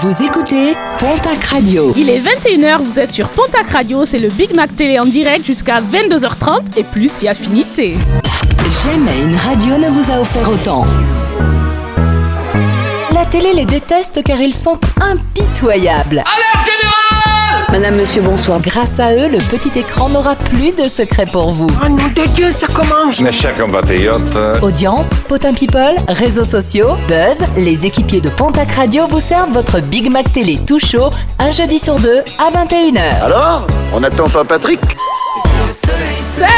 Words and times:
Vous 0.00 0.22
écoutez 0.22 0.74
Pontac 1.00 1.42
Radio. 1.46 1.92
Il 1.96 2.08
est 2.08 2.20
21h, 2.20 2.78
vous 2.82 3.00
êtes 3.00 3.12
sur 3.12 3.28
Pontac 3.30 3.68
Radio, 3.70 4.04
c'est 4.04 4.20
le 4.20 4.28
Big 4.28 4.54
Mac 4.54 4.76
Télé 4.76 5.00
en 5.00 5.04
direct 5.04 5.44
jusqu'à 5.44 5.80
22h30 5.80 6.76
et 6.76 6.84
plus 6.84 7.10
si 7.10 7.26
affinité. 7.26 7.96
Jamais 8.84 9.18
une 9.24 9.34
radio 9.34 9.76
ne 9.76 9.88
vous 9.88 10.12
a 10.12 10.20
offert 10.20 10.48
autant. 10.48 10.86
La 13.12 13.24
télé 13.26 13.52
les 13.54 13.66
déteste 13.66 14.22
car 14.22 14.40
ils 14.40 14.54
sont 14.54 14.78
impitoyables. 15.00 16.22
Madame, 17.78 17.94
monsieur, 17.94 18.22
bonsoir. 18.22 18.60
Grâce 18.60 18.98
à 18.98 19.14
eux, 19.14 19.28
le 19.28 19.38
petit 19.38 19.78
écran 19.78 20.08
n'aura 20.08 20.34
plus 20.34 20.72
de 20.72 20.88
secret 20.88 21.26
pour 21.26 21.52
vous. 21.52 21.68
Oh 21.80 21.88
nom 21.88 22.08
de 22.08 22.26
Dieu, 22.34 22.50
ça 22.50 22.66
commence 22.66 23.20
Mes 23.20 23.30
chers 23.30 23.54
compatriotes, 23.54 24.36
Audience, 24.62 25.10
potin 25.28 25.54
people, 25.54 25.94
réseaux 26.08 26.44
sociaux, 26.44 26.96
buzz, 27.06 27.38
les 27.56 27.86
équipiers 27.86 28.20
de 28.20 28.30
Pontac 28.30 28.72
Radio 28.72 29.06
vous 29.06 29.20
servent 29.20 29.52
votre 29.52 29.80
Big 29.80 30.10
Mac 30.10 30.32
Télé 30.32 30.58
tout 30.66 30.80
chaud, 30.80 31.10
un 31.38 31.52
jeudi 31.52 31.78
sur 31.78 32.00
deux 32.00 32.24
à 32.40 32.50
21h. 32.50 33.22
Alors 33.22 33.64
On 33.92 34.00
n'attend 34.00 34.28
pas 34.28 34.42
Patrick? 34.42 34.80
Salut 35.70 36.48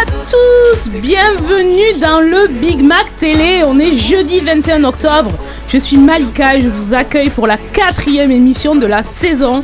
à 0.00 0.06
tous, 0.30 0.88
bienvenue 1.02 2.00
dans 2.00 2.20
le 2.20 2.48
Big 2.48 2.82
Mac 2.82 3.04
Télé. 3.20 3.62
On 3.66 3.78
est 3.78 3.92
jeudi 3.92 4.40
21 4.40 4.84
octobre. 4.84 5.32
Je 5.68 5.76
suis 5.76 5.98
Malika 5.98 6.56
et 6.56 6.62
je 6.62 6.68
vous 6.68 6.94
accueille 6.94 7.28
pour 7.28 7.46
la 7.46 7.58
quatrième 7.58 8.30
émission 8.30 8.74
de 8.74 8.86
la 8.86 9.02
saison 9.02 9.62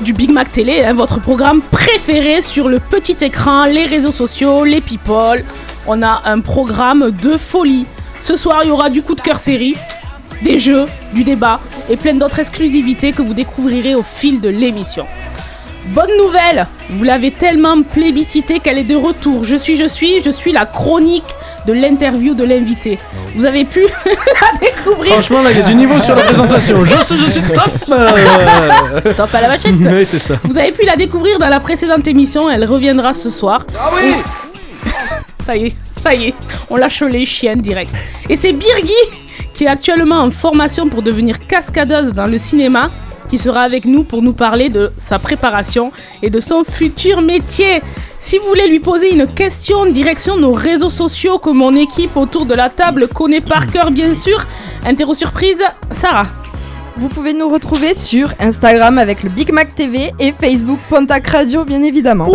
du 0.00 0.12
Big 0.12 0.30
Mac 0.30 0.50
Télé, 0.50 0.82
hein, 0.84 0.94
votre 0.94 1.20
programme 1.20 1.60
préféré 1.60 2.42
sur 2.42 2.68
le 2.68 2.78
petit 2.78 3.16
écran, 3.20 3.66
les 3.66 3.86
réseaux 3.86 4.12
sociaux, 4.12 4.64
les 4.64 4.80
people. 4.80 5.44
On 5.86 6.02
a 6.02 6.22
un 6.24 6.40
programme 6.40 7.10
de 7.10 7.32
folie. 7.32 7.86
Ce 8.20 8.36
soir, 8.36 8.60
il 8.64 8.68
y 8.68 8.70
aura 8.70 8.90
du 8.90 9.02
coup 9.02 9.14
de 9.14 9.20
cœur 9.20 9.38
série, 9.38 9.76
des 10.42 10.58
jeux, 10.58 10.86
du 11.12 11.24
débat 11.24 11.60
et 11.90 11.96
plein 11.96 12.14
d'autres 12.14 12.38
exclusivités 12.38 13.12
que 13.12 13.22
vous 13.22 13.34
découvrirez 13.34 13.94
au 13.94 14.02
fil 14.02 14.40
de 14.40 14.48
l'émission. 14.48 15.06
Bonne 15.86 16.16
nouvelle, 16.16 16.66
vous 16.90 17.02
l'avez 17.02 17.32
tellement 17.32 17.82
plébiscité 17.82 18.60
qu'elle 18.60 18.78
est 18.78 18.84
de 18.84 18.94
retour. 18.94 19.42
Je 19.44 19.56
suis, 19.56 19.76
je 19.76 19.86
suis, 19.86 20.22
je 20.22 20.30
suis 20.30 20.52
la 20.52 20.64
chronique 20.64 21.24
de 21.66 21.72
l'interview 21.72 22.34
de 22.34 22.44
l'invité. 22.44 22.98
Vous 23.34 23.44
avez 23.44 23.64
pu 23.64 23.80
la 24.04 24.58
découvrir. 24.60 25.12
Franchement, 25.12 25.42
là, 25.42 25.52
il 25.52 25.58
y 25.58 25.60
a 25.60 25.64
du 25.64 25.74
niveau 25.74 25.98
sur 26.00 26.14
la 26.14 26.24
présentation. 26.24 26.84
Je 26.84 27.02
suis, 27.02 27.16
je 27.18 27.30
suis 27.30 27.42
top 27.42 27.72
euh. 27.90 29.12
Top 29.16 29.34
à 29.34 29.40
la 29.40 29.48
vachette. 29.48 29.74
Oui, 29.78 30.04
c'est 30.04 30.18
ça. 30.18 30.38
Vous 30.44 30.58
avez 30.58 30.72
pu 30.72 30.84
la 30.84 30.96
découvrir 30.96 31.38
dans 31.38 31.48
la 31.48 31.60
précédente 31.60 32.06
émission, 32.06 32.50
elle 32.50 32.64
reviendra 32.64 33.12
ce 33.12 33.30
soir. 33.30 33.64
Ah 33.78 33.90
oui 33.94 34.14
Ça 35.46 35.56
y 35.56 35.66
est, 35.66 35.76
ça 35.88 36.14
y 36.14 36.28
est, 36.28 36.34
on 36.70 36.76
lâche 36.76 37.02
les 37.02 37.24
chiennes 37.24 37.60
direct. 37.60 37.90
Et 38.28 38.36
c'est 38.36 38.52
Birgui 38.52 38.92
qui 39.52 39.64
est 39.64 39.68
actuellement 39.68 40.20
en 40.20 40.30
formation 40.30 40.88
pour 40.88 41.02
devenir 41.02 41.44
cascadeuse 41.46 42.12
dans 42.12 42.26
le 42.26 42.38
cinéma 42.38 42.90
qui 43.28 43.38
sera 43.38 43.62
avec 43.62 43.84
nous 43.84 44.04
pour 44.04 44.22
nous 44.22 44.32
parler 44.32 44.68
de 44.68 44.92
sa 44.98 45.18
préparation 45.18 45.92
et 46.22 46.30
de 46.30 46.40
son 46.40 46.64
futur 46.64 47.20
métier. 47.20 47.82
Si 48.20 48.38
vous 48.38 48.46
voulez 48.46 48.68
lui 48.68 48.80
poser 48.80 49.12
une 49.12 49.26
question, 49.26 49.86
direction 49.86 50.36
nos 50.36 50.52
réseaux 50.52 50.90
sociaux 50.90 51.38
que 51.38 51.50
mon 51.50 51.74
équipe 51.74 52.16
autour 52.16 52.46
de 52.46 52.54
la 52.54 52.70
table 52.70 53.08
connaît 53.08 53.40
par 53.40 53.66
cœur 53.66 53.90
bien 53.90 54.14
sûr. 54.14 54.44
Interro 54.84 55.14
surprise, 55.14 55.62
Sarah. 55.90 56.26
Vous 56.96 57.08
pouvez 57.08 57.32
nous 57.32 57.48
retrouver 57.48 57.94
sur 57.94 58.32
Instagram 58.38 58.98
avec 58.98 59.22
le 59.22 59.30
Big 59.30 59.50
Mac 59.52 59.74
TV 59.74 60.12
et 60.18 60.32
Facebook 60.38 60.78
Pontac 60.88 61.26
Radio 61.28 61.64
bien 61.64 61.82
évidemment. 61.82 62.26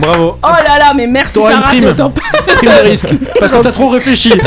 Bravo. 0.00 0.36
Oh 0.42 0.46
là 0.66 0.78
là, 0.78 0.92
mais 0.96 1.06
merci 1.06 1.34
T'auras 1.34 1.50
une 1.52 1.56
Sarah, 1.58 1.68
prime. 1.68 1.94
Prime 2.56 2.70
de 2.70 2.88
risque. 2.88 3.08
Parce 3.38 3.52
que 3.52 3.62
t'as 3.62 3.70
trop 3.70 3.90
réfléchi. 3.90 4.30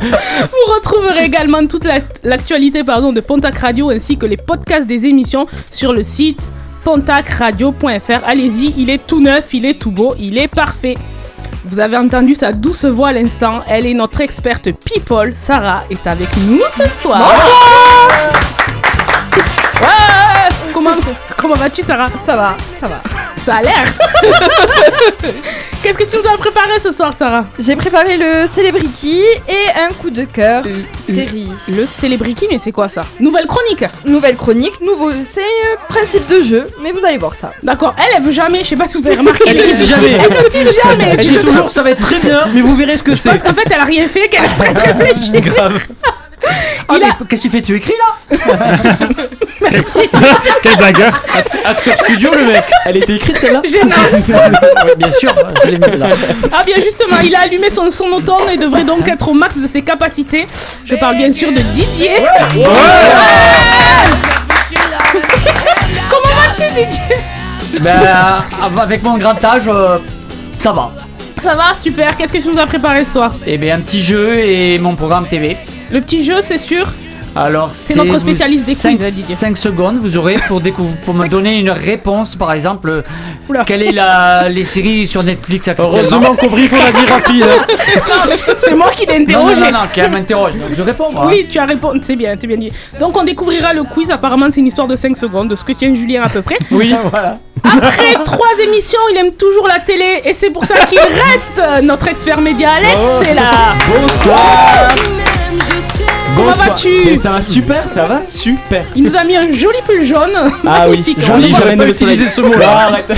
Vous 0.00 0.74
retrouverez 0.74 1.24
également 1.24 1.66
toute 1.66 1.84
la- 1.84 1.98
l'actualité 2.22 2.84
pardon, 2.84 3.12
de 3.12 3.20
Pontac 3.20 3.58
Radio 3.58 3.90
ainsi 3.90 4.16
que 4.16 4.26
les 4.26 4.36
podcasts 4.36 4.86
des 4.86 5.06
émissions 5.06 5.46
sur 5.72 5.92
le 5.92 6.02
site 6.02 6.52
pontacradio.fr. 6.84 8.20
Allez-y, 8.26 8.74
il 8.76 8.90
est 8.90 9.04
tout 9.06 9.20
neuf, 9.20 9.52
il 9.52 9.64
est 9.66 9.74
tout 9.80 9.90
beau, 9.90 10.14
il 10.18 10.38
est 10.38 10.48
parfait. 10.48 10.96
Vous 11.64 11.80
avez 11.80 11.96
entendu 11.96 12.34
sa 12.34 12.52
douce 12.52 12.84
voix 12.84 13.08
à 13.08 13.12
l'instant. 13.12 13.62
Elle 13.68 13.86
est 13.86 13.94
notre 13.94 14.20
experte 14.20 14.70
people. 14.72 15.32
Sarah 15.34 15.84
est 15.90 16.06
avec 16.06 16.28
nous 16.38 16.60
ce 16.76 16.88
soir. 16.88 17.20
Ouais, 19.80 20.19
comment 20.82 20.96
comment 21.36 21.54
vas-tu 21.54 21.82
Sarah? 21.82 22.08
Ça 22.24 22.36
va, 22.36 22.56
ça 22.80 22.88
va. 22.88 23.00
Ça 23.44 23.56
a 23.56 23.62
l'air. 23.62 23.84
Qu'est-ce 25.82 25.96
que 25.96 26.04
tu 26.04 26.16
nous 26.16 26.28
as 26.30 26.36
préparé 26.36 26.78
ce 26.82 26.90
soir 26.90 27.12
Sarah? 27.18 27.44
J'ai 27.58 27.74
préparé 27.74 28.16
le 28.18 28.46
Celebrity 28.46 29.22
et 29.48 29.78
un 29.78 29.92
coup 29.94 30.10
de 30.10 30.24
cœur 30.24 30.62
série. 31.06 31.50
Le 31.68 31.86
Celebrity, 31.86 32.46
mais 32.50 32.58
c'est 32.62 32.72
quoi 32.72 32.88
ça? 32.88 33.02
Nouvelle 33.18 33.46
chronique 33.46 33.84
Nouvelle 34.04 34.36
chronique, 34.36 34.80
nouveau, 34.82 35.10
c'est 35.10 35.40
euh, 35.40 35.76
principe 35.88 36.26
de 36.28 36.42
jeu, 36.42 36.66
mais 36.82 36.92
vous 36.92 37.04
allez 37.04 37.18
voir 37.18 37.34
ça. 37.34 37.50
D'accord, 37.62 37.94
elle, 37.98 38.16
elle 38.16 38.22
veut 38.22 38.32
jamais, 38.32 38.62
je 38.62 38.68
sais 38.68 38.76
pas 38.76 38.88
si 38.88 38.98
vous 38.98 39.06
avez 39.06 39.16
remarqué. 39.16 39.44
Elle 39.46 39.56
tease 39.58 39.88
jamais. 39.88 40.12
Elle 40.12 40.32
ne 40.44 40.48
tease 40.48 40.76
jamais. 40.82 41.08
Elle 41.12 41.16
dit 41.18 41.38
toujours 41.38 41.70
ça 41.70 41.82
va 41.82 41.90
être 41.90 42.00
très 42.06 42.20
bien, 42.20 42.46
mais 42.54 42.60
vous 42.60 42.76
verrez 42.76 42.96
ce 42.98 43.02
que 43.02 43.14
c'est. 43.14 43.30
Parce 43.30 43.42
qu'en 43.42 43.54
fait, 43.54 43.66
elle 43.70 43.80
a 43.80 43.84
rien 43.84 44.06
fait, 44.08 44.28
qu'elle 44.28 44.44
a 44.44 44.48
très 44.48 44.72
réfléchi. 44.92 45.32
Grave. 45.40 45.80
Il 46.92 47.02
a- 47.04 47.16
qu'est-ce 47.28 47.42
que 47.42 47.48
tu 47.48 47.50
fais 47.50 47.62
Tu 47.62 47.76
écris 47.76 47.92
là 47.98 48.36
Merci. 49.60 50.08
Quel 50.62 50.76
blagueur 50.76 51.12
Acteur 51.64 51.96
studio 51.98 52.30
le 52.34 52.44
mec. 52.52 52.64
Elle 52.86 52.96
était 52.96 53.14
écrite 53.16 53.38
celle-là 53.38 53.62
Gênance. 53.64 54.30
Oui, 54.84 54.90
bien 54.96 55.10
sûr, 55.10 55.32
je 55.64 55.70
l'ai 55.70 55.78
mise 55.78 55.96
là. 55.98 56.06
Ah 56.52 56.62
bien 56.64 56.76
justement, 56.76 57.18
il 57.22 57.34
a 57.34 57.40
allumé 57.40 57.70
son 57.70 57.90
son 57.90 58.06
automne 58.06 58.48
et 58.52 58.56
devrait 58.56 58.84
donc 58.84 59.06
être 59.08 59.28
au 59.28 59.34
max 59.34 59.56
de 59.58 59.66
ses 59.66 59.82
capacités. 59.82 60.46
Je 60.84 60.94
parle 60.96 61.16
bien 61.16 61.32
sûr 61.32 61.50
de 61.52 61.58
Didier. 61.58 62.14
Comment 66.10 66.34
vas-tu 66.34 66.62
Didier? 66.74 67.80
Ben, 67.80 68.42
avec 68.80 69.02
mon 69.02 69.16
grand 69.18 69.42
âge, 69.44 69.64
euh, 69.68 69.98
ça 70.58 70.72
va. 70.72 70.90
Ça 71.40 71.54
va, 71.54 71.74
super. 71.80 72.16
Qu'est-ce 72.16 72.32
que 72.32 72.38
tu 72.38 72.48
nous 72.48 72.58
as 72.58 72.66
préparé 72.66 73.04
ce 73.04 73.12
soir? 73.12 73.34
Et 73.46 73.56
bien, 73.58 73.76
un 73.76 73.80
petit 73.80 74.02
jeu 74.02 74.38
et 74.38 74.78
mon 74.78 74.94
programme 74.94 75.26
TV. 75.26 75.56
Le 75.90 76.00
petit 76.00 76.24
jeu, 76.24 76.36
c'est 76.42 76.58
sûr. 76.58 76.86
Alors, 77.36 77.70
C'est 77.72 77.94
notre 77.94 78.18
spécialiste 78.18 78.66
des 78.66 78.74
quiz, 78.74 78.86
hein, 78.86 79.08
Didier. 79.08 79.36
5 79.36 79.56
secondes, 79.56 79.98
vous 80.02 80.16
aurez 80.16 80.34
pour, 80.48 80.60
découvrir, 80.60 80.96
pour 81.04 81.14
me 81.14 81.28
donner 81.28 81.58
une 81.60 81.70
réponse, 81.70 82.34
par 82.34 82.52
exemple. 82.52 83.04
Oula. 83.48 83.62
Quelle 83.64 83.84
est 83.84 83.92
la, 83.92 84.48
les 84.48 84.64
séries 84.64 85.06
sur 85.06 85.22
Netflix 85.22 85.68
actuellement? 85.68 85.94
Heureusement 85.96 86.34
qu'au 86.34 86.48
brief 86.50 86.72
on 86.72 86.84
a 86.84 86.90
dit 86.90 87.06
rapide. 87.06 87.44
hein. 87.44 88.02
C'est 88.56 88.74
moi 88.74 88.90
qui 88.96 89.06
l'ai 89.06 89.20
Non, 89.20 89.44
non, 89.44 89.48
interrogé. 89.50 89.60
non, 89.60 89.78
non, 89.78 89.86
qu'elle 89.92 90.10
m'interroge, 90.10 90.54
donc 90.54 90.70
je 90.72 90.82
réponds. 90.82 91.12
moi. 91.12 91.26
Oui, 91.28 91.46
tu 91.48 91.56
as 91.60 91.66
répondu, 91.66 92.00
c'est 92.02 92.16
bien, 92.16 92.34
c'est 92.40 92.48
bien 92.48 92.56
dit. 92.56 92.72
Donc 92.98 93.16
on 93.16 93.22
découvrira 93.22 93.74
le 93.74 93.84
quiz, 93.84 94.10
apparemment 94.10 94.46
c'est 94.50 94.58
une 94.60 94.66
histoire 94.66 94.88
de 94.88 94.96
5 94.96 95.16
secondes, 95.16 95.46
de 95.48 95.54
ce 95.54 95.62
que 95.62 95.72
tient 95.72 95.94
Julien 95.94 96.22
à 96.24 96.28
peu 96.28 96.42
près. 96.42 96.58
Oui. 96.72 96.92
Voilà. 97.10 97.38
Après 97.62 98.14
trois 98.24 98.54
émissions, 98.64 98.98
il 99.12 99.18
aime 99.18 99.32
toujours 99.32 99.68
la 99.68 99.78
télé 99.78 100.22
et 100.24 100.32
c'est 100.32 100.50
pour 100.50 100.64
ça 100.64 100.74
qu'il 100.86 100.98
reste 100.98 101.84
notre 101.84 102.08
expert 102.08 102.40
média 102.40 102.70
Alex, 102.72 102.96
c'est 103.22 103.34
là. 103.34 103.50
Bonsoir. 103.86 104.94
Comment 106.36 106.52
vas-tu 106.52 107.16
Ça 107.16 107.30
va 107.30 107.40
super, 107.40 107.82
ça 107.88 108.04
va 108.04 108.22
super. 108.22 108.84
Il 108.96 109.02
nous 109.04 109.16
a 109.16 109.24
mis 109.24 109.36
un 109.36 109.50
joli 109.52 109.78
pull 109.86 110.04
jaune. 110.04 110.30
Ah 110.66 110.86
oui, 110.88 111.02
joli, 111.18 111.28
On 111.30 111.36
ne 111.38 111.48
voit- 111.48 111.58
j'avais 111.58 111.76
pas 111.76 111.88
utilisé 111.88 112.28
ce 112.28 112.40
mot-là. 112.40 112.70
arrête. 112.88 113.12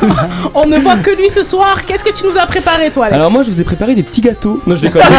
On 0.54 0.66
ne 0.66 0.78
voit 0.78 0.96
que 0.96 1.10
lui 1.10 1.30
ce 1.30 1.44
soir. 1.44 1.84
Qu'est-ce 1.86 2.04
que 2.04 2.10
tu 2.12 2.24
nous 2.26 2.36
as 2.38 2.46
préparé 2.46 2.90
toi 2.90 3.06
Alex 3.06 3.16
Alors 3.16 3.30
moi 3.30 3.42
je 3.42 3.50
vous 3.50 3.60
ai 3.60 3.64
préparé 3.64 3.94
des 3.94 4.02
petits 4.02 4.20
gâteaux. 4.20 4.60
Non 4.66 4.76
je 4.76 4.82
déconne. 4.82 5.02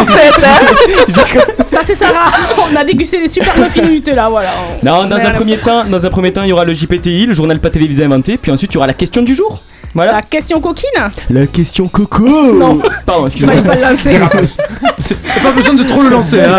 En 0.00 0.06
fait, 0.06 0.46
hein. 0.46 1.40
Ça 1.68 1.80
c'est 1.84 1.94
Sarah. 1.94 2.30
On 2.70 2.76
a 2.76 2.84
dégusté 2.84 3.20
des 3.20 3.28
super 3.28 3.52
muffins 3.56 4.12
là, 4.14 4.28
voilà. 4.28 4.48
non, 4.82 5.04
dans 5.04 5.16
Mais 5.16 5.26
un 5.26 5.30
premier 5.30 5.58
temps, 5.58 5.84
dans 5.84 6.04
un 6.04 6.10
premier 6.10 6.32
temps, 6.32 6.42
il 6.42 6.48
y 6.48 6.52
aura 6.52 6.64
le 6.64 6.72
JPTI, 6.72 7.26
le 7.26 7.34
journal 7.34 7.58
pas 7.60 7.70
télévisé 7.70 8.04
inventé, 8.04 8.36
puis 8.36 8.50
ensuite 8.50 8.72
il 8.72 8.74
y 8.74 8.78
aura 8.78 8.86
la 8.86 8.92
question 8.94 9.22
du 9.22 9.34
jour. 9.34 9.62
Voilà. 9.94 10.12
La 10.12 10.22
question 10.22 10.60
coquine 10.60 11.10
La 11.30 11.46
question 11.46 11.88
coco. 11.88 12.24
Non. 12.28 12.80
Pardon, 13.04 13.28
fallait 13.28 13.58
excusez-moi. 13.58 13.62
pas 13.62 13.74
le 13.74 13.82
lancer. 13.82 14.20
Pas 15.42 15.50
besoin 15.52 15.74
de 15.74 15.82
trop 15.82 16.02
le 16.02 16.10
lancer. 16.10 16.40
Hein. 16.40 16.54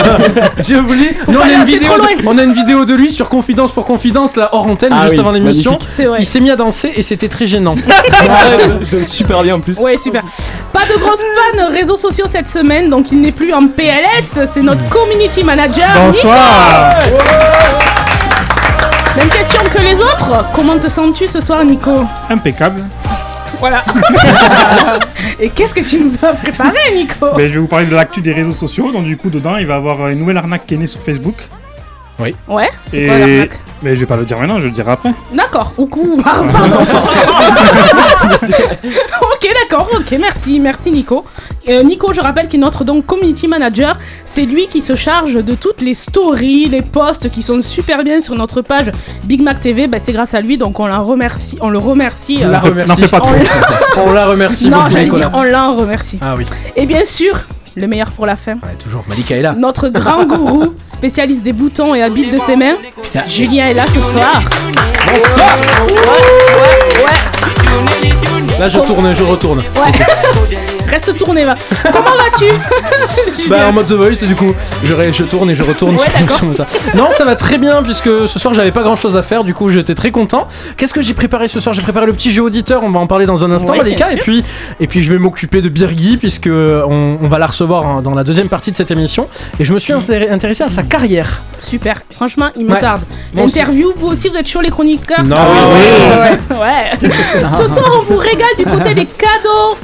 Je 0.67 0.75
vous 0.75 0.95
dis, 0.95 1.09
nous 1.27 1.37
on 1.37 1.41
pas 1.41 1.45
a, 1.45 1.49
une 1.51 1.59
lancer 1.59 1.71
vidéo 1.73 1.89
trop 1.93 2.07
de, 2.07 2.27
on 2.27 2.37
a 2.37 2.43
une 2.43 2.53
vidéo 2.53 2.85
de 2.85 2.93
lui 2.95 3.11
sur 3.11 3.29
Confidence 3.29 3.71
pour 3.71 3.85
Confidence, 3.85 4.35
là 4.35 4.49
hors 4.51 4.65
antenne, 4.67 4.91
Ah 4.93 5.03
juste 5.03 5.13
oui, 5.13 5.19
avant 5.19 5.31
l'émission. 5.31 5.71
magnifique. 5.73 5.93
C'est 5.95 6.05
vrai. 6.05 6.17
Il 6.21 6.25
s'est 6.25 6.39
mis 6.39 6.49
à 6.49 6.55
danser 6.55 6.91
et 6.95 7.03
c'était 7.03 7.27
très 7.29 7.47
gênant. 7.47 7.75
Ouais, 8.21 8.79
je 8.81 8.91
donne 8.91 9.05
super 9.05 9.43
bien 9.43 9.55
en 9.55 9.59
plus. 9.59 9.77
Ouais, 9.79 9.97
super. 9.97 10.23
Pas 10.73 10.81
de 10.85 10.99
grosses 10.99 11.21
pannes 11.53 11.73
réseaux 11.73 11.95
sociaux 11.95 12.25
cette 12.27 12.49
semaine, 12.49 12.89
donc 12.89 13.11
il 13.11 13.21
n'est 13.21 13.31
plus 13.31 13.53
en 13.53 13.67
PLS. 13.67 14.47
C'est 14.53 14.61
notre 14.61 14.87
community 14.89 15.43
manager. 15.43 15.87
Bonsoir. 16.05 16.89
Nico. 17.05 17.23
Même 19.17 19.29
question 19.29 19.61
que 19.73 19.81
les 19.81 19.95
autres. 19.95 20.45
Comment 20.53 20.77
te 20.77 20.89
sens-tu 20.89 21.27
ce 21.27 21.39
soir, 21.39 21.63
Nico? 21.63 21.91
Impeccable. 22.29 22.85
Voilà. 23.61 23.85
Et 25.39 25.49
qu'est-ce 25.49 25.73
que 25.73 25.79
tu 25.81 25.99
nous 26.01 26.13
as 26.23 26.33
préparé, 26.33 26.77
Nico 26.93 27.27
Ben, 27.37 27.47
je 27.47 27.53
vais 27.53 27.59
vous 27.59 27.67
parler 27.67 27.85
de 27.85 27.95
l'actu 27.95 28.19
des 28.21 28.33
réseaux 28.33 28.51
sociaux. 28.55 28.91
Donc, 28.91 29.05
du 29.05 29.15
coup, 29.15 29.29
dedans, 29.29 29.55
il 29.57 29.65
va 29.67 29.75
y 29.75 29.77
avoir 29.77 30.09
une 30.09 30.19
nouvelle 30.19 30.37
arnaque 30.37 30.65
qui 30.65 30.73
est 30.73 30.77
née 30.77 30.87
sur 30.87 31.01
Facebook. 31.01 31.35
Ouais, 32.19 32.33
c'est 32.91 32.97
Et- 32.97 33.07
quoi 33.07 33.17
l'arnaque 33.17 33.59
Mais 33.81 33.95
je 33.95 34.01
vais 34.01 34.05
pas 34.05 34.15
le 34.17 34.25
dire 34.25 34.37
maintenant, 34.39 34.59
je 34.59 34.65
le 34.65 34.71
dirai 34.71 34.91
après. 34.91 35.11
D'accord, 35.33 35.71
ou 35.77 35.85
coup, 35.87 36.21
pardon. 36.23 36.49
ok, 39.41 39.53
d'accord, 39.61 39.89
ok, 39.93 40.15
merci, 40.19 40.59
merci 40.59 40.91
Nico. 40.91 41.23
Euh, 41.69 41.83
Nico, 41.83 42.13
je 42.13 42.21
rappelle 42.21 42.47
qu'il 42.47 42.59
est 42.59 42.63
notre 42.63 42.83
donc 42.83 43.05
community 43.05 43.47
manager. 43.47 43.97
C'est 44.25 44.45
lui 44.45 44.67
qui 44.67 44.81
se 44.81 44.95
charge 44.95 45.33
de 45.33 45.55
toutes 45.55 45.81
les 45.81 45.93
stories, 45.93 46.65
les 46.65 46.81
posts 46.81 47.29
qui 47.29 47.41
sont 47.43 47.61
super 47.61 48.03
bien 48.03 48.21
sur 48.21 48.35
notre 48.35 48.61
page 48.61 48.91
Big 49.23 49.41
Mac 49.41 49.59
TV. 49.61 49.87
Ben, 49.87 49.99
c'est 50.03 50.13
grâce 50.13 50.33
à 50.33 50.41
lui, 50.41 50.57
donc 50.57 50.79
on 50.79 50.87
la 50.87 50.99
remercie, 50.99 51.57
on 51.61 51.69
le 51.69 51.77
remercie. 51.77 52.39
On 52.41 52.47
euh, 52.47 52.51
la 52.51 52.59
remercie. 52.59 53.07
Pas 53.07 53.19
trop. 53.19 53.35
On 53.97 54.11
la 54.13 54.25
remercie 54.25 54.69
non, 54.69 54.89
j'allais 54.89 55.09
dire 55.09 55.29
on 55.33 55.43
l'en 55.43 55.73
remercie. 55.73 56.17
Ah 56.21 56.33
oui, 56.37 56.45
Et 56.75 56.85
bien 56.85 57.03
sûr, 57.03 57.37
le 57.75 57.87
meilleur 57.87 58.09
pour 58.11 58.25
la 58.25 58.35
fin. 58.35 58.53
ouais, 58.53 58.75
toujours. 58.81 59.03
Malika 59.07 59.35
est 59.35 59.41
là. 59.41 59.53
Notre 59.53 59.89
grand 59.89 60.25
gourou, 60.25 60.73
spécialiste 60.85 61.43
des 61.43 61.53
boutons 61.53 61.93
et 61.93 62.01
habile 62.01 62.31
de 62.31 62.39
ses 62.39 62.55
mains, 62.55 62.75
Julien 63.27 63.67
est 63.67 63.73
là 63.73 63.85
ce 63.87 63.99
soir. 63.99 64.41
Bonsoir 65.05 65.57
Là, 68.59 68.69
je 68.69 68.79
tourne, 68.79 69.15
je 69.15 69.23
retourne. 69.23 69.63
Reste 70.91 71.17
tourné, 71.17 71.45
va. 71.45 71.55
Comment 71.91 72.03
vas-tu 72.03 72.45
Bah 73.49 73.67
en 73.69 73.71
mode 73.71 73.87
The 73.87 73.93
Voice 73.93 74.25
du 74.27 74.35
coup 74.35 74.53
je, 74.83 74.93
je 74.93 75.23
tourne 75.23 75.49
et 75.49 75.55
je 75.55 75.63
retourne 75.63 75.95
Ouais, 75.95 76.01
sur- 76.27 76.35
sur 76.37 76.45
mon 76.45 76.53
tas. 76.53 76.67
Non 76.95 77.07
ça 77.11 77.25
va 77.25 77.35
très 77.35 77.57
bien 77.57 77.81
puisque 77.81 78.09
ce 78.27 78.39
soir 78.39 78.53
j'avais 78.53 78.71
pas 78.71 78.83
grand 78.83 78.95
chose 78.95 79.15
à 79.17 79.21
faire 79.23 79.43
du 79.43 79.53
coup 79.53 79.69
j'étais 79.69 79.95
très 79.95 80.11
content 80.11 80.47
Qu'est-ce 80.77 80.93
que 80.93 81.01
j'ai 81.01 81.13
préparé 81.13 81.47
ce 81.47 81.59
soir? 81.59 81.73
J'ai 81.73 81.81
préparé 81.81 82.05
le 82.05 82.13
petit 82.13 82.31
jeu 82.31 82.43
auditeur 82.43 82.83
on 82.83 82.89
va 82.91 82.99
en 82.99 83.07
parler 83.07 83.25
dans 83.25 83.43
un 83.45 83.51
instant 83.51 83.71
Ouais, 83.73 83.91
et 84.13 84.17
puis, 84.17 84.43
et 84.79 84.87
puis 84.87 85.01
je 85.03 85.11
vais 85.11 85.17
m'occuper 85.17 85.61
de 85.61 85.69
Birgui 85.69 86.17
puisque 86.17 86.47
on, 86.51 87.17
on 87.21 87.27
va 87.27 87.39
la 87.39 87.47
recevoir 87.47 87.87
hein, 87.87 88.01
dans 88.01 88.13
la 88.13 88.23
deuxième 88.23 88.49
partie 88.49 88.71
de 88.71 88.75
cette 88.77 88.91
émission 88.91 89.27
et 89.59 89.65
je 89.65 89.73
me 89.73 89.79
suis 89.79 89.93
inséré- 89.93 90.29
intéressé 90.29 90.63
à 90.63 90.69
sa 90.69 90.83
carrière 90.83 91.41
Super, 91.59 92.01
franchement, 92.11 92.47
il 92.55 92.65
me 92.65 92.73
Ouais. 92.73 92.79
tarde. 92.79 93.01
L'interview, 93.35 93.93
vous 93.95 94.07
aussi, 94.07 94.29
vous 94.29 94.35
êtes 94.35 94.47
chaud 94.47 94.61
les 94.61 94.71
chroniqueurs? 94.71 95.23
Non, 95.23 95.35
Ah 95.37 95.47
oui, 96.49 96.55
ouais. 96.57 97.09
Ce 97.67 97.67
soir, 97.73 97.85
on 97.99 98.11
vous 98.11 98.17
régale 98.17 98.47
du 98.57 98.65
côté 98.65 98.95
des 98.95 99.05
cadeaux. 99.05 99.77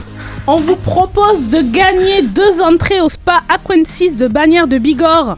On 0.49 0.55
vous 0.55 0.77
propose 0.77 1.49
de 1.49 1.61
gagner 1.61 2.21
deux 2.21 2.61
entrées 2.61 3.01
au 3.01 3.09
spa 3.09 3.41
Aquensis 3.49 4.15
de 4.15 4.29
Bagnères 4.29 4.67
de 4.67 4.77
Bigorre. 4.77 5.37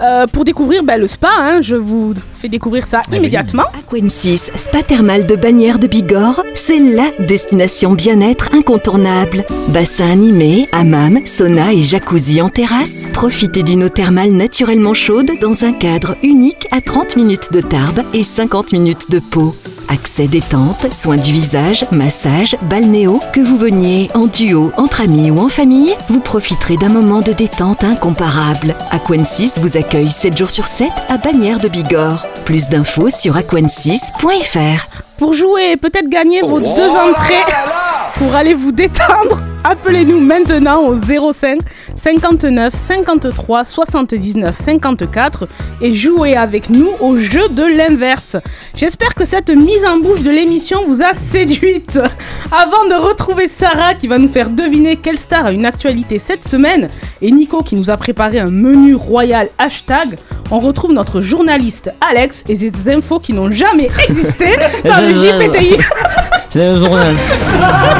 Euh, 0.00 0.26
pour 0.26 0.44
découvrir 0.44 0.82
ben, 0.82 1.00
le 1.00 1.06
spa, 1.06 1.30
hein, 1.38 1.60
je 1.60 1.76
vous 1.76 2.12
fais 2.38 2.48
découvrir 2.48 2.86
ça 2.86 3.02
immédiatement. 3.12 3.64
Aquensis, 3.78 4.50
spa 4.56 4.82
thermal 4.82 5.26
de 5.26 5.34
Bagnères 5.34 5.78
de 5.78 5.86
Bigorre, 5.86 6.42
c'est 6.54 6.78
LA 6.78 7.10
destination 7.26 7.92
bien-être 7.92 8.50
incontournable. 8.52 9.44
Bassin 9.68 10.10
animé, 10.10 10.68
hammam, 10.72 11.20
sauna 11.24 11.72
et 11.72 11.80
jacuzzi 11.80 12.40
en 12.40 12.48
terrasse. 12.48 13.06
Profitez 13.12 13.62
d'une 13.62 13.84
eau 13.84 13.88
thermale 13.88 14.32
naturellement 14.32 14.94
chaude 14.94 15.32
dans 15.40 15.64
un 15.64 15.72
cadre 15.72 16.16
unique 16.22 16.68
à 16.70 16.80
30 16.80 17.16
minutes 17.16 17.52
de 17.52 17.60
Tarbes 17.60 18.02
et 18.14 18.22
50 18.22 18.72
minutes 18.72 19.10
de 19.10 19.18
Pau. 19.18 19.54
Accès 19.88 20.28
détente, 20.28 20.92
soins 20.92 21.16
du 21.16 21.32
visage, 21.32 21.86
massage, 21.92 22.56
balnéo, 22.68 23.20
que 23.32 23.40
vous 23.40 23.56
veniez 23.56 24.08
en 24.14 24.26
duo, 24.26 24.70
entre 24.76 25.00
amis 25.00 25.30
ou 25.30 25.38
en 25.38 25.48
famille, 25.48 25.94
vous 26.10 26.20
profiterez 26.20 26.76
d'un 26.76 26.90
moment 26.90 27.22
de 27.22 27.32
détente 27.32 27.84
incomparable. 27.84 28.76
Aquensis 28.90 29.58
vous 29.58 29.78
accueille 29.78 30.10
7 30.10 30.36
jours 30.36 30.50
sur 30.50 30.66
7 30.66 30.88
à 31.08 31.16
Bagnères 31.16 31.60
de 31.60 31.68
Bigorre. 31.68 32.27
Plus 32.44 32.68
d'infos 32.68 33.10
sur 33.10 33.36
aquensis.fr. 33.36 35.07
Pour 35.18 35.34
jouer 35.34 35.72
et 35.72 35.76
peut-être 35.76 36.08
gagner 36.08 36.42
vos 36.42 36.60
deux 36.60 36.90
entrées 36.90 37.34
pour 38.18 38.34
aller 38.34 38.54
vous 38.54 38.70
détendre, 38.72 39.38
appelez-nous 39.64 40.20
maintenant 40.20 40.82
au 40.86 40.94
05 41.32 41.58
59 41.96 42.72
53 42.74 43.64
79 43.64 44.56
54 44.56 45.48
et 45.80 45.92
jouez 45.92 46.36
avec 46.36 46.70
nous 46.70 46.90
au 47.00 47.18
jeu 47.18 47.48
de 47.48 47.64
l'inverse. 47.64 48.36
J'espère 48.74 49.14
que 49.14 49.24
cette 49.24 49.50
mise 49.50 49.84
en 49.84 49.98
bouche 49.98 50.22
de 50.22 50.30
l'émission 50.30 50.84
vous 50.86 51.02
a 51.02 51.14
séduite. 51.14 52.00
Avant 52.52 52.88
de 52.88 52.94
retrouver 52.94 53.48
Sarah 53.48 53.94
qui 53.94 54.06
va 54.06 54.18
nous 54.18 54.28
faire 54.28 54.50
deviner 54.50 54.96
quelle 54.96 55.18
star 55.18 55.46
a 55.46 55.52
une 55.52 55.66
actualité 55.66 56.18
cette 56.18 56.46
semaine 56.46 56.88
et 57.20 57.30
Nico 57.30 57.62
qui 57.62 57.74
nous 57.74 57.90
a 57.90 57.96
préparé 57.96 58.38
un 58.38 58.50
menu 58.50 58.94
royal 58.94 59.48
hashtag, 59.58 60.16
on 60.50 60.60
retrouve 60.60 60.92
notre 60.92 61.20
journaliste 61.20 61.92
Alex 62.08 62.44
et 62.48 62.56
ses 62.56 62.72
infos 62.90 63.18
qui 63.18 63.32
n'ont 63.32 63.50
jamais 63.50 63.90
existé 64.08 64.46
dans 64.84 65.07
journal. 66.54 67.14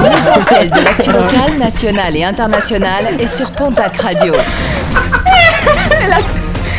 L'essentiel 0.02 0.70
de 0.70 0.84
l'actu 0.84 1.10
locale, 1.10 1.58
nationale 1.58 2.16
et 2.16 2.24
internationale 2.24 3.06
est 3.18 3.26
sur 3.26 3.50
Pontac 3.52 3.96
Radio. 3.98 4.34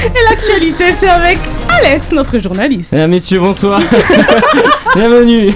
Et 0.06 0.30
l'actualité, 0.30 0.94
c'est 0.98 1.10
avec 1.10 1.40
Alex, 1.68 2.12
notre 2.12 2.40
journaliste. 2.40 2.92
Mesdames, 2.92 3.12
messieurs, 3.12 3.40
bonsoir. 3.40 3.82
bienvenue. 4.96 5.52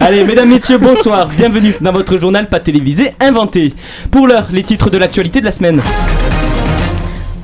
Allez, 0.00 0.24
mesdames, 0.24 0.48
messieurs, 0.48 0.78
bonsoir. 0.78 1.28
Bienvenue 1.28 1.74
dans 1.80 1.92
votre 1.92 2.18
journal 2.18 2.48
pas 2.48 2.60
télévisé 2.60 3.12
inventé. 3.20 3.74
Pour 4.10 4.26
l'heure, 4.26 4.46
les 4.50 4.62
titres 4.62 4.88
de 4.88 4.98
l'actualité 4.98 5.40
de 5.40 5.46
la 5.46 5.52
semaine. 5.52 5.82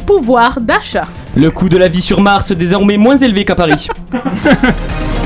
Pouvoir 0.06 0.60
d'achat. 0.60 1.06
Le 1.36 1.50
coût 1.50 1.68
de 1.68 1.76
la 1.76 1.88
vie 1.88 2.02
sur 2.02 2.20
Mars 2.20 2.52
désormais 2.52 2.96
moins 2.96 3.16
élevé 3.16 3.44
qu'à 3.44 3.54
Paris. 3.54 3.88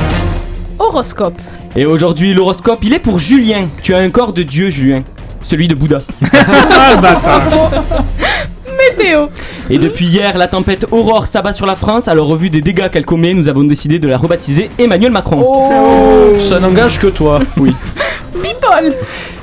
Horoscope. 0.83 1.41
Et 1.77 1.87
aujourd'hui, 1.87 2.35
l'horoscope, 2.35 2.81
il 2.83 2.93
est 2.93 2.99
pour 2.99 3.19
Julien. 3.19 3.69
Tu 3.83 3.95
as 3.95 3.99
un 3.99 4.11
corps 4.11 4.33
de 4.33 4.43
Dieu, 4.43 4.69
Julien. 4.69 5.05
Celui 5.41 5.69
de 5.69 5.75
Bouddha. 5.77 6.03
Ah. 6.35 7.41
Météo. 8.91 9.27
Et 9.71 9.79
depuis 9.79 10.07
hier, 10.07 10.37
la 10.37 10.49
tempête 10.49 10.87
Aurore 10.91 11.29
s'abat 11.29 11.53
sur 11.53 11.67
la 11.67 11.77
France. 11.77 12.09
Alors, 12.09 12.29
au 12.31 12.37
vu 12.37 12.51
des 12.51 12.61
dégâts 12.61 12.91
qu'elle 12.91 13.05
commet, 13.05 13.33
nous 13.33 13.49
avons 13.49 13.63
décidé 13.63 14.01
de 14.01 14.09
la 14.09 14.19
rebaptiser 14.19 14.71
Emmanuel 14.77 15.13
Macron. 15.13 15.41
Oh. 15.47 16.39
Ça 16.41 16.59
n'engage 16.59 16.99
que 16.99 17.07
toi 17.07 17.41
Oui. 17.57 17.73
People. 18.33 18.95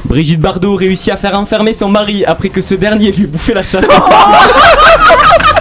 Brigitte 0.06 0.42
Bardot 0.42 0.76
réussit 0.76 1.14
à 1.14 1.18
faire 1.18 1.40
enfermer 1.40 1.72
son 1.74 1.88
mari 1.88 2.26
après 2.26 2.50
que 2.50 2.62
ce 2.62 2.76
dernier 2.76 3.14
lui 3.14 3.24
ait 3.24 3.28
bouffé 3.28 3.54
la 3.54 3.64
chatte. 3.64 3.86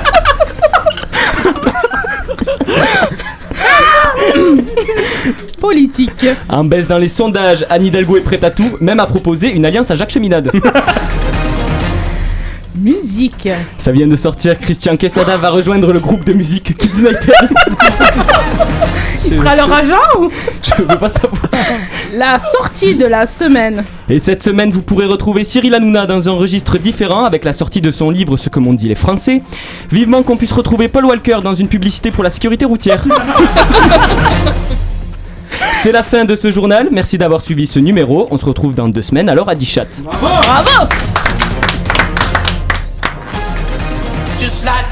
Politique. 5.60 6.26
En 6.48 6.64
baisse 6.64 6.86
dans 6.86 6.98
les 6.98 7.08
sondages, 7.08 7.66
Anne 7.68 7.84
Hidalgo 7.86 8.16
est 8.16 8.22
prête 8.22 8.44
à 8.44 8.50
tout, 8.50 8.76
même 8.80 9.00
à 9.00 9.06
proposer 9.06 9.48
une 9.48 9.66
alliance 9.66 9.90
à 9.90 9.94
Jacques 9.94 10.10
Cheminade. 10.10 10.50
Musique. 12.76 13.48
Ça 13.76 13.90
vient 13.90 14.06
de 14.06 14.14
sortir, 14.14 14.56
Christian 14.58 14.96
Quesada 14.96 15.36
va 15.36 15.50
rejoindre 15.50 15.92
le 15.92 15.98
groupe 15.98 16.24
de 16.24 16.32
musique 16.32 16.76
Kids 16.76 17.00
United. 17.00 17.32
Il 19.26 19.36
sera 19.36 19.56
leur 19.56 19.72
agent 19.72 19.96
ou 20.20 20.30
Je 20.62 20.82
veux 20.82 20.98
pas 20.98 21.08
savoir. 21.08 21.42
La 22.14 22.38
sortie 22.38 22.94
de 22.94 23.06
la 23.06 23.26
semaine. 23.26 23.84
Et 24.08 24.18
cette 24.18 24.42
semaine, 24.42 24.70
vous 24.70 24.82
pourrez 24.82 25.06
retrouver 25.06 25.44
Cyril 25.44 25.74
Hanouna 25.74 26.06
dans 26.06 26.28
un 26.28 26.32
registre 26.32 26.78
différent 26.78 27.24
avec 27.24 27.44
la 27.44 27.52
sortie 27.52 27.80
de 27.80 27.90
son 27.90 28.10
livre 28.10 28.36
Ce 28.36 28.48
que 28.48 28.58
m'ont 28.58 28.72
dit 28.72 28.88
les 28.88 28.94
Français. 28.94 29.42
Vivement 29.90 30.22
qu'on 30.22 30.36
puisse 30.36 30.52
retrouver 30.52 30.88
Paul 30.88 31.04
Walker 31.04 31.38
dans 31.42 31.54
une 31.54 31.68
publicité 31.68 32.10
pour 32.10 32.24
la 32.24 32.30
sécurité 32.30 32.64
routière. 32.64 33.04
C'est 35.82 35.92
la 35.92 36.02
fin 36.02 36.24
de 36.24 36.34
ce 36.34 36.50
journal. 36.50 36.88
Merci 36.90 37.18
d'avoir 37.18 37.42
suivi 37.42 37.66
ce 37.66 37.78
numéro. 37.78 38.28
On 38.30 38.38
se 38.38 38.44
retrouve 38.44 38.74
dans 38.74 38.88
deux 38.88 39.02
semaines 39.02 39.28
alors 39.28 39.48
à 39.48 39.54
Dichat. 39.54 39.86
Bravo 40.20 40.88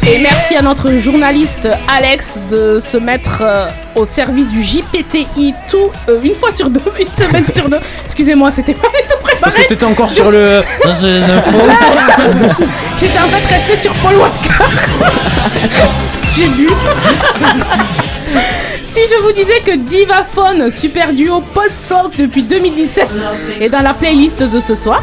Et 0.07 0.19
merci 0.19 0.55
à 0.57 0.63
notre 0.63 0.93
journaliste 0.93 1.69
Alex 1.89 2.39
de 2.51 2.79
se 2.81 2.97
mettre 2.97 3.39
euh, 3.43 3.67
au 3.97 4.07
service 4.07 4.47
du 4.49 4.63
JPTI 4.63 5.53
tout 5.69 5.91
euh, 6.09 6.21
une 6.23 6.35
fois 6.35 6.53
sur 6.53 6.71
deux, 6.71 6.81
une 7.01 7.09
semaine 7.25 7.45
sur 7.53 7.69
deux. 7.69 7.81
Excusez-moi, 8.05 8.51
c'était 8.55 8.75
pas 8.75 8.89
du 8.89 9.03
tout 9.09 9.17
Parce 9.25 9.41
préparé. 9.41 9.65
que 9.65 9.69
t'étais 9.69 9.85
encore 9.85 10.11
sur 10.11 10.31
le... 10.31 10.63
Dans 10.85 10.91
les 10.91 11.23
infos 11.31 11.59
J'étais 13.01 13.19
en 13.19 13.23
fait 13.27 13.55
restée 13.55 13.77
sur 13.83 13.93
Paul 13.95 14.15
Walker. 14.15 14.65
J'ai 16.37 16.49
bu. 16.49 16.69
Si 18.89 19.01
je 19.11 19.23
vous 19.23 19.33
disais 19.33 19.61
que 19.65 19.77
Divaphone, 19.77 20.71
super 20.71 21.13
duo 21.13 21.43
Paul 21.55 21.69
Folk 21.89 22.17
depuis 22.19 22.43
2017, 22.45 23.17
est 23.61 23.69
dans 23.71 23.83
la 23.83 23.93
playlist 23.95 24.43
de 24.43 24.61
ce 24.61 24.75
soir, 24.75 25.03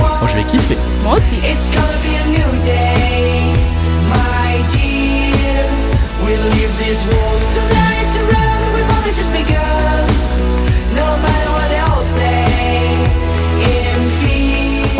Oh, 0.00 0.26
je 0.28 0.34
vais 0.36 0.42
kiffer. 0.42 0.76
moi 1.02 1.14
aussi. 1.14 2.17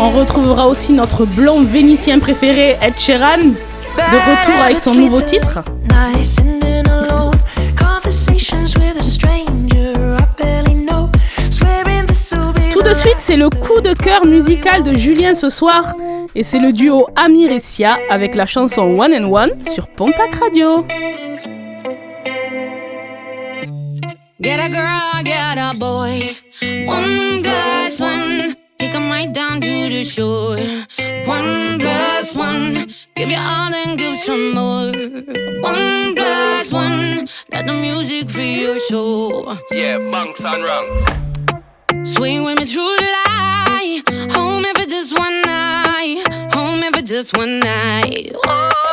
On 0.01 0.11
retrouvera 0.11 0.67
aussi 0.67 0.93
notre 0.93 1.25
blond 1.25 1.61
vénitien 1.63 2.19
préféré, 2.19 2.77
Ed 2.81 2.97
Sheeran, 2.97 3.37
de 3.37 4.17
retour 4.31 4.63
avec 4.63 4.79
son 4.79 4.95
nouveau 4.95 5.19
titre. 5.19 5.59
Tout 12.71 12.81
de 12.81 12.93
suite, 12.93 13.17
c'est 13.19 13.35
le 13.35 13.49
coup 13.49 13.81
de 13.81 13.93
cœur 13.93 14.25
musical 14.25 14.83
de 14.83 14.93
Julien 14.97 15.35
ce 15.35 15.49
soir. 15.49 15.95
Et 16.33 16.43
c'est 16.43 16.59
le 16.59 16.71
duo 16.71 17.07
Amir 17.17 17.51
et 17.51 17.59
Sia 17.59 17.97
avec 18.09 18.35
la 18.35 18.45
chanson 18.45 18.83
One 18.83 19.13
and 19.13 19.29
One 19.29 19.63
sur 19.63 19.87
Pontac 19.89 20.35
Radio. 20.35 20.85
Get 24.41 24.59
a 24.61 24.69
girl, 24.69 25.21
get 25.23 25.57
a 25.57 25.77
boy. 25.77 26.33
One 26.85 27.43
plus 27.43 27.99
one 27.99 28.55
we 28.79 28.87
come 28.87 29.09
right 29.09 29.33
down 29.33 29.59
to 29.59 29.89
the 29.89 30.05
shore. 30.05 30.55
One 31.27 31.77
plus 31.77 32.33
one, 32.33 32.87
give 33.17 33.29
you 33.29 33.37
all 33.37 33.73
and 33.73 33.99
give 33.99 34.15
some 34.15 34.53
more. 34.53 34.93
One 35.61 36.15
plus 36.15 36.71
one, 36.71 37.27
let 37.51 37.65
the 37.65 37.73
music 37.81 38.29
free 38.29 38.61
your 38.61 38.79
soul. 38.79 39.57
Yeah, 39.71 39.97
bunks 40.09 40.45
and 40.45 40.63
rungs. 40.63 41.03
Swing 42.09 42.45
with 42.45 42.59
me 42.59 42.65
through 42.65 42.95
the 42.95 43.09
light. 43.27 44.03
Home 44.31 44.63
if 44.63 44.77
it's 44.79 44.93
just 44.93 45.19
one 45.19 45.41
night. 45.41 46.23
Home 46.53 46.81
if 46.83 46.95
it's 46.95 47.09
just 47.09 47.35
one 47.35 47.59
night. 47.59 48.31
Oh, 48.47 48.88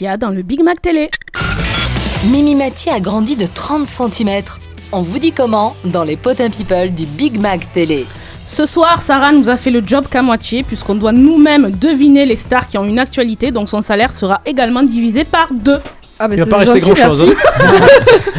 Dans 0.00 0.30
le 0.30 0.42
Big 0.42 0.62
Mac 0.62 0.80
Télé. 0.80 1.10
Mimi 2.30 2.54
Mati 2.54 2.88
a 2.88 3.00
grandi 3.00 3.34
de 3.34 3.46
30 3.46 3.84
cm. 3.84 4.42
On 4.92 5.02
vous 5.02 5.18
dit 5.18 5.32
comment 5.32 5.74
dans 5.84 6.04
les 6.04 6.16
potins 6.16 6.50
people 6.50 6.90
du 6.94 7.04
Big 7.04 7.40
Mac 7.40 7.72
Télé. 7.72 8.06
Ce 8.46 8.64
soir, 8.64 9.02
Sarah 9.04 9.32
nous 9.32 9.48
a 9.48 9.56
fait 9.56 9.72
le 9.72 9.82
job 9.84 10.06
qu'à 10.08 10.22
moitié, 10.22 10.62
puisqu'on 10.62 10.94
doit 10.94 11.10
nous-mêmes 11.10 11.72
deviner 11.72 12.26
les 12.26 12.36
stars 12.36 12.68
qui 12.68 12.78
ont 12.78 12.84
une 12.84 13.00
actualité, 13.00 13.50
donc 13.50 13.68
son 13.68 13.82
salaire 13.82 14.12
sera 14.12 14.40
également 14.46 14.84
divisé 14.84 15.24
par 15.24 15.48
deux. 15.52 15.80
Ah 16.20 16.28
bah 16.28 16.34
Il 16.36 16.40
va 16.40 16.46
pas 16.46 16.58
rester 16.58 16.80
gentil, 16.80 17.00
grand-chose, 17.00 17.34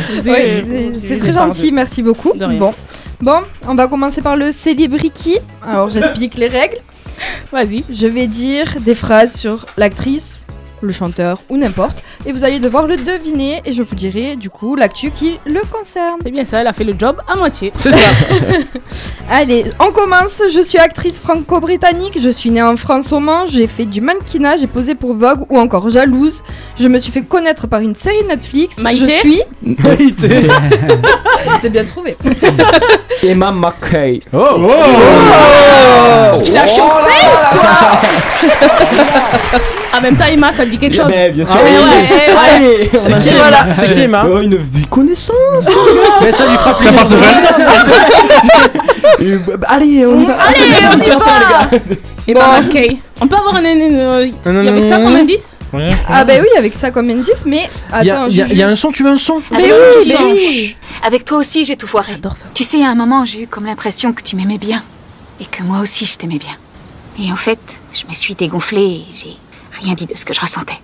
merci. 0.07 0.19
Ouais, 0.29 0.63
c'est- 1.05 1.17
très 1.17 1.33
gentil, 1.33 1.71
merci 1.73 2.01
beaucoup. 2.01 2.31
De 2.33 2.45
rien. 2.45 2.57
Bon. 2.57 2.73
bon, 3.19 3.39
on 3.67 3.75
va 3.75 3.87
commencer 3.87 4.21
par 4.21 4.37
le 4.37 4.53
célébriki. 4.53 5.37
Alors 5.67 5.89
j'explique 5.89 6.35
les 6.35 6.47
règles. 6.47 6.77
Vas-y. 7.51 7.83
Je 7.91 8.07
vais 8.07 8.27
dire 8.27 8.75
des 8.79 8.95
phrases 8.95 9.35
sur 9.35 9.65
l'actrice, 9.77 10.35
le 10.81 10.91
chanteur 10.91 11.39
ou 11.49 11.57
n'importe, 11.57 11.97
et 12.25 12.31
vous 12.31 12.43
allez 12.43 12.59
devoir 12.59 12.87
le 12.87 12.97
deviner 12.97 13.61
et 13.65 13.71
je 13.71 13.81
vous 13.83 13.95
dirai 13.95 14.35
du 14.35 14.49
coup 14.49 14.75
l'actu 14.75 15.11
qui 15.11 15.37
le 15.45 15.61
concerne. 15.71 16.19
C'est 16.23 16.31
bien 16.31 16.45
ça, 16.45 16.61
elle 16.61 16.67
a 16.67 16.73
fait 16.73 16.83
le 16.83 16.95
job 16.97 17.17
à 17.27 17.35
moitié. 17.35 17.71
C'est 17.77 17.91
ça. 17.91 18.09
Allez, 19.31 19.65
on 19.79 19.91
commence. 19.91 20.41
Je 20.51 20.61
suis 20.61 20.77
actrice 20.79 21.19
franco-britannique. 21.21 22.17
Je 22.19 22.29
suis 22.29 22.49
née 22.49 22.61
en 22.63 22.75
France 22.75 23.11
au 23.11 23.19
Mans. 23.19 23.45
J'ai 23.45 23.67
fait 23.67 23.85
du 23.85 24.01
mannequinat. 24.01 24.55
J'ai 24.57 24.67
posé 24.67 24.95
pour 24.95 25.13
Vogue 25.13 25.45
ou 25.49 25.59
encore 25.59 25.89
Jalouse. 25.89 26.43
Je 26.79 26.87
me 26.87 26.97
suis 26.99 27.11
fait 27.11 27.21
connaître 27.21 27.67
par 27.67 27.79
une 27.81 27.93
série 27.95 28.23
Netflix. 28.27 28.77
Maïté 28.79 29.05
Je 29.05 29.19
suis. 29.19 29.41
Maïté. 29.83 30.29
C'est 31.61 31.69
bien 31.69 31.85
trouvé. 31.93 32.17
Emma 33.23 33.51
McKay. 33.51 34.19
Oh, 34.33 34.71
Tu 36.43 36.51
l'as 36.51 36.67
chopé 36.67 37.13
En 39.95 40.01
même 40.01 40.15
temps, 40.15 40.25
Emma, 40.25 40.51
ça 40.53 40.65
te 40.65 40.69
dit 40.69 40.77
quelque 40.77 40.95
chose 40.95 41.05
Ben, 41.07 41.31
bien 41.31 41.45
sûr. 41.45 41.55
Ah 41.57 41.63
ouais, 41.63 41.71
ouais, 41.71 41.77
ouais. 42.27 42.35
Allez, 42.55 42.89
C'est 42.99 43.19
qui. 43.19 43.29
Emma 43.33 43.73
C'est 43.73 43.93
qui, 43.93 43.99
Emma 44.01 44.25
Oh, 44.29 44.39
une 44.39 44.55
vue 44.55 44.85
connaissance. 44.89 45.67
Mais 46.21 46.31
ça 46.31 46.45
lui 46.47 46.55
fera 46.57 46.75
plaisir 46.77 47.07
de 47.07 47.15
Euh, 49.21 49.39
bah, 49.57 49.67
Allez, 49.69 50.05
on 50.05 50.19
y 50.19 50.25
va. 50.25 50.33
Allez, 50.35 50.59
on 50.93 50.97
y 50.97 51.09
va 51.09 51.15
gars. 51.15 51.69
Emma 52.27 52.61
McKay. 52.61 52.97
On 53.21 53.27
peut 53.27 53.35
avoir 53.35 53.55
un... 53.55 53.65
un- 53.65 53.65
un- 53.65 54.21
Il 54.21 54.33
y 54.45 54.67
avait 54.69 54.87
ça 54.89 54.97
comme 54.97 55.15
indice 55.15 55.57
Ah 56.07 56.23
bah 56.23 56.33
oui, 56.39 56.47
avec 56.57 56.75
ça 56.75 56.91
comme 56.91 57.09
indice, 57.09 57.43
mais 57.45 57.67
Il 58.01 58.07
y, 58.07 58.11
a- 58.11 58.21
attends, 58.23 58.27
il 58.29 58.57
y 58.57 58.63
a- 58.63 58.67
un 58.67 58.75
son, 58.75 58.91
tu 58.91 59.03
veux 59.03 59.09
un 59.09 59.17
son 59.17 59.41
Mais 59.51 59.57
Avec 59.57 59.71
oui, 59.71 59.77
toi 60.13 60.19
mais 60.27 60.33
aussi, 60.33 60.45
oui. 60.47 60.75
Avec 61.05 61.25
toi 61.25 61.37
aussi, 61.39 61.65
j'ai 61.65 61.75
tout 61.75 61.87
foiré. 61.87 62.11
J'adore 62.13 62.33
ça. 62.35 62.45
Tu 62.53 62.63
sais, 62.63 62.83
à 62.83 62.89
un 62.89 62.95
moment, 62.95 63.25
j'ai 63.25 63.43
eu 63.43 63.47
comme 63.47 63.65
l'impression 63.65 64.13
que 64.13 64.21
tu 64.21 64.35
m'aimais 64.35 64.57
bien. 64.59 64.83
Et 65.41 65.45
que 65.45 65.63
moi 65.63 65.79
aussi, 65.79 66.05
je 66.05 66.17
t'aimais 66.17 66.37
bien. 66.39 66.55
Et 67.21 67.31
en 67.31 67.35
fait, 67.35 67.59
je 67.93 68.05
me 68.07 68.13
suis 68.13 68.35
dégonflée 68.35 68.81
et 68.81 69.05
j'ai 69.15 69.35
rien 69.79 69.93
dit 69.93 70.05
de 70.05 70.15
ce 70.15 70.25
que 70.25 70.33
je 70.33 70.41
ressentais. 70.41 70.79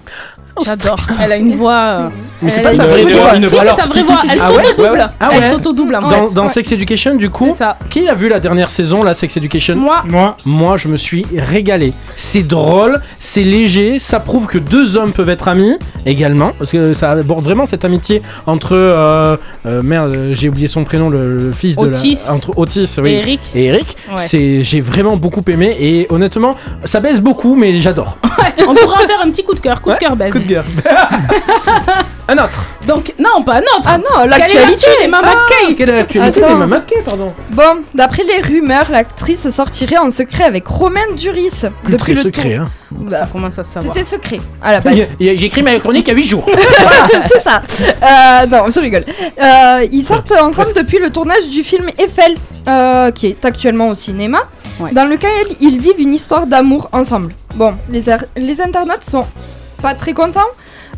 J'adore. 0.64 0.98
Elle 1.22 1.32
a 1.32 1.38
une 1.38 1.56
voix... 1.56 1.74
euh, 1.74 2.10
Mais 2.42 2.52
c'est 2.52 2.62
pas 2.62 2.72
sa 2.72 2.86
vraie 2.86 3.02
voix. 3.04 3.12
voix. 3.14 3.36
Une 3.36 3.44
Si, 3.44 3.50
voix. 3.50 3.60
c'est 3.60 3.68
Alors, 3.68 3.76
sa 3.78 3.86
vraie 3.86 4.02
si, 4.02 4.08
voix. 4.08 4.16
si, 4.18 4.28
si, 4.30 4.36
Elle 4.36 4.42
ah 5.20 5.30
ouais 5.30 5.42
s'autodouble. 5.50 5.98
Elle 6.02 6.10
Dans, 6.10 6.28
fait. 6.28 6.34
dans 6.34 6.44
Ouais. 6.44 6.50
Sex 6.50 6.72
Education, 6.72 7.16
du 7.16 7.30
coup, 7.30 7.48
C'est 7.52 7.58
ça. 7.58 7.78
qui 7.90 8.08
a 8.08 8.14
vu 8.14 8.30
la 8.30 8.40
dernière 8.40 8.70
saison, 8.70 9.04
la 9.04 9.14
Sex 9.14 9.36
Education 9.38 9.76
Moi, 9.76 10.04
Moi, 10.08 10.38
Moi, 10.46 10.78
je 10.78 10.88
me 10.88 10.96
suis 10.96 11.26
régalé. 11.38 11.94
C'est 12.16 12.44
drôle, 12.44 13.02
c'est 13.20 13.44
léger, 13.44 14.00
ça 14.00 14.20
prouve 14.20 14.48
que 14.48 14.58
deux 14.58 14.96
hommes 14.98 15.12
peuvent 15.12 15.30
être 15.30 15.48
amis 15.48 15.78
également, 16.06 16.52
parce 16.58 16.72
que 16.72 16.94
ça 16.94 17.12
aborde 17.12 17.44
vraiment 17.44 17.66
cette 17.66 17.84
amitié 17.86 18.22
entre 18.46 18.76
euh, 18.76 19.36
euh, 19.66 19.82
merde, 19.82 20.30
j'ai 20.32 20.50
oublié 20.50 20.68
son 20.68 20.84
prénom, 20.84 21.10
le, 21.10 21.38
le 21.38 21.52
fils 21.52 21.78
Otis. 21.78 22.14
de 22.24 22.28
la, 22.28 22.34
entre 22.34 22.58
Otis, 22.58 22.90
oui, 23.02 23.12
Et 23.12 23.18
Eric. 23.20 23.40
et 23.56 23.66
Eric. 23.66 23.98
Ouais. 24.10 24.16
C'est, 24.20 24.64
j'ai 24.64 24.82
vraiment 24.82 25.18
beaucoup 25.18 25.44
aimé 25.48 25.76
et 25.80 26.08
honnêtement, 26.10 26.56
ça 26.86 27.00
baisse 27.00 27.20
beaucoup, 27.20 27.56
mais 27.56 27.76
j'adore. 27.78 28.18
on 28.68 28.74
pourra 28.74 29.04
en 29.04 29.08
faire 29.08 29.22
un 29.24 29.30
petit 29.32 29.44
coup 29.44 29.54
de 29.54 29.60
cœur, 29.60 29.82
coup 29.82 29.92
de 29.92 29.96
cœur. 29.98 30.16
Coup 30.32 30.40
de 30.40 30.45
un 32.28 32.38
autre. 32.38 32.66
Donc, 32.88 33.14
non, 33.20 33.44
pas 33.44 33.56
un 33.56 33.60
autre. 33.78 33.88
Ah 33.88 33.98
non, 33.98 34.26
l'actualité. 34.28 34.60
l'actu 34.72 34.90
des 35.02 35.08
Mama 35.08 35.32
Kay 35.50 35.76
Quelle 35.76 35.90
est 35.90 35.96
l'actualité 35.98 36.44
Attends. 36.44 36.54
des 36.54 36.60
Mama 36.60 36.80
Kay, 36.88 37.02
pardon 37.04 37.34
Bon, 37.52 37.82
d'après 37.94 38.24
les 38.24 38.42
rumeurs, 38.42 38.90
l'actrice 38.92 39.50
sortirait 39.50 39.98
en 39.98 40.12
secret 40.12 40.44
avec 40.44 40.68
Romain 40.68 41.02
Duris. 41.18 41.52
Plus 41.84 41.98
très 41.98 42.14
le 42.14 42.22
secret, 42.22 42.56
tour- 42.58 42.66
hein. 42.66 42.72
Bah, 42.92 43.20
Ça 43.22 43.26
commence 43.32 43.60
à 43.60 43.64
se 43.64 43.72
savoir. 43.72 43.94
C'était 43.94 44.06
secret 44.08 44.40
à 44.62 44.72
la 44.74 44.82
base. 44.82 44.96
J'ai 45.20 45.46
écrit 45.46 45.62
ma 45.64 45.78
chronique 45.80 46.08
à 46.10 46.14
8 46.14 46.24
jours. 46.24 46.46
c'est 47.32 47.42
ça. 47.42 47.62
Euh, 47.82 48.46
non, 48.48 48.66
je 48.74 48.80
rigole. 48.80 49.06
Euh, 49.42 49.86
ils 49.92 50.04
sortent 50.04 50.32
ensemble 50.32 50.74
depuis 50.76 51.00
le 51.00 51.10
tournage 51.10 51.48
du 51.50 51.64
film 51.64 51.90
Eiffel, 51.98 52.36
euh, 52.68 53.12
qui 53.12 53.28
est 53.28 53.46
actuellement 53.46 53.90
au 53.90 53.96
cinéma, 53.96 54.40
Ouais. 54.78 54.92
dans 54.92 55.06
lequel 55.06 55.30
ils 55.62 55.80
vivent 55.80 56.00
une 56.00 56.14
histoire 56.14 56.46
d'amour 56.48 56.90
ensemble. 56.92 57.34
Bon, 57.56 57.76
les, 57.90 58.04
les 58.36 58.60
internautes 58.62 59.06
sont 59.10 59.26
très 59.94 60.14
contents. 60.14 60.52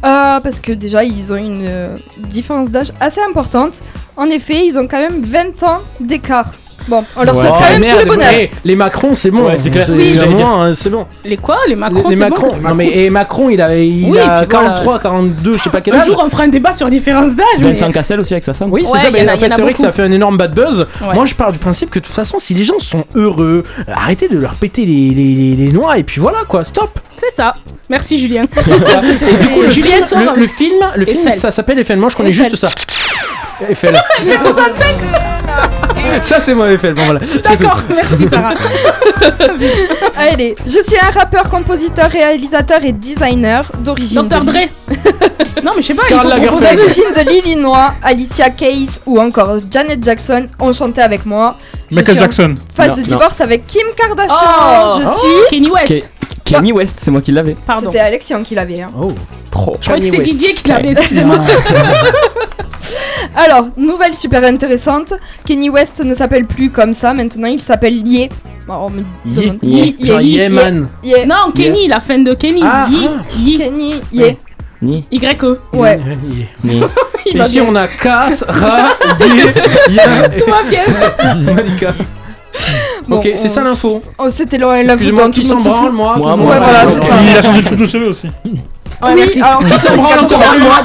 euh, 0.06 0.39
parce 0.39 0.60
que 0.60 0.72
déjà 0.72 1.03
ils 1.03 1.32
ont 1.34 1.38
une 1.38 1.65
euh, 1.67 1.96
différence 2.20 2.70
d'âge 2.70 2.91
assez 3.00 3.22
importante. 3.22 3.82
En 4.15 4.25
effet, 4.29 4.65
ils 4.65 4.77
ont 4.77 4.88
quand 4.88 5.00
même 5.00 5.24
20 5.24 5.63
ans 5.63 5.82
d'écart. 6.00 6.53
Bon, 6.88 7.03
on 7.15 7.24
leur 7.24 7.36
souhaite 7.36 7.51
quand 7.51 7.70
même 7.70 7.82
merde, 7.82 8.00
tout 8.00 8.06
le 8.06 8.12
bonheur. 8.15 8.34
les 8.63 8.75
Macron, 8.75 9.15
c'est 9.15 9.32
bon. 9.32 9.46
Ouais, 9.48 9.58
c'est 9.58 9.70
clair. 9.70 9.88
Hein, 9.89 10.72
c'est 10.74 10.89
bon. 10.89 11.06
Les 11.25 11.38
quoi? 11.38 11.58
Les 11.67 11.75
Macron 11.75 12.10
les 12.10 12.15
Macron. 12.15 12.48
non 12.63 12.75
mais 12.75 12.88
et 12.98 13.10
Macron, 13.10 13.50
il 13.50 13.62
a, 13.62 13.75
il 13.75 14.10
Oui, 14.10 14.20
a 14.20 14.44
puis 14.46 14.48
voilà. 14.51 14.70
43, 14.70 15.00
42, 15.00 15.58
je 15.58 15.63
sais 15.63 15.70
pas 15.70 15.82
quel 15.82 15.96
Un 15.96 16.00
âge. 16.00 16.06
jour, 16.08 16.22
on 16.25 16.29
fera 16.29 16.44
un 16.44 16.48
débat 16.48 16.74
sur 16.74 16.89
différence 16.89 17.34
d'âge. 17.36 17.46
mais- 17.60 17.72
Vincent 17.74 17.91
Cassel 17.91 18.20
aussi 18.20 18.34
avec 18.34 18.44
sa 18.46 18.53
femme. 18.53 18.70
Oui, 18.72 18.84
c'est 18.86 18.91
Ouais, 18.94 19.00
ça. 19.00 19.12
Mais 19.12 19.29
en 19.29 19.38
fait, 19.38 19.51
c'est 19.53 19.62
vrai 19.62 19.74
que 19.74 19.79
ça 19.79 19.91
fait 19.91 20.03
un 20.03 20.12
énorme 20.12 20.38
bad 20.38 20.53
buzz. 20.53 20.88
Ouais. 21.01 21.13
Moi, 21.13 21.25
je 21.25 21.36
pars 21.36 21.51
du 21.51 21.60
principe 21.60 21.89
que 21.89 22.00
de 22.00 22.06
toute 22.06 22.13
façon, 22.15 22.39
si 22.39 22.53
les 22.53 22.63
gens 22.63 22.79
sont 22.79 23.03
heureux, 23.15 23.63
euh, 23.79 23.91
arrêtez 23.94 24.27
de 24.27 24.38
leur 24.38 24.53
péter 24.56 24.86
les, 24.86 25.10
les, 25.10 25.36
les, 25.36 25.56
les 25.56 25.72
noix 25.72 25.98
et 25.98 26.03
puis 26.03 26.22
voilà 26.22 26.39
quoi, 26.48 26.63
stop. 26.63 27.00
C'est 27.17 27.36
ça. 27.36 27.53
Merci 27.89 28.20
Julien. 28.20 28.44
Et 28.58 29.44
du 29.44 29.48
coup, 29.50 29.62
le, 29.63 29.72
Julien 29.72 29.96
film, 29.96 30.06
sort 30.06 30.20
le, 30.36 30.41
le 30.41 30.48
film, 30.48 30.75
le 30.96 31.06
film, 31.06 31.29
ça 31.32 31.51
s'appelle 31.51 31.79
Eiffel. 31.79 31.98
Moi, 31.98 32.10
je 32.10 32.15
connais 32.15 32.29
Eiffel. 32.29 32.50
juste 32.51 32.65
ça. 32.67 32.70
Eiffel. 33.67 33.98
Il 34.22 34.27
y 34.27 34.34
a 34.34 34.39
65 34.39 34.63
ça, 36.22 36.40
c'est 36.42 36.54
moi, 36.54 36.72
Eiffel. 36.72 36.94
Bon, 36.94 37.06
voilà. 37.06 37.20
D'accord, 37.44 37.82
merci 37.90 38.26
Sarah. 38.30 38.54
Allez, 40.16 40.56
je 40.66 40.82
suis 40.82 40.98
un 41.02 41.10
rappeur, 41.12 41.50
compositeur, 41.50 42.10
réalisateur 42.10 42.84
et 42.84 42.92
designer 42.92 43.70
d'origine. 43.80 44.28
Dr 44.28 44.42
de 44.42 44.46
Dre. 44.52 44.60
non, 45.64 45.72
mais 45.76 45.82
je 45.82 45.88
sais 45.88 45.94
pas. 45.94 46.04
D'origine 46.10 47.12
de 47.16 47.30
l'Illinois, 47.30 47.94
Alicia 48.04 48.50
Keys 48.50 48.90
ou 49.06 49.20
encore 49.20 49.58
Janet 49.70 50.04
Jackson 50.04 50.48
ont 50.60 50.74
chanté 50.74 51.02
avec 51.02 51.26
moi. 51.26 51.58
Je 51.90 51.96
Michael 51.96 52.20
Jackson. 52.20 52.56
Phase 52.76 52.90
Non, 52.90 52.96
de 52.96 53.00
non. 53.02 53.06
divorce 53.08 53.42
avec 53.42 53.66
Kim 53.68 53.88
Kardashian. 53.96 54.36
Oh. 54.36 55.00
je 55.00 55.06
Oh. 55.08 55.18
suis. 55.20 55.50
Kenny 55.58 55.70
West. 55.70 56.12
Kenny 56.48 56.72
West, 56.72 56.98
c'est 57.01 57.12
moi 57.12 57.22
qui 57.22 57.32
l'avais. 57.32 57.56
Pardon. 57.66 57.88
C'était 57.92 58.00
Alexion 58.04 58.44
qui 58.44 58.56
l'avait. 58.56 58.82
hein. 58.82 58.89
Oh. 59.00 59.12
Pro. 59.51 59.77
Je 59.80 59.86
croyais 59.88 60.00
que 60.10 60.16
c'était 60.16 60.18
Kanye. 60.24 60.32
Didier 60.38 60.54
qui 60.54 60.68
l'avait, 60.68 60.89
excusez-moi. 60.89 61.38
Alors, 63.36 63.68
nouvelle 63.77 64.13
super 64.16 64.44
intéressante. 64.44 65.13
Kenny 65.46 65.70
West 65.70 66.00
ne 66.04 66.13
s'appelle 66.13 66.46
plus 66.46 66.70
comme 66.72 66.94
ça. 66.94 67.13
Maintenant, 67.13 67.48
il 67.48 67.62
s'appelle 67.62 67.96
Ye. 68.08 68.30
Alors, 68.68 68.86
on 68.86 68.89
me 68.89 69.04
Ye. 69.25 69.36
demande- 69.46 69.60
Ye. 69.63 69.96
Ye, 70.00 70.08
Genre, 70.08 70.22
Ye, 70.22 70.30
yeah, 70.36 70.44
Ye, 70.44 70.50
man. 70.56 70.88
Ye. 71.04 71.25
Non, 71.25 71.51
Kenny, 71.54 71.88
la 71.88 72.00
fin 72.00 72.20
de 72.20 72.34
Kenny. 72.34 72.62
Ah, 72.63 72.88
Yi- 72.89 73.08
ah. 73.10 73.24
Yi- 73.38 73.58
Kenny, 73.58 73.96
Ye. 74.13 74.38
Ni. 74.82 75.04
Y-E. 75.12 75.58
Ouais. 75.74 76.00
Ni. 76.63 76.82
Il 77.25 77.38
va 77.38 77.46
Ici, 77.46 77.60
bien. 77.60 77.70
on 77.70 77.75
a 77.75 77.88
Cass, 77.88 78.46
Ra, 78.48 78.89
Die, 79.20 80.38
Tout 80.38 80.50
va 80.50 80.63
bien. 80.70 80.84
Malika. 81.54 81.94
Bon, 83.08 83.18
ok, 83.18 83.30
c'est 83.36 83.50
ça 83.50 83.62
l'info. 83.64 84.02
Oh, 84.18 84.30
c'était 84.30 84.58
l'info 84.58 84.76
Excusez-moi, 84.84 85.24
dans 85.24 85.32
qui 85.32 85.40
tout 85.42 85.46
le 85.46 85.50
s'en 85.50 85.56
monde 85.56 85.64
se 85.64 85.70
branle, 85.70 85.86
fout. 85.86 85.94
moi 85.94 86.16
Moi, 86.16 86.16
tout 86.16 86.20
le 86.20 86.24
moi, 86.24 86.36
monde. 86.38 86.48
Ouais, 86.48 86.58
voilà, 86.60 86.84
moi, 86.84 86.92
c'est 86.94 87.00
moi, 87.00 87.08
ça. 87.10 87.16
Il 87.32 87.38
a 87.38 87.42
changé 87.42 87.62
de 87.62 87.70
coupe 87.70 87.78
de 87.80 87.88
cheveux 87.88 88.08
aussi. 88.10 88.28
Oui, 88.46 89.42
alors 89.42 89.60
Qui 89.64 89.78
s'en 89.78 89.96
branle, 89.96 90.60
moi 90.60 90.76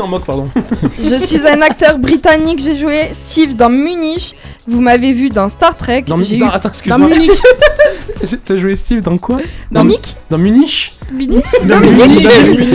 s'en 0.00 0.08
moque, 0.08 0.24
pardon. 0.24 0.48
Je 0.98 1.16
suis 1.24 1.46
un 1.46 1.60
acteur 1.62 1.98
britannique, 1.98 2.60
j'ai 2.62 2.74
joué 2.74 3.10
Steve 3.12 3.54
dans 3.54 3.68
Munich. 3.68 4.34
Vous 4.66 4.80
m'avez 4.80 5.12
vu 5.12 5.28
dans 5.30 5.48
Star 5.48 5.76
Trek. 5.76 6.04
Dans, 6.06 6.16
j'ai 6.22 6.36
dans- 6.38 6.46
eu 6.46 6.48
attends, 6.48 6.68
Dans 6.68 6.68
excuse-moi. 6.70 7.08
Munich. 7.08 7.30
T'as 8.44 8.56
joué 8.56 8.76
Steve 8.76 9.00
dans 9.02 9.16
quoi? 9.18 9.38
Dans 9.70 9.82
Munich 9.84 10.14
Dans 10.30 10.38
Munich? 10.38 10.96
Munich? 11.10 11.44
Dans 11.64 11.80
Non, 11.80 11.90
Munich. 11.90 12.28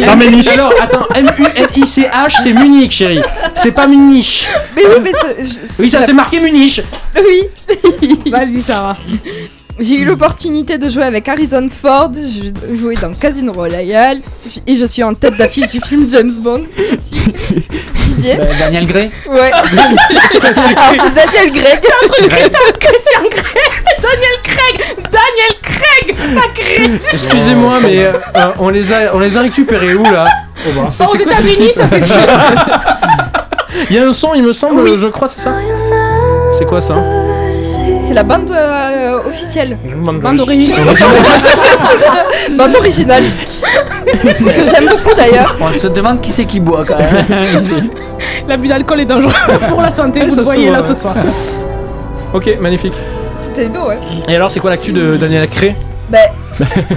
Dans 0.05 0.15
Munich. 0.17 0.47
Alors, 0.53 0.73
attends, 0.81 1.05
M-U-N-I-C-H, 1.15 2.41
c'est 2.43 2.53
Munich, 2.53 2.91
chérie. 2.91 3.21
C'est 3.55 3.71
pas 3.71 3.87
Munich. 3.87 4.47
Mais 4.75 4.81
oui, 4.85 4.95
mais 5.03 5.11
c'est- 5.13 5.45
je- 5.77 5.81
Oui, 5.83 5.89
ça 5.89 6.01
c'est 6.01 6.13
marqué 6.13 6.39
Munich. 6.39 6.81
Oui. 7.15 7.47
Vas-y, 8.31 8.61
Sarah. 8.61 8.97
J'ai 9.77 9.95
eu 9.95 10.05
l'opportunité 10.05 10.77
de 10.77 10.87
jouer 10.89 11.03
avec 11.03 11.27
Harrison 11.27 11.67
Ford, 11.69 12.09
je 12.13 12.75
jouais 12.77 12.95
dans 12.95 13.13
Casino 13.13 13.51
Royale 13.51 14.21
et 14.65 14.77
je 14.77 14.85
suis 14.85 15.03
en 15.03 15.13
tête 15.13 15.35
d'affiche 15.35 15.67
du 15.67 15.81
film 15.81 16.07
James 16.09 16.31
Bond. 16.39 16.63
Je 16.77 16.95
suis 16.97 17.33
Didier. 18.15 18.37
Bah, 18.37 18.45
Daniel 18.57 18.87
Gray 18.87 19.11
Ouais. 19.29 19.51
Alors 19.51 20.93
c'est 20.93 21.13
Daniel 21.13 21.51
Greg. 21.51 21.79
Christian 22.79 23.23
Craig. 23.29 23.71
Daniel 24.01 24.39
Craig. 24.43 24.85
Daniel 25.11 25.53
Craig. 25.61 26.35
Pas 26.35 26.47
Craig. 26.61 27.01
Excusez-moi, 27.11 27.79
mais 27.81 28.05
euh, 28.05 28.13
euh, 28.37 28.45
on, 28.59 28.69
les 28.69 28.93
a, 28.93 29.13
on 29.13 29.19
les 29.19 29.35
a 29.35 29.41
récupérés 29.41 29.93
où 29.93 30.03
là? 30.03 30.25
Oh, 30.65 30.71
bah, 30.73 30.89
ça, 30.89 31.03
Aux 31.03 31.15
c'est 31.17 31.23
États-Unis, 31.23 31.71
ça 31.75 31.87
c'est 31.89 32.01
sûr. 32.03 32.15
Il 33.89 33.95
y 33.97 33.99
a 33.99 34.07
un 34.07 34.13
son, 34.13 34.33
il 34.35 34.43
me 34.43 34.53
semble, 34.53 34.81
Oui. 34.83 34.95
je 34.99 35.07
crois, 35.07 35.27
c'est 35.27 35.41
ça? 35.41 35.51
C'est 36.57 36.65
quoi 36.65 36.79
ça? 36.79 36.95
C'est 38.07 38.13
la 38.13 38.23
bande 38.23 38.51
euh, 38.51 39.19
officielle. 39.27 39.77
Bande 40.03 40.39
originale. 40.39 40.85
bande 42.57 42.75
originale. 42.75 43.23
que 44.05 44.65
j'aime 44.67 44.89
beaucoup 44.89 45.15
d'ailleurs. 45.15 45.55
On 45.59 45.71
se 45.71 45.87
demande 45.87 46.21
qui 46.21 46.31
c'est 46.31 46.45
qui 46.45 46.59
boit 46.59 46.85
quand 46.85 46.97
même. 46.97 47.89
L'abus 48.47 48.67
d'alcool 48.67 49.01
est 49.01 49.05
dangereux 49.05 49.33
pour 49.69 49.81
la 49.81 49.91
santé, 49.91 50.21
vous 50.25 50.35
le 50.35 50.43
voyez 50.43 50.69
là 50.69 50.81
ce 50.85 50.93
soir. 50.93 51.15
Ok, 52.33 52.57
magnifique. 52.59 52.93
C'était 53.45 53.69
beau, 53.69 53.87
ouais. 53.87 53.99
Et 54.27 54.35
alors, 54.35 54.51
c'est 54.51 54.59
quoi 54.59 54.69
l'actu 54.69 54.91
de 54.91 55.17
Daniel 55.17 55.47
Cré 55.47 55.75
Bah, 56.09 56.17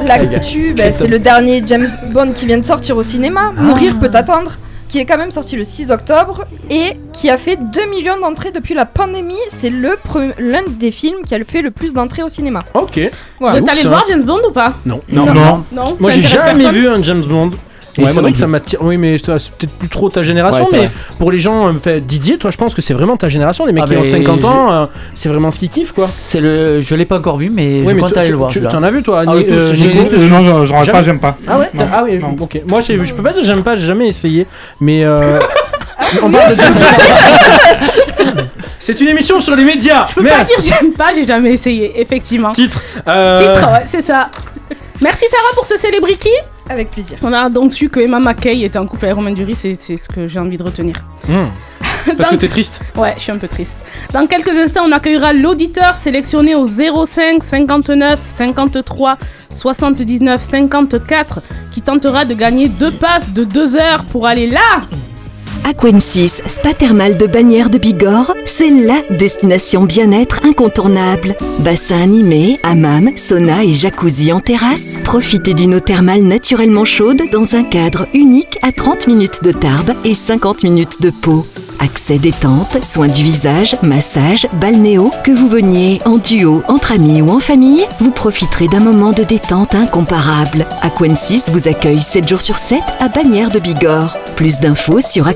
l'actu, 0.06 0.74
bah, 0.76 0.92
c'est 0.92 1.06
le 1.08 1.18
dernier 1.18 1.62
James 1.66 1.88
Bond 2.10 2.32
qui 2.32 2.46
vient 2.46 2.58
de 2.58 2.64
sortir 2.64 2.96
au 2.96 3.02
cinéma. 3.02 3.52
Mourir 3.56 3.94
peut 4.00 4.10
attendre. 4.12 4.52
Qui 4.88 4.98
est 4.98 5.04
quand 5.04 5.18
même 5.18 5.30
sorti 5.30 5.54
le 5.56 5.64
6 5.64 5.90
octobre 5.90 6.44
et 6.70 6.94
qui 7.12 7.28
a 7.28 7.36
fait 7.36 7.56
2 7.56 7.90
millions 7.90 8.18
d'entrées 8.18 8.52
depuis 8.52 8.74
la 8.74 8.86
pandémie. 8.86 9.36
C'est 9.48 9.70
l'un 9.70 10.62
des 10.66 10.90
films 10.90 11.22
qui 11.26 11.34
a 11.34 11.44
fait 11.44 11.60
le 11.60 11.70
plus 11.70 11.92
d'entrées 11.92 12.22
au 12.22 12.28
cinéma. 12.30 12.64
Ok. 12.72 12.98
Voilà. 13.38 13.58
Vous 13.58 13.62
êtes 13.62 13.68
allé 13.68 13.82
le 13.82 13.88
voir 13.90 14.04
James 14.08 14.22
Bond 14.24 14.40
ou 14.48 14.50
pas? 14.50 14.74
Non. 14.86 15.02
Non. 15.08 15.26
Non. 15.26 15.64
Non. 15.72 15.96
Moi, 16.00 16.10
j'ai 16.10 16.22
jamais 16.22 16.64
personne 16.64 16.72
vu 16.72 16.88
un 16.88 17.02
James 17.02 17.24
Bond. 17.24 17.50
Et 17.98 18.02
Ouais, 18.04 18.08
c'est 18.08 18.20
vrai 18.20 18.30
que 18.32 18.38
ça 18.38 18.46
m'attire. 18.46 18.78
Oui, 18.82 18.96
mais 18.96 19.18
c'est 19.18 19.26
peut-être 19.26 19.72
plus 19.78 19.88
trop 19.88 20.08
ta 20.08 20.22
génération. 20.22 20.64
Ouais, 20.64 20.70
mais 20.72 20.78
vrai. 20.86 20.90
pour 21.18 21.32
les 21.32 21.38
gens, 21.38 21.66
euh, 21.68 21.72
fait, 21.74 22.00
Didier, 22.00 22.38
toi, 22.38 22.50
je 22.52 22.56
pense 22.56 22.74
que 22.74 22.80
c'est 22.80 22.94
vraiment 22.94 23.16
ta 23.16 23.28
génération. 23.28 23.66
Les 23.66 23.72
mecs 23.72 23.82
Ah, 23.86 23.90
qui 23.90 23.96
ont 23.96 24.00
mais 24.02 24.06
50 24.08 24.38
j'ai- 24.40 24.46
ans, 24.46 24.72
euh, 24.72 24.86
c'est 25.14 25.28
vraiment 25.28 25.50
ce 25.50 25.58
qu'ils 25.58 25.68
kiffent, 25.68 25.92
quoi. 25.92 26.06
C'est 26.08 26.40
le, 26.40 26.78
je 26.80 26.94
l'ai 26.94 27.04
pas 27.04 27.18
encore 27.18 27.36
vu, 27.38 27.50
mais 27.50 27.82
Ouais, 27.82 27.90
je 27.90 27.94
mais 27.96 28.00
compte 28.00 28.12
toi, 28.12 28.22
aller 28.22 28.30
le 28.30 28.36
voir. 28.36 28.50
Tu 28.52 28.64
en 28.66 28.82
as 28.82 28.90
vu, 28.90 29.02
toi 29.02 29.24
Ah 29.26 29.32
euh, 29.32 29.42
Euh, 29.48 30.28
non, 30.28 30.64
je, 30.64 30.72
rentre 30.72 30.92
pas, 30.92 31.02
j'aime 31.02 31.18
pas. 31.18 31.36
Ah 31.46 31.58
ouais, 31.58 31.70
ah 31.92 32.04
oui, 32.04 32.18
ok. 32.40 32.60
Moi, 32.68 32.80
je 32.80 33.14
peux 33.14 33.22
pas 33.22 33.32
dire 33.32 33.42
j'aime 33.42 33.62
pas, 33.62 33.74
j'ai 33.74 33.86
jamais 33.86 34.06
essayé. 34.08 34.46
Mais 34.80 35.02
euh, 35.04 35.40
Ah, 35.98 36.04
on 36.22 36.30
parle 36.30 36.54
de. 36.54 36.62
C'est 38.78 39.00
une 39.00 39.08
émission 39.08 39.40
sur 39.40 39.56
les 39.56 39.64
médias. 39.64 40.06
Je 40.10 40.14
peux 40.14 40.22
Merde. 40.22 40.38
pas 40.38 40.44
dire 40.44 40.56
j'aime 40.60 40.92
pas, 40.92 41.12
j'ai 41.14 41.26
jamais 41.26 41.52
essayé, 41.52 42.00
effectivement. 42.00 42.52
Titre. 42.52 42.80
euh, 43.08 43.38
Titre, 43.38 43.66
ouais, 43.72 43.84
c'est 43.90 44.02
ça. 44.02 44.30
Merci 45.02 45.26
Sarah 45.30 45.54
pour 45.54 45.66
ce 45.66 45.76
célébrity. 45.76 46.30
Avec 46.68 46.90
plaisir. 46.90 47.18
On 47.22 47.32
a 47.32 47.48
donc 47.48 47.72
su 47.72 47.88
que 47.88 48.00
Emma 48.00 48.18
McKay 48.18 48.62
était 48.62 48.78
en 48.78 48.86
couple 48.86 49.06
avec 49.06 49.16
Romain 49.16 49.32
Duris, 49.32 49.54
c'est 49.54 49.76
c'est 49.80 49.96
ce 49.96 50.08
que 50.08 50.28
j'ai 50.28 50.38
envie 50.38 50.56
de 50.56 50.62
retenir. 50.62 50.96
hmm. 51.28 51.46
Parce 52.16 52.30
que 52.30 52.36
t'es 52.36 52.48
triste. 52.48 52.80
Ouais, 52.96 53.14
je 53.16 53.22
suis 53.22 53.32
un 53.32 53.38
peu 53.38 53.48
triste. 53.48 53.84
Dans 54.12 54.26
quelques 54.26 54.56
instants, 54.56 54.84
on 54.86 54.92
accueillera 54.92 55.32
l'auditeur 55.32 55.96
sélectionné 55.96 56.54
au 56.54 56.66
05 56.66 57.42
59 57.42 58.20
53 58.22 59.18
79 59.50 60.40
54 60.40 61.40
qui 61.72 61.82
tentera 61.82 62.24
de 62.24 62.34
gagner 62.34 62.68
deux 62.68 62.92
passes 62.92 63.30
de 63.32 63.44
deux 63.44 63.76
heures 63.76 64.04
pour 64.06 64.26
aller 64.26 64.46
là. 64.48 64.82
Aquensis, 65.64 66.42
spa 66.46 66.72
thermal 66.72 67.16
de 67.16 67.26
Bagnères 67.26 67.70
de 67.70 67.78
Bigorre, 67.78 68.34
c'est 68.44 68.70
LA 68.70 69.02
destination 69.16 69.84
bien-être 69.84 70.40
incontournable. 70.44 71.36
Bassin 71.60 72.00
animé, 72.00 72.58
hammam, 72.62 73.10
sauna 73.16 73.64
et 73.64 73.72
jacuzzi 73.72 74.32
en 74.32 74.40
terrasse. 74.40 74.96
Profitez 75.04 75.54
d'une 75.54 75.74
eau 75.74 75.80
thermale 75.80 76.22
naturellement 76.22 76.84
chaude 76.84 77.22
dans 77.30 77.54
un 77.54 77.64
cadre 77.64 78.06
unique 78.14 78.58
à 78.62 78.72
30 78.72 79.06
minutes 79.08 79.42
de 79.42 79.52
Tarbes 79.52 79.94
et 80.04 80.14
50 80.14 80.62
minutes 80.62 81.00
de 81.00 81.10
Pau. 81.10 81.46
Accès 81.80 82.18
détente, 82.18 82.82
soins 82.82 83.06
du 83.06 83.22
visage, 83.22 83.76
massage, 83.82 84.48
balnéo, 84.60 85.12
que 85.22 85.30
vous 85.30 85.48
veniez 85.48 86.00
en 86.04 86.18
duo, 86.18 86.62
entre 86.66 86.92
amis 86.92 87.22
ou 87.22 87.30
en 87.30 87.38
famille, 87.38 87.86
vous 88.00 88.10
profiterez 88.10 88.66
d'un 88.66 88.80
moment 88.80 89.12
de 89.12 89.22
détente 89.22 89.76
incomparable. 89.76 90.66
Aquensis 90.82 91.50
vous 91.50 91.68
accueille 91.68 92.00
7 92.00 92.26
jours 92.26 92.40
sur 92.40 92.58
7 92.58 92.80
à 92.98 93.08
Bagnères 93.08 93.52
de 93.52 93.60
Bigorre. 93.60 94.18
Plus 94.34 94.58
d'infos 94.58 95.00
sur 95.00 95.28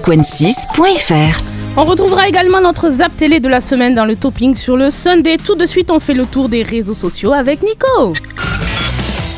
On 1.75 1.85
retrouvera 1.85 2.29
également 2.29 2.61
notre 2.61 2.91
zap 2.91 3.17
télé 3.17 3.41
de 3.41 3.49
la 3.49 3.63
semaine 3.63 3.95
dans 3.95 4.05
le 4.05 4.15
topping 4.15 4.55
sur 4.55 4.77
le 4.77 4.91
Sunday. 4.91 5.39
Tout 5.39 5.55
de 5.55 5.65
suite, 5.65 5.91
on 5.91 6.01
fait 6.01 6.13
le 6.13 6.27
tour 6.27 6.51
des 6.51 6.63
réseaux 6.63 6.93
sociaux 6.93 7.33
avec 7.33 7.63
Nico. 7.63 8.13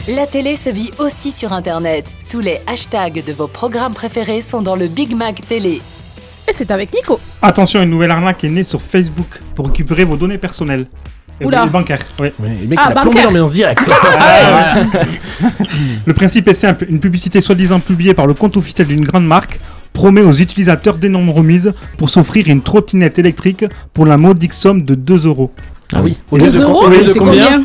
La 0.08 0.26
télé 0.26 0.56
se 0.56 0.70
vit 0.70 0.90
aussi 0.98 1.30
sur 1.30 1.52
Internet. 1.52 2.06
Tous 2.28 2.40
les 2.40 2.58
hashtags 2.66 3.22
de 3.24 3.32
vos 3.32 3.46
programmes 3.46 3.94
préférés 3.94 4.40
sont 4.40 4.62
dans 4.62 4.74
le 4.74 4.88
Big 4.88 5.14
Mac 5.14 5.42
Télé. 5.46 5.80
Et 6.48 6.52
c'est 6.52 6.70
avec 6.72 6.92
Nico. 6.92 7.20
Attention, 7.40 7.80
une 7.80 7.90
nouvelle 7.90 8.10
arnaque 8.10 8.42
est 8.42 8.50
née 8.50 8.64
sur 8.64 8.82
Facebook 8.82 9.40
pour 9.54 9.66
récupérer 9.66 10.02
vos 10.04 10.16
données 10.16 10.38
personnelles. 10.38 10.86
Et 11.40 11.46
Oula. 11.46 11.64
et 11.66 11.68
bancaires. 11.70 12.04
Oui. 12.20 12.28
le 12.40 12.66
mec, 12.66 12.78
Ah, 12.82 12.88
il 12.90 12.98
a 12.98 13.00
plombé 13.02 13.08
bancaire. 13.22 13.24
l'ambiance 13.26 13.52
directe. 13.52 13.80
Le 16.06 16.12
principe 16.14 16.48
est 16.48 16.54
simple 16.54 16.86
une 16.88 17.00
publicité 17.00 17.40
soi-disant 17.40 17.80
publiée 17.80 18.14
par 18.14 18.26
le 18.26 18.34
compte 18.34 18.56
officiel 18.56 18.86
d'une 18.88 19.04
grande 19.04 19.26
marque 19.26 19.58
promet 19.94 20.20
aux 20.20 20.32
utilisateurs 20.32 20.96
d'énormes 20.96 21.30
remises 21.30 21.72
pour 21.96 22.10
s'offrir 22.10 22.48
une 22.48 22.60
trottinette 22.60 23.18
électrique 23.18 23.64
pour 23.94 24.04
la 24.04 24.18
modique 24.18 24.52
somme 24.52 24.82
de 24.84 24.94
2 24.94 25.26
euros. 25.26 25.50
Ah 25.94 26.00
oui. 26.02 26.18
Au 26.30 26.36
lieu 26.36 26.50
de- 26.50 26.60
euros, 26.60 26.84
au 26.84 26.88
lieu 26.90 27.04
de 27.04 27.12
c'est 27.12 27.18
combien, 27.18 27.64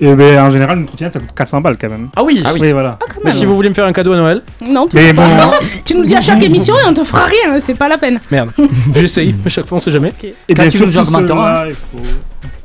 Et 0.00 0.14
ben, 0.14 0.40
en 0.40 0.50
général, 0.50 0.78
une 0.78 0.86
trottinette 0.86 1.14
ça 1.14 1.20
coûte 1.20 1.30
400 1.34 1.60
balles 1.62 1.76
quand 1.80 1.88
même. 1.88 2.08
Ah 2.16 2.22
oui. 2.22 2.42
Oui, 2.60 2.72
voilà. 2.72 2.98
Mais 3.24 3.32
si 3.32 3.44
vous 3.46 3.54
voulez 3.56 3.68
me 3.70 3.74
faire 3.74 3.86
un 3.86 3.92
cadeau 3.92 4.12
à 4.12 4.16
Noël, 4.16 4.42
Non, 4.64 4.86
tu, 4.86 4.96
Mais 4.96 5.12
bon. 5.12 5.26
Non, 5.26 5.50
tu 5.84 5.94
nous 5.94 6.02
le 6.02 6.06
dis 6.06 6.14
à 6.14 6.20
chaque 6.20 6.42
émission 6.42 6.74
et 6.78 6.86
on 6.86 6.94
te 6.94 7.02
fera 7.02 7.24
rien, 7.24 7.58
c'est 7.64 7.76
pas 7.76 7.88
la 7.88 7.98
peine. 7.98 8.20
merde. 8.30 8.50
J'essaye. 8.94 9.34
À 9.44 9.48
chaque 9.48 9.66
fois, 9.66 9.76
on 9.78 9.80
sait 9.80 9.90
jamais. 9.90 10.12
Et 10.22 10.54
Quand 10.54 10.62
bien 10.62 10.70
sûr, 10.70 10.86
tout 10.86 10.92
cela 11.04 11.66
est 11.68 11.72
faux. 11.72 11.98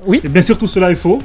Oui. 0.06 0.22
Et 0.24 0.28
bien 0.30 0.42
sûr, 0.42 0.58
tout 0.58 0.68
cela 0.68 0.92
est 0.92 0.96
faux. 0.96 1.22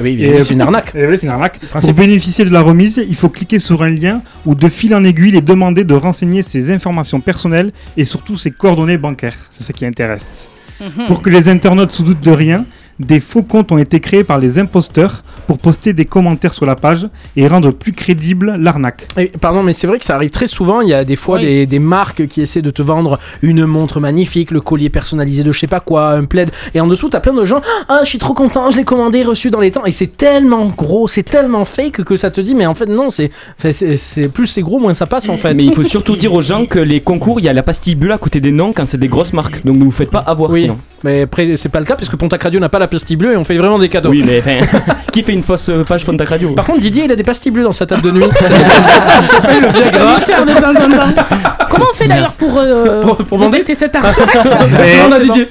Oui, 0.00 0.16
Et- 0.20 0.30
oui, 0.34 0.44
c'est 0.44 0.54
une 0.54 0.60
arnaque. 0.60 0.92
Et 0.94 1.06
oui, 1.06 1.16
c'est 1.18 1.26
une 1.26 1.32
arnaque. 1.32 1.58
Principe. 1.70 1.94
Pour 1.94 2.04
bénéficier 2.04 2.44
de 2.44 2.50
la 2.50 2.60
remise, 2.60 3.02
il 3.08 3.14
faut 3.16 3.28
cliquer 3.28 3.58
sur 3.58 3.82
un 3.82 3.88
lien 3.90 4.22
ou 4.46 4.54
de 4.54 4.68
fil 4.68 4.94
en 4.94 5.04
aiguille 5.04 5.36
et 5.36 5.40
demander 5.40 5.84
de 5.84 5.94
renseigner 5.94 6.42
ses 6.42 6.70
informations 6.70 7.20
personnelles 7.20 7.72
et 7.96 8.04
surtout 8.04 8.36
ses 8.38 8.50
coordonnées 8.50 8.98
bancaires. 8.98 9.36
C'est 9.50 9.64
ce 9.64 9.72
qui 9.72 9.84
intéresse. 9.86 10.48
Pour 11.08 11.22
que 11.22 11.30
les 11.30 11.48
internautes 11.48 11.90
se 11.90 12.02
doutent 12.02 12.20
de 12.24 12.30
rien, 12.30 12.64
des 13.00 13.20
faux 13.20 13.42
comptes 13.42 13.70
ont 13.72 13.78
été 13.78 14.00
créés 14.00 14.24
par 14.24 14.38
les 14.38 14.58
imposteurs 14.58 15.22
pour 15.46 15.58
poster 15.58 15.92
des 15.92 16.04
commentaires 16.04 16.52
sur 16.52 16.66
la 16.66 16.74
page 16.76 17.08
et 17.36 17.46
rendre 17.46 17.70
plus 17.70 17.92
crédible 17.92 18.56
l'arnaque. 18.58 19.08
Pardon, 19.40 19.62
mais 19.62 19.72
c'est 19.72 19.86
vrai 19.86 19.98
que 19.98 20.04
ça 20.04 20.14
arrive 20.16 20.30
très 20.30 20.46
souvent. 20.46 20.80
Il 20.80 20.88
y 20.88 20.94
a 20.94 21.04
des 21.04 21.16
fois 21.16 21.36
Oui. 21.36 21.42
des, 21.44 21.66
des 21.66 21.78
marques 21.78 22.26
qui 22.26 22.40
essaient 22.42 22.62
de 22.62 22.70
te 22.70 22.82
vendre 22.82 23.18
une 23.42 23.64
montre 23.66 24.00
magnifique, 24.00 24.50
le 24.50 24.60
collier 24.60 24.90
personnalisé 24.90 25.42
de 25.44 25.52
je 25.52 25.58
sais 25.60 25.66
pas 25.66 25.80
quoi, 25.80 26.10
un 26.10 26.24
plaid. 26.24 26.50
Et 26.74 26.80
en 26.80 26.86
dessous, 26.86 27.08
t'as 27.08 27.20
plein 27.20 27.32
de 27.34 27.44
gens. 27.44 27.60
Ah, 27.88 28.00
je 28.02 28.08
suis 28.08 28.18
trop 28.18 28.34
content, 28.34 28.70
je 28.70 28.76
l'ai 28.76 28.84
commandé, 28.84 29.22
reçu 29.22 29.50
dans 29.50 29.60
les 29.60 29.70
temps. 29.70 29.84
Et 29.86 29.92
c'est 29.92 30.16
tellement 30.16 30.66
gros, 30.66 31.06
c'est 31.08 31.22
tellement 31.22 31.64
fake 31.64 32.02
que 32.04 32.16
ça 32.16 32.30
te 32.30 32.40
dit, 32.40 32.54
mais 32.54 32.66
en 32.66 32.74
fait, 32.74 32.86
non, 32.86 33.10
c'est, 33.10 33.30
plus 34.32 34.46
c'est 34.46 34.62
gros, 34.62 34.78
moins 34.80 34.94
ça 34.94 35.06
passe 35.06 35.28
en 35.28 35.36
fait. 35.36 35.54
Mais 35.54 35.64
il 35.64 35.74
faut 35.74 35.84
surtout 35.84 36.16
dire 36.16 36.32
aux 36.32 36.42
gens 36.42 36.66
que 36.66 36.78
les 36.78 37.00
concours, 37.00 37.40
il 37.40 37.44
y 37.44 37.48
a 37.48 37.52
la 37.52 37.62
pastille 37.62 37.94
bulle 37.94 38.12
à 38.12 38.18
côté 38.18 38.40
des 38.40 38.50
noms 38.52 38.72
quand 38.72 38.86
c'est 38.86 38.98
des 38.98 39.08
grosses 39.08 39.32
marques. 39.32 39.64
Donc 39.64 39.76
ne 39.76 39.84
vous 39.84 39.90
faites 39.90 40.10
pas 40.10 40.18
avoir 40.20 40.50
Oui, 40.50 40.62
sinon. 40.62 40.78
mais 41.04 41.22
après, 41.22 41.56
c'est 41.56 41.68
pas 41.68 41.78
le 41.80 41.84
cas 41.86 41.94
parce 41.96 42.08
que 42.08 42.16
Pontac 42.16 42.42
Radio 42.42 42.58
n'a 42.60 42.68
pas 42.68 42.78
la 42.78 42.87
pastille 42.88 43.16
bleue 43.16 43.32
et 43.32 43.36
on 43.36 43.44
fait 43.44 43.56
vraiment 43.56 43.78
des 43.78 43.88
cadeaux. 43.88 44.10
Oui, 44.10 44.22
mais 44.26 44.40
enfin, 44.40 44.58
qui 45.12 45.22
fait 45.22 45.32
une 45.32 45.42
fausse 45.42 45.68
euh, 45.68 45.84
page 45.84 46.04
Fontac 46.04 46.28
Radio 46.28 46.50
Par 46.54 46.64
contre, 46.66 46.80
Didier, 46.80 47.04
il 47.04 47.12
a 47.12 47.16
des 47.16 47.22
pastilles 47.22 47.52
bleues 47.52 47.62
dans 47.64 47.72
sa 47.72 47.86
table 47.86 48.02
de 48.02 48.10
nuit. 48.10 48.24
ça 48.32 49.22
s'appelle 49.22 49.60
le 49.62 49.68
Viagra. 49.68 50.16
Comment 51.70 51.86
on 51.92 51.94
fait 51.94 52.08
d'ailleurs 52.08 52.32
pour, 52.32 52.58
euh, 52.58 53.00
Pour- 53.02 53.16
pour 53.18 53.38
détecter 53.50 53.74
cette 53.76 53.94
arnaque 53.94 54.16
on 54.18 55.12
a 55.12 55.16
c'est. 55.16 55.22
Didier. 55.24 55.48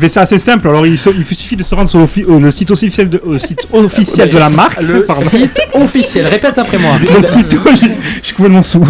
Mais 0.00 0.08
c'est 0.08 0.20
assez 0.20 0.38
simple. 0.38 0.68
Alors 0.68 0.86
il, 0.86 0.98
se- 0.98 1.10
il 1.10 1.24
suffit 1.24 1.56
de 1.56 1.62
se 1.62 1.74
rendre 1.74 1.88
sur 1.88 1.98
le, 2.00 2.06
euh, 2.46 2.50
site 2.50 2.70
officiel 2.70 3.08
de, 3.08 3.22
euh, 3.26 3.38
site 3.38 3.68
officiel 3.72 4.30
de 4.30 4.38
la 4.38 4.48
marque. 4.48 4.80
Le 4.80 5.04
Pardon. 5.04 5.22
site 5.28 5.60
officiel, 5.74 6.26
répète 6.26 6.56
après 6.58 6.78
moi. 6.78 6.92
Le 7.00 7.22
site- 7.22 7.50
je, 7.52 7.86
je 8.22 8.26
suis 8.26 8.34
complètement 8.34 8.62
sous. 8.62 8.84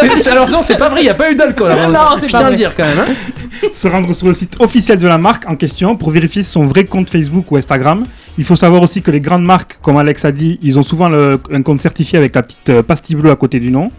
C'est- 0.00 0.16
c'est- 0.22 0.30
alors 0.30 0.48
non, 0.50 0.60
c'est 0.62 0.76
pas 0.76 0.88
vrai, 0.88 1.00
il 1.00 1.04
n'y 1.04 1.10
a 1.10 1.14
pas 1.14 1.30
eu 1.30 1.34
d'alcool. 1.34 1.72
Non, 1.90 2.00
c'est 2.20 2.26
je 2.28 2.32
pas 2.32 2.38
tiens 2.38 2.46
à 2.46 2.50
le 2.50 2.56
dire 2.56 2.72
quand 2.76 2.84
même. 2.84 2.98
hein. 3.00 3.12
se 3.72 3.88
rendre 3.88 4.12
sur 4.12 4.26
le 4.26 4.32
site 4.32 4.56
officiel 4.60 4.98
de 4.98 5.06
la 5.06 5.18
marque 5.18 5.48
en 5.48 5.56
question 5.56 5.96
pour 5.96 6.10
vérifier 6.10 6.42
son 6.42 6.66
vrai 6.66 6.84
compte 6.84 7.10
Facebook 7.10 7.50
ou 7.50 7.56
Instagram. 7.56 8.06
Il 8.38 8.44
faut 8.44 8.56
savoir 8.56 8.82
aussi 8.82 9.02
que 9.02 9.10
les 9.10 9.20
grandes 9.20 9.44
marques, 9.44 9.78
comme 9.80 9.96
Alex 9.96 10.24
a 10.24 10.32
dit, 10.32 10.58
ils 10.62 10.78
ont 10.78 10.82
souvent 10.82 11.10
un 11.12 11.62
compte 11.62 11.80
certifié 11.80 12.18
avec 12.18 12.34
la 12.34 12.42
petite 12.42 12.70
euh, 12.70 12.82
pastille 12.82 13.16
bleue 13.16 13.30
à 13.30 13.36
côté 13.36 13.60
du 13.60 13.70
nom. 13.70 13.90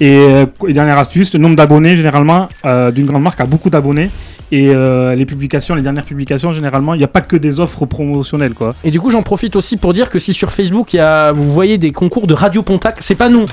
Et, 0.00 0.16
euh, 0.16 0.46
et 0.66 0.72
dernière 0.72 0.98
astuce, 0.98 1.34
le 1.34 1.40
nombre 1.40 1.56
d'abonnés, 1.56 1.94
généralement, 1.94 2.48
euh, 2.64 2.90
d'une 2.90 3.04
grande 3.04 3.22
marque 3.22 3.40
a 3.40 3.44
beaucoup 3.44 3.68
d'abonnés. 3.68 4.10
Et 4.52 4.74
les 5.14 5.26
publications, 5.26 5.76
les 5.76 5.82
dernières 5.82 6.04
publications, 6.04 6.52
généralement, 6.52 6.94
il 6.94 6.98
n'y 6.98 7.04
a 7.04 7.08
pas 7.08 7.20
que 7.20 7.36
des 7.36 7.60
offres 7.60 7.86
promotionnelles, 7.86 8.54
quoi. 8.54 8.74
Et 8.82 8.90
du 8.90 9.00
coup, 9.00 9.12
j'en 9.12 9.22
profite 9.22 9.54
aussi 9.54 9.76
pour 9.76 9.94
dire 9.94 10.10
que 10.10 10.18
si 10.18 10.34
sur 10.34 10.50
Facebook, 10.50 10.96
vous 11.32 11.52
voyez 11.52 11.78
des 11.78 11.92
concours 11.92 12.26
de 12.26 12.34
Radio 12.34 12.64
Pontac, 12.64 12.96
c'est 12.98 13.14
pas 13.14 13.28
nous. 13.28 13.44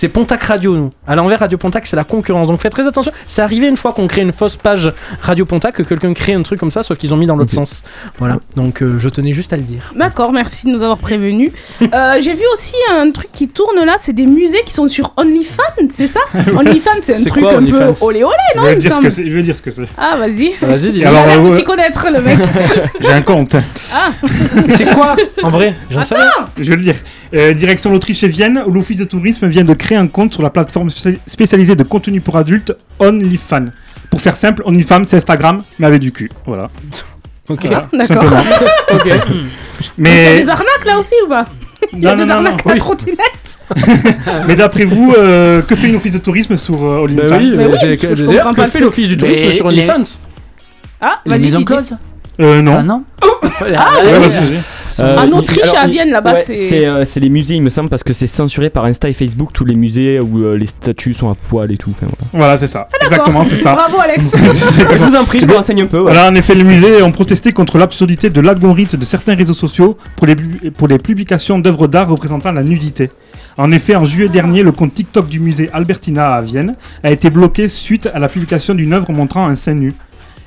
C'est 0.00 0.06
Pontac 0.06 0.44
Radio, 0.44 0.76
nous. 0.76 0.92
À 1.08 1.16
l'envers, 1.16 1.40
Radio 1.40 1.58
Pontac, 1.58 1.84
c'est 1.84 1.96
la 1.96 2.04
concurrence. 2.04 2.46
Donc 2.46 2.60
faites 2.60 2.70
très 2.70 2.86
attention. 2.86 3.10
C'est 3.26 3.42
arrivé 3.42 3.66
une 3.66 3.76
fois 3.76 3.92
qu'on 3.92 4.06
crée 4.06 4.20
une 4.22 4.30
fausse 4.30 4.54
page 4.56 4.92
Radio 5.22 5.44
Pontac, 5.44 5.74
que 5.74 5.82
quelqu'un 5.82 6.14
crée 6.14 6.34
un 6.34 6.42
truc 6.42 6.60
comme 6.60 6.70
ça, 6.70 6.84
sauf 6.84 6.96
qu'ils 6.98 7.12
ont 7.12 7.16
mis 7.16 7.26
dans 7.26 7.34
l'autre 7.34 7.50
sens. 7.50 7.82
Voilà. 8.16 8.38
Donc 8.54 8.80
euh, 8.80 9.00
je 9.00 9.08
tenais 9.08 9.32
juste 9.32 9.52
à 9.52 9.56
le 9.56 9.64
dire. 9.64 9.90
D'accord, 9.96 10.32
merci 10.32 10.66
de 10.66 10.70
nous 10.70 10.84
avoir 10.84 10.98
prévenus. 10.98 11.50
Euh, 11.82 12.14
J'ai 12.20 12.34
vu 12.34 12.44
aussi 12.54 12.76
un 12.96 13.10
truc 13.10 13.32
qui 13.32 13.48
tourne 13.48 13.84
là, 13.84 13.96
c'est 13.98 14.12
des 14.12 14.26
musées 14.26 14.62
qui 14.64 14.72
sont 14.72 14.86
sur 14.86 15.14
OnlyFans, 15.16 15.88
c'est 15.90 16.06
ça? 16.06 16.20
OnlyFans, 16.56 17.00
c'est 17.02 17.18
un 17.18 17.24
truc 17.24 17.42
quoi, 17.42 17.54
un 17.56 17.64
peu 17.64 17.76
OnlyFans? 17.76 18.06
olé 18.06 18.22
olé, 18.22 18.36
non 18.54 18.62
vais 18.62 18.74
il 18.74 18.76
me 18.76 18.80
dire 18.80 18.92
ce 18.92 19.00
que 19.00 19.10
semble 19.10 19.10
c'est. 19.10 19.28
Je 19.28 19.36
vais 19.36 19.42
dire 19.42 19.56
ce 19.56 19.62
que 19.62 19.72
c'est. 19.72 19.82
Ah, 19.96 20.16
vas-y. 20.16 20.52
Vas-y, 20.62 20.92
dis. 20.92 21.00
Il 21.00 21.06
a 21.06 21.08
Alors, 21.08 21.26
l'air 21.26 21.42
de 21.42 21.48
euh, 21.48 21.56
s'y 21.56 21.64
connaître 21.64 22.06
le 22.08 22.20
mec. 22.20 22.38
J'ai 23.00 23.12
un 23.12 23.22
compte. 23.22 23.56
Ah, 23.92 24.12
c'est 24.76 24.94
quoi 24.94 25.16
En 25.42 25.50
vrai, 25.50 25.74
j'en 25.90 26.04
sais 26.04 26.14
rien. 26.14 26.30
Je 26.56 26.70
vais 26.70 26.76
le 26.76 26.82
dire. 26.82 26.94
Euh, 27.34 27.52
direction 27.52 27.90
l'Autriche 27.92 28.22
et 28.24 28.28
Vienne, 28.28 28.62
où 28.66 28.72
l'Office 28.72 28.96
de 28.98 29.04
tourisme 29.04 29.46
vient 29.48 29.64
de 29.64 29.74
créer 29.74 29.98
un 29.98 30.06
compte 30.08 30.32
sur 30.32 30.42
la 30.42 30.50
plateforme 30.50 30.88
spéciali- 30.90 31.18
spécialisée 31.26 31.76
de 31.76 31.82
contenu 31.82 32.20
pour 32.20 32.36
adultes 32.36 32.74
OnlyFans. 32.98 33.66
Pour 34.10 34.20
faire 34.22 34.36
simple, 34.36 34.62
OnlyFans, 34.64 35.02
c'est 35.06 35.16
Instagram, 35.16 35.62
mais 35.78 35.86
avec 35.86 36.00
du 36.00 36.12
cul. 36.12 36.30
Voilà. 36.46 36.70
Ok. 37.50 37.60
Voilà, 37.64 37.88
d'accord. 37.94 38.24
simplement. 38.24 38.42
ok. 38.92 39.04
Il 39.06 39.08
y 39.08 39.10
a 39.12 39.20
Mais, 39.96 40.42
des 40.42 40.48
arnaques 40.50 40.84
là 40.84 40.98
aussi 40.98 41.14
ou 41.24 41.28
pas? 41.30 41.46
Il 41.94 42.00
y 42.02 42.06
a 42.06 42.14
non, 42.14 42.16
non, 42.16 42.22
des 42.26 42.28
non, 42.28 42.40
non. 42.42 42.46
arnaques 42.50 42.66
à 42.66 42.76
trottinette. 42.76 43.58
mais 44.46 44.54
d'après 44.54 44.84
vous, 44.84 45.14
euh, 45.16 45.62
que 45.62 45.74
fait 45.74 45.88
une 45.88 45.96
Office 45.96 46.12
de 46.12 46.18
tourisme 46.18 46.58
sur 46.58 46.74
euh, 46.84 46.96
Bah 46.96 47.02
OnlyFans 47.04 47.38
oui, 47.38 47.50
Mais 47.56 47.56
mais 47.56 47.72
oui, 47.72 47.96
que 47.96 48.06
le 48.08 48.66
fait 48.66 48.80
l'office 48.80 49.08
du 49.08 49.16
tourisme 49.16 49.46
Mais 49.46 49.52
sur 49.54 49.70
les- 49.70 49.80
OnlyFans? 49.80 50.18
Ah, 51.00 51.14
Les 51.24 51.30
vas-y. 51.30 51.40
maisons 51.40 51.64
closes 51.64 51.96
euh, 52.40 52.62
Non. 52.62 52.76
Ah 52.78 52.82
non 52.82 53.04
Ah, 53.60 53.64
ouais, 54.04 54.30
c'est- 54.30 55.02
Euh, 55.02 55.16
En 55.18 55.26
il- 55.26 55.34
Autriche, 55.34 55.62
alors, 55.62 55.78
à 55.78 55.86
Vienne, 55.86 56.10
là-bas, 56.10 56.32
ouais, 56.34 56.44
c'est- 56.46 56.54
c'est 56.54 56.86
euh, 56.86 57.04
c'est 57.04 57.20
les 57.20 57.28
musées, 57.28 57.54
il 57.54 57.62
me 57.62 57.68
semble, 57.70 57.88
parce 57.90 58.02
que 58.02 58.12
c'est 58.12 58.26
censuré 58.26 58.70
par 58.70 58.84
Insta 58.86 59.08
et 59.08 59.12
Facebook, 59.12 59.50
tous 59.52 59.64
les 59.64 59.74
musées 59.74 60.18
où 60.18 60.42
euh, 60.44 60.56
les 60.56 60.66
statues 60.66 61.12
sont 61.12 61.28
à 61.28 61.34
poil 61.34 61.70
et 61.70 61.76
tout. 61.76 61.90
enfin, 61.90 62.06
voilà. 62.06 62.30
Voilà, 62.32 62.56
c'est 62.56 62.66
ça. 62.68 62.88
D'accord. 62.92 63.06
Exactement, 63.12 63.44
c'est 63.48 63.62
ça. 63.62 63.74
Bravo 63.74 63.98
Alex. 64.00 64.32
Je 64.34 65.04
vous 65.04 65.14
en 65.14 65.24
prie, 65.24 65.40
je 65.40 65.46
me 65.46 65.54
renseigne 65.54 65.82
un 65.82 65.86
peu. 65.86 65.98
ouais. 65.98 66.04
Voilà, 66.12 66.28
en 66.30 66.34
effet, 66.34 66.54
les 66.54 66.64
musées 66.64 67.02
ont 67.02 67.12
protesté 67.12 67.52
contre 67.52 67.76
l'absurdité 67.78 68.30
de 68.30 68.40
l'algorithme 68.40 68.96
de 68.96 69.04
certains 69.04 69.34
réseaux 69.34 69.52
sociaux 69.54 69.98
pour 70.16 70.26
les, 70.26 70.34
bu- 70.36 70.70
pour 70.70 70.88
les 70.88 70.98
publications 70.98 71.58
d'œuvres 71.58 71.86
d'art 71.86 72.08
représentant 72.08 72.52
la 72.52 72.62
nudité. 72.62 73.10
En 73.58 73.72
effet, 73.72 73.94
en 73.96 74.04
juillet 74.04 74.28
dernier, 74.30 74.62
le 74.62 74.72
compte 74.72 74.94
TikTok 74.94 75.28
du 75.28 75.38
musée 75.40 75.68
Albertina 75.72 76.32
à 76.32 76.40
Vienne 76.40 76.76
a 77.04 77.10
été 77.10 77.28
bloqué 77.28 77.68
suite 77.68 78.08
à 78.12 78.18
la 78.18 78.28
publication 78.28 78.74
d'une 78.74 78.92
œuvre 78.94 79.12
montrant 79.12 79.46
un 79.48 79.56
sein 79.56 79.74
nu. 79.74 79.94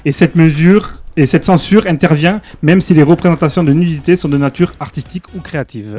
Et 0.05 0.11
cette 0.13 0.35
mesure 0.35 0.93
et 1.17 1.25
cette 1.25 1.45
censure 1.45 1.87
intervient 1.87 2.41
même 2.61 2.81
si 2.81 2.93
les 2.93 3.03
représentations 3.03 3.63
de 3.63 3.73
nudité 3.73 4.15
sont 4.15 4.29
de 4.29 4.37
nature 4.37 4.71
artistique 4.79 5.23
ou 5.35 5.41
créative. 5.41 5.97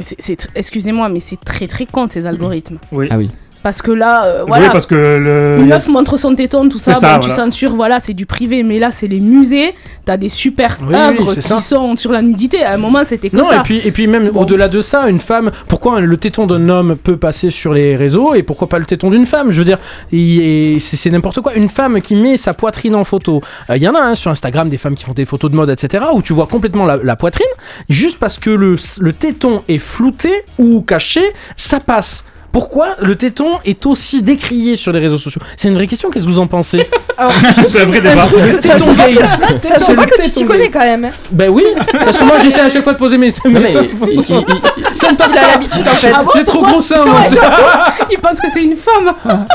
Excusez-moi, 0.55 1.09
mais 1.09 1.19
c'est 1.19 1.39
très 1.39 1.67
très 1.67 1.85
con 1.85 2.07
ces 2.07 2.25
algorithmes. 2.25 2.79
Oui. 2.91 3.07
Ah 3.09 3.17
oui. 3.17 3.29
Parce 3.63 3.81
que 3.81 3.91
là, 3.91 4.25
euh, 4.25 4.41
Oui, 4.41 4.47
voilà. 4.49 4.69
parce 4.71 4.85
que 4.85 4.93
le. 4.93 5.57
Une 5.61 5.67
meuf 5.69 5.87
montre 5.87 6.17
son 6.17 6.35
téton, 6.35 6.67
tout 6.69 6.77
ça, 6.79 6.95
C'est 6.95 6.99
ça, 6.99 7.17
bon, 7.17 7.25
tu 7.27 7.31
censures, 7.31 7.73
voilà, 7.75 7.99
c'est 8.03 8.13
du 8.13 8.25
privé. 8.25 8.61
Mais 8.61 8.77
là, 8.77 8.91
c'est 8.91 9.07
les 9.07 9.21
musées, 9.21 9.73
t'as 10.05 10.17
des 10.17 10.27
super 10.29 10.77
Oui, 10.85 10.93
œuvres 10.93 11.29
c'est 11.29 11.41
qui 11.41 11.47
ça. 11.47 11.59
sont 11.61 11.95
sur 11.95 12.11
la 12.11 12.21
nudité. 12.21 12.61
À 12.63 12.73
un 12.73 12.77
moment, 12.77 13.03
c'était 13.05 13.29
que 13.29 13.37
Non, 13.37 13.49
ça. 13.49 13.57
et 13.57 13.59
puis, 13.63 13.79
et 13.83 13.91
puis 13.91 14.05
même 14.07 14.29
Bon. 14.29 14.41
au-delà 14.41 14.67
de 14.67 14.81
ça, 14.81 15.07
une 15.09 15.19
femme, 15.21 15.49
pourquoi 15.69 16.01
le 16.01 16.17
téton 16.17 16.45
d'un 16.45 16.67
homme 16.67 16.97
peut 16.97 17.15
passer 17.17 17.49
sur 17.51 17.73
les 17.73 17.95
réseaux 17.95 18.33
et 18.35 18.43
pourquoi 18.43 18.67
pas 18.67 18.79
le 18.79 18.85
téton 18.85 19.09
d'une 19.09 19.25
femme? 19.25 19.51
Je 19.51 19.59
veux 19.59 19.65
dire, 19.65 19.79
c'est 20.11 21.09
n'importe 21.09 21.39
quoi. 21.41 21.53
Une 21.55 21.69
femme 21.69 22.01
qui 22.01 22.15
met 22.15 22.37
sa 22.37 22.53
poitrine 22.53 22.95
en 22.95 23.03
photo, 23.03 23.41
Euh, 23.69 23.77
il 23.77 23.83
y 23.83 23.87
en 23.87 23.95
a 23.95 23.99
hein, 24.01 24.15
sur 24.15 24.29
Instagram 24.31 24.69
des 24.69 24.77
femmes 24.77 24.95
qui 24.95 25.05
font 25.05 25.13
des 25.13 25.25
photos 25.25 25.49
de 25.51 25.55
mode, 25.55 25.69
etc., 25.69 26.03
où 26.13 26.21
tu 26.21 26.33
vois 26.33 26.47
complètement 26.47 26.85
la, 26.85 26.97
la 26.97 27.15
poitrine, 27.15 27.47
juste 27.89 28.19
parce 28.19 28.37
que 28.37 28.49
le, 28.49 28.75
le 28.99 29.13
téton 29.13 29.63
est 29.69 29.77
flouté 29.77 30.31
ou 30.57 30.81
caché, 30.81 31.21
ça 31.55 31.79
passe. 31.79 32.25
Pourquoi 32.53 32.89
le 33.01 33.15
téton 33.15 33.47
est 33.65 33.85
aussi 33.87 34.21
décrié 34.21 34.75
sur 34.75 34.91
les 34.93 34.99
réseaux 34.99 35.17
sociaux? 35.17 35.41
C'est 35.57 35.67
une 35.69 35.73
vraie 35.73 35.87
question, 35.87 36.09
qu'est-ce 36.11 36.25
que 36.25 36.29
vous 36.29 36.37
en 36.39 36.45
pensez? 36.47 36.87
Alors, 37.17 37.31
C'est 37.67 37.81
un 37.81 37.85
vrai 37.85 37.99
débat. 37.99 38.27
ça 38.61 38.75
Téton 38.77 38.93
gay. 38.93 39.15
ça 39.25 39.37
C'est 39.61 39.79
se 39.79 39.91
voit 39.93 40.05
le 40.05 40.11
que 40.11 40.21
tu 40.21 40.31
t'y 40.31 40.45
connais 40.45 40.69
quand 40.69 40.79
même. 40.79 41.05
hein. 41.05 41.09
Ben 41.31 41.49
oui, 41.49 41.63
parce 41.91 42.17
que 42.17 42.23
moi 42.23 42.35
j'essaie 42.43 42.61
à 42.61 42.69
chaque 42.69 42.83
fois 42.83 42.93
de 42.93 42.97
poser 42.99 43.17
mes, 43.17 43.33
mais 43.45 43.65
ça 43.67 43.81
ne 43.81 45.15
passe 45.15 45.31
Il 45.31 45.37
a 45.37 45.41
pas. 45.41 45.47
l'habitude 45.53 45.81
en 45.81 45.95
fait. 45.95 46.11
Ah 46.15 46.21
J'ai 46.35 46.45
trop 46.45 46.61
gros 46.63 46.79
seins, 46.81 47.05
moi. 47.05 47.21
c'est- 47.27 47.35
Il 48.11 48.19
pense 48.19 48.39
que 48.39 48.47
c'est 48.53 48.63
une 48.63 48.75
femme. 48.75 49.13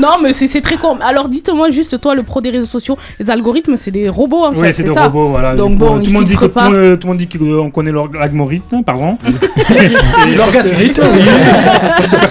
non, 0.00 0.10
mais 0.22 0.32
c'est 0.32 0.46
c'est 0.48 0.60
très 0.60 0.76
con. 0.76 0.96
Alors, 1.00 1.28
dites-moi 1.28 1.70
juste, 1.70 2.00
toi, 2.00 2.14
le 2.16 2.22
pro 2.24 2.40
des 2.40 2.50
réseaux 2.50 2.66
sociaux, 2.66 2.98
les 3.20 3.30
algorithmes, 3.30 3.76
c'est 3.76 3.90
des 3.92 4.08
robots 4.08 4.44
en 4.46 4.50
Oui, 4.52 4.60
fait, 4.66 4.72
c'est 4.72 4.82
c'est 4.82 4.88
des 4.88 4.94
ça. 4.94 5.04
robots, 5.04 5.28
voilà. 5.28 5.54
Donc 5.54 5.72
Du 5.72 5.78
coup, 5.78 5.84
bon, 5.84 5.96
tout 5.98 6.02
ils 6.02 6.06
le 6.08 6.12
monde 6.12 6.24
dit 6.24 6.32
que 6.34 6.38
filtrent 6.40 6.54
pas. 6.54 6.66
tout, 6.66 6.72
le- 6.72 6.98
tout 6.98 7.06
le 7.06 7.12
monde 7.14 7.18
dit 7.18 7.28
qu'on 7.28 7.70
connaît 7.70 7.92
l'or- 7.92 8.10
l'algorithme, 8.12 8.82
pardon. 8.84 9.16
L'orgasme 10.36 10.74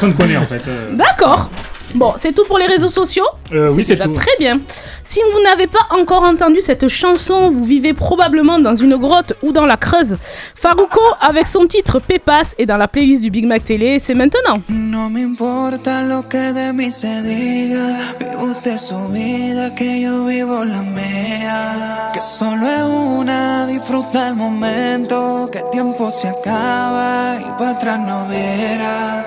personne 0.01 0.15
connaît 0.15 0.37
en 0.37 0.45
fait. 0.45 0.61
D'accord. 0.93 1.49
Bon, 1.95 2.13
c'est 2.17 2.33
tout 2.33 2.45
pour 2.45 2.57
les 2.57 2.65
réseaux 2.67 2.89
sociaux 2.89 3.25
Euh, 3.53 3.69
oui, 3.73 3.83
c'est 3.83 3.93
déjà 3.95 4.05
tout. 4.05 4.13
très 4.13 4.35
bien. 4.39 4.59
Si 5.03 5.19
vous 5.33 5.41
n'avez 5.43 5.67
pas 5.67 5.87
encore 5.89 6.23
entendu 6.23 6.61
cette 6.61 6.87
chanson, 6.87 7.49
vous 7.51 7.65
vivez 7.65 7.93
probablement 7.93 8.59
dans 8.59 8.75
une 8.75 8.95
grotte 8.95 9.33
ou 9.43 9.51
dans 9.51 9.65
la 9.65 9.75
Creuse. 9.75 10.15
Farouko, 10.55 11.01
avec 11.19 11.47
son 11.47 11.65
titre 11.67 11.99
Pépas, 11.99 12.53
est 12.57 12.65
dans 12.65 12.77
la 12.77 12.87
playlist 12.87 13.21
du 13.21 13.29
Big 13.29 13.45
Mac 13.45 13.65
Télé. 13.65 13.99
C'est 13.99 14.13
maintenant. 14.13 14.61
No 14.69 15.09
me 15.09 15.21
importa 15.23 16.03
lo 16.03 16.21
que 16.29 16.53
de 16.53 16.71
mí 16.73 16.91
se 16.91 17.21
diga, 17.23 17.97
vive 18.19 18.35
usted 18.37 18.77
su 18.77 18.95
vida, 19.09 19.73
que 19.75 20.01
yo 20.01 20.25
vivo 20.25 20.63
la 20.63 20.81
mía. 20.81 22.11
Que 22.13 22.21
solo 22.21 22.65
es 22.65 22.83
una, 23.19 23.65
disfruta 23.67 24.29
el 24.29 24.35
momento, 24.35 25.49
que 25.51 25.59
el 25.59 25.69
tiempo 25.71 26.09
se 26.11 26.29
acaba 26.29 27.37
y 27.39 27.49
para 27.59 27.71
atrás 27.71 27.99
no 27.99 28.27
verá. 28.29 29.25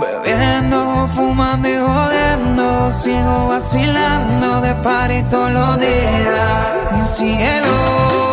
Bebiendo, 0.00 1.08
fumando 1.14 1.68
y 1.68 1.76
jodiendo, 1.92 2.92
sigo 2.92 3.48
vacilando 3.48 4.60
de 4.60 4.74
party 4.76 5.22
todos 5.30 5.50
los 5.52 5.80
días. 5.80 7.00
Y 7.00 7.04
cielo. 7.04 8.31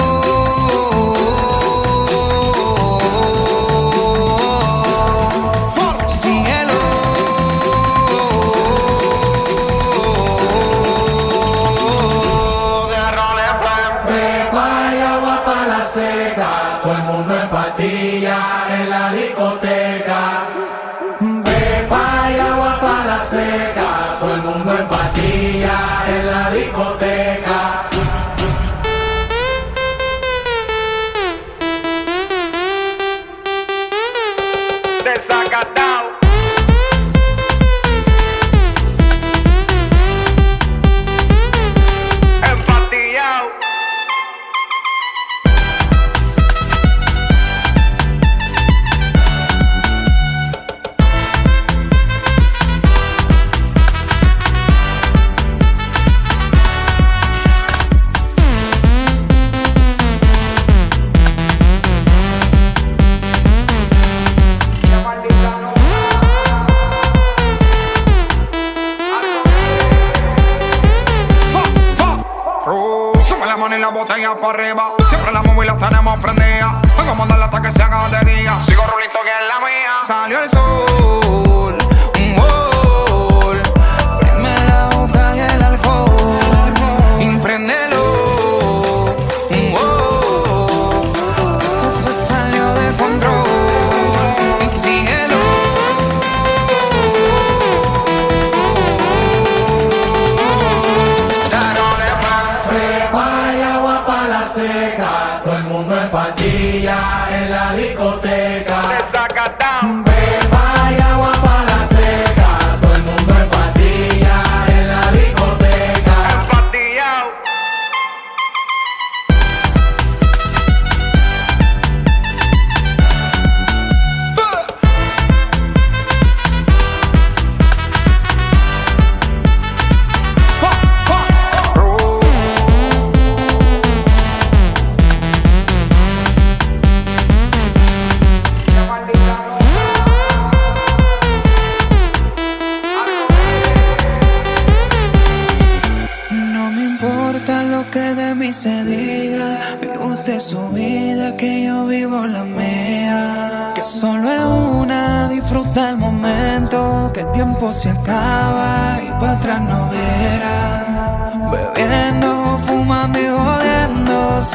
La 74.09 74.15
mano 74.15 74.17
y 74.17 74.23
la 74.23 74.29
botella 74.33 74.41
para 74.41 74.53
arriba. 74.53 74.83
Siempre 75.09 75.31
la 75.31 75.41
móvil 75.43 75.67
la 75.67 75.77
tenemos 75.77 76.17
prendida. 76.17 76.81
Vengo 76.97 77.11
a 77.11 77.15
mandarla 77.15 77.45
hasta 77.45 77.61
que 77.61 77.71
se 77.71 77.81
haga 77.81 78.09
de 78.09 78.33
día. 78.33 78.59
Sigo 78.65 78.83
rulito 78.83 79.19
que 79.23 79.29
es 79.29 79.47
la 79.47 79.59
mía. 79.59 80.03
Salió 80.05 80.43
el 80.43 80.49
sol. 80.49 81.28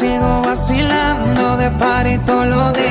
Sigo 0.04 0.42
vacilando 0.42 1.56
de 1.56 1.70
party 1.70 2.18
todos 2.26 2.46
los 2.46 2.72
días. 2.74 2.83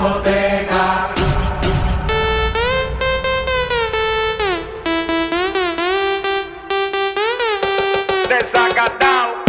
Discoteca. 0.00 1.14
Desacatado. 8.28 9.40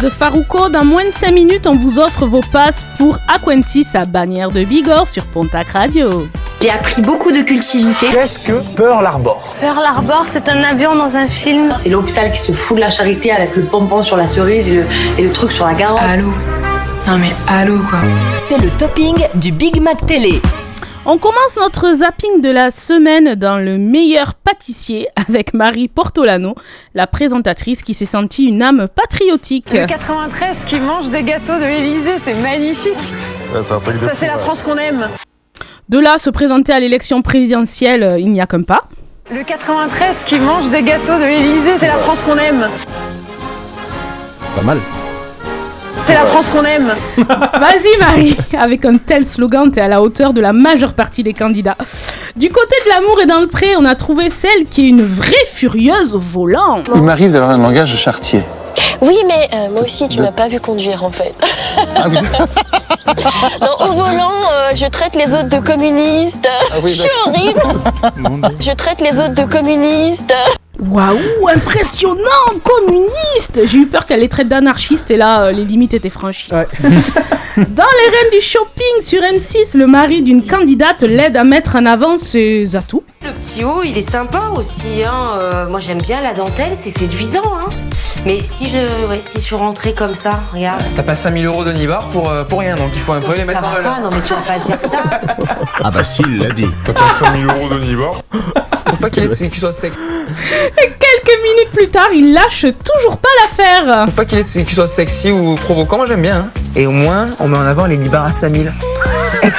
De 0.00 0.10
Farouko, 0.10 0.68
dans 0.68 0.84
moins 0.84 1.04
de 1.04 1.12
5 1.12 1.30
minutes, 1.32 1.66
on 1.66 1.74
vous 1.74 1.98
offre 1.98 2.26
vos 2.26 2.40
passes 2.40 2.84
pour 2.98 3.18
Aquentis 3.28 3.86
à 3.94 4.04
Bagnères 4.04 4.50
de 4.50 4.64
Bigorre 4.64 5.06
sur 5.06 5.24
Pontac 5.26 5.68
Radio. 5.68 6.28
J'ai 6.60 6.70
appris 6.70 7.02
beaucoup 7.02 7.30
de 7.32 7.42
cultivité. 7.42 8.06
Qu'est-ce 8.10 8.38
que 8.38 8.60
Pearl 8.74 9.04
Harbor 9.06 9.54
Pearl 9.60 9.84
Harbor, 9.84 10.24
c'est 10.26 10.48
un 10.48 10.64
avion 10.64 10.94
dans 10.96 11.14
un 11.14 11.28
film. 11.28 11.68
C'est 11.78 11.90
l'hôpital 11.90 12.32
qui 12.32 12.38
se 12.40 12.52
fout 12.52 12.76
de 12.76 12.80
la 12.80 12.90
charité 12.90 13.30
avec 13.30 13.54
le 13.54 13.62
pompon 13.62 14.02
sur 14.02 14.16
la 14.16 14.26
cerise 14.26 14.68
et 14.68 14.76
le, 14.76 14.84
et 15.18 15.22
le 15.22 15.32
truc 15.32 15.52
sur 15.52 15.66
la 15.66 15.74
garde. 15.74 15.98
Allô 16.10 16.28
Non 17.06 17.18
mais 17.18 17.30
allô 17.48 17.78
quoi 17.88 18.00
C'est 18.38 18.58
le 18.58 18.70
topping 18.78 19.14
du 19.34 19.52
Big 19.52 19.80
Mac 19.80 20.04
Télé. 20.06 20.40
On 21.04 21.18
commence 21.18 21.56
notre 21.56 21.92
zapping 21.98 22.40
de 22.40 22.50
la 22.50 22.70
semaine 22.70 23.36
dans 23.36 23.58
le 23.58 23.78
meilleur 23.78 24.34
pâtissier 24.34 25.06
avec 25.14 25.54
Marie 25.54 25.86
Portolano, 25.86 26.56
la 26.94 27.06
présentatrice 27.06 27.82
qui 27.82 27.94
s'est 27.94 28.06
sentie 28.06 28.46
une 28.46 28.60
âme 28.60 28.88
patriotique. 28.92 29.72
Le 29.72 29.86
93 29.86 30.64
qui 30.66 30.80
mange 30.80 31.10
des 31.10 31.22
gâteaux 31.22 31.54
de 31.54 31.60
l'Elysée, 31.64 32.18
c'est 32.24 32.34
magnifique. 32.42 32.98
c'est 33.62 33.72
un 33.72 33.78
truc 33.78 34.00
Ça, 34.00 34.14
c'est 34.14 34.26
la 34.26 34.38
France 34.38 34.64
qu'on 34.64 34.78
aime. 34.78 35.06
De 35.88 36.00
là, 36.00 36.18
se 36.18 36.30
présenter 36.30 36.72
à 36.72 36.80
l'élection 36.80 37.22
présidentielle, 37.22 38.02
euh, 38.02 38.18
il 38.18 38.32
n'y 38.32 38.40
a 38.40 38.46
qu'un 38.48 38.62
pas. 38.62 38.88
Le 39.32 39.44
93 39.44 40.24
qui 40.26 40.40
mange 40.40 40.68
des 40.68 40.82
gâteaux 40.82 41.14
de 41.16 41.22
l'Elysée, 41.22 41.78
c'est 41.78 41.86
la 41.86 41.94
France 41.98 42.24
qu'on 42.24 42.36
aime. 42.36 42.66
Pas 44.56 44.62
mal. 44.62 44.78
C'est 46.04 46.14
la 46.14 46.24
France 46.24 46.50
qu'on 46.50 46.64
aime. 46.64 46.92
Vas-y 47.16 47.98
Marie, 48.00 48.36
avec 48.58 48.84
un 48.84 48.98
tel 48.98 49.24
slogan, 49.24 49.70
t'es 49.70 49.80
à 49.80 49.86
la 49.86 50.02
hauteur 50.02 50.32
de 50.32 50.40
la 50.40 50.52
majeure 50.52 50.92
partie 50.92 51.22
des 51.22 51.34
candidats. 51.34 51.76
Du 52.34 52.48
côté 52.48 52.74
de 52.84 52.90
l'amour 52.90 53.20
et 53.22 53.26
dans 53.26 53.38
le 53.38 53.46
pré, 53.46 53.76
on 53.76 53.84
a 53.84 53.94
trouvé 53.94 54.28
celle 54.28 54.66
qui 54.68 54.86
est 54.86 54.88
une 54.88 55.04
vraie 55.04 55.46
furieuse 55.46 56.14
au 56.14 56.18
volant. 56.18 56.82
Il 56.96 57.02
m'arrive 57.02 57.30
d'avoir 57.30 57.52
un 57.52 57.58
langage 57.58 57.92
de 57.92 57.96
chartier. 57.96 58.42
Oui, 59.00 59.16
mais 59.26 59.48
euh, 59.54 59.70
moi 59.70 59.82
aussi, 59.82 60.08
tu 60.08 60.20
m'as 60.20 60.32
pas 60.32 60.48
vu 60.48 60.60
conduire 60.60 61.04
en 61.04 61.10
fait. 61.10 61.34
non, 63.60 63.68
au 63.80 63.92
volant, 63.92 64.32
euh, 64.52 64.70
je 64.74 64.86
traite 64.86 65.14
les 65.16 65.34
autres 65.34 65.48
de 65.48 65.58
communistes. 65.58 66.48
oui, 66.82 66.90
je 66.94 67.00
suis 67.02 67.10
horrible. 67.26 67.62
je 68.60 68.72
traite 68.72 69.00
les 69.00 69.20
autres 69.20 69.34
de 69.34 69.44
communistes. 69.44 70.34
Waouh, 70.78 71.48
impressionnant, 71.54 72.20
communiste 72.62 73.60
J'ai 73.64 73.78
eu 73.78 73.86
peur 73.86 74.04
qu'elle 74.04 74.20
les 74.20 74.28
traite 74.28 74.48
d'anarchistes 74.48 75.10
et 75.10 75.16
là, 75.16 75.44
euh, 75.44 75.52
les 75.52 75.64
limites 75.64 75.94
étaient 75.94 76.10
franchies. 76.10 76.50
Dans 76.50 77.64
les 77.64 78.16
reines 78.16 78.30
du 78.32 78.40
shopping 78.42 79.00
sur 79.02 79.22
M6, 79.22 79.78
le 79.78 79.86
mari 79.86 80.20
d'une 80.20 80.46
candidate 80.46 81.02
l'aide 81.02 81.38
à 81.38 81.44
mettre 81.44 81.76
en 81.76 81.86
avant 81.86 82.18
ses 82.18 82.76
atouts. 82.76 83.02
Le 83.24 83.32
petit 83.32 83.64
haut, 83.64 83.82
il 83.82 83.96
est 83.96 84.08
sympa 84.08 84.52
aussi. 84.54 85.02
Hein. 85.02 85.38
euh, 85.38 85.66
moi, 85.70 85.80
j'aime 85.80 86.02
bien 86.02 86.20
la 86.20 86.34
dentelle, 86.34 86.74
c'est 86.74 86.90
séduisant. 86.90 87.40
Hein. 87.44 87.70
Mais 88.26 88.40
si 88.44 88.68
je, 88.68 88.78
ouais, 89.08 89.20
si 89.22 89.40
je 89.40 89.54
rentrais 89.54 89.94
comme 89.94 90.12
ça, 90.12 90.38
regarde. 90.52 90.82
T'as 90.94 91.02
pas 91.02 91.14
5000 91.14 91.46
euros 91.46 91.64
de 91.64 91.72
Nibar 91.72 92.08
pour, 92.08 92.28
euh, 92.28 92.44
pour 92.44 92.60
rien, 92.60 92.76
donc 92.76 92.90
il 92.92 93.00
faut 93.00 93.12
un 93.14 93.22
peu 93.22 93.34
les 93.34 93.46
mettre 93.46 93.64
en 93.64 93.68
va 93.68 93.76
valeur. 93.76 93.94
pas, 93.94 94.00
non 94.02 94.10
mais 94.12 94.20
tu 94.22 94.34
vas 94.34 94.40
pas 94.40 94.58
dire 94.58 94.78
ça. 94.78 95.02
Ah 95.82 95.90
bah 95.90 96.04
si, 96.04 96.22
il 96.26 96.36
l'a 96.36 96.50
dit. 96.50 96.68
T'as 96.84 96.92
pas 96.92 97.08
5000 97.08 97.46
euros 97.46 97.68
de 97.70 97.78
Nibar 97.80 98.20
Faut 98.90 98.96
pas 98.96 99.08
qu'il 99.08 99.26
soit 99.28 99.72
sexy. 99.72 99.98
Et 100.66 100.86
quelques 100.88 101.42
minutes 101.42 101.70
plus 101.72 101.88
tard, 101.88 102.08
il 102.14 102.32
lâche 102.32 102.62
toujours 102.62 103.18
pas 103.18 103.28
l'affaire. 103.42 104.04
Faut 104.06 104.12
pas 104.12 104.24
qu'il 104.24 104.38
est- 104.38 104.64
qu'il 104.64 104.74
soit 104.74 104.86
sexy 104.86 105.30
ou 105.30 105.54
provoquant, 105.54 105.96
moi 105.98 106.06
j'aime 106.06 106.22
bien. 106.22 106.36
hein. 106.38 106.50
Et 106.74 106.86
au 106.86 106.90
moins, 106.92 107.28
on 107.40 107.48
met 107.48 107.56
en 107.58 107.66
avant 107.66 107.86
les 107.86 107.96
Nibar 107.96 108.24
à 108.26 108.30
5000. 108.30 108.72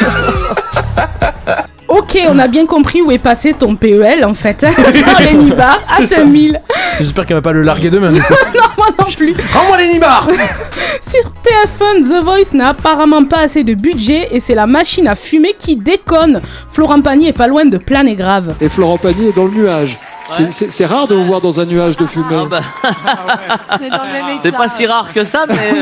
Ok, 1.90 2.20
on 2.30 2.38
a 2.38 2.48
bien 2.48 2.66
compris 2.66 3.02
où 3.02 3.12
est 3.12 3.18
passé 3.18 3.54
ton 3.54 3.76
PEL 3.76 4.24
en 4.26 4.34
fait. 4.34 4.62
Dans 4.78 5.20
les 5.20 5.34
Nibar 5.34 5.82
à 5.90 5.96
C'est 5.98 6.06
ça. 6.06 6.16
5000. 6.18 6.62
J'espère 7.00 7.26
qu'elle 7.26 7.38
va 7.38 7.42
pas 7.42 7.54
le 7.54 7.62
larguer 7.64 7.90
demain. 7.90 8.12
du 8.12 8.22
coup. 8.22 8.34
non, 8.54 8.62
moi 8.78 8.88
non 9.00 9.06
plus. 9.06 9.34
Rends-moi 9.54 9.78
les 9.78 9.94
nibards 9.94 10.28
Sur 11.02 11.32
TF1, 11.44 12.04
The 12.04 12.24
Voice 12.24 12.54
n'a 12.54 12.70
apparemment 12.70 13.24
pas 13.24 13.40
assez 13.40 13.64
de 13.64 13.74
budget 13.74 14.28
et 14.32 14.40
c'est 14.42 14.54
la 14.54 14.68
machine 14.68 15.08
à 15.08 15.16
fumer 15.16 15.56
qui 15.58 15.76
déconne. 15.78 16.42
Florent 16.72 17.02
Pagny 17.02 17.30
est 17.30 17.34
pas 17.34 17.48
loin 17.48 17.66
de 17.66 17.78
planer 17.78 18.16
grave. 18.16 18.54
Et 18.62 18.68
Florent 18.70 18.98
Pagny 18.98 19.30
est 19.30 19.36
dans 19.36 19.46
le 19.46 19.52
nuage. 19.52 19.98
C'est- 20.30 20.86
rare 20.86 21.08
de 21.08 21.16
vous 21.16 21.26
voir 21.26 21.42
dans 21.42 21.60
un 21.60 21.66
nuage 21.66 21.98
de 21.98 22.06
fumée. 22.06 22.36
C'est 24.42 24.52
pas 24.52 24.68
si 24.68 24.86
rare 24.86 25.14
que 25.14 25.24
ça, 25.24 25.46
mais, 25.48 25.74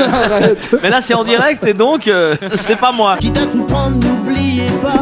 mais 0.82 0.90
là 0.90 1.02
c'est 1.02 1.14
en 1.14 1.24
direct 1.24 1.66
et 1.66 1.74
donc 1.74 2.08
euh, 2.08 2.36
c'est 2.62 2.76
pas 2.78 2.92
moi. 2.92 3.16
Quitte 3.20 3.38
à 3.38 3.46
tout 3.46 3.64
prendre, 3.64 3.98
n'oubliez 3.98 4.70
pas 4.84 5.00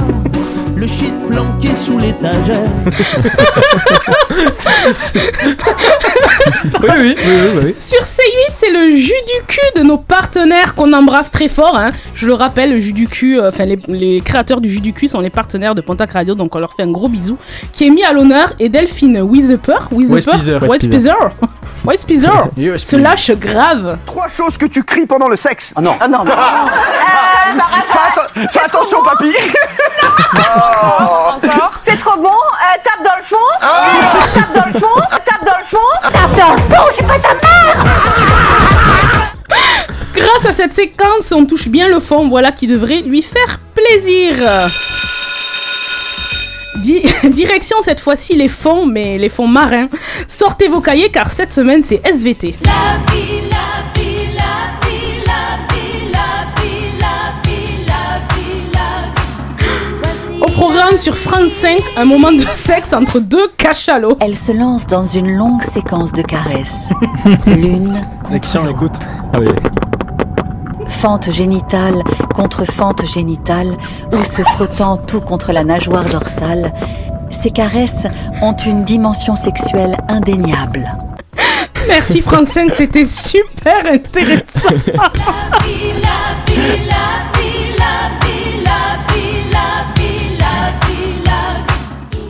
le 0.76 0.88
shit 0.88 1.14
planqué 1.30 1.74
sous 1.76 1.98
l'étagère. 1.98 2.64
Oui, 6.82 6.90
oui, 6.98 7.16
oui, 7.16 7.16
oui, 7.26 7.62
oui. 7.64 7.76
Sur 7.78 8.02
C8, 8.02 8.54
c'est 8.58 8.70
le 8.72 8.96
jus 8.96 9.12
du 9.12 9.46
cul 9.48 9.60
de 9.76 9.82
nos 9.84 9.98
partenaires 9.98 10.76
qu'on 10.76 10.92
embrasse 10.94 11.32
très 11.32 11.48
fort. 11.48 11.76
hein. 11.78 11.90
Je 12.16 12.26
le 12.26 12.34
rappelle, 12.34 12.72
le 12.72 12.80
jus 12.80 12.94
du 12.94 13.08
cul, 13.08 13.40
euh, 13.40 13.50
enfin 13.50 13.66
les, 13.66 13.78
les 13.88 14.22
créateurs 14.22 14.62
du 14.62 14.70
jus 14.70 14.82
du 14.82 14.94
cul 14.94 15.08
sont 15.08 15.20
les 15.20 15.30
partenaires 15.30 15.76
de 15.76 15.82
Pontac 15.82 16.12
Radio, 16.12 16.36
donc 16.36 16.56
on 16.56 16.60
leur 16.60 16.74
fait 16.74 16.84
un 16.84 16.92
gros 16.92 17.08
bisou. 17.08 17.38
Qui 17.74 17.88
est 17.88 17.90
mis 17.90 18.04
à 18.04 18.12
l'honneur 18.14 18.54
et 18.60 18.70
Delphine. 18.70 19.20
Wiseper, 19.22 19.76
Wiseper, 19.92 20.16
Yes, 22.58 22.84
se 22.86 22.96
lâche 22.96 23.32
grave. 23.32 23.98
Trois 24.06 24.30
choses 24.30 24.58
que 24.58 24.66
tu 24.66 24.84
cries 24.84 25.06
pendant 25.06 25.28
le 25.28 25.36
sexe. 25.36 25.74
Ah 25.76 25.82
non. 25.82 25.92
Ah 26.00 26.08
non. 26.08 26.24
Fais, 26.26 28.00
atten- 28.00 28.50
fais 28.52 28.60
attention, 28.66 29.02
papy. 29.04 29.32
C'est 31.84 31.98
trop 31.98 32.18
bon. 32.22 32.28
Euh, 32.30 32.78
tape 32.84 33.04
dans 33.04 33.18
le 33.18 33.24
fond. 33.24 33.48
Tape 34.34 34.54
dans 34.56 34.66
le 34.68 34.74
fond. 34.74 34.96
Tape 35.26 35.46
dans 35.46 35.60
le 35.60 35.66
fond. 35.66 35.78
Tape 36.02 36.36
dans 36.38 36.54
le 36.54 36.60
fond. 36.76 36.84
Je 36.90 36.94
suis 36.96 37.04
pas 37.04 37.20
ta 37.20 37.34
mère. 37.36 37.86
Grâce 40.16 40.46
à 40.46 40.54
cette 40.54 40.74
séquence, 40.74 41.32
on 41.32 41.46
touche 41.46 41.68
bien 41.68 41.88
le 41.88 42.00
fond, 42.00 42.30
voilà 42.30 42.52
qui 42.52 42.68
devrait 42.68 43.02
lui 43.02 43.22
faire 43.22 43.60
plaisir. 43.76 44.36
Di- 46.78 47.04
Direction 47.30 47.78
cette 47.82 48.00
fois-ci 48.00 48.36
les 48.36 48.48
fonds, 48.48 48.86
mais 48.86 49.18
les 49.18 49.30
fonds 49.30 49.48
marins. 49.48 49.88
Sortez 50.28 50.68
vos 50.68 50.82
cahiers 50.82 51.10
car 51.12 51.32
cette 51.32 51.52
semaine 51.52 51.84
c'est 51.84 52.02
SVT. 52.06 52.56
Au 52.64 53.53
programme 60.66 60.98
sur 60.98 61.18
France 61.18 61.52
5, 61.60 61.78
un 61.98 62.06
moment 62.06 62.32
de 62.32 62.46
sexe 62.54 62.94
entre 62.94 63.20
deux 63.20 63.50
cachalots. 63.58 64.18
Elle 64.22 64.38
se 64.38 64.54
lance 64.54 64.88
dans 64.88 65.04
une 65.04 65.36
longue 65.36 65.62
séquence 65.62 66.14
de 66.14 66.22
caresses. 66.22 66.90
L'une 67.48 68.02
L'action, 68.32 68.70
écoute. 68.70 68.94
Ah 69.34 69.40
oui. 69.42 69.48
fente 70.88 71.30
génitale 71.32 72.02
contre 72.34 72.64
fente 72.64 73.06
génitale 73.06 73.76
ou 74.14 74.24
se 74.24 74.42
frottant 74.42 74.96
tout 74.96 75.20
contre 75.20 75.52
la 75.52 75.66
nageoire 75.66 76.06
dorsale. 76.06 76.72
Ces 77.30 77.52
caresses 77.52 78.08
ont 78.42 78.56
une 78.56 78.86
dimension 78.86 79.36
sexuelle 79.36 79.98
indéniable. 80.08 80.90
Merci 81.90 82.22
France 82.22 82.48
5, 82.48 82.72
c'était 82.74 83.04
super 83.04 83.86
intéressant. 83.86 84.78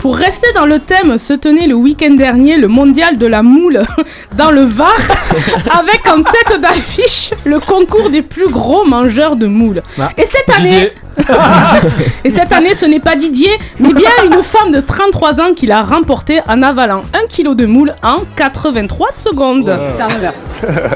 Pour 0.04 0.18
rester 0.18 0.48
dans 0.54 0.66
le 0.66 0.80
thème, 0.80 1.18
se 1.18 1.32
tenait 1.32 1.66
le 1.66 1.76
week-end 1.76 2.14
dernier 2.16 2.58
le 2.58 2.68
mondial 2.68 3.18
de 3.18 3.26
la 3.26 3.42
moule 3.42 3.84
dans 4.38 4.52
le 4.52 4.64
Var, 4.66 4.98
avec 5.72 6.06
en 6.10 6.22
tête 6.24 6.60
d'affiche 6.60 7.32
le 7.46 7.62
concours 7.62 8.10
des 8.10 8.22
plus 8.22 8.50
gros 8.50 8.84
mangeurs 8.84 9.38
de 9.38 9.48
moules. 9.48 9.82
Ah, 9.98 10.10
Et 10.18 10.26
cette 10.26 10.54
année, 10.60 10.92
et 12.26 12.32
cette 12.32 12.52
année, 12.52 12.76
ce 12.76 12.86
n'est 12.86 13.00
pas 13.00 13.16
Didier, 13.16 13.58
mais 13.80 13.94
bien 13.94 14.10
une 14.26 14.44
femme 14.44 14.72
de 14.72 14.82
33 14.82 15.40
ans 15.40 15.54
qui 15.56 15.68
l'a 15.68 15.82
remporté 15.82 16.42
en 16.50 16.62
avalant 16.64 17.04
un 17.14 17.26
kilo 17.30 17.56
de 17.56 17.66
moule 17.66 17.96
en 18.04 18.24
83 18.36 19.08
secondes. 19.14 19.74
C'est 19.88 20.02
un 20.02 20.08
honneur. 20.08 20.34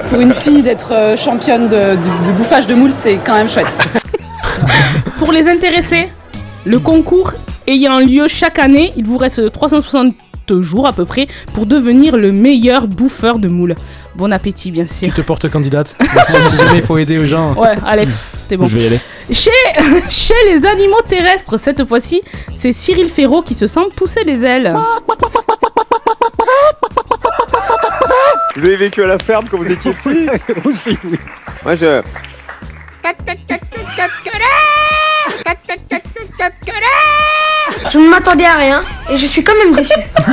Pour 0.09 0.19
une 0.19 0.33
fille 0.33 0.63
d'être 0.63 0.91
euh, 0.91 1.15
championne 1.15 1.69
de, 1.69 1.95
bouffage 2.35 2.67
de 2.67 2.75
moules, 2.75 2.91
c'est 2.91 3.17
quand 3.25 3.35
même 3.35 3.47
chouette. 3.47 3.87
Pour 5.17 5.31
les 5.31 5.47
intéressés, 5.47 6.09
le 6.65 6.79
concours 6.79 7.31
ayant 7.67 7.99
lieu 7.99 8.27
chaque 8.27 8.59
année, 8.59 8.93
il 8.97 9.05
vous 9.05 9.17
reste 9.17 9.51
360 9.51 10.15
jours 10.61 10.87
à 10.87 10.93
peu 10.93 11.05
près 11.05 11.27
pour 11.53 11.65
devenir 11.65 12.15
le 12.15 12.31
meilleur 12.31 12.87
bouffeur 12.87 13.37
de 13.39 13.47
moules. 13.47 13.75
Bon 14.15 14.31
appétit, 14.31 14.71
bien 14.71 14.87
sûr. 14.87 15.09
Tu 15.09 15.13
te 15.13 15.21
portes 15.21 15.49
candidate. 15.49 15.95
si 16.25 16.57
jamais 16.57 16.77
il 16.77 16.83
faut 16.83 16.97
aider 16.97 17.17
aux 17.17 17.25
gens. 17.25 17.53
Ouais, 17.53 17.75
Alex, 17.85 18.37
t'es 18.47 18.57
bon. 18.57 18.65
Je 18.65 18.77
vais 18.77 18.83
y 18.83 18.87
aller. 18.87 18.99
Chez, 19.31 19.51
chez 20.09 20.33
les 20.49 20.65
animaux 20.65 21.01
terrestres, 21.07 21.59
cette 21.59 21.85
fois-ci, 21.85 22.21
c'est 22.55 22.71
Cyril 22.71 23.09
Ferraud 23.09 23.41
qui 23.43 23.53
se 23.53 23.67
sent 23.67 23.81
pousser 23.95 24.23
les 24.23 24.43
ailes. 24.45 24.73
Vous 28.55 28.65
avez 28.65 28.77
vécu 28.77 29.03
à 29.03 29.07
la 29.07 29.19
ferme 29.19 29.45
quand 29.49 29.57
vous 29.57 29.71
étiez 29.71 29.91
petit 29.93 30.27
Aussi, 30.67 30.97
oui. 31.03 31.19
Moi, 31.63 31.75
je. 31.75 32.01
Je 37.89 37.99
ne 37.99 38.09
m'attendais 38.09 38.45
à 38.45 38.55
rien 38.55 38.83
et 39.09 39.17
je 39.17 39.25
suis 39.25 39.43
quand 39.43 39.53
même 39.63 39.73
déçu. 39.73 39.93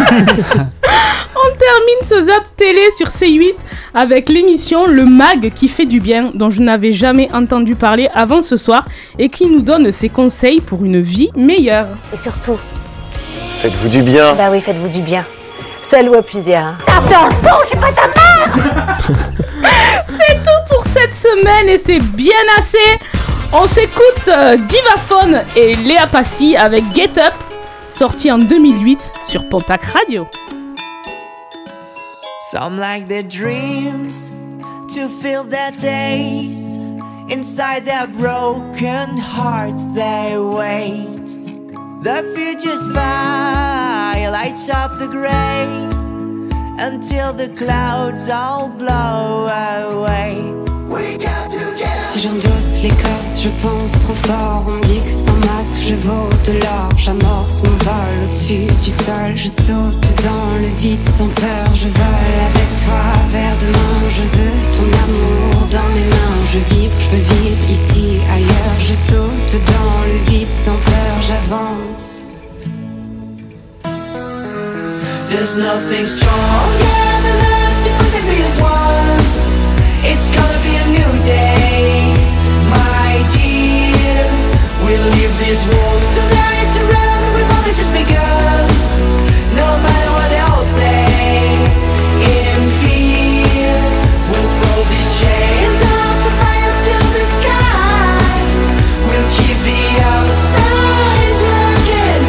On 1.37 1.57
termine 1.57 2.03
ce 2.05 2.27
zap 2.27 2.45
télé 2.57 2.81
sur 2.97 3.09
C8 3.09 3.55
avec 3.95 4.29
l'émission 4.29 4.87
Le 4.87 5.05
Mag 5.05 5.53
qui 5.55 5.69
fait 5.69 5.87
du 5.87 6.01
bien, 6.01 6.31
dont 6.35 6.51
je 6.51 6.61
n'avais 6.63 6.93
jamais 6.93 7.29
entendu 7.33 7.75
parler 7.75 8.09
avant 8.15 8.43
ce 8.43 8.57
soir 8.57 8.85
et 9.19 9.29
qui 9.29 9.47
nous 9.47 9.61
donne 9.63 9.93
ses 9.93 10.09
conseils 10.09 10.61
pour 10.61 10.85
une 10.85 11.01
vie 11.01 11.31
meilleure. 11.37 11.87
Et 12.13 12.17
surtout, 12.17 12.59
Faites-vous 13.61 13.89
du 13.89 14.03
bien. 14.03 14.35
bah 14.35 14.49
oui, 14.51 14.61
faites-vous 14.61 14.89
du 14.89 15.01
bien. 15.01 15.25
Ou 16.09 16.15
à 16.15 16.23
plusieurs. 16.23 16.63
hein. 16.63 16.77
C'est 20.09 20.43
tout 20.43 20.75
pour 20.75 20.83
cette 20.93 21.15
semaine 21.15 21.69
et 21.69 21.79
c'est 21.85 22.01
bien 22.01 22.33
assez. 22.59 22.99
On 23.57 23.69
s'écoute 23.69 24.27
euh, 24.27 24.57
Divaphone 24.57 25.43
et 25.55 25.77
Léa 25.77 26.09
Passy 26.09 26.57
avec 26.57 26.83
Get 26.93 27.17
Up, 27.21 27.33
sorti 27.89 28.33
en 28.33 28.39
2008 28.39 29.13
sur 29.23 29.49
Pontac 29.49 29.85
Radio. 29.85 30.27
Some 32.51 32.77
like 32.77 33.07
their 33.07 33.23
dreams 33.23 34.33
to 34.93 35.09
fill 35.09 35.45
their 35.45 35.71
days. 35.81 36.77
Inside 37.31 37.85
their 37.85 38.09
broken 38.09 39.17
hearts, 39.17 39.85
they 39.95 40.37
wait. 40.37 41.25
The 42.03 42.25
future's 42.35 42.89
fire 42.93 44.33
lights 44.33 44.69
up 44.69 44.99
the 44.99 45.07
gray 45.07 45.69
until 46.85 47.33
the 47.33 47.51
clouds 47.57 48.29
all 48.29 48.69
blow 48.69 49.47
away. 49.47 50.43
We 50.89 51.19
got 51.19 51.53
to 51.53 51.74
Si 52.15 52.21
j'endosse 52.21 52.81
l'écorce, 52.81 53.43
je 53.43 53.49
pense 53.61 53.91
trop 53.99 54.15
fort. 54.15 54.63
On 54.69 54.79
dit 54.87 55.01
que 55.05 55.11
sans 55.11 55.35
masque, 55.53 55.75
je 55.83 55.95
vaux 55.95 56.29
de 56.47 56.53
l'or. 56.61 56.89
J'amorce 56.97 57.61
mon 57.65 57.71
vol 57.71 58.15
au-dessus 58.25 58.67
du 58.85 58.91
sol. 58.91 59.35
Je 59.35 59.49
saute 59.49 60.07
dans 60.23 60.55
le 60.63 60.69
vide 60.79 61.03
sans 61.03 61.27
peur. 61.27 61.67
Je 61.75 61.89
vole 61.89 62.39
avec 62.51 62.71
toi 62.85 63.03
vers 63.33 63.57
demain. 63.59 63.99
Je 64.11 64.23
veux 64.23 64.59
ton 64.77 64.87
amour 65.05 65.67
dans 65.73 65.89
mes 65.89 66.07
mains. 66.07 66.39
Je 66.53 66.61
vibre, 66.77 66.95
je 67.01 67.09
veux 67.09 67.25
vivre 67.35 67.71
ici, 67.71 68.21
ailleurs. 68.33 68.79
Je 68.79 68.95
saute 68.95 69.61
dans 69.67 70.07
le 70.07 70.31
vide 70.31 70.53
sans 70.53 70.79
peur. 70.87 71.15
J'avance. 71.21 72.31
There's 75.31 75.59
nothing 75.59 76.07
stronger 76.07 77.11
than 77.25 77.39
us 77.67 77.87
if 77.89 78.01
we 78.01 78.09
can 78.15 78.45
as 78.45 78.61
one. 78.61 79.25
It's 80.07 80.31
gonna 80.31 80.61
be 80.63 80.77
a 80.77 80.87
new 80.93 81.25
day. 81.27 82.04
We'll 84.85 85.09
leave 85.17 85.35
these 85.41 85.65
walls 85.73 86.07
tonight 86.15 86.69
to 86.77 86.83
run. 86.85 87.21
We've 87.35 87.53
only 87.57 87.73
just 87.73 87.93
begun. 87.93 88.69
No 89.57 89.69
matter 89.81 90.11
what 90.13 90.29
they 90.29 90.43
all 90.45 90.63
say, 90.63 91.09
in 92.21 92.63
fear, 92.85 93.73
we'll 94.29 94.51
throw 94.59 94.79
these 94.93 95.11
chains 95.25 95.79
off 95.97 96.17
the 96.27 96.33
fire 96.41 96.75
to 96.87 96.97
the 97.17 97.25
sky. 97.39 98.45
We'll 99.09 99.31
keep 99.39 99.59
the 99.65 99.83
outside 100.13 101.37
looking 101.49 102.25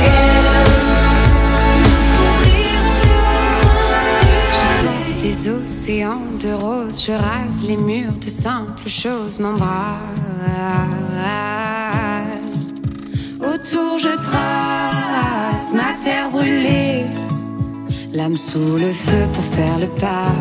Je 4.55 4.65
sauve 4.79 5.11
des 5.19 5.49
océans 5.49 6.23
de 6.39 6.53
roses, 6.53 7.03
je 7.05 7.11
rase 7.11 7.67
les 7.67 7.77
murs 7.77 8.13
de 8.13 8.29
simples 8.29 8.87
choses, 8.87 9.39
m'embrasse. 9.39 10.34
Sous 18.33 18.77
le 18.77 18.91
feu 18.91 19.27
pour 19.33 19.43
faire 19.43 19.77
le 19.77 19.85
pas. 19.85 20.33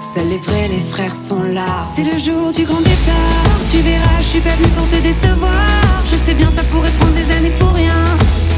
Seuls 0.00 0.28
les 0.30 0.38
vrais, 0.38 0.68
les 0.68 0.80
frères 0.80 1.14
sont 1.14 1.42
là. 1.42 1.82
C'est 1.84 2.02
le 2.02 2.16
jour 2.16 2.52
du 2.52 2.64
grand 2.64 2.80
départ. 2.80 3.58
Tu 3.70 3.80
verras, 3.80 4.18
je 4.20 4.26
suis 4.26 4.40
pas 4.40 4.54
venue 4.56 4.68
pour 4.68 4.88
te 4.88 4.96
décevoir. 5.02 5.68
Je 6.10 6.16
sais 6.16 6.32
bien, 6.32 6.50
ça 6.50 6.62
pourrait 6.64 6.90
prendre 6.98 7.12
des 7.12 7.30
années 7.36 7.52
pour 7.58 7.72
rien. 7.72 8.02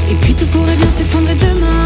Et 0.09 0.15
puis 0.15 0.33
tout 0.33 0.45
pourrait 0.47 0.77
bien 0.77 0.89
s'effondrer 0.97 1.35
demain. 1.35 1.85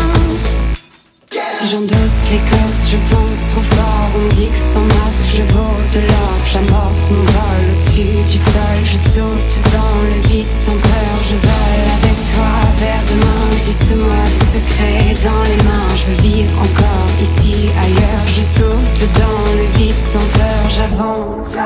Si 1.31 1.69
j'endosse 1.71 2.29
l'écorce, 2.29 2.91
je 2.91 2.97
pense 3.09 3.47
trop 3.47 3.61
fort. 3.61 4.09
On 4.19 4.27
dit 4.36 4.47
que 4.47 4.57
sans 4.57 4.81
masque, 4.81 5.25
je 5.36 5.41
vaux 5.53 5.77
de 5.95 6.01
l'or. 6.01 6.38
J'amorce 6.51 7.09
mon 7.09 7.23
vol 7.23 7.63
au-dessus 7.73 8.21
du 8.29 8.38
sol. 8.38 8.77
Je 8.86 8.97
saute 8.97 9.55
dans 9.73 10.01
le 10.03 10.27
vide 10.29 10.49
sans 10.49 10.77
peur. 10.77 11.15
Je 11.29 11.36
vole 11.36 11.88
avec 11.97 12.17
toi 12.36 12.64
vers 12.80 13.03
demain. 13.07 13.45
Glisse-moi 13.63 14.21
des 14.26 14.45
secrets 14.55 15.15
dans 15.23 15.43
les 15.43 15.63
mains. 15.63 15.89
Je 15.95 16.05
veux 16.11 16.21
vivre 16.21 16.57
encore 16.59 17.09
ici, 17.21 17.69
ailleurs. 17.82 18.26
Je 18.28 18.41
saute 18.41 18.99
dans 19.19 19.41
le 19.57 19.65
vide 19.78 19.93
sans 19.93 20.19
peur. 20.19 20.61
J'avance. 20.69 21.57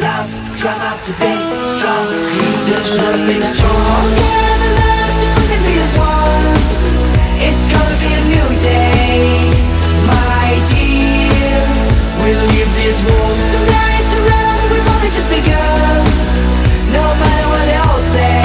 love, 0.00 0.30
try 0.56 0.74
not 0.78 0.98
to 1.06 1.12
be 1.20 1.32
strong. 1.76 2.06
There's 2.66 2.96
nothing 2.96 3.42
stronger 3.42 4.44
than 4.62 4.74
us 4.74 5.14
if 5.22 5.32
we 5.38 5.44
can 5.50 5.62
be 5.62 5.74
as 5.78 5.94
one. 5.96 6.46
It's 7.46 7.64
gonna 7.70 7.98
be 8.02 8.10
a 8.10 8.24
new 8.34 8.48
day, 8.60 9.52
my 10.08 10.48
dear. 10.70 11.60
We'll 12.22 12.44
leave 12.52 12.70
these 12.80 13.00
walls 13.06 13.42
tonight 13.54 14.04
to 14.12 14.18
run. 14.30 14.58
We've 14.72 14.88
only 14.94 15.10
just 15.12 15.28
begun. 15.30 16.02
No 16.92 17.04
matter 17.22 17.46
what 17.52 17.64
they 17.68 17.78
all 17.86 18.00
say, 18.00 18.43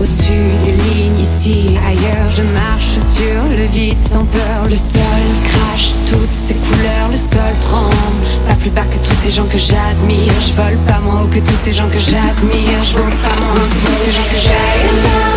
Au-dessus 0.00 0.32
des 0.64 0.72
lignes, 0.72 1.20
ici, 1.20 1.76
ailleurs 1.86 2.28
Je 2.30 2.42
marche 2.42 2.98
sur 2.98 3.56
le 3.56 3.64
vide 3.66 3.96
sans 3.96 4.24
peur 4.24 4.64
Le 4.68 4.76
toutes 4.76 5.07
ses 6.48 6.54
couleurs 6.54 7.08
Le 7.10 7.16
sol 7.16 7.52
tremble, 7.60 7.94
pas 8.46 8.54
plus 8.54 8.70
bas 8.70 8.84
que 8.84 8.96
tous 9.06 9.14
ces 9.22 9.30
gens 9.30 9.44
que 9.44 9.58
j'admire. 9.58 10.32
Je 10.40 10.54
vole 10.54 10.78
pas 10.86 10.98
moins 11.04 11.22
haut 11.22 11.26
que 11.26 11.40
tous 11.40 11.58
ces 11.64 11.72
gens 11.72 11.88
que 11.88 11.98
j'admire. 11.98 12.82
Je 12.82 12.96
vole 12.96 13.16
pas 13.24 13.36
moins 13.42 13.54
haut 13.54 13.68
que 13.68 13.86
tous 13.86 13.98
ces 14.04 14.12
gens 14.12 14.28
que 14.32 14.38
j'admire. 14.46 15.28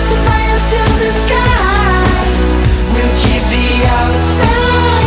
We'll 2.93 3.13
keep 3.21 3.43
the 3.51 3.65
outside 3.99 5.00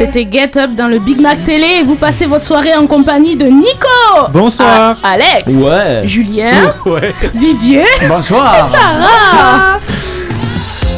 C'était 0.00 0.26
Get 0.30 0.56
Up 0.58 0.70
dans 0.74 0.88
le 0.88 0.98
Big 0.98 1.20
Mac 1.20 1.42
Télé 1.44 1.80
et 1.80 1.82
vous 1.82 1.94
passez 1.94 2.24
votre 2.24 2.44
soirée 2.46 2.74
en 2.74 2.86
compagnie 2.86 3.36
de 3.36 3.44
Nico 3.44 3.86
Bonsoir. 4.30 4.96
A- 5.02 5.10
Alex 5.10 5.44
Ouais. 5.46 6.00
Julien 6.04 6.72
Ouais. 6.86 7.14
Didier 7.34 7.84
Bonsoir. 8.08 8.54
et 8.54 8.72
Sarah 8.72 9.78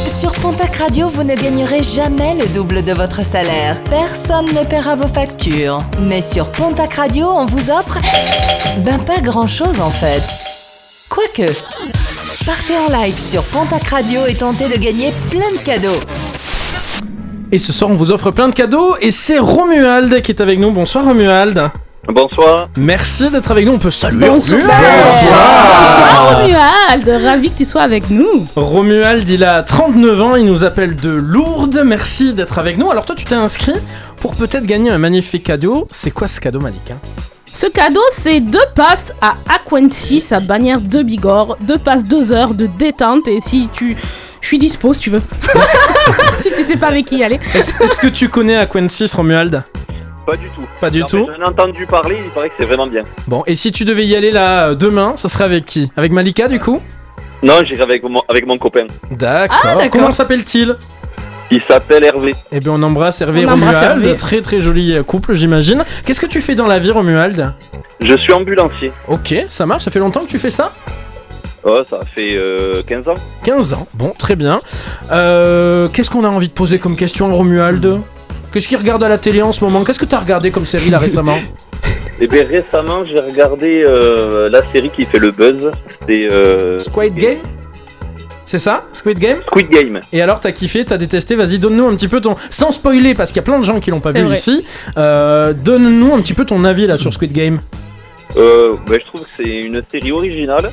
Sur 0.07 0.31
Pontac 0.35 0.77
Radio, 0.77 1.09
vous 1.09 1.23
ne 1.23 1.35
gagnerez 1.35 1.83
jamais 1.83 2.35
le 2.39 2.47
double 2.47 2.81
de 2.81 2.93
votre 2.93 3.25
salaire. 3.25 3.75
Personne 3.89 4.45
ne 4.45 4.63
paiera 4.63 4.95
vos 4.95 5.07
factures. 5.07 5.81
Mais 5.99 6.21
sur 6.21 6.47
Pontac 6.49 6.93
Radio, 6.93 7.27
on 7.35 7.45
vous 7.45 7.69
offre... 7.71 7.97
Ben 8.85 8.99
pas 8.99 9.19
grand-chose 9.19 9.81
en 9.81 9.91
fait. 9.91 10.23
Quoique... 11.09 11.51
Partez 12.45 12.73
en 12.77 12.91
live 13.01 13.17
sur 13.19 13.41
Pontac 13.43 13.83
Radio 13.87 14.25
et 14.27 14.35
tentez 14.35 14.67
de 14.67 14.75
gagner 14.77 15.13
plein 15.29 15.49
de 15.51 15.63
cadeaux. 15.63 15.99
Et 17.53 17.59
ce 17.59 17.71
soir, 17.71 17.91
on 17.91 17.93
vous 17.93 18.11
offre 18.11 18.31
plein 18.31 18.49
de 18.49 18.55
cadeaux. 18.55 18.95
Et 18.99 19.11
c'est 19.11 19.37
Romuald 19.37 20.23
qui 20.23 20.31
est 20.31 20.41
avec 20.41 20.57
nous. 20.57 20.71
Bonsoir, 20.71 21.05
Romuald. 21.05 21.69
Bonsoir. 22.07 22.67
Merci 22.77 23.29
d'être 23.29 23.51
avec 23.51 23.67
nous. 23.67 23.73
On 23.73 23.77
peut 23.77 23.91
saluer 23.91 24.27
Bonsoir 24.27 24.59
Romuald. 24.59 25.03
Bonsoir 25.77 26.39
Romuald 26.39 27.23
Ravi 27.23 27.51
que 27.51 27.57
tu 27.59 27.65
sois 27.65 27.83
avec 27.83 28.09
nous 28.09 28.47
Romuald, 28.55 29.29
il 29.29 29.43
a 29.43 29.61
39 29.61 30.21
ans. 30.23 30.35
Il 30.35 30.45
nous 30.45 30.63
appelle 30.63 30.95
de 30.95 31.11
Lourdes. 31.11 31.83
Merci 31.85 32.33
d'être 32.33 32.57
avec 32.57 32.79
nous. 32.79 32.89
Alors, 32.89 33.05
toi, 33.05 33.15
tu 33.15 33.23
t'es 33.23 33.35
inscrit 33.35 33.75
pour 34.17 34.35
peut-être 34.35 34.65
gagner 34.65 34.89
un 34.89 34.97
magnifique 34.97 35.43
cadeau. 35.43 35.87
C'est 35.91 36.09
quoi 36.09 36.27
ce 36.27 36.41
cadeau, 36.41 36.59
Malika 36.59 36.95
Ce 37.51 37.67
cadeau, 37.67 38.01
c'est 38.19 38.39
deux 38.39 38.65
passes 38.73 39.13
à 39.21 39.35
Aquensis, 39.47 40.31
à 40.31 40.39
bannière 40.39 40.81
de 40.81 41.03
Bigorre. 41.03 41.57
Deux 41.61 41.77
passes, 41.77 42.03
deux 42.03 42.33
heures 42.33 42.55
de 42.55 42.65
détente. 42.65 43.27
Et 43.27 43.41
si 43.41 43.69
tu. 43.71 43.95
Je 44.43 44.47
suis 44.49 44.57
dispo 44.57 44.93
si 44.93 44.99
tu 44.99 45.09
veux. 45.09 45.21
si 46.41 46.49
tu 46.51 46.63
sais 46.63 46.75
pas 46.75 46.87
avec 46.87 47.05
qui 47.05 47.17
y 47.19 47.23
aller. 47.23 47.39
Est-ce 47.55 47.99
que 47.99 48.07
tu 48.07 48.27
connais 48.27 48.57
Aquensis, 48.57 49.13
Romuald? 49.15 49.63
Pas 50.25 50.35
du 50.35 50.47
tout. 50.49 50.63
Pas 50.81 50.89
du 50.89 50.99
Non, 50.99 51.07
tout 51.07 51.29
J'en 51.37 51.45
ai 51.45 51.47
entendu 51.47 51.85
parler, 51.85 52.17
il 52.25 52.29
paraît 52.29 52.49
que 52.49 52.55
c'est 52.59 52.65
vraiment 52.65 52.87
bien. 52.87 53.03
Bon, 53.25 53.43
et 53.47 53.55
si 53.55 53.71
tu 53.71 53.85
devais 53.85 54.05
y 54.05 54.17
aller 54.17 54.31
là 54.31 54.67
euh, 54.67 54.75
demain, 54.75 55.13
ça 55.15 55.29
serait 55.29 55.45
avec 55.45 55.63
qui? 55.63 55.89
Avec 55.95 56.11
Malika, 56.11 56.49
du 56.49 56.59
coup? 56.59 56.81
Non, 57.41 57.63
j'irai 57.63 57.83
avec 57.83 58.03
mon, 58.03 58.21
avec 58.27 58.45
mon 58.45 58.57
copain. 58.57 58.85
D'accord. 59.11 59.57
Ah, 59.63 59.75
d'accord. 59.75 59.89
Comment 59.91 60.11
s'appelle-t-il? 60.11 60.75
Il 61.49 61.61
s'appelle 61.69 62.03
Hervé. 62.03 62.35
Eh 62.51 62.59
bien, 62.59 62.73
on 62.73 62.83
embrasse 62.83 63.21
Hervé 63.21 63.41
et 63.41 63.45
On 63.45 63.51
embrasse 63.51 63.75
Romuald. 63.75 64.03
Hervé. 64.03 64.17
Très 64.17 64.41
très 64.41 64.59
joli 64.59 64.93
euh, 64.93 65.03
couple, 65.03 65.33
j'imagine. 65.35 65.85
Qu'est-ce 66.05 66.19
que 66.19 66.25
tu 66.25 66.41
fais 66.41 66.55
dans 66.55 66.67
la 66.67 66.79
vie, 66.79 66.91
Romuald? 66.91 67.53
Je 68.01 68.17
suis 68.17 68.33
ambulancier. 68.33 68.91
Ok, 69.07 69.33
ça 69.47 69.65
marche. 69.65 69.85
Ça 69.85 69.91
fait 69.91 69.99
longtemps 69.99 70.25
que 70.25 70.29
tu 70.29 70.37
fais 70.37 70.49
ça? 70.49 70.73
Oh, 71.65 71.79
ça 71.89 72.01
fait 72.13 72.35
euh, 72.35 72.81
15 72.85 73.07
ans. 73.07 73.13
15 73.43 73.73
ans. 73.73 73.87
Bon, 73.93 74.11
très 74.17 74.35
bien. 74.35 74.59
Euh, 75.11 75.87
Qu'est-ce 75.89 76.09
qu'on 76.09 76.25
a 76.25 76.27
envie 76.29 76.47
de 76.49 76.53
poser 76.53 76.77
comme 76.79 76.95
question, 76.95 77.33
Romuald? 77.35 77.99
Qu'est-ce 78.51 78.67
qu'il 78.67 78.77
regarde 78.77 79.03
à 79.03 79.09
la 79.09 79.17
télé 79.17 79.41
en 79.41 79.51
ce 79.53 79.63
moment? 79.63 79.83
Qu'est-ce 79.83 79.99
que 79.99 80.05
t'as 80.05 80.19
regardé 80.19 80.51
comme 80.51 80.65
série 80.65 80.89
là 80.89 80.97
récemment? 80.99 81.37
Et 82.19 82.27
bien 82.27 82.45
récemment, 82.45 83.03
j'ai 83.05 83.19
regardé 83.19 83.83
euh, 83.85 84.49
la 84.49 84.61
série 84.71 84.89
qui 84.89 85.05
fait 85.05 85.19
le 85.19 85.31
buzz. 85.31 85.71
C'est 86.07 86.29
euh, 86.31 86.79
Squid 86.79 87.15
Game? 87.15 87.37
C'est 88.45 88.59
ça? 88.59 88.83
Squid 88.91 89.17
Game? 89.19 89.37
Squid 89.47 89.69
Game. 89.69 90.01
Et 90.11 90.21
alors, 90.21 90.39
t'as 90.41 90.51
kiffé, 90.51 90.83
t'as 90.85 90.97
détesté? 90.97 91.35
Vas-y, 91.35 91.59
donne-nous 91.59 91.87
un 91.87 91.95
petit 91.95 92.09
peu 92.09 92.19
ton. 92.21 92.35
Sans 92.49 92.71
spoiler, 92.71 93.13
parce 93.13 93.31
qu'il 93.31 93.37
y 93.37 93.39
a 93.39 93.43
plein 93.43 93.57
de 93.57 93.63
gens 93.63 93.79
qui 93.79 93.89
l'ont 93.89 94.01
pas 94.01 94.11
vu 94.11 94.21
vrai. 94.23 94.35
ici. 94.35 94.65
euh, 94.97 95.53
donne-nous 95.53 96.13
un 96.13 96.21
petit 96.21 96.33
peu 96.33 96.45
ton 96.45 96.63
avis 96.65 96.85
là 96.85 96.97
sur 96.97 97.13
Squid 97.13 97.31
Game. 97.31 97.61
Euh, 98.35 98.75
ben, 98.87 98.99
je 98.99 99.05
trouve 99.05 99.21
que 99.21 99.27
c'est 99.37 99.49
une 99.49 99.81
série 99.91 100.11
originale. 100.11 100.71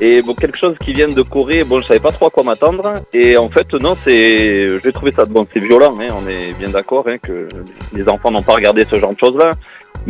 Et 0.00 0.22
bon, 0.22 0.34
quelque 0.34 0.56
chose 0.56 0.76
qui 0.84 0.92
vient 0.92 1.08
de 1.08 1.22
Corée, 1.22 1.64
bon, 1.64 1.80
je 1.80 1.86
savais 1.88 1.98
pas 1.98 2.12
trop 2.12 2.26
à 2.26 2.30
quoi 2.30 2.44
m'attendre. 2.44 3.02
Et 3.12 3.36
en 3.36 3.48
fait, 3.48 3.72
non, 3.74 3.96
c'est, 4.06 4.80
j'ai 4.82 4.92
trouvé 4.92 5.10
ça, 5.12 5.24
bon, 5.24 5.46
c'est 5.52 5.58
violent, 5.58 5.96
hein, 6.00 6.08
on 6.22 6.28
est 6.28 6.52
bien 6.52 6.68
d'accord, 6.68 7.04
hein, 7.08 7.18
que 7.18 7.48
les 7.92 8.08
enfants 8.08 8.30
n'ont 8.30 8.42
pas 8.42 8.54
regardé 8.54 8.86
ce 8.88 8.96
genre 8.96 9.12
de 9.12 9.18
choses-là. 9.18 9.50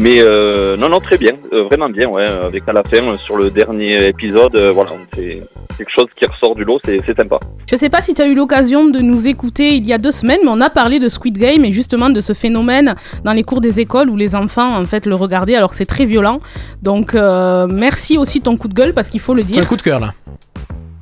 Mais 0.00 0.20
euh, 0.20 0.76
non, 0.76 0.88
non, 0.88 1.00
très 1.00 1.18
bien, 1.18 1.32
euh, 1.52 1.64
vraiment 1.64 1.88
bien, 1.88 2.08
ouais, 2.08 2.24
avec 2.24 2.62
à 2.68 2.72
la 2.72 2.84
fin, 2.84 3.02
euh, 3.02 3.18
sur 3.18 3.36
le 3.36 3.50
dernier 3.50 4.06
épisode, 4.06 4.54
euh, 4.54 4.70
voilà, 4.70 4.92
c'est 5.12 5.42
quelque 5.76 5.90
chose 5.90 6.06
qui 6.16 6.24
ressort 6.24 6.54
du 6.54 6.64
lot, 6.64 6.78
c'est 6.84 7.00
c'est 7.04 7.16
sympa. 7.16 7.38
Je 7.68 7.74
sais 7.76 7.88
pas 7.88 8.00
si 8.00 8.14
tu 8.14 8.22
as 8.22 8.26
eu 8.28 8.34
l'occasion 8.36 8.86
de 8.86 9.00
nous 9.00 9.26
écouter 9.26 9.74
il 9.74 9.86
y 9.86 9.92
a 9.92 9.98
deux 9.98 10.12
semaines, 10.12 10.38
mais 10.44 10.50
on 10.50 10.60
a 10.60 10.70
parlé 10.70 11.00
de 11.00 11.08
Squid 11.08 11.36
Game 11.36 11.64
et 11.64 11.72
justement 11.72 12.10
de 12.10 12.20
ce 12.20 12.32
phénomène 12.32 12.94
dans 13.24 13.32
les 13.32 13.42
cours 13.42 13.60
des 13.60 13.78
écoles 13.80 14.08
où 14.08 14.16
les 14.16 14.34
enfants 14.36 14.76
en 14.76 14.84
fait 14.84 15.04
le 15.04 15.14
regardaient 15.16 15.56
alors 15.56 15.70
que 15.70 15.76
c'est 15.76 15.86
très 15.86 16.04
violent. 16.04 16.38
Donc 16.82 17.14
euh, 17.14 17.66
merci 17.68 18.18
aussi 18.18 18.40
ton 18.40 18.56
coup 18.56 18.68
de 18.68 18.74
gueule 18.74 18.94
parce 18.94 19.08
qu'il 19.08 19.20
faut 19.20 19.34
le 19.34 19.42
C'est 19.42 19.52
dire. 19.52 19.62
un 19.62 19.66
coup 19.66 19.76
de 19.76 19.82
cœur 19.82 20.00
là. 20.00 20.14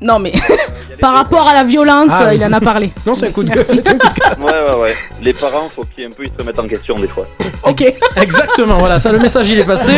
Non 0.01 0.19
mais 0.19 0.33
par 1.01 1.15
rapport 1.15 1.49
à 1.49 1.55
la 1.55 1.65
violence, 1.65 2.11
Ah, 2.11 2.27
oui. 2.29 2.37
il 2.37 2.45
en 2.45 2.53
a 2.53 2.61
parlé. 2.61 2.91
Non, 3.07 3.15
c'est 3.15 3.29
un 3.29 3.31
coup 3.31 3.43
de 3.43 3.49
gueule. 3.49 3.65
Merci. 3.69 3.93
Ouais, 4.39 4.45
ouais, 4.45 4.81
ouais. 4.83 4.95
Les 5.23 5.33
parents, 5.33 5.69
faut 5.75 5.85
qu'ils 5.95 6.05
un 6.07 6.11
peu 6.11 6.25
ils 6.25 6.31
se 6.31 6.39
remettent 6.39 6.59
en 6.59 6.67
question 6.67 6.99
des 6.99 7.09
fois. 7.09 7.27
Ok. 7.63 7.83
Exactement, 8.17 8.75
voilà, 8.79 8.99
ça 8.99 9.11
le 9.13 9.19
message 9.19 9.49
il 9.51 9.59
est 9.59 9.65
passé. 9.65 9.93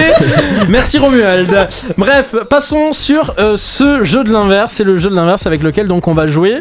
Merci 0.69 0.99
Romuald. 0.99 1.69
Bref, 1.97 2.35
passons 2.49 2.93
sur 2.93 3.35
euh, 3.39 3.57
ce 3.57 4.05
jeu 4.05 4.23
de 4.25 4.33
l'inverse. 4.33 4.73
C'est 4.75 4.85
le 4.85 4.97
jeu 4.99 5.11
de 5.11 5.15
l'inverse 5.17 5.47
avec 5.47 5.63
lequel 5.63 5.89
donc 5.89 6.07
on 6.07 6.13
va 6.13 6.27
jouer 6.27 6.61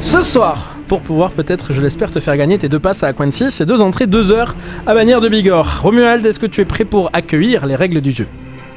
ce 0.00 0.22
soir. 0.22 0.68
Pour 0.88 1.00
pouvoir 1.00 1.30
peut-être, 1.30 1.72
je 1.72 1.80
l'espère, 1.80 2.10
te 2.10 2.20
faire 2.20 2.36
gagner 2.36 2.58
tes 2.58 2.68
deux 2.68 2.78
passes 2.78 3.02
à 3.02 3.06
Aquancy, 3.08 3.46
et 3.60 3.64
deux 3.64 3.80
entrées, 3.80 4.06
deux 4.06 4.30
heures 4.30 4.54
à 4.86 4.92
Bannière 4.92 5.20
de 5.22 5.28
Bigorre. 5.30 5.80
Romuald, 5.82 6.24
est-ce 6.26 6.38
que 6.38 6.44
tu 6.46 6.60
es 6.60 6.64
prêt 6.66 6.84
pour 6.84 7.08
accueillir 7.14 7.64
les 7.64 7.76
règles 7.76 8.02
du 8.02 8.12
jeu? 8.12 8.26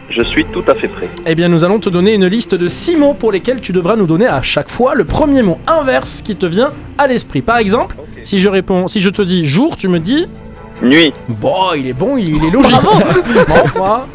Je 0.09 0.23
suis 0.23 0.45
tout 0.45 0.63
à 0.67 0.75
fait 0.75 0.87
prêt. 0.87 1.09
Eh 1.25 1.35
bien, 1.35 1.47
nous 1.47 1.63
allons 1.63 1.79
te 1.79 1.89
donner 1.89 2.13
une 2.13 2.27
liste 2.27 2.55
de 2.55 2.69
six 2.69 2.95
mots 2.95 3.13
pour 3.13 3.31
lesquels 3.31 3.59
tu 3.59 3.71
devras 3.73 3.95
nous 3.95 4.05
donner 4.05 4.27
à 4.27 4.41
chaque 4.41 4.69
fois 4.69 4.95
le 4.95 5.03
premier 5.03 5.41
mot 5.41 5.59
inverse 5.67 6.21
qui 6.21 6.35
te 6.35 6.45
vient 6.45 6.69
à 6.97 7.07
l'esprit. 7.07 7.41
Par 7.41 7.57
exemple, 7.57 7.95
si 8.23 8.39
je 8.39 8.49
réponds, 8.49 8.87
si 8.87 9.01
je 9.01 9.09
te 9.09 9.21
dis 9.21 9.45
jour, 9.45 9.75
tu 9.77 9.87
me 9.87 9.99
dis 9.99 10.27
Nuit. 10.81 11.13
Bon, 11.29 11.73
il 11.75 11.87
est 11.87 11.93
bon, 11.93 12.17
il 12.17 12.43
est 12.43 12.51
logique. 12.51 12.75
Bon, 13.47 13.79
moi, 13.79 14.07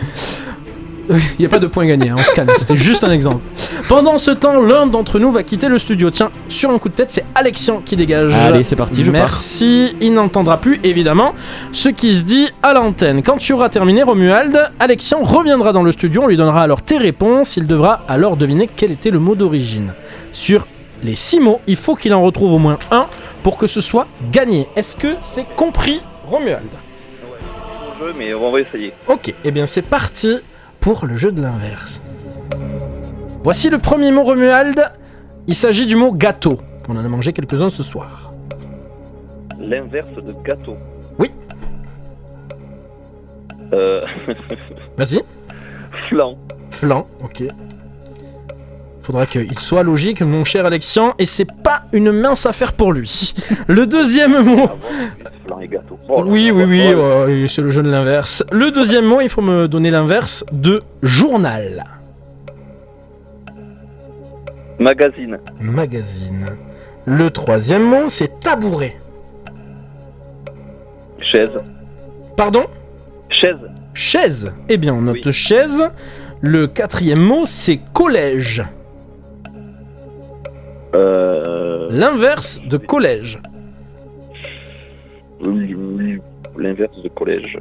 Il 1.38 1.40
n'y 1.40 1.46
a 1.46 1.48
pas 1.48 1.58
de 1.58 1.66
point 1.66 1.86
gagné, 1.86 2.10
hein, 2.10 2.16
on 2.18 2.22
se 2.22 2.32
calme, 2.32 2.50
c'était 2.56 2.76
juste 2.76 3.02
un 3.02 3.10
exemple. 3.10 3.42
Pendant 3.88 4.18
ce 4.18 4.30
temps, 4.30 4.60
l'un 4.60 4.86
d'entre 4.86 5.18
nous 5.18 5.32
va 5.32 5.42
quitter 5.42 5.68
le 5.68 5.78
studio. 5.78 6.10
Tiens, 6.10 6.30
sur 6.48 6.70
un 6.70 6.78
coup 6.78 6.88
de 6.88 6.94
tête, 6.94 7.10
c'est 7.10 7.24
Alexian 7.34 7.82
qui 7.84 7.96
dégage. 7.96 8.32
Allez, 8.32 8.62
c'est 8.62 8.76
parti, 8.76 9.02
je 9.02 9.10
pars. 9.10 9.20
Merci, 9.22 9.96
il 10.00 10.14
n'entendra 10.14 10.58
plus 10.58 10.78
évidemment 10.84 11.34
ce 11.72 11.88
qui 11.88 12.14
se 12.14 12.22
dit 12.22 12.48
à 12.62 12.74
l'antenne. 12.74 13.22
Quand 13.22 13.38
tu 13.38 13.52
auras 13.52 13.68
terminé, 13.68 14.02
Romuald, 14.02 14.70
Alexian 14.78 15.22
reviendra 15.22 15.72
dans 15.72 15.82
le 15.82 15.90
studio, 15.92 16.22
on 16.22 16.26
lui 16.28 16.36
donnera 16.36 16.62
alors 16.62 16.82
tes 16.82 16.98
réponses, 16.98 17.56
il 17.56 17.66
devra 17.66 18.04
alors 18.08 18.36
deviner 18.36 18.68
quel 18.68 18.92
était 18.92 19.10
le 19.10 19.18
mot 19.18 19.34
d'origine. 19.34 19.94
Sur 20.32 20.66
les 21.02 21.16
six 21.16 21.40
mots, 21.40 21.60
il 21.66 21.76
faut 21.76 21.96
qu'il 21.96 22.14
en 22.14 22.22
retrouve 22.22 22.52
au 22.52 22.58
moins 22.58 22.78
un 22.90 23.06
pour 23.42 23.56
que 23.56 23.66
ce 23.66 23.80
soit 23.80 24.06
gagné. 24.30 24.68
Est-ce 24.76 24.94
que 24.94 25.16
c'est 25.20 25.46
compris, 25.56 26.00
Romuald? 26.26 26.68
Bon 27.22 28.06
jeu, 28.06 28.14
mais 28.16 28.32
on 28.32 28.52
va 28.52 28.60
essayer. 28.60 28.92
Ok, 29.08 29.34
eh 29.44 29.50
bien 29.50 29.66
c'est 29.66 29.82
parti 29.82 30.38
pour 30.80 31.06
le 31.06 31.16
jeu 31.16 31.32
de 31.32 31.42
l'inverse. 31.42 32.00
Voici 33.42 33.70
le 33.70 33.78
premier 33.78 34.12
mot 34.12 34.24
Romuald. 34.24 34.92
Il 35.46 35.54
s'agit 35.54 35.86
du 35.86 35.96
mot 35.96 36.12
gâteau. 36.12 36.58
On 36.88 36.96
en 36.96 37.04
a 37.04 37.08
mangé 37.08 37.32
quelques-uns 37.32 37.70
ce 37.70 37.82
soir. 37.82 38.32
L'inverse 39.58 40.14
de 40.14 40.34
gâteau. 40.44 40.76
Oui. 41.18 41.30
Euh... 43.72 44.04
Vas-y. 44.96 45.22
Flan. 46.08 46.36
Flan, 46.70 47.06
ok. 47.22 47.44
Faudra 49.02 49.26
qu'il 49.26 49.58
soit 49.58 49.82
logique, 49.82 50.22
mon 50.22 50.44
cher 50.44 50.66
Alexian, 50.66 51.14
et 51.18 51.24
c'est 51.24 51.50
pas 51.50 51.84
une 51.92 52.12
mince 52.12 52.46
affaire 52.46 52.74
pour 52.74 52.92
lui. 52.92 53.34
Le 53.66 53.86
deuxième 53.86 54.44
mot. 54.44 54.68
Oui, 56.08 56.50
oui, 56.50 56.64
oui, 56.64 56.94
ouais, 56.94 57.46
c'est 57.48 57.62
le 57.62 57.70
jeu 57.70 57.82
de 57.82 57.90
l'inverse. 57.90 58.44
Le 58.52 58.70
deuxième 58.70 59.04
mot, 59.04 59.20
il 59.20 59.28
faut 59.28 59.42
me 59.42 59.68
donner 59.68 59.90
l'inverse 59.90 60.44
de 60.52 60.80
journal. 61.02 61.84
Magazine. 64.78 65.38
Magazine. 65.60 66.46
Le 67.04 67.30
troisième 67.30 67.82
mot, 67.82 68.08
c'est 68.08 68.40
tabouret. 68.40 68.96
Chaise. 71.20 71.50
Pardon? 72.36 72.64
Chaise. 73.28 73.70
Chaise. 73.92 74.52
Eh 74.68 74.78
bien, 74.78 74.94
on 74.94 75.02
note 75.02 75.30
chaise. 75.30 75.82
Le 76.40 76.66
quatrième 76.66 77.20
mot, 77.20 77.44
c'est 77.44 77.80
collège. 77.92 78.62
Euh... 80.94 81.88
L'inverse 81.90 82.62
de 82.64 82.78
collège. 82.78 83.40
L'inverse 86.56 87.02
de 87.02 87.08
collège. 87.08 87.58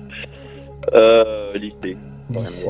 Euh... 0.93 1.53
Lycée. 1.53 1.97
Lycée. 2.29 2.69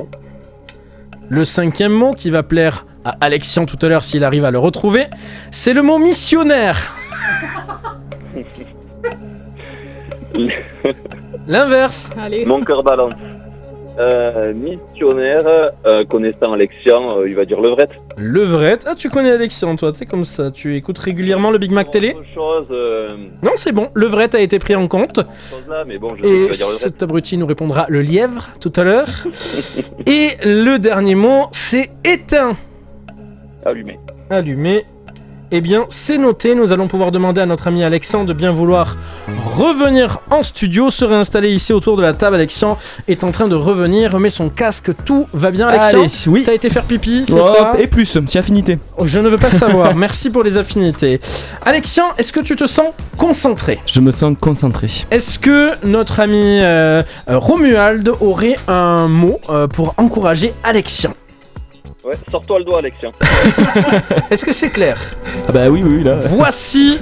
Le 1.30 1.46
cinquième 1.46 1.94
mot 1.94 2.14
qui 2.14 2.30
va 2.30 2.44
plaire 2.44 2.86
à 3.06 3.16
Alexian 3.22 3.66
tout 3.66 3.78
à 3.82 3.90
l'heure 3.90 4.04
s'il 4.04 4.24
arrive 4.24 4.46
à 4.46 4.52
le 4.52 4.60
retrouver, 4.60 5.06
c'est 5.52 5.74
le 5.74 5.82
mot 5.82 5.98
missionnaire. 6.00 6.96
L'inverse. 11.48 12.10
Mon 12.46 12.62
cœur 12.64 12.84
balance. 12.84 13.14
Euh, 14.00 14.54
missionnaire, 14.54 15.72
euh, 15.86 16.06
connaissant 16.06 16.54
Alexian, 16.54 17.18
euh, 17.18 17.28
il 17.28 17.36
va 17.36 17.44
dire 17.44 17.60
levrette. 17.60 17.90
Levrette. 18.18 18.86
Ah, 18.88 18.96
tu 18.96 19.10
connais 19.10 19.32
Alexian, 19.32 19.76
toi, 19.76 19.92
t'es 19.92 20.06
comme 20.06 20.24
ça. 20.24 20.52
Tu 20.52 20.78
écoutes 20.78 21.00
régulièrement 21.00 21.52
le 21.52 21.58
Big 21.58 21.72
Mac 21.72 21.92
Télé 21.92 22.16
chose, 22.34 22.68
Non, 23.44 23.52
c'est 23.56 23.74
bon. 23.74 23.90
Levrette 23.96 24.36
a 24.36 24.40
été 24.40 24.58
pris 24.58 24.76
en 24.76 24.88
compte. 24.88 25.20
là, 25.70 25.84
mais 25.86 25.98
bon, 25.98 26.10
je 26.16 26.28
Et 26.28 26.54
cet 26.54 27.04
abruti 27.04 27.38
nous 27.38 27.46
répondra 27.46 27.88
le 27.90 28.02
lièvre 28.02 28.50
tout 28.62 28.72
à 28.78 28.84
l'heure. 28.84 29.10
Et 30.06 30.30
le 30.46 30.78
dernier 30.78 31.16
mot, 31.16 31.48
c'est 31.52 31.90
éteint. 32.06 32.56
Allumé. 33.66 34.00
Allumé. 34.30 34.86
Eh 35.52 35.62
bien, 35.62 35.86
c'est 35.90 36.18
noté. 36.20 36.54
Nous 36.54 36.72
allons 36.72 36.88
pouvoir 36.88 37.12
demander 37.12 37.42
à 37.42 37.46
notre 37.48 37.68
ami 37.68 37.84
Alexandre 37.84 38.28
de 38.28 38.34
bien 38.34 38.52
vouloir 38.52 38.96
revenir 39.56 40.20
en 40.30 40.44
studio, 40.44 40.92
se 40.92 41.06
réinstaller 41.06 41.50
ici 41.52 41.74
autour 41.74 41.98
de 41.98 42.04
la 42.04 42.14
table. 42.14 42.36
Alexandre 42.36 42.78
est 43.08 43.24
en 43.24 43.32
train 43.32 43.48
de 43.48 43.56
revenir, 43.56 44.12
remet 44.12 44.30
son 44.30 44.50
casque. 44.50 44.92
Tout 45.06 45.26
va 45.34 45.50
bien, 45.50 45.68
Alexandre? 45.68 46.04
Allez, 46.04 46.28
oui. 46.28 46.44
T'as 46.46 46.54
été 46.54 46.70
faire 46.70 46.84
pipi, 46.84 47.24
c'est 47.28 47.42
ça? 47.42 47.74
Et 47.80 47.88
plus, 47.88 48.20
si 48.28 48.38
affinité. 48.38 48.78
Oh, 48.98 49.08
Je 49.08 49.20
ne 49.20 49.28
veux 49.28 49.40
pas 49.40 49.50
savoir. 49.52 49.96
Merci 49.96 50.30
pour 50.30 50.44
les 50.44 50.58
affinités. 50.58 51.20
Alexandre, 51.66 52.14
est-ce 52.20 52.32
que 52.32 52.42
tu 52.42 52.56
te 52.56 52.68
sens 52.68 52.90
concentré? 53.18 53.80
Je 53.88 54.02
me 54.02 54.12
sens 54.12 54.36
concentré. 54.40 54.88
Est-ce 55.10 55.40
que 55.40 55.72
notre 55.84 56.20
ami 56.20 56.60
euh, 56.62 57.02
Romuald 57.28 58.12
aurait 58.22 58.56
un 58.68 59.08
mot 59.08 59.40
euh, 59.50 59.68
pour 59.68 59.96
encourager 59.98 60.54
Alexian 60.64 61.14
Ouais, 62.10 62.16
sors-toi 62.32 62.58
le 62.60 62.66
doigt, 62.66 62.80
Alexian. 62.80 63.12
Est-ce 64.32 64.44
que 64.44 64.52
c'est 64.52 64.70
clair? 64.72 64.98
Ah 65.48 65.52
bah 65.52 65.70
oui, 65.70 65.84
oui, 65.84 65.98
oui, 65.98 66.04
là. 66.04 66.16
Voici 66.16 66.98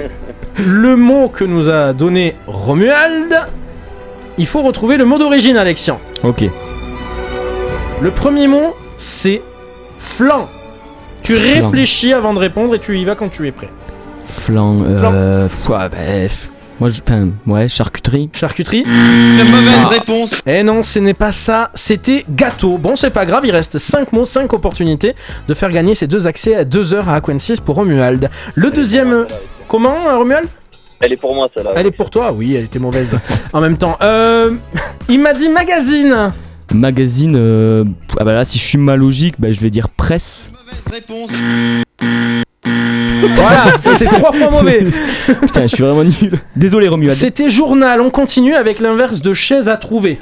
le 0.57 0.97
mot 0.97 1.29
que 1.29 1.45
nous 1.45 1.69
a 1.69 1.93
donné 1.93 2.35
Romuald. 2.45 3.33
Il 4.37 4.45
faut 4.45 4.61
retrouver 4.63 4.97
le 4.97 5.05
mot 5.05 5.17
d'origine, 5.17 5.55
Alexian. 5.55 6.01
Ok. 6.23 6.43
Le 8.01 8.11
premier 8.11 8.47
mot, 8.47 8.75
c'est 8.97 9.41
flan. 9.97 10.49
Tu 11.23 11.33
Flan. 11.35 11.61
réfléchis 11.63 12.11
avant 12.11 12.33
de 12.33 12.39
répondre 12.39 12.75
et 12.75 12.79
tu 12.79 12.97
y 12.99 13.05
vas 13.05 13.15
quand 13.15 13.29
tu 13.29 13.47
es 13.47 13.51
prêt. 13.51 13.69
Flan, 14.25 14.81
euh. 14.83 15.45
ouais, 15.45 15.49
bah, 15.69 15.89
f- 16.27 16.49
moi, 16.79 16.89
je. 16.89 17.01
Enfin, 17.01 17.29
ouais, 17.47 17.67
charcuterie. 17.67 18.29
Charcuterie 18.33 18.83
Une 18.85 19.49
mauvaise 19.49 19.85
réponse. 19.91 20.41
Eh 20.45 20.63
non, 20.63 20.83
ce 20.83 20.99
n'est 20.99 21.13
pas 21.13 21.31
ça, 21.31 21.71
c'était 21.73 22.25
gâteau. 22.29 22.77
Bon, 22.77 22.95
c'est 22.95 23.09
pas 23.09 23.25
grave, 23.25 23.45
il 23.45 23.51
reste 23.51 23.77
5 23.77 24.13
mots, 24.13 24.25
5 24.25 24.51
opportunités 24.53 25.15
de 25.47 25.53
faire 25.53 25.71
gagner 25.71 25.95
ces 25.95 26.07
deux 26.07 26.27
accès 26.27 26.55
à 26.55 26.65
2 26.65 26.93
heures 26.93 27.09
à 27.09 27.15
Aquensis 27.15 27.59
pour 27.59 27.75
Romuald. 27.75 28.29
Le 28.55 28.69
deuxième. 28.69 29.25
Comment, 29.67 30.07
euh, 30.07 30.17
Romuald? 30.17 30.47
Elle 30.99 31.13
est 31.13 31.17
pour 31.17 31.35
moi, 31.35 31.47
celle-là. 31.53 31.71
Elle 31.75 31.87
est 31.87 31.91
pour 31.91 32.09
toi? 32.09 32.31
Oui, 32.31 32.55
elle 32.55 32.65
était 32.65 32.79
mauvaise. 32.79 33.15
en 33.53 33.61
même 33.61 33.77
temps. 33.77 33.97
Euh, 34.01 34.51
il 35.09 35.19
m'a 35.19 35.33
dit 35.33 35.49
magazine. 35.49 36.33
Magazine, 36.73 37.35
euh. 37.37 37.85
Ah 38.19 38.23
bah 38.23 38.33
là, 38.33 38.43
si 38.43 38.57
je 38.57 38.63
suis 38.63 38.77
ma 38.77 38.95
logique, 38.95 39.35
bah 39.39 39.51
je 39.51 39.59
vais 39.59 39.69
dire 39.69 39.89
presse. 39.89 40.51
Voilà, 43.35 43.73
ça, 43.79 43.97
c'est 43.97 44.05
trois 44.05 44.31
fois 44.31 44.49
mauvais. 44.49 44.85
Putain, 45.41 45.63
je 45.63 45.67
suis 45.67 45.83
vraiment 45.83 46.03
nul. 46.03 46.33
Désolé, 46.55 46.87
Romuald. 46.87 47.15
C'était 47.15 47.49
journal. 47.49 48.01
On 48.01 48.09
continue 48.09 48.55
avec 48.55 48.79
l'inverse 48.79 49.21
de 49.21 49.33
chaise 49.33 49.69
à 49.69 49.77
trouver. 49.77 50.19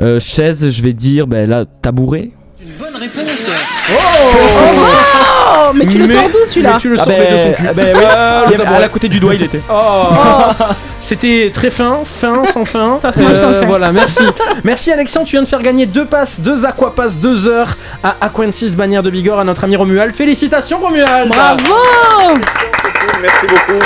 Euh, 0.00 0.20
chaise, 0.20 0.68
je 0.68 0.82
vais 0.82 0.92
dire, 0.92 1.26
bah 1.26 1.46
là, 1.46 1.64
tabouret. 1.82 2.30
Bonne 2.78 2.94
réponse 3.00 3.50
Oh 3.90 3.94
Oh, 3.94 5.25
mais 5.74 5.86
tu 5.86 5.98
le 5.98 6.06
sors 6.06 6.28
d'où 6.30 6.38
celui-là 6.48 6.72
Mais 6.74 6.78
tu 6.78 6.88
le 6.88 6.96
Ah 6.98 7.04
sors 7.04 7.12
mais 7.18 7.32
de 7.32 7.38
son 7.38 7.44
ben, 7.48 7.54
cul. 7.54 7.64
ah 7.68 7.72
ben 7.72 7.96
oui, 7.96 8.02
Ah, 8.06 8.42
il 8.46 8.52
y 8.52 8.56
le 8.56 8.66
avait- 8.66 8.74
à 8.76 8.80
la 8.80 8.88
côté 8.88 9.08
du 9.08 9.20
doigt 9.20 9.34
il 9.34 9.42
était. 9.42 9.60
Oh. 9.70 10.08
C'était 11.00 11.50
très 11.54 11.70
fin, 11.70 11.98
fin, 12.04 12.44
sans 12.46 12.64
fin. 12.64 12.98
Ça 13.00 13.12
fin. 13.12 13.22
Voilà, 13.66 13.92
merci. 13.92 14.24
merci 14.64 14.90
Alexandre, 14.92 15.26
tu 15.26 15.32
viens 15.36 15.42
de 15.42 15.48
faire 15.48 15.62
gagner 15.62 15.86
deux 15.86 16.04
passes, 16.06 16.40
deux 16.40 16.64
aquapasses, 16.66 17.18
deux 17.18 17.46
heures 17.46 17.76
à 18.02 18.16
Aquensis 18.20 18.74
bannière 18.76 19.02
de 19.02 19.10
Bigorre 19.10 19.38
à 19.40 19.44
notre 19.44 19.64
ami 19.64 19.76
Romuald. 19.76 20.14
Félicitations 20.14 20.78
Romuald 20.78 21.28
Bravo 21.28 21.74
Merci 23.22 23.46
beaucoup. 23.46 23.84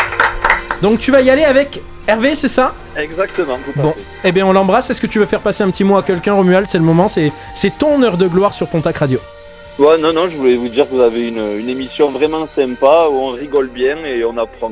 Donc 0.82 0.98
tu 0.98 1.10
vas 1.10 1.20
y 1.20 1.28
aller 1.30 1.44
avec 1.44 1.80
Hervé, 2.08 2.34
c'est 2.34 2.48
ça? 2.48 2.72
Exactement. 2.96 3.58
Bon, 3.76 3.94
eh 4.24 4.32
bien 4.32 4.46
on 4.46 4.52
l'embrasse. 4.52 4.88
Est-ce 4.90 5.00
que 5.00 5.06
tu 5.06 5.18
veux 5.18 5.26
faire 5.26 5.40
passer 5.40 5.62
un 5.62 5.70
petit 5.70 5.84
mot 5.84 5.96
à 5.98 6.02
quelqu'un 6.02 6.32
Romuald? 6.32 6.66
C'est 6.70 6.78
le 6.78 6.84
moment, 6.84 7.06
c'est 7.08 7.32
c'est 7.54 7.76
ton 7.78 8.02
heure 8.02 8.16
de 8.16 8.26
gloire 8.26 8.54
sur 8.54 8.66
Pontac 8.66 8.96
Radio. 8.96 9.20
Non, 9.80 10.12
non, 10.12 10.28
je 10.28 10.36
voulais 10.36 10.56
vous 10.56 10.68
dire 10.68 10.86
que 10.86 10.94
vous 10.94 11.00
avez 11.00 11.26
une, 11.28 11.58
une 11.58 11.70
émission 11.70 12.10
vraiment 12.10 12.46
sympa 12.46 13.08
où 13.10 13.14
on 13.14 13.30
rigole 13.30 13.68
bien 13.68 13.96
et 14.04 14.22
on 14.26 14.36
apprend 14.36 14.70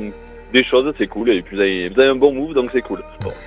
des 0.51 0.63
choses, 0.63 0.91
c'est 0.97 1.07
cool. 1.07 1.29
Et 1.29 1.41
puis 1.41 1.55
vous 1.55 1.61
avez, 1.61 1.89
vous 1.89 1.99
avez 1.99 2.09
un 2.09 2.15
bon 2.15 2.33
move, 2.33 2.53
donc 2.53 2.69
c'est 2.73 2.81
cool. 2.81 3.01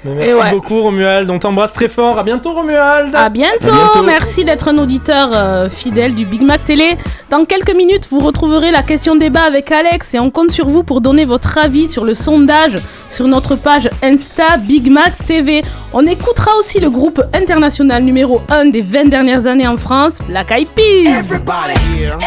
Merci 0.05 0.35
ouais. 0.35 0.51
beaucoup 0.51 0.81
Romuald, 0.83 1.29
on 1.31 1.39
t'embrasse 1.39 1.73
très 1.73 1.89
fort. 1.89 2.19
À 2.19 2.23
bientôt 2.23 2.53
Romuald 2.53 3.15
À 3.15 3.29
bientôt. 3.29 3.69
À 3.69 3.73
bientôt. 3.73 4.03
Merci 4.05 4.45
d'être 4.45 4.69
un 4.69 4.79
auditeur 4.79 5.31
euh, 5.35 5.69
fidèle 5.69 6.15
du 6.15 6.25
Big 6.25 6.43
Mac 6.43 6.65
Télé. 6.65 6.97
Dans 7.31 7.45
quelques 7.45 7.75
minutes, 7.75 8.07
vous 8.11 8.21
retrouverez 8.21 8.71
la 8.71 8.83
question 8.83 9.17
débat 9.17 9.43
avec 9.43 9.71
Alex 9.73 10.15
et 10.15 10.19
on 10.19 10.31
compte 10.31 10.53
sur 10.53 10.69
vous 10.69 10.83
pour 10.83 11.01
donner 11.01 11.25
votre 11.25 11.59
avis 11.59 11.89
sur 11.89 12.05
le 12.05 12.15
sondage 12.15 12.77
sur 13.11 13.27
notre 13.27 13.57
page 13.57 13.91
Insta 14.03 14.57
Big 14.57 14.91
Mac 14.91 15.13
TV. 15.25 15.63
On 15.93 16.07
écoutera 16.07 16.57
aussi 16.59 16.81
le 16.81 16.91
groupe 16.91 17.23
international 17.35 18.03
numéro 18.03 18.41
1 18.49 18.67
des 18.67 18.81
20 18.81 19.05
dernières 19.11 19.47
années 19.47 19.67
en 19.67 19.77
France, 19.77 20.19
Black 20.27 20.51
Eyed 20.51 20.69
Peas. 20.69 21.09
Everybody, 21.09 21.75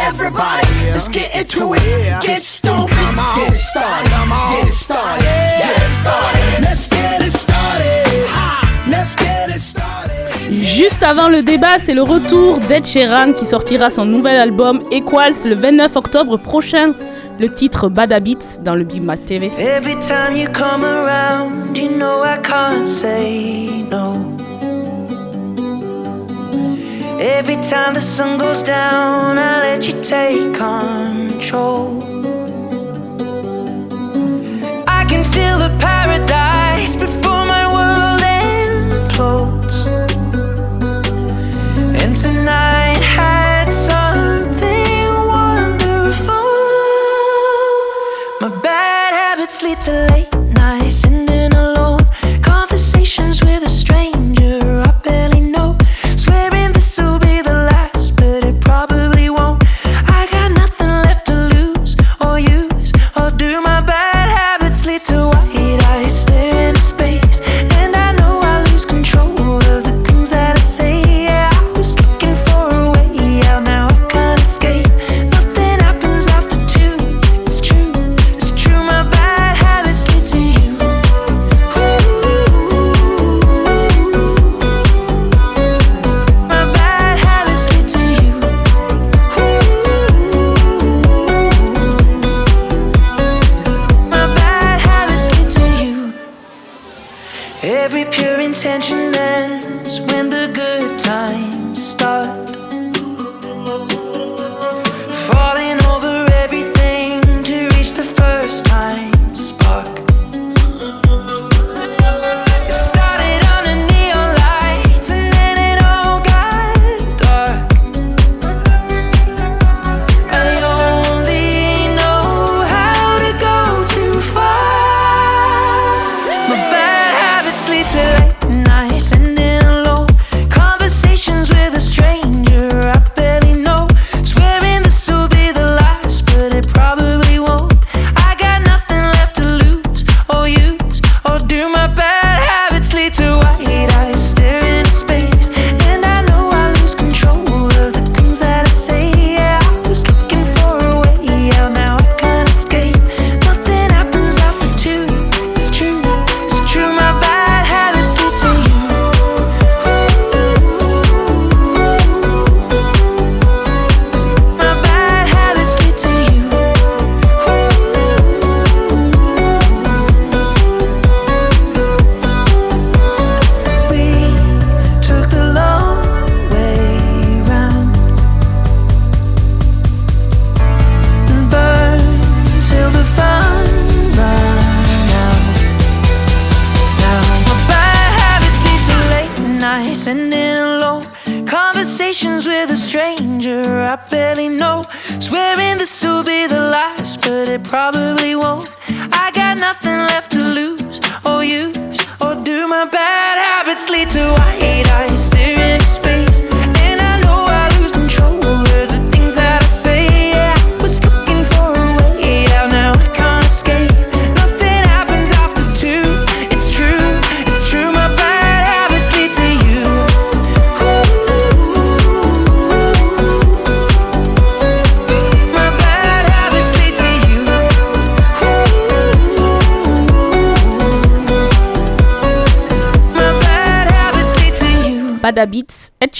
everybody, 0.07 0.67
let's 0.93 1.09
get 1.09 1.31
into 1.35 1.73
it. 1.73 1.81
Get 2.21 2.35
get 2.35 3.57
started, 3.57 4.09
get 4.61 4.64
it 4.67 4.73
started, 4.73 5.23
get 5.23 5.77
it 5.77 5.91
started. 6.01 6.61
Let's 6.61 6.87
get 6.89 7.21
it 7.21 7.31
started. 7.31 8.89
Let's 8.89 9.15
get 9.15 9.49
it 9.49 9.61
started. 9.61 10.15
Juste 10.51 11.03
avant 11.03 11.27
le 11.29 11.41
débat, 11.41 11.79
c'est 11.79 11.93
le 11.93 12.01
retour 12.01 12.59
d'Ed 12.59 12.85
Sheeran 12.85 13.33
qui 13.33 13.45
sortira 13.45 13.89
son 13.89 14.05
nouvel 14.05 14.37
album 14.37 14.81
Equals 14.91 15.45
le 15.45 15.55
29 15.55 15.95
octobre 15.95 16.37
prochain. 16.37 16.93
Le 17.37 17.49
titre 17.49 17.89
Bad 17.89 18.13
Habits 18.13 18.59
dans 18.61 18.75
le 18.75 18.85
Big 18.85 19.03
Mac 19.03 19.25
TV. 19.25 19.51
Every 19.59 19.95
time 19.99 20.37
you 20.37 20.47
come 20.53 20.85
around, 20.85 21.77
you 21.77 21.89
know 21.89 22.23
I 22.23 22.37
can't 22.41 22.87
say 22.87 23.83
no. 23.91 24.15
Every 27.19 27.57
time 27.57 27.93
the 27.93 27.99
sun 27.99 28.37
goes 28.37 28.63
down, 28.63 29.37
I 29.37 29.75
let 29.75 29.87
you 29.87 29.95
take 30.01 30.53
control. 30.53 32.14
place 36.85 36.95
before. 36.95 37.24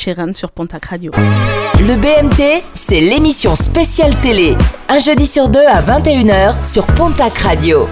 Sheeran 0.06 0.34
sur 0.34 0.52
Pontac 0.52 0.86
Radio. 0.86 1.12
Le 1.80 1.96
BMT, 1.96 2.64
c'est 2.76 3.00
l'émission 3.00 3.56
spéciale 3.56 4.14
télé. 4.22 4.56
Un 4.88 5.00
jeudi 5.00 5.26
sur 5.26 5.50
deux 5.50 5.66
à 5.66 5.82
21h 5.82 6.62
sur 6.62 6.86
Pontac 6.86 7.36
Radio. 7.40 7.88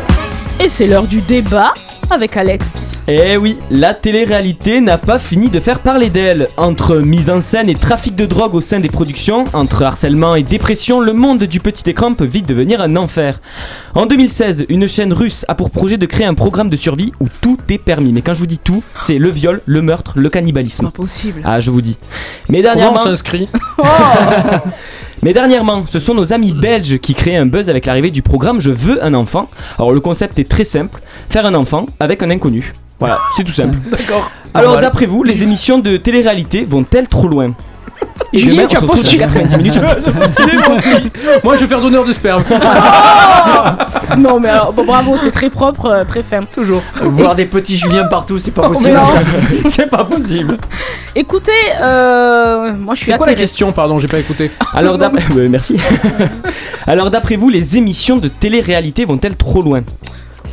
Et 0.60 0.70
c'est 0.70 0.86
l'heure 0.86 1.08
du 1.08 1.24
débat 1.24 1.74
avec 2.12 2.38
Alex. 2.38 2.68
Eh 3.08 3.36
oui, 3.36 3.58
la 3.70 3.94
télé-réalité 3.94 4.80
n'a 4.80 4.98
pas 4.98 5.20
fini 5.20 5.50
de 5.50 5.60
faire 5.60 5.80
parler 5.80 6.10
d'elle. 6.10 6.48
Entre 6.56 6.98
mise 6.98 7.30
en 7.30 7.42
scène 7.42 7.68
et 7.68 7.76
trafic 7.76 8.16
de 8.16 8.26
drogue 8.26 8.56
au 8.56 8.62
sein 8.62 8.80
des 8.80 8.88
productions, 8.88 9.44
entre 9.52 9.84
harcèlement 9.84 10.36
et 10.36 10.44
dépression, 10.44 11.02
le 11.02 11.12
monde 11.12 11.44
du 11.44 11.60
petit 11.60 11.90
écran 11.90 12.14
peut 12.14 12.24
vite 12.26 12.48
devenir 12.48 12.80
un 12.80 12.96
enfer. 12.96 13.42
En 13.96 14.08
2016, 14.08 14.66
une 14.70 14.88
chaîne 14.88 15.14
russe 15.14 15.46
a 15.48 15.54
pour 15.54 15.70
projet 15.70 15.98
de 15.98 16.08
créer 16.08 16.26
un 16.26 16.34
programme 16.34 16.72
de 16.72 16.76
survie 16.76 17.12
où 17.20 17.28
tout 17.42 17.60
est 17.70 17.78
permis. 17.78 18.12
Mais 18.12 18.24
quand 18.24 18.34
je 18.34 18.40
vous 18.40 18.48
dis 18.48 18.58
tout, 18.58 18.82
c'est 19.04 19.20
le 19.20 19.30
viol, 19.30 19.62
le 19.68 19.84
meurtre, 19.84 20.14
le 20.16 20.30
cannibalisme. 20.30 20.88
Impossible. 20.88 21.42
Ah, 21.46 21.60
je 21.60 21.70
vous 21.70 21.82
dis. 21.82 22.00
Mais 22.50 22.64
Comment 22.64 22.74
dernièrement... 22.74 23.00
on 23.00 23.04
s'inscrit 23.04 23.48
Mais 25.22 25.34
dernièrement, 25.34 25.86
ce 25.86 26.00
sont 26.00 26.16
nos 26.16 26.34
amis 26.34 26.54
belges 26.54 26.98
qui 26.98 27.14
créent 27.14 27.38
un 27.38 27.46
buzz 27.46 27.70
avec 27.70 27.86
l'arrivée 27.86 28.10
du 28.10 28.24
programme 28.24 28.60
Je 28.60 28.72
veux 28.72 29.04
un 29.06 29.14
enfant. 29.14 29.48
Alors 29.78 29.92
le 29.92 30.00
concept 30.00 30.40
est 30.40 30.50
très 30.50 30.66
simple, 30.66 31.00
faire 31.30 31.46
un 31.46 31.54
enfant 31.54 31.86
avec 32.00 32.24
un 32.24 32.32
inconnu. 32.32 32.74
Voilà, 33.00 33.20
c'est 33.38 33.44
tout 33.44 33.52
simple. 33.52 33.78
D'accord. 33.92 34.32
Alors 34.56 34.80
d'après 34.80 35.06
vous, 35.06 35.24
les 35.24 35.44
émissions 35.44 35.78
de 35.78 35.98
télé-réalité 35.98 36.66
vont-elles 36.66 37.08
trop 37.08 37.28
loin? 37.28 37.54
Julien, 38.34 38.66
tu 38.68 38.78
as 38.78 38.82
postulé. 38.82 39.18
90 39.20 39.58
minutes. 39.58 39.80
Moi, 41.44 41.56
je 41.56 41.62
vais 41.62 41.68
faire 41.68 41.82
donneur 41.82 42.04
de 42.04 42.14
sperme. 42.14 42.44
non 44.18 44.40
mais 44.40 44.50
alors, 44.50 44.74
bon, 44.74 44.86
bravo, 44.86 45.16
c'est 45.22 45.32
très 45.32 45.50
propre, 45.50 45.86
euh, 45.88 46.04
très 46.04 46.24
fin. 46.24 46.44
Toujours. 46.44 46.82
Voir 47.02 47.36
des 47.36 47.46
petits 47.46 47.76
Julien 47.78 48.06
partout, 48.06 48.38
c'est 48.38 48.52
pas 48.52 48.64
Oh, 48.66 48.74
possible. 48.74 48.94
ça. 49.06 49.20
C'est 49.70 49.90
pas 49.90 50.04
possible. 50.04 50.58
Écoutez, 51.16 51.52
euh, 51.82 52.74
moi 52.74 52.96
je 52.96 53.02
suis 53.04 53.12
C'est 53.12 53.18
quoi 53.18 53.28
la 53.28 53.34
question 53.36 53.72
Pardon, 53.72 54.00
j'ai 54.00 54.08
pas 54.08 54.20
écouté. 54.20 54.52
Alors 54.74 54.98
d'après 54.98 55.24
Ouais, 55.34 55.48
merci. 55.50 55.78
Alors 56.88 57.10
d'après 57.12 57.36
vous, 57.36 57.50
les 57.50 57.78
émissions 57.78 58.18
de 58.18 58.28
télé-réalité 58.28 59.06
vont-elles 59.06 59.36
trop 59.36 59.62
loin? 59.62 59.82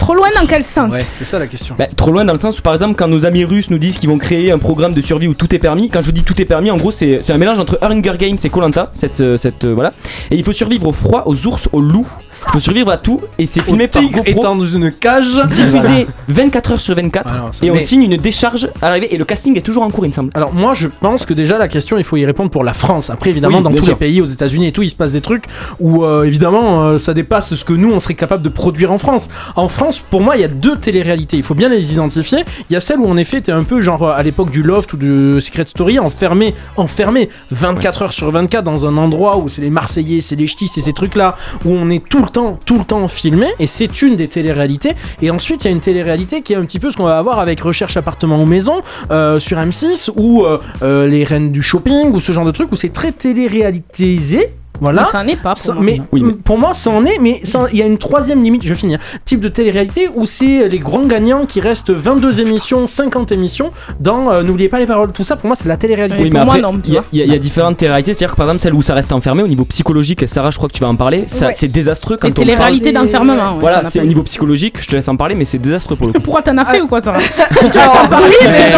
Trop 0.01 0.15
loin 0.15 0.29
dans 0.35 0.47
quel 0.47 0.65
sens 0.65 0.91
Ouais, 0.91 1.05
c'est 1.17 1.27
ça 1.27 1.39
la 1.39 1.47
question. 1.47 1.77
Bah, 1.79 1.87
trop 1.95 2.11
loin 2.11 2.25
dans 2.25 2.33
le 2.33 2.39
sens 2.39 2.59
où 2.59 2.63
par 2.63 2.73
exemple 2.75 2.95
quand 2.97 3.07
nos 3.07 3.27
amis 3.27 3.45
russes 3.45 3.71
nous 3.71 3.79
disent 3.79 3.99
qu'ils 3.99 4.09
vont 4.09 4.19
créer 4.19 4.51
un 4.51 4.59
programme 4.59 4.95
de 4.95 5.03
survie 5.03 5.29
où 5.29 5.35
tout 5.35 5.55
est 5.55 5.59
permis, 5.59 5.89
quand 5.91 6.01
je 6.01 6.07
vous 6.07 6.13
dis 6.13 6.25
tout 6.25 6.41
est 6.41 6.47
permis, 6.47 6.71
en 6.71 6.79
gros 6.79 6.91
c'est 6.91 7.21
c'est 7.23 7.33
un 7.33 7.39
mélange 7.39 7.59
entre 7.61 7.79
Hunger 7.83 8.15
Games 8.19 8.39
et 8.43 8.51
Colanta, 8.51 8.91
cette, 8.95 9.21
euh, 9.21 9.37
cette 9.37 9.65
euh, 9.65 9.75
voilà. 9.75 9.93
Et 10.31 10.37
il 10.37 10.43
faut 10.43 10.55
survivre 10.55 10.89
au 10.89 10.93
froid, 10.93 11.25
aux 11.27 11.47
ours, 11.47 11.69
aux 11.73 11.81
loups. 11.81 12.09
Il 12.47 12.53
faut 12.53 12.61
survivre 12.61 12.91
à 12.91 12.97
tout 12.97 13.21
et 13.39 13.47
c'est 13.47 13.63
filmé 13.63 13.87
par 13.87 14.03
Tigre 14.03 14.19
GoPro, 14.19 14.31
étant 14.41 14.57
dans 14.57 14.67
une 14.67 14.91
cage. 14.93 15.41
diffusé 15.51 16.07
24 16.29 16.73
heures 16.73 16.81
sur 16.81 16.95
24 16.95 17.27
Ah 17.29 17.47
ça- 17.53 17.65
et 17.67 17.71
on 17.71 17.75
mais- 17.75 17.81
signe 17.81 18.05
une 18.05 18.17
décharge 18.17 18.69
à 18.81 18.89
l'arrivée 18.89 19.15
et 19.15 19.19
le 19.19 19.25
casting 19.25 19.57
est 19.57 19.61
toujours 19.61 19.83
en 19.83 19.91
cours 19.91 20.05
il 20.07 20.09
me 20.09 20.13
semble. 20.15 20.31
Alors 20.35 20.53
moi 20.55 20.75
je 20.75 20.89
pense 20.89 21.27
que 21.27 21.35
déjà 21.35 21.59
la 21.59 21.69
question 21.69 21.99
il 21.99 22.05
faut 22.05 22.17
y 22.17 22.25
répondre 22.25 22.51
pour 22.51 22.65
la 22.65 22.73
France. 22.75 23.11
Après 23.11 23.31
évidemment 23.31 23.59
Oui, 23.59 23.63
dans 23.65 23.71
bien 23.71 23.79
tous 23.79 23.85
sûr. 23.85 23.93
les 23.95 23.99
pays, 23.99 24.21
aux 24.21 24.27
États-Unis 24.27 24.69
et 24.69 24.73
tout, 24.73 24.83
il 24.83 24.91
se 24.91 24.97
passe 24.97 25.13
des 25.13 25.21
trucs 25.21 25.45
où 25.81 26.05
euh, 26.05 26.25
évidemment 26.25 26.83
euh, 26.83 26.99
ça 26.99 27.15
dépasse 27.15 27.55
ce 27.55 27.65
que 27.65 27.73
nous 27.73 27.93
on 27.93 28.01
serait 28.01 28.15
capable 28.15 28.43
de 28.43 28.49
produire 28.49 28.91
en 28.93 28.99
France. 28.99 29.29
En 29.57 29.69
France 29.69 30.01
pour 30.11 30.21
moi 30.23 30.37
il 30.37 30.41
y 30.41 30.45
a 30.45 30.49
deux 30.49 30.77
téléréalités, 30.77 31.37
il 31.37 31.43
faut 31.43 31.55
bien 31.55 31.69
les 31.69 31.93
identifier. 31.93 32.45
Il 32.69 32.73
y 32.73 32.77
a 32.77 32.81
celle 32.81 33.01
où 33.01 33.07
en 33.07 33.17
effet 33.17 33.41
t'es 33.41 33.53
un 33.53 33.63
peu 33.65 33.81
genre 33.81 34.03
euh, 34.03 34.13
à 34.17 34.23
l'époque 34.23 34.51
du 34.51 34.63
Loft 34.63 34.93
ou 34.93 34.97
de 34.97 35.39
Secret 35.41 35.67
Story 35.67 35.99
enfermé, 35.99 36.55
enfermé 36.77 37.29
24 37.51 38.03
heures 38.03 38.13
sur 38.13 38.31
24 38.31 38.65
dans 38.65 38.87
un 38.87 38.97
endroit 38.97 39.37
où 39.39 39.49
c'est 39.49 39.61
les 39.63 39.71
Marseillais, 39.71 40.21
c'est 40.21 40.37
les 40.37 40.47
ch'tis, 40.47 40.69
c'est 40.69 40.81
ces 40.81 40.93
trucs 40.93 41.15
là 41.15 41.37
où 41.65 41.71
on 41.71 41.91
est 41.91 42.03
tout 42.09 42.23
le 42.23 42.30
tout 42.31 42.79
le 42.79 42.85
temps 42.85 43.09
filmé 43.09 43.49
et 43.59 43.67
c'est 43.67 44.03
une 44.03 44.17
des 44.17 44.29
téléréalités. 44.29 44.95
Et 45.23 45.31
ensuite 45.31 45.65
il 45.65 45.69
y 45.69 45.71
a 45.71 45.73
une 45.73 45.81
téléréalité 45.81 46.43
qui 46.43 46.53
est 46.53 46.57
un 46.57 46.65
petit 46.65 46.79
peu 46.79 46.91
ce 46.91 46.97
qu'on 46.97 47.05
va 47.05 47.19
avoir 47.19 47.39
avec 47.39 47.61
Recherche 47.61 47.97
appartement 47.97 48.43
ou 48.43 48.47
maison 48.47 48.83
euh, 49.11 49.39
sur 49.39 49.59
M6 49.59 50.11
ou 50.17 50.45
euh, 50.45 50.59
euh, 50.83 51.09
les 51.09 51.25
reines 51.25 51.53
du 51.53 51.63
shopping 51.63 52.13
ou 52.13 52.21
ce 52.21 52.33
genre 52.33 52.45
de 52.45 52.51
truc 52.51 52.71
où 52.73 52.77
c'est 52.77 52.93
très 52.93 53.13
télé-réalisé. 53.13 54.49
Voilà. 54.81 55.03
Mais 55.03 55.09
ça 55.11 55.23
n'en 55.23 55.29
est 55.29 55.37
pas 55.43 55.55
pour 55.55 55.63
Ça- 55.65 55.73
moi. 55.75 55.83
mais, 55.85 56.01
Oui, 56.13 56.23
mais- 56.25 56.33
pour 56.33 56.59
moi, 56.59 56.73
ça 56.75 56.91
en 56.91 57.05
est, 57.05 57.19
mais 57.21 57.43
il 57.73 57.79
y 57.79 57.83
a 57.83 57.87
une 57.87 57.99
troisième 57.99 58.43
limite, 58.43 58.65
je 58.65 58.75
finis. 58.75 58.97
Type 59.25 59.41
de 59.41 59.49
télé-réalité 59.49 60.09
où 60.15 60.27
c'est 60.27 60.69
les 60.69 60.79
grands 60.79 61.05
gagnants 61.07 61.47
qui 61.47 61.61
restent 61.61 61.91
22 61.91 62.41
émissions, 62.41 62.87
50 62.87 63.33
émissions 63.33 63.71
dans 64.01 64.31
euh, 64.31 64.43
N'oubliez 64.43 64.69
pas 64.69 64.79
les 64.79 64.87
paroles, 64.87 65.13
tout 65.13 65.23
ça, 65.25 65.37
pour 65.37 65.47
moi, 65.47 65.57
c'est 65.57 65.65
de 65.65 65.69
la 65.69 65.77
télé-réalité. 65.77 66.23
Oui, 66.23 66.31
pour 66.31 66.45
moi, 66.45 66.59
non, 66.59 66.73
tu 66.73 66.81
il 66.87 66.91
y, 66.93 66.95
y 66.95 66.99
a- 66.99 67.25
il 67.27 67.33
y 67.33 67.35
a 67.35 67.39
différentes 67.39 67.77
téléréalités, 67.77 68.15
c'est-à-dire 68.15 68.33
que 68.33 68.37
par 68.37 68.47
exemple 68.47 68.63
celle 68.63 68.75
où 68.75 68.83
ça 68.83 68.95
reste 68.95 69.13
enfermé 69.13 69.43
au 69.43 69.49
niveau 69.49 69.65
psychologique, 69.67 70.23
et 70.23 70.27
Sarah 70.27 70.51
je 70.51 70.57
crois 70.57 70.69
que 70.69 70.75
tu 70.75 70.81
vas 70.81 70.89
en 70.89 70.97
parler, 70.97 71.25
ça 71.27 71.47
Ouais. 71.49 71.53
c'est 71.57 71.69
désastreux 71.69 72.17
quand 72.17 72.27
Les 72.39 72.55
on 72.55 72.79
C'est- 72.83 72.93
d'enfermement. 72.93 73.55
ouais, 73.55 73.61
Voilà, 73.61 73.89
c'est 73.91 74.01
au 74.01 74.05
niveau 74.07 74.23
psychologique, 74.23 74.77
je 74.81 74.87
te 74.89 74.97
laisse 74.97 75.09
en 75.09 75.17
parler, 75.17 75.35
mais 75.35 75.45
c'est 75.45 75.59
désastreux 75.59 75.97
pour 75.97 76.07
le 76.07 76.13
coup. 76.15 76.21
Pourquoi 76.21 76.43
t'en 76.43 76.57
as 76.59 76.65
fait 76.65 76.81
ou 76.81 76.87
quoi 76.89 77.01
ça 77.01 77.13
Alors, 77.13 78.09
parler, 78.11 78.35
mais 78.43 78.71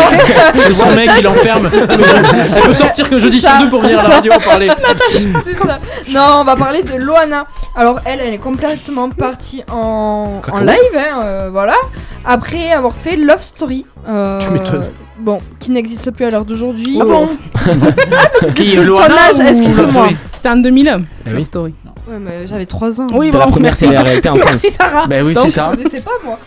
C'est 0.66 0.74
son 0.74 0.90
mec, 0.96 1.10
il 1.18 1.26
enferme. 1.28 1.70
Elle 2.56 2.62
peut 2.62 2.72
sortir 2.72 3.08
que 3.08 3.18
jeudi 3.18 3.40
sur 3.40 3.48
ça. 3.48 3.58
deux 3.62 3.68
pour 3.70 3.80
venir 3.80 3.98
à 4.00 4.02
la 4.08 4.08
radio 4.16 4.32
en 4.32 4.40
parler. 4.40 4.68
C'est 5.10 5.58
ça. 5.58 5.78
Non, 6.10 6.38
on 6.40 6.44
va 6.44 6.56
parler 6.56 6.82
de 6.82 6.94
Loana. 6.96 7.46
Alors 7.76 8.00
elle, 8.04 8.20
elle 8.20 8.34
est 8.34 8.38
complètement 8.38 9.08
partie 9.10 9.62
en, 9.70 10.40
en 10.50 10.60
live, 10.60 10.76
hein, 10.96 11.20
euh, 11.22 11.48
voilà. 11.50 11.76
Après 12.24 12.72
avoir 12.72 12.94
fait 12.94 13.16
Love 13.16 13.42
Story. 13.42 13.86
euh, 14.08 14.38
Tu 14.40 14.50
m'étonnes. 14.50 14.86
Bon, 15.18 15.38
qui 15.60 15.70
n'existe 15.70 16.10
plus 16.10 16.24
à 16.24 16.30
l'heure 16.30 16.44
d'aujourd'hui. 16.44 16.98
Ah 17.00 17.04
bon 17.04 17.28
Qui 18.54 18.74
Ton 18.76 18.82
Loana 18.82 19.14
âge, 19.28 19.36
ou 19.38 19.42
excuse-moi. 19.42 20.06
Love 20.06 20.16
C'était 20.32 20.48
en 20.48 20.56
2001. 20.56 21.00
Eh 21.00 21.28
oui. 21.28 21.34
Love 21.34 21.44
Story. 21.44 21.74
Ouais, 22.08 22.18
mais 22.20 22.46
j'avais 22.48 22.66
3 22.66 23.00
ans. 23.00 23.06
Oui, 23.14 23.26
C'était 23.26 23.38
la 23.38 23.44
bon, 23.44 23.52
première 23.52 23.70
merci. 23.70 23.86
télé-réalité 23.86 24.28
en 24.28 24.34
France. 24.36 24.50
Merci 24.50 24.70
Sarah. 24.72 25.06
Ben 25.06 25.24
oui, 25.24 25.34
c'est 25.40 25.50
ça. 25.50 25.70
je 25.70 25.76
connaissais 25.76 26.00
pas 26.00 26.10
moi. 26.24 26.38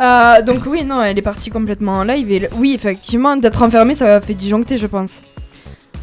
Euh, 0.00 0.42
donc 0.42 0.60
oui, 0.66 0.84
non, 0.84 1.00
elle 1.02 1.16
est 1.16 1.22
partie 1.22 1.50
complètement 1.50 1.98
en 1.98 2.04
live. 2.04 2.30
Et 2.32 2.48
oui, 2.56 2.72
effectivement, 2.74 3.36
d'être 3.36 3.62
enfermée, 3.62 3.94
ça 3.94 4.20
fait 4.20 4.34
disjoncter, 4.34 4.76
je 4.76 4.88
pense. 4.88 5.20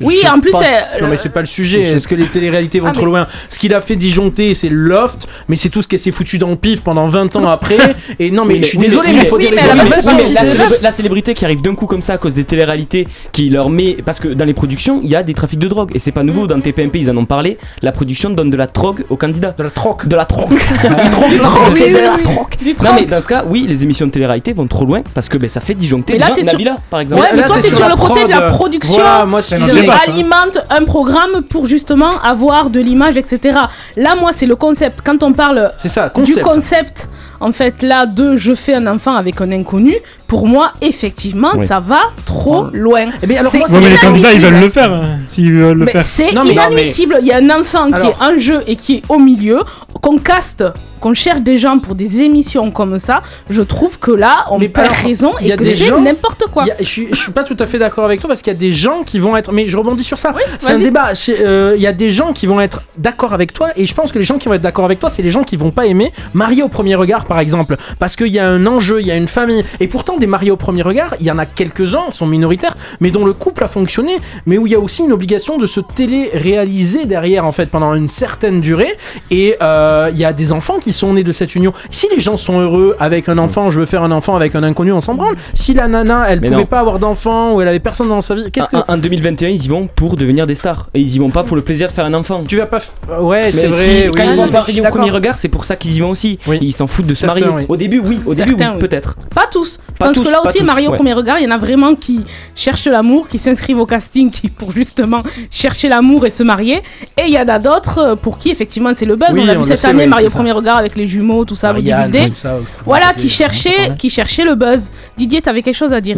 Oui, 0.01 0.19
en 0.31 0.39
plus, 0.39 0.51
Non, 0.51 1.07
mais 1.09 1.17
c'est 1.17 1.29
pas 1.29 1.41
le 1.41 1.47
sujet. 1.47 1.83
Je- 1.85 1.95
Est-ce 1.95 2.07
que 2.07 2.15
les 2.15 2.25
téléréalités 2.27 2.79
vont 2.79 2.87
Ah, 2.87 2.91
trop 2.93 3.05
mais- 3.05 3.11
loin? 3.11 3.27
Ce 3.49 3.57
qu'il 3.59 3.73
a 3.73 3.81
fait 3.81 3.95
disjoncter, 3.95 4.53
c'est 4.53 4.69
le 4.69 4.77
loft, 4.77 5.27
mais 5.47 5.55
c'est 5.55 5.69
tout 5.69 5.81
ce 5.81 5.87
qu'elle 5.87 5.99
s'est 5.99 6.11
foutu 6.11 6.37
dans 6.37 6.49
le 6.49 6.55
pif 6.55 6.81
pendant 6.81 7.05
20 7.07 7.35
ans 7.35 7.47
après. 7.47 7.77
Et 8.19 8.31
non, 8.31 8.45
mais, 8.45 8.57
je 8.61 8.67
suis 8.67 8.77
désolé, 8.77 9.09
mais- 9.09 9.13
mais 9.15 9.21
il 9.23 9.27
faut 9.27 9.37
dire 9.37 9.49
les 9.51 9.55
mais 9.57 9.61
choses 9.63 10.81
la, 10.81 10.91
célébrité 10.91 11.33
qui 11.33 11.45
arrive 11.45 11.61
d'un 11.61 11.75
coup 11.75 11.85
comme 11.85 12.01
ça 12.01 12.13
à 12.13 12.17
cause 12.17 12.33
des 12.33 12.43
téléréalités 12.43 13.07
qui 13.31 13.49
leur 13.49 13.69
met 13.69 13.97
parce 14.05 14.19
que 14.19 14.27
dans 14.29 14.45
les 14.45 14.53
productions 14.53 14.99
il 15.03 15.09
y 15.09 15.15
a 15.15 15.23
des 15.23 15.33
trafics 15.33 15.59
de 15.59 15.67
drogue. 15.67 15.91
Et 15.95 15.99
c'est 15.99 16.11
pas 16.11 16.23
nouveau 16.23 16.47
dans 16.47 16.59
TPMP 16.59 16.99
ils 16.99 17.09
en 17.09 17.17
ont 17.17 17.25
parlé. 17.25 17.57
La 17.81 17.91
production 17.91 18.29
donne 18.29 18.49
de 18.49 18.57
la 18.57 18.67
drogue 18.67 19.05
aux 19.09 19.15
candidats. 19.17 19.53
De 19.57 19.63
la 19.63 19.69
troc. 19.69 20.07
de 20.07 20.15
la 20.15 20.25
troc 20.25 20.49
de 20.83 20.87
la 20.89 21.09
troc 21.09 22.57
non 22.83 22.91
mais 22.95 23.05
dans 23.05 23.19
ce 23.21 23.27
cas 23.27 23.43
oui 23.47 23.65
les 23.67 23.83
émissions 23.83 24.05
de 24.05 24.11
télé-réalité 24.11 24.53
vont 24.53 24.67
trop 24.67 24.85
loin 24.85 25.01
parce 25.13 25.29
que 25.29 25.37
ben, 25.37 25.49
ça 25.49 25.59
fait 25.61 25.73
disjoncter 25.73 26.13
Mais 26.13 26.19
des 26.19 26.23
là, 26.23 26.27
gens. 26.29 26.35
t'es 26.35 26.43
sur- 26.43 26.53
Nabila 26.53 26.75
par 26.89 26.99
exemple. 26.99 27.21
Ouais, 27.21 27.27
mais 27.35 27.43
toi, 27.45 27.57
t'es 27.61 27.69
sur 27.69 27.87
le 27.87 27.95
côté 27.95 28.25
de 28.25 28.29
la 28.29 28.41
prod. 28.41 28.53
production. 28.55 29.03
Moi, 29.27 29.41
c'est 29.41 29.59
débat. 29.93 30.03
alimente 30.11 30.59
un 30.69 30.85
programme 30.85 31.41
pour 31.43 31.65
justement 31.65 32.19
avoir 32.21 32.69
de 32.69 32.79
l'image, 32.79 33.17
etc. 33.17 33.59
Là, 33.95 34.15
moi, 34.19 34.31
c'est 34.33 34.45
le 34.45 34.55
concept. 34.55 35.01
Quand 35.03 35.23
on 35.23 35.33
parle 35.33 35.71
C'est 35.77 35.89
ça, 35.89 36.11
du 36.23 36.35
concept, 36.37 37.09
en 37.39 37.51
fait, 37.51 37.81
là, 37.81 38.05
de 38.05 38.37
je 38.37 38.53
fais 38.53 38.75
un 38.75 38.87
enfant 38.87 39.15
avec 39.15 39.41
un 39.41 39.51
inconnu, 39.51 39.95
pour 40.31 40.47
moi, 40.47 40.71
effectivement, 40.81 41.51
Oui. 41.57 41.67
ça 41.67 41.81
va 41.81 41.99
trop 42.25 42.67
loin. 42.71 43.07
Eh 43.21 43.27
bien, 43.27 43.41
alors 43.41 43.51
C'est 43.51 43.57
moi, 43.57 43.69
Ouais, 43.69 43.79
mais 43.83 43.89
les 43.89 43.97
candidats, 43.97 44.29
ils 44.33 44.39
inadmissible. 44.39 44.53
veulent 44.55 44.63
le 44.63 44.69
faire. 44.69 44.91
hein, 44.93 45.17
S'ils 45.27 45.51
veulent 45.51 45.77
le 45.79 45.85
Mais 45.85 45.91
faire. 45.91 46.05
c'est 46.05 46.31
Non, 46.31 46.45
mais- 46.45 46.51
inadmissible. 46.53 47.17
Il 47.19 47.27
y 47.27 47.33
a 47.33 47.37
un 47.39 47.49
enfant 47.49 47.87
qui 47.87 48.07
est 48.07 48.21
en 48.23 48.37
jeu 48.39 48.61
et 48.65 48.77
qui 48.77 48.95
est 48.95 49.03
au 49.09 49.19
milieu, 49.19 49.59
qu'on 50.01 50.17
caste, 50.19 50.63
qu'on 51.01 51.13
cherche 51.15 51.41
des 51.41 51.57
gens 51.57 51.79
pour 51.79 51.95
des 51.95 52.21
émissions 52.21 52.69
comme 52.71 52.97
ça. 52.97 53.23
Je 53.49 53.61
trouve 53.63 53.97
que 53.99 54.11
là, 54.11 54.45
on 54.51 54.57
Mais 54.59 54.69
perd 54.69 54.85
alors, 54.91 54.97
raison 55.03 55.33
il 55.41 55.47
y 55.47 55.49
et 55.49 55.53
a 55.53 55.57
que 55.57 55.63
des 55.63 55.75
c'est 55.75 55.85
gens- 55.85 55.99
n'importe 55.99 56.43
quoi. 56.53 56.63
A- 56.63 56.67
je, 56.79 56.83
suis, 56.85 57.07
je 57.11 57.15
suis 57.17 57.31
pas 57.31 57.43
tout 57.43 57.57
à 57.59 57.65
fait 57.65 57.79
d'accord 57.79 58.05
avec 58.05 58.19
toi 58.21 58.27
parce 58.29 58.41
qu'il 58.43 58.53
y 58.53 58.55
a 58.55 58.59
des 58.59 58.71
gens 58.71 59.01
qui 59.03 59.17
vont 59.19 59.35
être. 59.35 59.51
Mais 59.51 59.67
je 59.67 59.75
rebondis 59.77 60.03
sur 60.03 60.17
ça. 60.17 60.33
c'est 60.59 60.71
un 60.73 60.79
débat. 60.79 61.11
Euh, 61.29 61.73
Il 61.75 61.81
y 61.81 61.87
a 61.87 61.91
des 61.93 62.09
gens 62.11 62.31
qui 62.33 62.45
vont 62.45 62.61
être 62.61 62.83
d'accord 62.97 63.33
avec 63.33 63.51
toi 63.51 63.69
et 63.75 63.85
je 63.85 63.93
pense 63.95 64.11
que 64.13 64.19
les 64.19 64.25
gens 64.25 64.37
qui 64.37 64.47
vont 64.47 64.53
être 64.53 64.61
d'accord 64.61 64.85
avec 64.85 64.99
toi, 64.99 65.09
c'est 65.09 65.23
les 65.23 65.31
gens 65.31 65.43
qui 65.43 65.57
vont 65.57 65.71
pas 65.71 65.87
aimer 65.87 66.13
marier 66.33 66.61
au 66.63 66.67
premier 66.69 66.95
regard, 66.95 67.25
par 67.25 67.39
exemple, 67.39 67.75
parce 67.99 68.15
qu'il 68.15 68.27
y 68.27 68.39
a 68.39 68.47
un 68.47 68.65
enjeu, 68.67 69.01
il 69.01 69.07
y 69.07 69.11
a 69.11 69.15
une 69.15 69.27
famille. 69.27 69.63
Et 69.79 69.87
pourtant, 69.87 70.17
des 70.21 70.27
mariés 70.27 70.51
au 70.51 70.55
premier 70.55 70.81
regard, 70.83 71.15
il 71.19 71.25
y 71.25 71.31
en 71.31 71.37
a 71.37 71.45
quelques-uns, 71.45 72.09
sont 72.11 72.25
minoritaires, 72.25 72.77
mais 73.01 73.11
dont 73.11 73.25
le 73.25 73.33
couple 73.33 73.63
a 73.65 73.67
fonctionné, 73.67 74.17
mais 74.45 74.57
où 74.57 74.65
il 74.67 74.71
y 74.71 74.75
a 74.75 74.79
aussi 74.79 75.03
une 75.03 75.11
obligation 75.11 75.57
de 75.57 75.65
se 75.65 75.81
télé-réaliser 75.81 77.05
derrière, 77.05 77.45
en 77.45 77.51
fait, 77.51 77.69
pendant 77.69 77.93
une 77.95 78.09
certaine 78.09 78.61
durée. 78.61 78.95
Et 79.29 79.55
euh, 79.61 80.09
il 80.13 80.19
y 80.19 80.25
a 80.25 80.33
des 80.33 80.51
enfants 80.53 80.77
qui 80.79 80.93
sont 80.93 81.13
nés 81.13 81.23
de 81.23 81.31
cette 81.31 81.55
union. 81.55 81.73
Si 81.89 82.07
les 82.13 82.19
gens 82.21 82.37
sont 82.37 82.59
heureux 82.59 82.95
avec 82.99 83.27
un 83.29 83.37
enfant, 83.37 83.71
je 83.71 83.79
veux 83.79 83.85
faire 83.85 84.03
un 84.03 84.11
enfant 84.11 84.35
avec 84.35 84.55
un 84.55 84.63
inconnu, 84.63 84.91
on 84.91 85.01
s'en 85.01 85.15
branle. 85.15 85.35
Si 85.53 85.73
la 85.73 85.87
nana, 85.87 86.25
elle 86.29 86.39
Mais 86.41 86.47
pouvait 86.47 86.59
non. 86.61 86.65
pas 86.67 86.79
avoir 86.79 86.99
d'enfant 86.99 87.53
ou 87.55 87.61
elle 87.61 87.67
avait 87.67 87.79
personne 87.79 88.09
dans 88.09 88.21
sa 88.21 88.35
vie, 88.35 88.51
qu'est-ce 88.51 88.69
que. 88.69 88.77
en, 88.77 88.83
en 88.87 88.97
2021 88.97 89.49
ils 89.49 89.65
y 89.65 89.67
vont 89.67 89.87
pour 89.87 90.15
devenir 90.15 90.45
des 90.47 90.55
stars 90.55 90.89
et 90.93 90.99
ils 91.01 91.15
y 91.15 91.19
vont 91.19 91.29
pas 91.29 91.43
pour 91.43 91.55
le 91.55 91.61
plaisir 91.63 91.87
de 91.87 91.91
faire 91.93 92.05
un 92.05 92.13
enfant 92.13 92.43
Tu 92.47 92.57
vas 92.57 92.65
pas. 92.65 92.77
f- 92.79 93.19
Ouais, 93.21 93.51
c'est 93.51 93.67
vrai. 93.67 93.71
si, 93.71 93.89
oui. 94.05 94.11
quand 94.15 94.23
ils 94.23 94.35
vont 94.35 94.45
je 94.47 94.51
pas 94.51 94.61
au 94.61 94.91
premier 94.91 95.09
regard, 95.11 95.37
c'est 95.37 95.47
pour 95.49 95.65
ça 95.65 95.75
qu'ils 95.75 95.95
y 95.95 95.99
vont 95.99 96.09
aussi. 96.11 96.37
Oui. 96.47 96.57
Ils 96.61 96.71
s'en 96.71 96.87
foutent 96.87 97.07
de 97.07 97.13
se 97.15 97.21
Certains, 97.21 97.39
marier. 97.47 97.55
oui. 97.61 97.65
Au 97.67 97.77
début, 97.77 97.99
oui. 98.03 98.19
Au 98.25 98.33
début, 98.33 98.51
Certains, 98.51 98.67
oui, 98.69 98.79
oui. 98.81 98.87
peut-être. 98.87 99.15
Pas 99.33 99.47
tous. 99.51 99.79
Pas 99.97 100.10
tous, 100.13 100.23
que 100.23 100.29
là 100.29 100.41
aussi, 100.45 100.59
au 100.61 100.65
ouais. 100.65 100.95
premier 100.95 101.13
regard, 101.13 101.39
il 101.39 101.43
y 101.43 101.47
en 101.47 101.51
a 101.51 101.57
vraiment 101.57 101.95
qui 101.95 102.21
cherchent 102.55 102.87
l'amour, 102.87 103.27
qui 103.27 103.39
s'inscrivent 103.39 103.79
au 103.79 103.85
casting 103.85 104.29
qui, 104.31 104.49
pour 104.49 104.71
justement 104.71 105.23
chercher 105.49 105.89
l'amour 105.89 106.25
et 106.25 106.29
se 106.31 106.43
marier. 106.43 106.81
Et 107.17 107.25
il 107.27 107.33
y 107.33 107.39
en 107.39 107.47
a 107.47 107.59
d'autres 107.59 107.97
euh, 107.99 108.15
pour 108.15 108.37
qui, 108.37 108.49
effectivement, 108.51 108.91
c'est 108.93 109.05
le 109.05 109.15
buzz. 109.15 109.29
Oui, 109.33 109.41
on 109.45 109.49
a 109.49 109.55
on 109.55 109.61
vu 109.61 109.67
cette 109.67 109.77
sait, 109.77 109.87
année, 109.87 110.07
oui, 110.07 110.25
au 110.25 110.29
premier 110.29 110.51
regard 110.51 110.77
avec 110.77 110.95
les 110.95 111.07
jumeaux, 111.07 111.45
tout 111.45 111.55
ça, 111.55 111.73
vous 111.73 111.81
Marianne, 111.81 112.29
tout 112.29 112.35
ça, 112.35 112.57
Voilà, 112.85 113.13
qui 113.13 113.29
cherchait, 113.29 113.93
qui 113.97 114.09
cherchait 114.09 114.43
le 114.43 114.55
buzz. 114.55 114.89
Didier, 115.17 115.41
t'avais 115.41 115.61
quelque 115.61 115.75
chose 115.75 115.93
à 115.93 116.01
dire. 116.01 116.15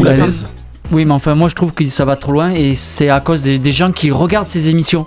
Oui, 0.92 1.06
mais 1.06 1.14
enfin, 1.14 1.34
moi 1.34 1.50
je 1.50 1.56
trouve 1.56 1.74
que 1.74 1.88
ça 1.88 2.06
va 2.06 2.16
trop 2.16 2.34
loin 2.34 2.50
et 2.52 2.76
c'est 2.76 3.10
à 3.10 3.20
cause 3.20 3.42
des, 3.42 3.58
des 3.58 3.72
gens 3.72 3.92
qui 3.92 4.12
regardent 4.12 4.50
ces 4.50 4.70
émissions. 4.70 5.06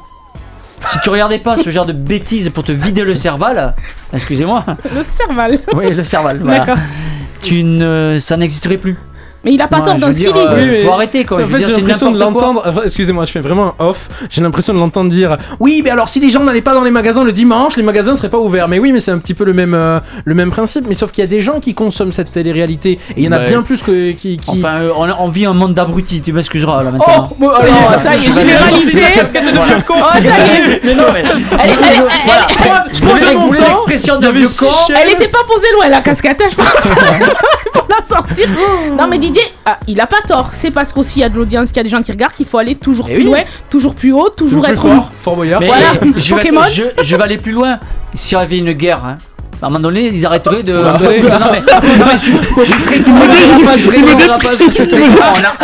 Si 0.85 0.99
tu 1.01 1.11
regardais 1.11 1.39
pas 1.39 1.57
ce 1.57 1.71
genre 1.71 1.87
de 1.87 1.93
bêtises 1.93 2.51
pour 2.51 2.63
te 2.65 2.73
vider 2.73 3.03
le 3.05 3.15
cerval, 3.15 3.75
excusez-moi, 4.13 4.65
Le 4.95 5.03
cerval. 5.03 5.59
oui, 5.75 5.93
le 5.93 6.03
cerval, 6.03 6.39
voilà, 6.43 6.59
D'accord. 6.61 6.79
Tu 7.41 7.65
ne, 7.65 8.19
ça 8.21 8.37
n'existerait 8.37 8.79
plus. 8.79 8.97
Mais 9.47 9.53
il 9.55 9.63
a 9.63 9.69
pas 9.69 9.79
Ouais, 9.79 9.85
tort 9.85 9.95
dans 9.95 10.09
ce 10.13 10.19
qu'il 10.19 10.27
dit. 10.33 10.39
euh, 10.39 10.55
Oui, 10.57 10.67
mais- 10.69 10.83
faut 10.85 10.93
arrêter 10.93 11.25
quoi. 11.25 11.37
En 11.39 11.41
je 11.41 11.45
fait, 11.47 11.65
j'ai 11.65 11.73
l'impression 11.77 12.11
de 12.11 12.19
l'entendre. 12.19 12.63
enfin, 12.67 12.81
Excusez-moi, 12.85 13.25
je 13.27 13.31
fais 13.31 13.39
vraiment 13.41 13.75
un 13.79 13.85
off. 13.87 14.09
J'ai 14.29 14.43
l'impression 14.43 14.75
de 14.75 14.79
l'entendre 14.81 15.09
dire 15.09 15.37
Oui, 15.61 15.81
mais 15.85 15.91
alors 15.91 16.09
si 16.09 16.19
les 16.19 16.31
gens 16.31 16.43
n'allaient 16.43 16.61
pas 16.63 16.75
dans 16.75 16.83
les 16.83 16.91
magasins 16.91 17.23
le 17.23 17.31
dimanche, 17.33 17.77
les 17.77 17.85
magasins 17.85 18.11
ne 18.11 18.17
seraient 18.17 18.29
pas 18.29 18.39
ouverts. 18.39 18.67
Mais 18.67 18.81
oui, 18.81 18.91
mais 18.93 18.99
c'est 18.99 19.13
un 19.13 19.19
petit 19.19 19.35
peu 19.35 19.45
le 19.45 19.53
même, 19.53 19.73
euh, 19.75 20.01
le 20.25 20.35
même 20.35 20.51
principe. 20.51 20.87
Mais 20.89 20.97
sauf 20.97 21.13
qu'il 21.13 21.23
y 21.23 21.25
a 21.25 21.31
des 21.31 21.41
gens 21.41 21.61
qui 21.61 21.75
consomment 21.75 22.11
cette 22.13 22.33
télé-réalité. 22.33 22.99
Et 23.11 23.15
il 23.19 23.25
y 23.25 23.29
en 23.29 23.33
a 23.33 23.39
Ouais. 23.39 23.47
bien 23.47 23.63
plus 23.63 23.83
que 23.83 24.11
qui. 24.11 24.37
qui- 24.37 24.51
Enfin, 24.59 24.83
euh, 24.83 24.91
on, 24.99 25.07
on 25.25 25.29
vit 25.29 25.47
un 25.47 25.53
monde 25.55 25.75
d'abrutis, 25.75 26.21
tu 26.21 26.33
m'excuseras 26.33 26.83
là 26.83 26.91
maintenant. 26.91 27.29
Oh, 27.31 27.37
bon, 27.39 27.49
alors, 27.51 28.01
ça 28.01 28.17
y 28.17 28.19
est, 28.19 28.23
Je 28.25 28.33
vais 28.33 28.41
aller 28.41 28.49
généralité. 28.51 28.93
sortir 28.93 29.09
sa 29.09 29.21
casquette 29.21 29.45
de 29.45 29.51
vieux 29.53 29.83
con, 29.87 29.95
Oh, 29.99 30.05
c'est 30.13 30.29
ça 30.29 30.45
y 30.45 30.51
est. 30.51 30.95
Voilà, 30.97 31.19
elle- 31.21 31.71
je 32.93 33.01
elle- 33.31 33.37
vous 33.37 33.47
voulez 33.47 33.61
l'expression 33.61 34.19
d'un 34.19 34.33
vieux 34.33 34.49
con. 34.59 34.67
Elle 35.01 35.11
était 35.13 35.29
pas 35.29 35.45
posée 35.47 35.67
loin 35.75 35.89
la 35.89 36.01
casquette, 36.01 36.41
hein, 36.43 36.49
je 36.51 36.57
pense. 36.57 36.67
Pour 37.73 37.87
la 37.89 38.17
sortir. 38.17 38.49
Non 38.99 39.07
mais 39.11 39.19
Ah, 39.65 39.79
il 39.89 40.01
a 40.01 40.07
pas 40.07 40.21
tort. 40.27 40.51
C'est 40.53 40.71
parce 40.71 40.93
qu'aussi 40.93 41.19
il 41.19 41.23
y 41.23 41.25
a 41.25 41.29
de 41.29 41.37
l'audience, 41.37 41.69
qu'il 41.69 41.79
y 41.79 41.81
a 41.81 41.83
des 41.83 41.89
gens 41.89 42.03
qui 42.03 42.13
regardent 42.13 42.35
qu'il 42.35 42.47
faut 42.47 42.59
aller 42.59 42.75
toujours 42.77 43.07
Eh 43.11 43.15
plus 43.15 43.25
oui. 43.25 43.31
loin, 43.31 43.43
toujours 43.71 43.95
plus 43.95 44.13
haut, 44.13 44.29
toujours 44.31 44.63
plus 44.63 44.73
être 44.73 44.83
fort, 44.83 45.11
Fort 45.23 45.37
Boyard. 45.37 45.61
Mais 45.61 45.67
Voilà, 45.67 45.87
je, 46.17 46.35
vais, 46.35 46.41
Pokémon. 46.41 46.61
je, 46.73 46.85
je 47.03 47.17
vais 47.17 47.23
aller 47.23 47.39
plus 47.39 47.53
loin. 47.53 47.79
S'il 48.15 48.39
y 48.39 48.41
avait 48.41 48.59
une 48.59 48.73
guerre, 48.73 49.05
hein, 49.05 49.19
à 49.63 49.67
un 49.67 49.71
moment 49.71 49.81
donné, 49.83 50.09
ils 50.09 50.27
arrêteraient 50.27 50.63
de. 50.63 50.73
Bah, 50.75 50.99
Non, 51.01 51.09
ouais. 51.09 51.21
mais, 51.23 51.31
non, 51.39 51.39
mais 51.53 51.63
je, 52.19 52.33
je 52.65 52.71
suis 52.71 52.83
très. 52.83 52.99
On 53.01 53.11
à 53.11 53.13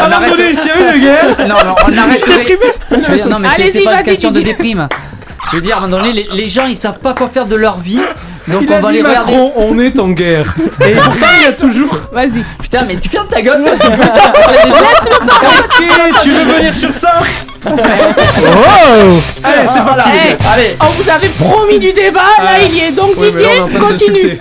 un 0.04 0.08
moment 0.08 0.16
arrête- 0.16 0.30
donné, 0.30 0.54
s'il 0.54 0.66
y 0.66 0.70
avait 0.70 0.96
une 0.96 1.02
guerre. 1.02 1.36
Non, 1.40 1.54
non, 1.64 1.74
on 1.86 1.98
arrêterait. 1.98 2.46
Je 2.90 2.96
veux 2.96 3.16
dire, 3.16 3.28
non, 3.28 3.36
mais 3.40 3.48
c'est- 3.56 3.82
pas 3.84 3.98
une 3.98 4.02
question 4.04 4.30
de 4.30 4.40
déprime. 4.40 4.88
Je 5.50 5.56
veux 5.56 5.62
dire, 5.62 5.76
à 5.76 5.78
un 5.80 5.88
moment 5.88 6.02
donné, 6.02 6.12
les, 6.12 6.28
les 6.32 6.46
gens 6.46 6.66
ils 6.66 6.76
savent 6.76 7.00
pas 7.00 7.14
quoi 7.14 7.28
faire 7.28 7.46
de 7.46 7.56
leur 7.56 7.78
vie. 7.78 8.00
Donc 8.48 8.62
Il 8.62 8.70
on 8.70 8.76
a 8.76 8.80
va 8.80 8.90
dit 8.90 8.96
les 8.98 9.02
regarder. 9.02 9.32
Macron, 9.32 9.52
on 9.56 9.78
est 9.78 9.98
en 9.98 10.08
guerre. 10.10 10.54
Et 10.86 10.92
pourtant, 10.94 11.26
il 11.38 11.44
y 11.44 11.46
a 11.46 11.52
toujours. 11.52 11.96
Vas-y. 12.12 12.44
Putain, 12.60 12.82
mais 12.86 12.96
tu 12.96 13.08
fermes 13.08 13.28
ta 13.28 13.40
gueule. 13.42 13.62
tu. 15.76 15.84
Ok, 15.84 16.22
tu 16.22 16.30
veux 16.32 16.44
venir 16.56 16.74
sur 16.74 16.92
ça 16.92 17.12
Oh 17.64 17.70
Allez, 19.44 19.68
c'est 19.68 19.78
parti. 19.84 20.10
les 20.10 20.18
Eh, 20.18 20.30
gars. 20.30 20.36
Allez. 20.52 20.76
On 20.80 20.86
vous 20.86 21.08
avait 21.08 21.28
promis 21.28 21.78
du 21.78 21.92
débat, 21.92 22.20
là 22.42 22.58
il 22.60 22.74
y 22.74 22.80
est. 22.80 22.90
Donc 22.90 23.16
Ouais, 23.16 23.30
mais 23.34 23.42
là, 23.42 23.48
Didier, 23.48 23.48
on 23.48 23.54
est 23.54 23.60
en 23.60 23.68
train 23.68 23.78
de 23.78 23.98
continue. 23.98 24.38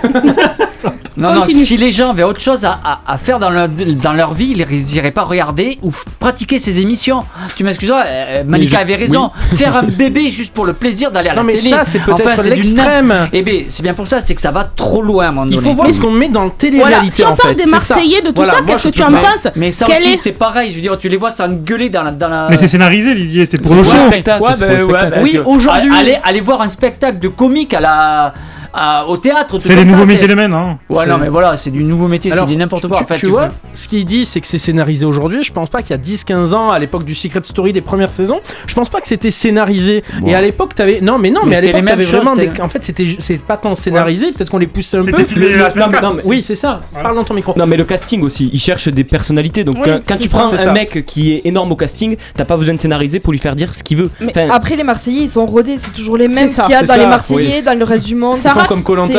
Non, 1.16 1.34
non, 1.34 1.42
si 1.44 1.76
les 1.76 1.92
gens 1.92 2.10
avaient 2.10 2.22
autre 2.22 2.40
chose 2.40 2.64
à, 2.64 2.78
à- 2.84 3.00
à 3.06 3.18
faire 3.18 3.38
dans 3.38 3.50
leur, 3.50 3.68
dans 3.68 4.12
leur 4.12 4.32
vie, 4.34 4.54
ils 4.56 4.94
iraient 4.96 5.10
pas 5.10 5.22
regarder 5.22 5.78
ou 5.82 5.92
pratiquer 6.18 6.58
ces 6.58 6.80
émissions. 6.80 7.22
Tu 7.56 7.64
m'excuseras, 7.64 8.04
euh, 8.06 8.42
Malika 8.46 8.76
je- 8.78 8.82
avait 8.82 8.96
raison. 8.96 9.30
Faire 9.56 9.76
un 9.76 9.82
bébé 9.82 10.30
juste 10.30 10.54
pour 10.54 10.64
le 10.64 10.72
plaisir 10.72 11.10
d'aller 11.10 11.28
à 11.28 11.32
Non, 11.34 11.42
la 11.42 11.46
mais 11.48 11.54
télé. 11.54 11.70
ça, 11.70 11.84
c'est 11.84 11.98
peut-être 11.98 12.26
Enfin, 12.26 12.42
l'extrême. 12.48 13.28
Eh 13.32 13.42
bien, 13.42 13.60
c'est 13.68 13.82
bien 13.82 13.94
pour 13.94 14.06
ça, 14.06 14.20
c'est 14.20 14.34
que 14.34 14.40
ça 14.40 14.50
va 14.50 14.64
trop 14.64 15.02
loin 15.02 15.26
à 15.26 15.28
un 15.28 15.32
moment 15.32 15.46
Il 15.50 15.60
faut 15.60 15.74
voir 15.74 15.90
ce 15.90 16.00
qu'on 16.00 16.10
met 16.10 16.28
dans 16.28 16.44
le 16.44 16.50
télé-réalité 16.50 17.00
Voilà, 17.00 17.12
si 17.12 17.24
on 17.24 17.28
en 17.28 17.34
parle 17.36 17.54
fait. 17.56 17.64
des. 17.64 17.70
Marseillais, 17.70 18.22
de 18.22 18.28
tout 18.28 18.34
Voilà, 18.36 18.52
ça, 18.52 18.62
moi, 18.62 18.66
qu'est-ce 18.72 18.88
que 18.88 18.94
tu 18.94 19.02
en 19.02 19.12
penses? 19.12 19.48
Mais 19.56 19.70
ça 19.70 19.86
aussi, 19.88 20.12
est- 20.12 20.16
c'est 20.16 20.32
pareil. 20.32 20.70
Je 20.70 20.76
veux 20.76 20.80
dire, 20.82 20.98
tu 20.98 21.08
les 21.08 21.16
vois 21.16 21.30
s'engueuler 21.30 21.90
dans 21.90 22.02
la. 22.02 22.10
Dans 22.12 22.28
la... 22.28 22.46
Mais 22.50 22.56
c'est 22.56 22.68
scénarisé, 22.68 23.14
Didier, 23.14 23.46
c'est 23.46 23.60
pour 23.60 23.74
le 23.74 23.82
show. 23.82 23.96
spectacle. 24.06 24.42
bah, 24.42 25.10
Oui, 25.22 25.30
tu- 25.32 25.38
aujourd'hui- 25.40 25.90
Allez, 25.94 26.16
allez 26.24 26.40
voir 26.40 26.60
un 26.62 26.68
spectacle 26.68 27.18
de 27.18 27.28
comique 27.28 27.74
à 27.74 27.80
la. 27.80 28.34
À- 28.72 29.06
au 29.06 29.16
théâtre. 29.16 29.58
C'est 29.60 29.74
les 29.74 29.84
nouveaux 29.84 30.06
métiers 30.06 30.28
de 30.28 30.34
main, 30.34 30.52
hein. 30.52 30.78
Ouais, 30.88 31.06
non, 31.06 31.18
mais 31.18 31.28
voilà, 31.28 31.56
c'est 31.56 31.70
du 31.70 31.84
nouveau 31.84 32.08
métier, 32.08 32.32
c'est 32.32 32.46
du 32.46 32.56
n'importe 32.56 32.88
quoi. 32.88 32.98
Tu, 32.98 33.02
en 33.04 33.06
fait, 33.06 33.14
tu 33.16 33.20
tu 33.26 33.26
vois, 33.26 33.48
fais- 33.48 33.54
ce 33.74 33.88
qu'il 33.88 34.04
dit, 34.04 34.24
c'est 34.24 34.40
que 34.40 34.46
c'est 34.46 34.58
scénarisé 34.58 35.04
aujourd'hui. 35.06 35.42
Je 35.44 35.52
pense 35.52 35.68
pas 35.68 35.82
qu'il 35.82 35.90
y 35.90 35.94
a 35.94 35.98
10-15 35.98 36.54
ans, 36.54 36.70
à 36.70 36.78
l'époque 36.78 37.04
du 37.04 37.14
Secret 37.14 37.40
Story 37.42 37.72
des 37.72 37.80
premières 37.80 38.10
saisons, 38.10 38.40
je 38.66 38.74
pense 38.74 38.88
pas 38.88 39.00
que 39.00 39.08
c'était 39.08 39.30
scénarisé. 39.30 40.02
Et 40.26 40.34
à 40.34 40.40
l'époque, 40.40 40.74
t'avais. 40.74 41.00
Non, 41.00 41.18
mais 41.18 41.30
non, 41.30 41.40
Mais 41.44 41.50
mais, 41.50 41.56
à 41.56 41.60
l'époque, 41.60 41.76
les 41.76 41.82
mêmes 41.82 41.94
t'avais 41.96 42.04
vraiment 42.04 42.36
des. 42.36 42.50
En 42.60 42.68
fait, 42.68 42.84
c'était 42.84 43.06
c'est 43.18 43.40
pas 43.42 43.56
tant 43.56 43.74
scénarisé, 43.74 44.32
peut-être 44.32 44.50
qu'on 44.50 44.58
les 44.58 44.66
poussait 44.66 44.98
un 44.98 45.04
peu. 45.04 45.10
C'était 45.12 45.24
filmé 45.24 45.48
Le- 45.48 45.54
à 45.54 45.56
le- 45.56 45.58
la 45.58 45.68
non, 45.68 45.74
mais- 45.74 45.82
24. 45.96 46.02
non, 46.02 46.14
mais- 46.16 46.22
Oui, 46.24 46.42
c'est 46.42 46.54
ça. 46.56 46.80
Parle 47.02 47.16
dans 47.16 47.24
ton 47.24 47.34
micro. 47.34 47.54
Non 47.56 47.66
mais 47.66 47.76
le 47.76 47.84
casting 47.84 48.22
aussi, 48.22 48.50
il 48.52 48.60
cherche 48.60 48.88
des 48.88 49.04
personnalités. 49.04 49.64
Donc 49.64 49.76
quand, 50.06 50.16
tu 50.18 50.28
prends 50.28 50.52
un 50.52 50.72
mec 50.72 51.04
qui 51.06 51.32
est 51.34 51.42
énorme 51.44 51.72
au 51.72 51.76
casting, 51.76 52.16
t'as 52.36 52.44
pas 52.44 52.56
besoin 52.56 52.74
de 52.74 52.80
scénariser 52.80 53.20
pour 53.20 53.32
lui 53.32 53.38
faire 53.38 53.54
dire 53.56 53.74
ce 53.74 53.82
qu'il 53.82 53.98
veut. 53.98 54.10
Après, 54.50 54.76
les 54.76 54.84
Marseillais, 54.84 55.22
ils 55.24 55.28
sont 55.28 55.46
rodés, 55.46 55.76
c'est 55.78 55.92
toujours 55.92 56.16
les 56.16 56.28
mêmes 56.28 56.48
qu'il 56.48 56.68
y 56.70 56.74
a 56.74 56.82
dans 56.82 56.96
les 56.96 57.06
Marseillais, 57.06 57.62
dans 57.62 57.78
le 57.78 57.84
reste 57.84 58.06
du 58.06 58.14
monde. 58.14 58.36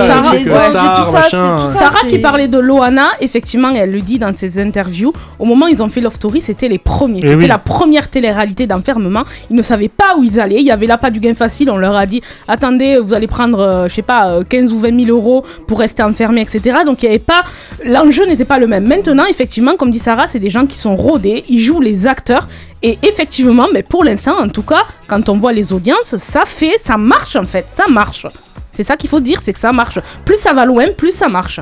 Sarah- 0.07 0.21
comme 0.29 0.35
truc, 0.37 0.47
euh, 0.47 0.69
star, 0.71 0.95
tout 1.05 1.05
ça, 1.05 1.11
machin, 1.11 1.57
tout 1.61 1.67
ça. 1.67 1.79
Sarah 1.79 1.99
qui 2.07 2.19
parlait 2.19 2.47
de 2.47 2.57
Loana, 2.59 3.09
effectivement, 3.21 3.69
elle 3.71 3.91
le 3.91 4.01
dit 4.01 4.19
dans 4.19 4.33
ses 4.33 4.59
interviews. 4.61 5.13
Au 5.39 5.45
moment 5.45 5.65
où 5.65 5.69
ils 5.69 5.81
ont 5.81 5.87
fait 5.89 6.01
Love 6.01 6.15
Story, 6.15 6.41
c'était 6.41 6.67
les 6.67 6.77
premiers. 6.77 7.19
Eh 7.23 7.27
C'était 7.27 7.35
oui. 7.43 7.47
la 7.47 7.57
première 7.57 8.09
télé-réalité 8.09 8.67
d'enfermement. 8.67 9.23
Ils 9.49 9.55
ne 9.55 9.61
savaient 9.61 9.89
pas 9.89 10.15
où 10.17 10.23
ils 10.23 10.39
allaient. 10.39 10.59
Il 10.59 10.65
y 10.65 10.71
avait 10.71 10.87
là 10.87 10.97
pas 10.97 11.09
du 11.11 11.19
gain 11.19 11.33
facile. 11.33 11.69
On 11.69 11.77
leur 11.77 11.95
a 11.95 12.05
dit 12.05 12.21
attendez, 12.47 12.97
vous 12.99 13.13
allez 13.13 13.27
prendre, 13.27 13.59
euh, 13.59 13.87
je 13.87 13.93
sais 13.95 14.01
pas, 14.01 14.29
euh, 14.29 14.43
15 14.47 14.71
ou 14.73 14.79
20 14.79 15.05
000 15.05 15.15
euros 15.17 15.43
pour 15.67 15.79
rester 15.79 16.03
enfermé, 16.03 16.41
etc. 16.41 16.79
Donc 16.85 17.03
il 17.03 17.05
y 17.05 17.09
avait 17.09 17.19
pas. 17.19 17.43
L'enjeu 17.85 18.25
n'était 18.25 18.45
pas 18.45 18.59
le 18.59 18.67
même. 18.67 18.87
Maintenant, 18.87 19.25
effectivement, 19.25 19.75
comme 19.77 19.91
dit 19.91 19.99
Sarah, 19.99 20.27
c'est 20.27 20.39
des 20.39 20.49
gens 20.49 20.65
qui 20.65 20.77
sont 20.77 20.95
rodés. 20.95 21.43
Ils 21.49 21.59
jouent 21.59 21.81
les 21.81 22.07
acteurs. 22.07 22.47
Et 22.85 22.97
effectivement, 23.03 23.67
mais 23.73 23.81
pour 23.81 24.03
l'instant, 24.03 24.37
en 24.39 24.49
tout 24.49 24.61
cas, 24.63 24.81
quand 25.07 25.29
on 25.29 25.37
voit 25.37 25.53
les 25.53 25.71
audiences, 25.71 26.17
ça 26.17 26.41
fait, 26.45 26.73
ça 26.81 26.97
marche 26.97 27.37
en 27.37 27.45
fait. 27.45 27.65
Ça 27.67 27.85
marche. 27.89 28.27
C'est 28.73 28.83
ça 28.83 28.97
qu'il 28.97 29.09
faut 29.09 29.19
dire, 29.19 29.39
c'est 29.41 29.53
que 29.53 29.59
ça 29.59 29.71
marche. 29.71 29.99
Plus 30.25 30.37
ça 30.37 30.53
va 30.53 30.65
loin, 30.65 30.91
plus 30.91 31.11
ça 31.11 31.29
marche. 31.29 31.59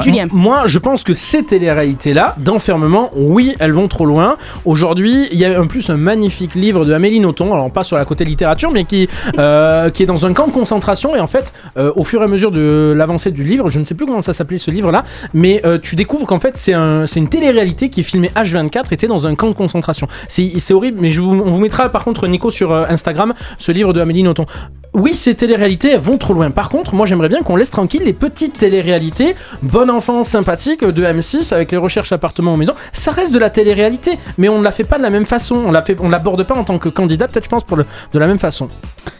Julien. 0.00 0.26
Moi, 0.32 0.62
je 0.66 0.78
pense 0.78 1.04
que 1.04 1.14
ces 1.14 1.44
téléréalités-là, 1.44 2.34
d'enfermement, 2.38 3.10
oui, 3.14 3.54
elles 3.58 3.72
vont 3.72 3.88
trop 3.88 4.06
loin. 4.06 4.36
Aujourd'hui, 4.64 5.28
il 5.32 5.38
y 5.38 5.44
a 5.44 5.60
en 5.60 5.66
plus 5.66 5.90
un 5.90 5.96
magnifique 5.96 6.54
livre 6.54 6.84
de 6.84 6.92
Amélie 6.92 7.20
Nothomb, 7.20 7.52
alors 7.52 7.70
pas 7.70 7.84
sur 7.84 7.96
la 7.96 8.04
côté 8.04 8.24
littérature, 8.24 8.70
mais 8.70 8.84
qui, 8.84 9.08
euh, 9.38 9.90
qui 9.90 10.02
est 10.02 10.06
dans 10.06 10.26
un 10.26 10.32
camp 10.32 10.46
de 10.46 10.52
concentration. 10.52 11.14
Et 11.16 11.20
en 11.20 11.26
fait, 11.26 11.52
euh, 11.76 11.92
au 11.96 12.04
fur 12.04 12.20
et 12.20 12.24
à 12.24 12.28
mesure 12.28 12.50
de 12.50 12.92
l'avancée 12.96 13.30
du 13.30 13.44
livre, 13.44 13.68
je 13.68 13.78
ne 13.78 13.84
sais 13.84 13.94
plus 13.94 14.06
comment 14.06 14.22
ça 14.22 14.32
s'appelait 14.32 14.58
ce 14.58 14.70
livre-là, 14.70 15.04
mais 15.32 15.60
euh, 15.64 15.78
tu 15.80 15.96
découvres 15.96 16.26
qu'en 16.26 16.40
fait, 16.40 16.56
c'est 16.56 16.74
un, 16.74 17.06
c'est 17.06 17.20
une 17.20 17.28
télé-réalité 17.28 17.88
qui 17.88 18.00
est 18.00 18.04
filmée 18.04 18.30
H24 18.34 18.92
et 18.92 18.96
t'es 18.96 19.06
dans 19.06 19.26
un 19.26 19.34
camp 19.34 19.48
de 19.48 19.54
concentration. 19.54 20.08
C'est 20.28 20.72
horrible, 20.72 20.98
mais 21.00 21.10
je 21.10 21.20
vous, 21.20 21.30
on 21.30 21.50
vous 21.50 21.60
mettra 21.60 21.88
par 21.88 22.04
contre, 22.04 22.26
Nico, 22.26 22.50
sur 22.50 22.72
Instagram, 22.72 23.34
ce 23.58 23.72
livre 23.72 23.92
de 23.92 24.00
Amélie 24.00 24.22
Nothomb. 24.22 24.46
Oui, 24.94 25.16
ces 25.16 25.34
téléréalités, 25.34 25.90
elles 25.90 26.00
vont 26.00 26.18
trop 26.18 26.34
loin. 26.34 26.52
Par 26.52 26.68
contre, 26.68 26.94
moi, 26.94 27.04
j'aimerais 27.04 27.28
bien 27.28 27.42
qu'on 27.42 27.56
laisse 27.56 27.70
tranquille 27.70 28.02
les 28.04 28.12
petites 28.12 28.56
téléréalités, 28.56 29.34
bon 29.64 29.90
enfant, 29.90 30.22
sympathique, 30.24 30.84
de 30.84 31.02
M6, 31.02 31.52
avec 31.54 31.72
les 31.72 31.78
recherches 31.78 32.12
appartements 32.12 32.54
aux 32.54 32.56
maisons. 32.56 32.74
Ça 32.92 33.10
reste 33.12 33.32
de 33.32 33.38
la 33.38 33.50
téléréalité, 33.50 34.18
mais 34.38 34.48
on 34.48 34.58
ne 34.58 34.64
la 34.64 34.70
fait 34.72 34.84
pas 34.84 34.98
de 34.98 35.02
la 35.02 35.10
même 35.10 35.26
façon. 35.26 35.56
On 35.66 35.72
la 35.72 35.82
fait, 35.82 35.96
on 36.00 36.08
l'aborde 36.08 36.42
pas 36.44 36.54
en 36.54 36.64
tant 36.64 36.78
que 36.78 36.88
candidat, 36.88 37.26
peut-être, 37.28 37.44
je 37.44 37.48
pense, 37.50 37.64
pour 37.64 37.76
le, 37.76 37.86
de 38.12 38.18
la 38.18 38.26
même 38.26 38.38
façon. 38.38 38.68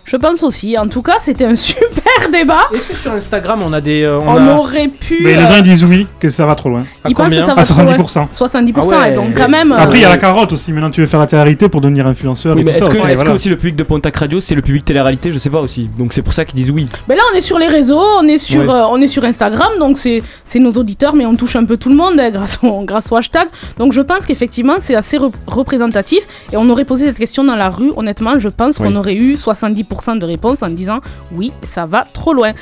Je 0.04 0.16
pense 0.16 0.42
aussi. 0.42 0.76
En 0.78 0.86
tout 0.86 1.02
cas, 1.02 1.16
c'était 1.20 1.46
un 1.46 1.56
super 1.74 2.30
débat. 2.32 2.68
Est-ce 2.74 2.88
que 2.88 2.94
sur 2.94 3.12
Instagram, 3.12 3.60
on 3.64 3.72
a 3.72 3.80
des. 3.80 4.02
euh, 4.02 4.18
On, 4.20 4.36
a- 4.36 4.54
aurait 4.54 4.88
pu. 4.88 5.18
Mais 5.24 5.34
les 5.34 5.42
euh, 5.42 5.46
gens 5.46 5.56
ils 5.56 5.62
disent 5.62 5.84
oui, 5.84 6.06
que 6.20 6.28
ça 6.28 6.44
va 6.44 6.54
trop 6.54 6.68
loin. 6.68 6.84
ils 7.08 7.14
pensent 7.14 7.32
que 7.32 7.40
ça 7.40 7.54
va 7.54 7.60
À 7.62 7.64
trop 7.64 7.82
loin. 7.82 7.94
70%. 7.96 8.28
70%. 8.32 8.72
Ah 8.76 8.84
ouais. 9.00 9.12
et 9.12 9.14
donc, 9.14 9.34
quand 9.34 9.48
même. 9.48 9.72
euh, 9.72 9.76
Après, 9.76 9.98
il 9.98 10.02
y 10.02 10.04
a 10.04 10.10
la 10.10 10.18
carotte 10.18 10.52
aussi. 10.52 10.72
Maintenant, 10.72 10.90
tu 10.90 11.00
veux 11.00 11.06
faire 11.06 11.20
la 11.20 11.26
télé-réalité 11.26 11.68
pour 11.68 11.80
devenir 11.80 12.06
influenceur 12.06 12.54
oui, 12.56 12.64
mais 12.64 12.72
est-ce 12.72 12.84
que, 12.84 12.96
voilà. 12.96 13.14
que 13.14 13.30
aussi 13.30 13.48
le 13.48 13.56
public 13.56 13.76
de 13.76 13.82
Pontac 13.82 14.16
Radio 14.16 14.40
c'est 14.40 14.54
le 14.54 14.62
public 14.62 14.84
télé-réalité? 14.84 15.32
Je 15.32 15.38
sais 15.38 15.50
pas 15.50 15.60
aussi. 15.60 15.88
Donc 15.98 16.12
c'est 16.12 16.22
pour 16.22 16.34
ça 16.34 16.44
qu'ils 16.44 16.56
disent 16.56 16.70
oui. 16.70 16.86
Mais 17.08 17.16
là, 17.16 17.22
on 17.32 17.36
est 17.36 17.40
sur 17.40 17.58
les 17.58 17.68
réseaux, 17.68 18.02
on 18.20 18.28
est 18.28 18.38
sur, 18.38 18.60
Ouais. 18.60 18.68
euh, 18.68 18.86
on 18.90 19.00
est 19.00 19.08
sur 19.08 19.24
Instagram, 19.24 19.70
donc 19.78 19.98
c'est 19.98 20.22
c'est 20.44 20.58
nos 20.58 20.72
auditeurs, 20.72 21.14
mais 21.14 21.26
on 21.26 21.34
touche 21.36 21.56
un 21.56 21.64
peu 21.64 21.76
tout 21.76 21.88
le 21.88 21.96
monde 21.96 22.18
hein, 22.18 22.30
grâce, 22.30 22.58
au, 22.62 22.80
grâce 22.84 23.10
au 23.12 23.16
hashtag. 23.16 23.48
Donc 23.78 23.92
je 23.92 24.00
pense 24.00 24.26
qu'effectivement, 24.26 24.74
c'est 24.80 24.94
assez 24.94 25.16
rep- 25.16 25.34
représentatif. 25.46 26.26
Et 26.52 26.56
on 26.56 26.68
aurait 26.70 26.84
posé 26.84 27.06
cette 27.06 27.18
question 27.18 27.44
dans 27.44 27.56
la 27.56 27.68
rue, 27.68 27.92
honnêtement, 27.96 28.38
je 28.38 28.48
pense 28.48 28.78
qu'on 28.78 28.94
aurait 28.96 29.14
eu 29.14 29.34
70% 29.34 30.18
de 30.18 30.26
réponses 30.26 30.62
en 30.62 30.68
disant 30.70 31.00
oui, 31.32 31.52
ça 31.62 31.86
va 31.86 32.06
trop 32.12 32.32
loin. 32.32 32.52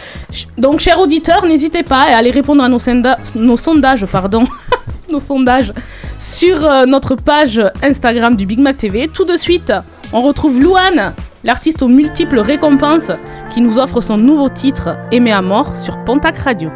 Donc, 0.58 0.80
chers 0.80 0.98
auditeurs, 1.00 1.44
n'hésitez 1.46 1.82
pas 1.82 2.02
à 2.02 2.16
aller 2.16 2.30
répondre 2.30 2.62
à 2.64 2.68
nos 2.68 3.56
sondages, 3.56 4.06
pardon. 4.06 4.44
nos 5.10 5.20
sondages 5.20 5.72
sur 6.18 6.64
euh, 6.64 6.86
notre 6.86 7.14
page 7.16 7.60
Instagram 7.82 8.34
du 8.34 8.46
Big 8.46 8.58
Mac 8.58 8.78
TV. 8.78 9.08
Tout 9.12 9.24
de 9.26 9.36
suite, 9.36 9.72
on 10.12 10.22
retrouve 10.22 10.60
Louane, 10.60 11.12
l'artiste 11.44 11.82
aux 11.82 11.88
multiples 11.88 12.38
récompenses, 12.38 13.12
qui 13.50 13.60
nous 13.60 13.78
offre 13.78 14.00
son 14.00 14.16
nouveau 14.16 14.48
titre 14.48 14.96
Aimé 15.10 15.32
à 15.32 15.42
mort 15.42 15.76
sur 15.76 16.02
Pontac 16.04 16.38
Radio. 16.38 16.70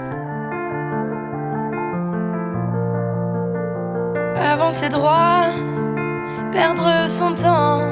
Avancer 4.39 4.89
droit, 4.89 5.47
perdre 6.53 7.09
son 7.09 7.34
temps, 7.34 7.82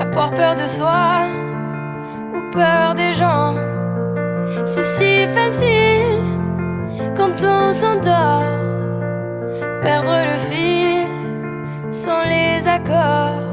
avoir 0.00 0.30
peur 0.32 0.54
de 0.54 0.66
soi 0.66 1.26
ou 2.34 2.50
peur 2.50 2.94
des 2.94 3.12
gens. 3.12 3.54
C'est 4.64 4.82
si 4.82 5.26
facile 5.28 6.22
quand 7.16 7.44
on 7.44 7.72
s'endort, 7.72 8.42
perdre 9.82 10.16
le 10.30 10.36
fil 10.50 11.06
sans 11.90 12.22
les 12.24 12.66
accords. 12.66 13.47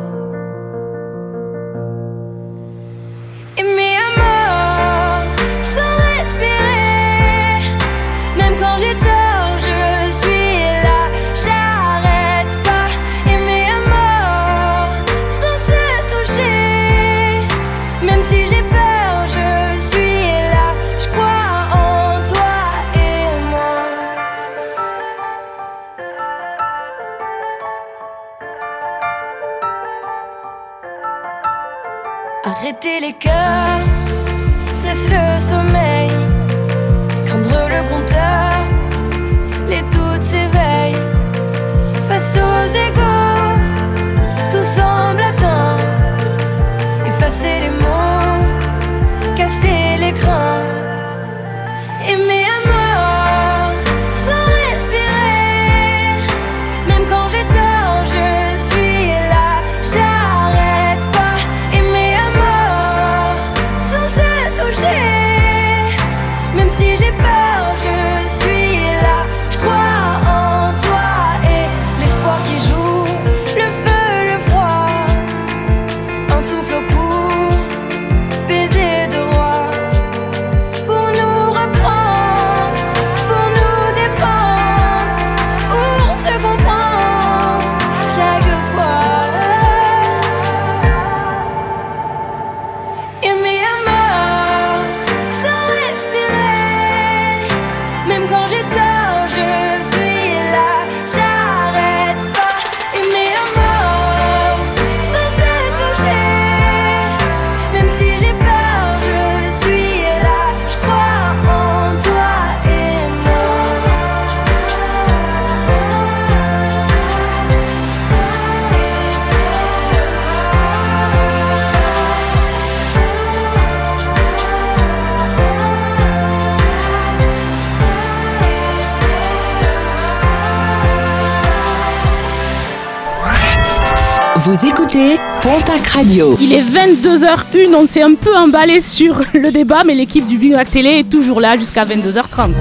Il 136.41 136.51
est 136.51 136.61
22h01, 136.61 137.73
on 137.75 137.87
s'est 137.87 138.01
un 138.01 138.13
peu 138.13 138.35
emballé 138.35 138.81
sur 138.81 139.19
le 139.33 139.51
débat, 139.51 139.83
mais 139.85 139.95
l'équipe 139.95 140.27
du 140.27 140.37
Big 140.37 140.51
Mac 140.51 140.69
Télé 140.69 140.99
est 140.99 141.09
toujours 141.09 141.39
là 141.39 141.57
jusqu'à 141.57 141.85
22h30. 141.85 142.51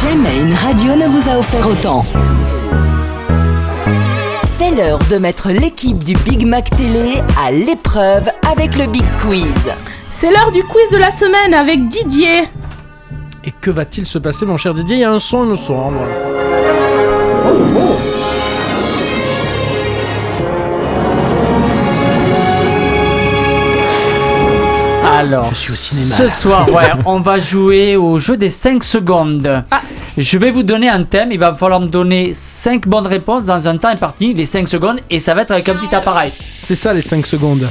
Jamais 0.00 0.38
une 0.40 0.54
radio 0.54 0.94
ne 0.94 1.06
vous 1.08 1.28
a 1.28 1.38
offert 1.38 1.66
autant. 1.66 2.06
C'est 4.44 4.70
l'heure 4.70 5.00
de 5.10 5.18
mettre 5.18 5.48
l'équipe 5.50 6.04
du 6.04 6.14
Big 6.14 6.46
Mac 6.46 6.70
Télé 6.70 7.14
à 7.42 7.50
l'épreuve 7.50 8.28
avec 8.50 8.78
le 8.78 8.86
Big 8.86 9.04
Quiz. 9.20 9.70
C'est 10.10 10.30
l'heure 10.30 10.52
du 10.52 10.62
quiz 10.62 10.90
de 10.92 10.98
la 10.98 11.10
semaine 11.10 11.54
avec 11.54 11.88
Didier. 11.88 12.44
Et 13.44 13.52
que 13.60 13.70
va-t-il 13.70 14.06
se 14.06 14.18
passer, 14.18 14.46
mon 14.46 14.56
cher 14.56 14.74
Didier? 14.74 14.96
Il 14.96 15.00
y 15.00 15.04
a 15.04 15.10
un 15.10 15.18
son, 15.18 15.44
il 15.44 15.50
me 15.50 15.56
semble. 15.56 15.98
Alors, 25.20 25.54
suis 25.54 25.72
au 25.72 25.76
cinéma, 25.76 26.14
ce 26.16 26.22
là. 26.24 26.30
soir, 26.30 26.68
ouais, 26.72 26.90
on 27.06 27.20
va 27.20 27.38
jouer 27.38 27.96
au 27.96 28.18
jeu 28.18 28.36
des 28.36 28.50
5 28.50 28.82
secondes. 28.84 29.64
Je 30.18 30.38
vais 30.38 30.50
vous 30.50 30.62
donner 30.62 30.88
un 30.88 31.02
thème, 31.04 31.30
il 31.32 31.38
va 31.38 31.54
falloir 31.54 31.80
me 31.80 31.86
donner 31.86 32.32
5 32.34 32.86
bonnes 32.88 33.06
réponses 33.06 33.44
dans 33.44 33.66
un 33.68 33.76
temps 33.76 33.88
imparti, 33.88 34.34
les 34.34 34.44
5 34.46 34.68
secondes, 34.68 35.00
et 35.08 35.20
ça 35.20 35.34
va 35.34 35.42
être 35.42 35.50
avec 35.52 35.68
un 35.68 35.74
petit 35.74 35.94
appareil. 35.94 36.32
C'est 36.64 36.76
ça 36.76 36.92
les 36.92 37.02
5 37.02 37.26
secondes. 37.26 37.68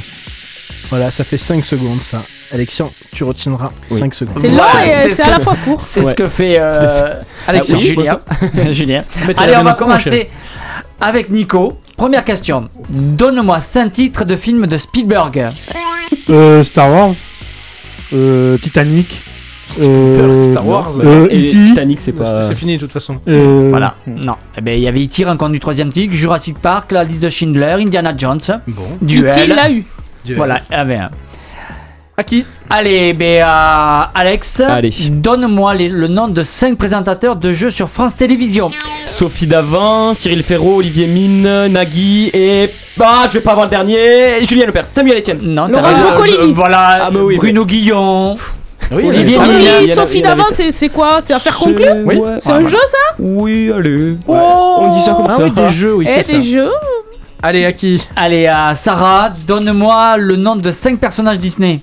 Voilà, 0.88 1.10
ça 1.10 1.22
fait 1.24 1.38
5 1.38 1.64
secondes 1.64 2.00
ça. 2.02 2.22
Alexian, 2.52 2.90
tu 3.14 3.22
retiendras 3.22 3.70
5 3.88 4.12
secondes. 4.14 4.38
C'est 4.40 4.48
long 4.50 4.64
et 4.84 4.88
c'est 4.88 5.08
c'est 5.10 5.14
ce 5.14 5.22
à 5.22 5.30
la 5.30 5.36
que- 5.38 5.42
fois 5.44 5.56
court. 5.64 5.80
C'est 5.80 6.04
ce 6.04 6.14
que 6.16 6.26
fait 6.26 6.56
euh, 6.58 6.80
Alexis, 7.46 7.72
ah 7.74 7.78
oui, 7.78 7.84
Julien. 7.86 8.18
Julien. 8.72 9.04
Allez, 9.36 9.56
on 9.56 9.62
va 9.62 9.74
commencer 9.74 10.28
avec 11.00 11.30
Nico. 11.30 11.78
Première 11.96 12.24
question. 12.24 12.68
Donne-moi 12.88 13.60
5 13.60 13.92
titres 13.92 14.24
de 14.24 14.34
films 14.34 14.66
de 14.66 14.78
Spielberg. 14.78 15.46
Euh, 16.28 16.64
Star 16.64 16.90
Wars. 16.90 17.12
Euh, 18.12 18.56
Titanic. 18.58 19.20
Euh, 19.80 20.50
Star 20.50 20.66
Wars. 20.66 20.92
euh, 20.98 21.28
Et 21.30 21.44
E.T. 21.48 21.62
Titanic, 21.62 22.00
c'est 22.00 22.12
pas. 22.12 22.44
C'est 22.44 22.56
fini 22.56 22.74
de 22.74 22.80
toute 22.80 22.90
façon. 22.90 23.18
Euh, 23.28 23.68
Voilà. 23.70 23.94
Non. 24.06 24.34
Eh 24.58 24.60
ben, 24.60 24.74
il 24.76 24.82
y 24.82 24.88
avait 24.88 25.04
E.T. 25.04 25.24
rencontre 25.24 25.52
du 25.52 25.60
troisième 25.60 25.90
tigre, 25.90 26.12
Jurassic 26.14 26.58
Park, 26.58 26.90
La 26.90 27.04
liste 27.04 27.22
de 27.22 27.28
Schindler, 27.28 27.76
Indiana 27.78 28.12
Jones. 28.16 28.40
Bon. 28.66 28.82
Duel. 29.00 29.26
E.T. 29.32 29.46
l'a 29.46 29.70
eu. 29.70 29.84
Voilà, 30.34 30.58
il 30.70 30.72
y 30.72 30.76
avait 30.76 30.96
un. 30.96 31.10
À 32.20 32.22
qui 32.22 32.44
Allez, 32.68 33.14
ben, 33.14 33.42
euh, 33.42 34.02
Alex, 34.14 34.60
Allez. 34.60 34.90
donne-moi 35.08 35.72
les- 35.74 35.88
le 35.88 36.06
nom 36.06 36.28
de 36.28 36.42
5 36.42 36.76
présentateurs 36.76 37.34
de 37.36 37.50
jeux 37.50 37.70
sur 37.70 37.88
France 37.88 38.14
Télévisions. 38.14 38.70
Sophie 39.06 39.46
Davant, 39.46 40.12
Cyril 40.14 40.42
Ferraud, 40.42 40.76
Olivier 40.80 41.06
Mine, 41.06 41.68
Nagui 41.68 42.28
et. 42.34 42.68
Ah, 43.00 43.24
je 43.26 43.32
vais 43.32 43.40
pas 43.40 43.52
avoir 43.52 43.64
le 43.64 43.70
dernier. 43.70 44.44
Julien 44.44 44.66
Lepers, 44.66 44.84
Samuel 44.84 45.16
Etienne. 45.16 45.38
Non, 45.40 45.66
Laurent 45.66 45.82
t'as 45.82 45.88
raison. 45.88 46.10
Boccolini. 46.10 46.36
Euh, 46.38 46.52
Voilà, 46.54 47.04
Ah, 47.06 47.10
mais 47.10 47.20
oui, 47.20 47.36
Bruno 47.38 47.64
Guillon. 47.64 48.34
Oui, 48.92 49.02
Olivier 49.08 49.38
Mine. 49.38 49.94
Sophie, 49.94 50.20
d'avant, 50.20 50.44
c'est 50.52 50.72
c'est 50.72 50.90
quoi 50.90 51.20
C'est 51.24 51.32
affaire 51.32 51.56
conclue. 51.56 51.84
C'est 52.40 52.50
un 52.52 52.66
jeu 52.66 52.76
ça 52.90 53.14
Oui, 53.18 53.72
allez. 53.74 54.16
Oh. 54.28 54.34
On 54.80 54.88
dit 54.94 55.00
ça 55.02 55.14
comme 55.14 55.26
Ah 55.26 55.36
ça. 55.36 55.44
oui, 55.44 55.52
des 55.52 55.68
jeux, 55.70 55.94
oui, 55.94 56.04
Eh, 56.06 56.22
c'est 56.22 56.34
ça. 56.34 56.38
des 56.38 56.42
jeux 56.42 56.68
Allez, 57.42 57.64
à 57.64 57.72
qui 57.72 58.06
Allez, 58.16 58.46
à 58.46 58.74
Sarah, 58.74 59.30
donne-moi 59.46 60.18
le 60.18 60.36
nom 60.36 60.56
de 60.56 60.70
5 60.70 60.98
personnages 60.98 61.38
Disney. 61.38 61.80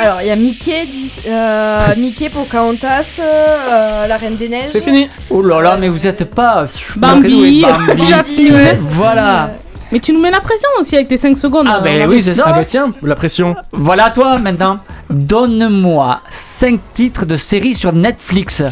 Alors, 0.00 0.22
il 0.22 0.28
y 0.28 0.30
a 0.30 0.36
Mickey, 0.36 0.86
Dis- 0.86 1.12
euh, 1.28 1.88
Mickey 1.98 2.30
Pocahontas, 2.30 3.18
euh, 3.18 4.06
la 4.06 4.16
Reine 4.16 4.36
des 4.36 4.48
Neiges. 4.48 4.70
C'est 4.72 4.80
fini. 4.80 5.08
Oh 5.28 5.42
là 5.42 5.60
là, 5.60 5.76
mais 5.78 5.88
vous 5.88 6.06
êtes 6.06 6.24
pas. 6.24 6.66
Bambi, 6.96 7.62
Bambi. 7.62 8.06
Jasmine. 8.06 8.78
Voilà. 8.80 9.52
Mais 9.92 9.98
tu 9.98 10.12
nous 10.12 10.20
mets 10.20 10.30
la 10.30 10.40
pression 10.40 10.68
aussi 10.78 10.94
avec 10.94 11.08
tes 11.08 11.16
5 11.16 11.36
secondes. 11.36 11.66
Ah, 11.68 11.78
euh, 11.78 11.80
ben 11.80 12.08
oui, 12.08 12.22
c'est 12.22 12.32
ça. 12.32 12.44
Ah 12.46 12.50
ouais. 12.52 12.58
bah 12.60 12.64
tiens, 12.64 12.92
la 13.02 13.14
pression. 13.16 13.54
Voilà 13.72 14.06
à 14.06 14.10
toi 14.10 14.38
maintenant. 14.38 14.78
Donne-moi 15.10 16.20
5 16.30 16.78
titres 16.94 17.26
de 17.26 17.36
séries 17.36 17.74
sur 17.74 17.92
Netflix. 17.92 18.62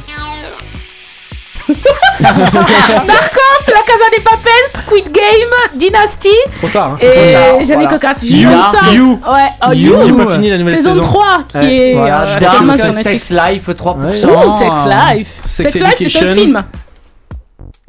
Narcos, 2.20 3.64
La 3.68 3.82
Casa 3.86 4.08
des 4.16 4.22
Papel, 4.22 4.62
Squid 4.74 5.12
Game, 5.12 5.78
Dynasty 5.78 6.28
Trop 6.58 6.68
tard. 6.68 6.92
Hein. 6.94 6.98
et 7.00 7.66
j'en 7.66 7.74
ai 7.80 7.84
voilà. 7.86 7.88
que 7.88 7.98
4. 7.98 8.24
You. 8.24 8.50
You. 8.92 9.20
Ouais, 9.30 9.46
oh, 9.68 9.72
You, 9.72 9.94
j'ai 10.06 10.12
pas 10.12 10.32
fini 10.34 10.50
la 10.50 10.58
nouvelle 10.58 10.76
saison, 10.76 10.90
saison. 10.94 11.02
3 11.02 11.44
qui 11.50 11.58
Ouais. 11.58 11.90
est 11.90 11.94
Voilà, 11.94 12.22
euh, 12.22 12.74
sur. 12.74 13.02
Sex 13.02 13.30
Life 13.30 13.68
3%. 13.68 14.28
Oh, 14.28 14.58
Sex 14.58 14.76
Life. 14.86 15.28
Sex 15.44 15.72
Sex 15.72 15.74
Life, 15.74 15.94
c'est 15.98 16.04
Education. 16.04 16.26
un 16.28 16.34
film. 16.34 16.64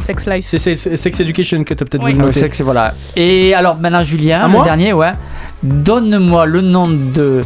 Sex 0.06 0.26
Life. 0.28 0.46
C'est 0.48 0.76
Sex 0.98 1.20
Education 1.20 1.64
que 1.64 1.74
t'as 1.74 1.86
peut-être 1.86 2.04
Oui. 2.04 2.14
voulu 2.14 2.26
Ouais, 2.28 2.34
sexe, 2.34 2.62
voilà. 2.62 2.94
Et 3.16 3.54
alors 3.54 3.78
maintenant 3.80 4.04
Julien, 4.04 4.42
À 4.42 4.48
le 4.48 4.50
moi 4.54 4.64
dernier, 4.64 4.94
ouais. 4.94 5.12
Donne-moi 5.64 6.46
le 6.46 6.62
nom 6.62 6.88
de. 6.88 7.42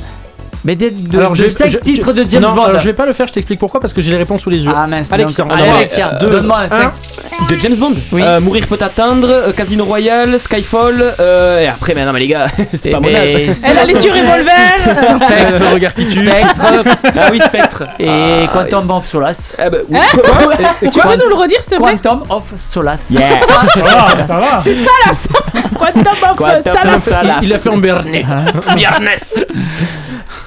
Mais 0.66 0.76
de, 0.78 0.90
de, 0.90 1.18
Alors, 1.18 1.32
de 1.32 1.36
je- 1.36 1.48
5 1.50 1.70
je- 1.70 1.78
titres 1.78 2.14
je- 2.16 2.22
de 2.24 2.30
James 2.30 2.42
non, 2.42 2.54
Bond. 2.54 2.64
alors, 2.64 2.80
je 2.80 2.86
vais 2.86 2.94
pas 2.94 3.06
le 3.06 3.12
faire, 3.12 3.28
je 3.28 3.34
t'explique 3.34 3.60
pourquoi, 3.60 3.82
parce 3.82 3.92
que 3.92 4.02
j'ai 4.02 4.12
les 4.12 4.18
réponses 4.18 4.42
sous 4.44 4.50
les 4.50 4.64
yeux. 4.64 4.72
Ah 4.74 4.88
mince, 4.88 5.10
d'abord, 5.10 5.30
Alexia, 5.76 6.12
deux, 6.22 6.30
donne-moi 6.30 6.60
un. 6.62 6.70
5. 6.70 6.92
De 7.50 7.56
James 7.60 7.76
Bond 7.76 7.94
Oui. 8.14 8.22
Euh, 8.24 8.40
Mourir 8.40 8.66
peut 8.68 8.78
attendre, 8.80 9.28
euh, 9.30 9.52
Casino 9.52 9.84
Royale, 9.84 10.40
Skyfall, 10.40 11.04
euh, 11.20 11.60
et 11.62 11.68
après, 11.68 11.94
mais 11.94 12.06
non, 12.06 12.14
mais 12.14 12.22
les 12.22 12.28
gars, 12.28 12.48
c'est 12.74 12.92
pas 12.92 13.02
mon 13.02 13.14
âge. 13.14 13.34
Elle 13.36 13.78
a 13.78 13.86
les 13.86 13.94
yeux 13.96 14.12
revolver. 14.12 14.80
Spectre, 14.90 15.74
regard 15.74 15.94
qui. 15.94 16.06
Spectre 16.06 16.62
Ah 17.04 17.28
oui, 17.32 17.40
Spectre. 17.42 17.84
et 18.00 18.48
Quantum 18.54 18.90
of 18.92 19.06
Solace. 19.06 19.58
Ah 19.62 19.70
bah, 19.70 19.80
oui. 19.90 19.98
Hein 20.00 20.08
Quoi 20.14 20.56
Tu 20.90 21.00
peux 21.00 21.16
nous 21.24 21.30
le 21.30 21.36
redire 21.36 21.60
s'il 21.68 21.78
te 21.78 21.84
plaît 21.84 21.98
Quantum 22.02 22.24
of 22.30 22.44
Solace. 22.56 23.02
C'est 23.12 23.18
ça. 23.46 23.62
Ça 24.28 24.40
va. 24.40 24.62
C'est 24.64 24.76
ça 24.76 24.92
là 25.06 25.12
Quantum 25.78 26.02
of 26.08 26.36
Quantum 26.38 26.64
Solace. 26.64 26.96
of 26.96 27.04
Solace. 27.04 27.40
Il 27.44 27.54
a 27.54 27.60
fait 27.60 27.70
en 27.70 27.78
bernet. 27.78 28.26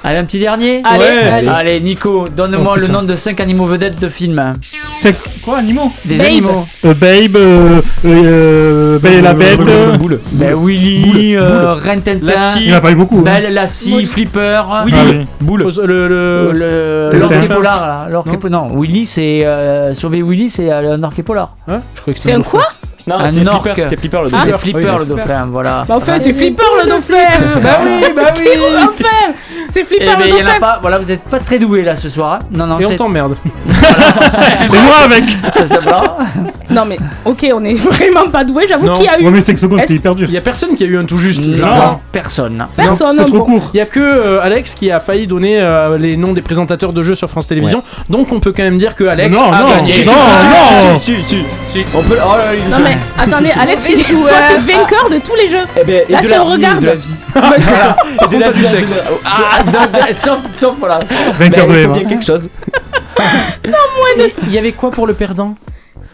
Allez, 0.07 0.19
un 0.19 0.23
petit 0.25 0.39
dernier 0.39 0.81
Allez, 0.85 0.99
Ouais. 1.05 1.29
allez. 1.29 1.47
Allez, 1.49 1.79
Nico, 1.81 2.29
donne-moi 2.29 2.77
le 2.77 2.87
nom 2.87 3.01
de 3.03 3.15
5 3.15 3.39
animaux 3.41 3.65
vedettes 3.65 3.99
de 3.99 4.07
films. 4.09 4.53
C'est 5.01 5.15
Quoi, 5.43 5.57
animaux 5.59 5.91
Des 6.05 6.15
Babe. 6.15 6.25
animaux. 6.27 6.65
Euh, 6.85 6.93
Babe, 6.93 7.35
euh, 7.35 7.81
euh, 8.05 8.99
Belle 8.99 9.13
et 9.13 9.21
la 9.21 9.33
Bête. 9.33 9.59
euh, 9.59 9.97
Ben 10.31 10.55
Willy, 10.57 11.37
Ren 11.37 11.99
Tintin, 11.99 12.19
Lassie. 12.21 12.59
Il 12.61 12.67
n'y 12.67 12.73
en 12.73 12.77
a 12.77 12.81
pas 12.81 12.91
eu 12.91 12.95
beaucoup. 12.95 13.19
hein. 13.19 13.23
Belle, 13.23 13.53
Lassie, 13.53 14.05
Flipper. 14.05 14.61
Willy. 14.85 14.97
Ah. 14.97 15.25
Boule. 15.41 15.63
Le, 15.85 16.07
le, 16.07 16.51
Le 16.53 17.09
Tintin. 17.11 17.35
l'orque 17.35 17.47
polar 17.53 17.81
là, 17.87 18.07
l'orque 18.09 18.37
po- 18.39 18.49
non, 18.49 18.67
Willy 18.79 19.05
c'est 19.05 19.45
sauver 19.93 20.21
Willy 20.21 20.49
c'est 20.49 20.71
un 20.71 21.01
orque 21.03 21.21
polar. 21.21 21.55
Hein? 21.67 21.81
Je 21.95 22.01
croyais 22.01 22.17
que 22.17 22.23
C'est 22.23 22.31
un 22.33 22.41
quoi? 22.41 22.63
Non, 23.07 23.19
un 23.19 23.31
c'est 23.31 23.47
orque. 23.47 23.63
Flipper, 23.71 23.85
c'est 23.89 23.95
Flipper 23.99 24.17
le 24.23 24.27
Ah, 24.27 24.29
dauphin. 24.31 24.43
c'est 24.51 24.57
Flipper 24.57 24.79
Oui, 24.91 24.99
le 24.99 25.05
dauphin, 25.05 25.47
voilà. 25.49 25.85
Bah 25.87 25.95
enfin, 25.97 26.19
c'est 26.19 26.33
Flipper 26.33 26.63
le 26.83 26.89
dauphin 26.89 27.13
Bah 27.63 27.79
oui, 27.81 28.03
bah 28.13 28.33
oui. 28.37 28.49
Enfin 28.83 29.33
C'est 29.77 29.83
Eh 29.83 29.85
Flipper 29.85 30.15
ben, 30.17 30.23
le 30.23 30.27
il 30.29 30.39
y 30.39 30.43
en 30.43 30.49
a 30.55 30.59
pas, 30.59 30.79
voilà, 30.81 30.97
vous 30.97 31.11
êtes 31.11 31.21
pas 31.23 31.37
très 31.39 31.59
doués 31.59 31.83
là 31.83 31.95
ce 31.95 32.09
soir. 32.09 32.33
hein. 32.33 32.39
Non, 32.51 32.65
non, 32.65 32.79
Et 32.79 32.85
on 32.85 32.89
c'est 32.89 32.95
t'emmerde. 32.95 33.35
Et 33.67 34.77
moi 34.79 34.95
avec 35.05 35.23
ça, 35.53 35.67
ça 35.67 35.79
va. 35.79 36.17
Non 36.69 36.85
mais, 36.85 36.97
ok, 37.25 37.47
on 37.53 37.63
est 37.63 37.73
vraiment 37.75 38.27
pas 38.31 38.43
doué, 38.43 38.65
j'avoue 38.67 38.85
Non. 38.87 38.95
qu'il 38.95 39.05
y 39.05 39.09
a 39.09 39.19
eu... 39.19 39.23
Ouais, 39.25 39.31
mais 39.31 39.41
5 39.41 39.59
secondes, 39.59 39.79
Est-ce- 39.79 39.89
c'est 39.89 39.95
hyper 39.95 40.15
dur. 40.15 40.27
Il 40.29 40.33
y 40.33 40.37
a 40.37 40.41
personne 40.41 40.75
qui 40.75 40.83
a 40.83 40.87
eu 40.87 40.97
un 40.97 41.05
tout 41.05 41.17
juste. 41.17 41.43
je 41.43 41.61
Non, 41.61 41.67
crois. 41.71 41.99
personne. 42.11 42.65
Personne, 42.75 43.15
C'est 43.19 43.25
trop 43.25 43.37
bon. 43.39 43.45
court. 43.45 43.69
Il 43.73 43.77
y 43.77 43.81
a 43.81 43.85
que 43.85 43.99
euh, 43.99 44.41
Alex 44.41 44.73
qui 44.75 44.91
a 44.91 44.99
failli 44.99 45.27
donner 45.27 45.59
euh, 45.61 45.97
les 45.97 46.17
noms 46.17 46.33
des 46.33 46.41
présentateurs 46.41 46.93
de 46.93 47.03
jeux 47.03 47.15
sur 47.15 47.29
France 47.29 47.47
Télévisions. 47.47 47.83
Donc 48.09 48.31
on 48.31 48.39
peut 48.39 48.53
quand 48.55 48.63
même 48.63 48.77
dire 48.77 48.95
que 48.95 49.03
Alex 49.05 49.35
Non, 49.37 49.51
a 49.51 49.59
non, 49.61 49.69
gagné. 49.69 50.05
non, 50.05 50.11
non. 50.93 50.99
Si, 50.99 51.15
si, 51.17 51.23
si. 51.23 51.37
Si. 51.67 51.85
On 51.93 52.01
peut. 52.03 52.17
Oh 52.23 52.37
là 52.37 52.45
là, 52.45 52.55
il 52.55 52.59
est 52.61 52.69
Non 52.77 52.83
mais, 52.83 52.97
attendez, 53.17 53.51
Alex, 53.51 53.81
il 53.89 53.99
est 53.99 54.03
toi, 54.03 54.29
t'es 54.49 54.73
vainqueur 54.73 55.09
de 55.09 55.17
tous 55.19 55.35
les 55.35 55.49
jeux 55.49 55.65
Eh 55.79 55.83
ben, 55.83 56.01
et 56.07 56.11
Là, 56.11 56.19
de 56.21 56.25
si 56.25 56.31
la 56.31 56.41
on 56.43 56.45
vie, 56.47 56.51
regarde. 56.53 56.77
et 56.77 56.81
de 56.81 56.85
la 56.87 56.95
vie. 56.95 57.15
Par 57.33 57.53
Et 57.53 58.35
de 58.35 58.39
la 58.39 58.51
vie 58.51 58.59
du 58.61 58.65
en 58.65 58.69
sexe. 58.69 58.91
général. 58.91 59.03
Ah, 59.25 59.63
sauf, 60.13 60.39
sauf, 60.57 60.75
voilà. 60.79 60.99
Vainqueur 61.39 61.67
Ben, 61.67 61.73
de 61.73 61.79
il 61.79 61.83
faut 61.85 61.89
Eva. 61.91 61.99
bien 61.99 62.09
quelque 62.09 62.25
chose. 62.25 62.49
Il 64.47 64.51
y 64.53 64.57
avait 64.57 64.71
quoi 64.71 64.91
pour 64.91 65.07
le 65.07 65.13
perdant? 65.13 65.55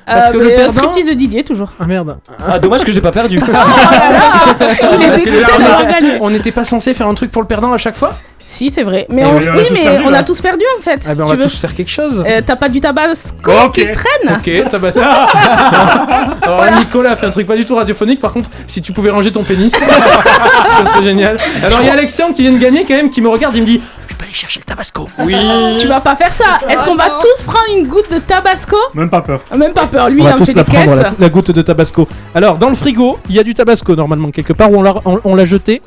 Parce 0.05 0.31
que 0.31 0.37
Euh, 0.37 0.41
le 0.43 0.51
euh, 0.51 0.55
perdant- 0.55 0.73
striptease 0.91 1.05
de 1.09 1.13
Didier, 1.13 1.43
toujours. 1.43 1.69
Ah 1.79 1.85
merde. 1.85 2.17
Ah, 2.45 2.59
dommage 2.59 2.83
que 2.83 2.91
j'ai 2.91 2.99
pas 3.01 3.11
perdu. 3.11 3.39
D'avoir 4.59 5.85
gagné. 5.87 6.17
On 6.21 6.29
n'était 6.29 6.51
pas 6.51 6.63
censé 6.65 6.93
faire 6.93 7.07
un 7.07 7.13
truc 7.13 7.31
pour 7.31 7.41
le 7.41 7.47
perdant 7.47 7.71
à 7.73 7.77
chaque 7.77 7.95
fois? 7.95 8.13
Si, 8.53 8.69
c'est 8.69 8.83
vrai. 8.83 9.07
Mais 9.09 9.23
Eh 9.23 9.25
on, 9.25 9.37
oui, 9.37 9.45
on 9.49 9.73
mais 9.73 9.81
perdu, 9.83 10.03
on 10.07 10.13
a 10.13 10.21
tous 10.21 10.39
perdu 10.39 10.63
en 10.77 10.81
fait. 10.81 11.01
Ah 11.05 11.09
ben 11.09 11.15
si 11.15 11.21
on 11.21 11.25
tu 11.25 11.29
va 11.31 11.35
veux. 11.37 11.43
tous 11.49 11.59
faire 11.59 11.73
quelque 11.73 11.89
chose. 11.89 12.23
Euh, 12.27 12.41
T'as 12.45 12.55
pas 12.55 12.69
du 12.69 12.79
tabasco 12.81 13.51
qui 13.73 13.81
traîne 13.83 14.37
Ok, 14.37 14.69
t'as 14.69 14.79
passé. 14.79 14.99
Alors 16.43 16.61
là, 16.63 16.77
Nicolas 16.77 17.11
a 17.13 17.15
fait 17.15 17.25
un 17.25 17.31
truc 17.31 17.47
pas 17.47 17.55
du 17.55 17.65
tout 17.65 17.75
radiophonique. 17.75 18.19
Par 18.19 18.31
contre, 18.31 18.49
si 18.67 18.81
tu 18.83 18.91
pouvais 18.93 19.09
ranger 19.09 19.31
ton 19.31 19.43
pénis, 19.43 19.71
ça 19.75 20.85
serait 20.85 21.03
génial. 21.03 21.39
Alors 21.63 21.79
il 21.81 21.87
y 21.87 21.89
a 21.89 21.93
Alexian 21.93 22.31
qui 22.31 22.43
vient 22.43 22.51
de 22.51 22.57
gagner 22.59 22.85
quand 22.85 22.93
même, 22.95 23.09
qui 23.09 23.21
me 23.21 23.29
regarde, 23.29 23.55
il 23.55 23.61
me 23.61 23.67
dit 23.67 23.81
Je 24.07 24.13
peux 24.15 24.23
aller 24.23 24.33
chercher 24.33 24.59
le 24.59 24.65
tabasco. 24.65 25.09
Oui. 25.19 25.35
Tu 25.79 25.87
vas 25.87 25.99
pas 26.01 26.15
faire 26.15 26.33
ça. 26.33 26.59
Est-ce 26.69 26.85
qu'on 26.85 26.95
va 26.95 27.17
tous 27.19 27.43
prendre 27.43 27.65
une 27.75 27.87
goutte 27.87 28.11
de 28.11 28.19
tabasco? 28.19 28.77
Même 28.93 29.09
pas 29.09 29.21
peur. 29.21 29.41
Ah, 29.49 29.57
Même 29.57 29.73
pas 29.73 29.87
peur, 29.87 30.09
lui 30.09 30.21
On 30.21 30.25
il 30.25 30.29
va 30.29 30.33
tous 30.33 30.45
fait 30.45 30.53
la 30.53 30.63
des 30.63 30.71
prendre, 30.71 30.95
la, 30.95 31.11
la 31.17 31.29
goutte 31.29 31.51
de 31.51 31.61
tabasco. 31.61 32.07
Alors, 32.35 32.57
dans 32.57 32.69
le 32.69 32.75
frigo, 32.75 33.17
il 33.29 33.35
y 33.35 33.39
a 33.39 33.43
du 33.43 33.53
tabasco 33.55 33.95
normalement 33.95 34.29
quelque 34.29 34.53
part 34.53 34.71
où 34.71 34.77
on 34.77 34.81
l'a 34.83 34.93
on, 35.05 35.19
on 35.23 35.35
l'a 35.35 35.45
jeté. 35.45 35.81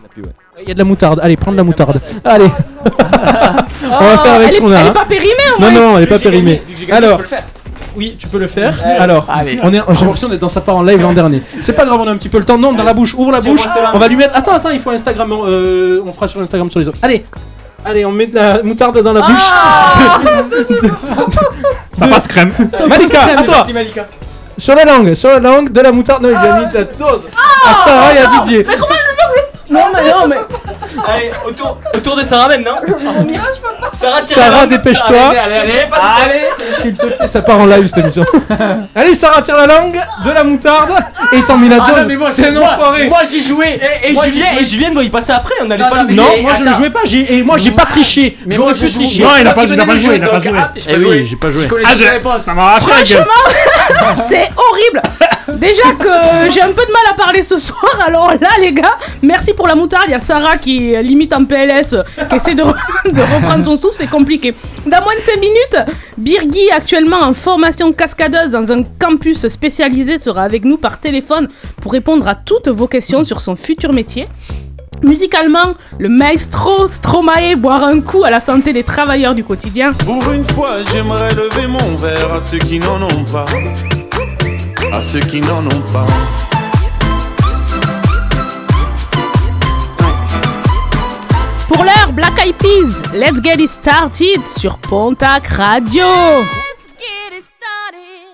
Il 0.62 0.68
y 0.68 0.70
a 0.70 0.74
de 0.74 0.78
la 0.78 0.84
moutarde. 0.84 1.20
Allez, 1.22 1.36
prends 1.36 1.52
de 1.52 1.56
la 1.58 1.64
moutarde. 1.64 2.00
Allez. 2.24 2.50
on 2.84 4.04
va 4.04 4.18
faire 4.18 4.34
avec 4.34 4.54
ce 4.54 4.60
qu'on 4.60 4.72
a. 4.72 4.78
Elle 4.80 4.86
est 4.86 4.88
hein. 4.88 4.92
pas 4.92 5.04
périmée 5.04 5.32
au 5.58 5.60
Non, 5.60 5.70
non, 5.70 5.96
elle 5.98 6.04
est 6.04 6.06
pas 6.06 6.18
périmée. 6.18 6.62
Vu 6.66 6.72
que 6.74 6.80
j'ai 6.80 6.86
gagné, 6.86 7.00
je 7.02 7.06
Alors, 7.06 7.16
peux 7.18 7.22
le 7.24 7.28
faire. 7.28 7.44
oui, 7.94 8.16
tu 8.18 8.26
peux 8.26 8.38
le 8.38 8.46
faire. 8.46 8.74
Alors, 8.98 9.26
Allez. 9.28 9.60
on 9.62 9.72
est, 9.74 9.82
j'ai 9.90 10.04
l'impression 10.04 10.28
d'être 10.30 10.40
dans 10.40 10.48
sa 10.48 10.62
part 10.62 10.76
en 10.76 10.82
live 10.82 11.02
l'an 11.02 11.12
dernier. 11.12 11.42
C'est 11.60 11.74
pas 11.74 11.84
grave, 11.84 12.00
on 12.00 12.08
a 12.08 12.10
un 12.10 12.16
petit 12.16 12.30
peu 12.30 12.38
le 12.38 12.46
temps. 12.46 12.56
Non, 12.56 12.72
dans 12.72 12.84
la 12.84 12.94
bouche, 12.94 13.12
ouvre 13.14 13.32
la 13.32 13.40
bouche. 13.40 13.68
On 13.92 13.98
va 13.98 14.08
lui 14.08 14.16
mettre. 14.16 14.34
Attends, 14.34 14.54
attends, 14.54 14.70
il 14.70 14.80
faut 14.80 14.90
Instagram. 14.90 15.30
euh, 15.46 16.00
on 16.06 16.12
fera 16.12 16.26
sur 16.26 16.40
Instagram 16.40 16.70
sur 16.70 16.80
les 16.80 16.88
autres. 16.88 16.98
Allez. 17.02 17.26
Allez, 17.84 18.06
on 18.06 18.12
met 18.12 18.26
de 18.26 18.34
la 18.36 18.62
moutarde 18.62 18.98
dans 19.02 19.12
la 19.12 19.20
bouche. 19.20 19.46
Ah 19.52 19.92
Ça 21.98 22.08
passe 22.08 22.26
crème. 22.26 22.52
Malika, 22.88 23.20
à 23.36 23.42
toi. 23.42 23.66
Malika. 23.74 24.08
Sur 24.56 24.74
la 24.74 24.84
langue, 24.86 25.12
sur 25.12 25.28
la 25.28 25.38
langue 25.38 25.70
de 25.70 25.80
la 25.82 25.92
moutarde. 25.92 26.22
Non, 26.22 26.30
il 26.30 26.38
lui 26.38 26.46
a 26.46 26.60
mis 26.60 26.72
de 26.72 26.78
la 26.78 26.84
dose. 26.84 27.26
À 27.62 27.74
Sarah 27.74 28.14
et 28.14 28.18
à 28.18 28.26
Didier. 28.40 28.66
Non, 29.76 29.92
mais 29.94 30.10
non, 30.10 30.26
mais. 30.28 30.36
Allez, 31.08 31.30
autour, 31.46 31.78
autour 31.94 32.16
de 32.16 32.24
Sarah 32.24 32.48
maintenant. 32.48 32.78
Sarah, 33.92 34.22
tire 34.22 34.36
Sarah, 34.36 34.50
la 34.50 34.56
langue. 34.62 34.68
dépêche-toi. 34.70 35.16
Allez, 35.28 35.38
allez, 35.38 35.54
allez, 35.54 35.72
allez. 36.22 36.74
S'il 36.80 36.96
te 36.96 37.06
plaît, 37.06 37.26
ça 37.26 37.42
part 37.42 37.60
en 37.60 37.66
live 37.66 37.86
cette 37.86 37.98
émission. 37.98 38.24
Allez, 38.94 39.14
Sarah, 39.14 39.42
tire 39.42 39.56
la 39.56 39.66
langue 39.66 40.00
de 40.24 40.30
la 40.30 40.44
moutarde 40.44 40.92
et 41.32 41.42
t'en 41.42 41.56
mets 41.58 41.68
la 41.68 41.78
Ah 41.82 41.90
non, 41.90 41.96
dose. 41.98 42.06
mais 42.06 42.16
moi, 42.16 42.30
C'est 42.32 42.48
un 42.48 42.52
moi, 42.52 42.72
enfoiré. 42.74 43.08
moi 43.08 43.18
j'ai 43.30 43.40
joué. 43.42 43.78
Et, 44.04 44.10
et 44.10 44.12
Moi, 44.12 44.26
Julien, 44.28 44.46
et 44.60 44.64
Julien 44.64 44.90
doit 44.90 45.02
y 45.04 45.10
passer 45.10 45.32
après, 45.32 45.54
on 45.62 45.66
n'allait 45.66 45.84
Non, 45.84 45.90
pas 45.90 45.96
non, 45.96 46.02
le 46.02 46.08
mais 46.08 46.14
Non, 46.14 46.42
moi 46.42 46.52
je 46.56 46.62
ne 46.62 46.68
attends. 46.68 46.78
jouais 46.78 46.90
pas. 46.90 47.00
J'ai 47.04 47.38
et 47.38 47.42
moi 47.42 47.56
j'ai 47.58 47.70
pas 47.72 47.84
triché. 47.84 48.36
Mais 48.46 48.54
J'aurais 48.56 48.72
moi, 48.72 48.78
pu 48.80 48.86
je 48.86 48.92
joue. 48.92 48.98
tricher. 49.00 49.22
Non, 49.24 49.30
il 49.40 49.46
a 49.46 49.52
pas- 49.52 49.64
il 49.64 49.72
a 49.80 49.84
joué, 49.98 50.16
il 50.16 50.24
a 50.24 50.28
pas 50.28 50.40
joué. 50.40 50.52
ah, 50.58 50.70
j'ai 50.76 50.82
Eh 50.88 50.92
pas 50.92 50.98
oui, 50.98 51.02
joué. 51.04 51.24
j'ai 51.24 51.36
pas 51.36 51.50
joué. 51.50 51.62
Je 51.62 51.68
connais 51.68 51.82
Ah, 51.86 51.90
toutes 51.90 51.98
les 52.00 52.04
j'ai- 52.06 52.10
réponses. 52.12 52.42
Ça 52.42 52.54
m'a 52.54 52.62
arraché 52.62 52.86
la 52.90 53.02
gueule. 53.02 53.26
Franchement, 53.98 54.24
c'est 54.28 54.48
horrible. 54.56 55.02
Déjà 55.48 55.92
que 55.98 56.50
j'ai 56.52 56.60
un 56.62 56.72
peu 56.72 56.84
de 56.84 56.92
mal 56.92 57.02
à 57.10 57.14
parler 57.14 57.42
ce 57.42 57.56
soir, 57.58 58.00
alors 58.04 58.32
là, 58.40 58.48
les 58.60 58.72
gars, 58.72 58.96
merci 59.22 59.52
pour 59.52 59.68
la 59.68 59.74
moutarde. 59.74 60.04
Il 60.08 60.10
y 60.10 60.14
a 60.14 60.18
Sarah 60.18 60.56
qui 60.56 60.92
est 60.92 61.02
limite 61.02 61.32
en 61.32 61.44
PLS, 61.44 61.94
qui 62.28 62.36
essaie 62.36 62.54
de, 62.54 62.62
re- 62.62 62.74
de 63.12 63.20
reprendre 63.20 63.64
son 63.64 63.76
souffle, 63.76 63.94
c'est 63.98 64.10
compliqué. 64.10 64.54
Dans 64.86 65.02
moins 65.02 65.14
de 65.14 65.20
5 65.20 65.36
minutes, 65.40 65.76
Birgui, 66.18 66.70
actuellement 66.70 67.20
en 67.20 67.32
formation 67.32 67.92
cascadeuse 67.92 68.50
dans 68.50 68.72
un 68.72 68.82
campus 68.98 69.46
spécialisé, 69.48 70.18
sera 70.18 70.42
avec 70.42 70.64
nous 70.64 70.78
par 70.78 70.98
téléphone 71.00 71.48
pour 71.80 71.92
répondre 71.92 72.26
à 72.28 72.34
toutes 72.34 72.68
vos 72.68 72.88
questions 72.88 73.24
sur 73.24 73.40
son 73.40 73.54
futur 73.56 73.92
métier. 73.92 74.26
Musicalement, 75.02 75.74
le 75.98 76.08
maestro 76.08 76.88
Stromae 76.88 77.54
boira 77.56 77.86
un 77.88 78.00
coup 78.00 78.24
à 78.24 78.30
la 78.30 78.40
santé 78.40 78.72
des 78.72 78.82
travailleurs 78.82 79.34
du 79.34 79.44
quotidien. 79.44 79.92
Pour 79.92 80.32
une 80.32 80.42
fois, 80.42 80.76
j'aimerais 80.90 81.34
lever 81.34 81.66
mon 81.68 81.94
verre 81.96 82.32
à 82.34 82.40
ceux 82.40 82.58
qui 82.58 82.78
n'en 82.78 83.02
ont 83.02 83.24
pas. 83.30 83.44
À 84.92 85.02
ceux 85.02 85.20
qui 85.20 85.40
n'en 85.40 85.64
ont 85.66 85.82
pas. 85.92 86.06
Pour 91.68 91.84
l'heure, 91.84 92.12
Black 92.12 92.38
Eyed 92.38 92.54
Peas, 92.56 92.94
let's 93.12 93.40
get 93.42 93.60
it 93.60 93.68
started 93.68 94.46
sur 94.46 94.78
Pontac 94.78 95.46
Radio. 95.48 96.04
Let's 96.04 96.86
get 96.96 97.32
it 97.36 97.44
started 97.44 98.32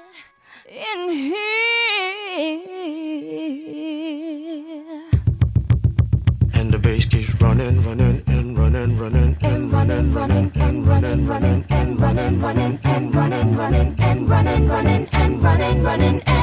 in 0.68 1.10
here. 1.10 1.52
And 6.54 6.72
the 6.72 6.78
bass 6.78 7.06
keeps 7.06 7.34
running, 7.40 7.82
running, 7.82 8.22
and 8.28 8.56
running, 8.56 8.96
running, 8.96 9.36
and 9.42 9.72
running, 9.72 10.12
running, 10.12 10.52
and 10.54 10.86
running, 10.86 11.26
running, 11.26 11.64
and 11.70 11.98
running, 11.98 12.40
running, 12.40 12.78
and 12.84 13.14
running, 13.14 13.56
running, 13.56 13.94
and 13.98 14.28
running, 14.30 14.68
running, 14.68 15.08
and 15.12 15.42
running, 15.42 15.82
running, 15.82 16.22
and. 16.26 16.41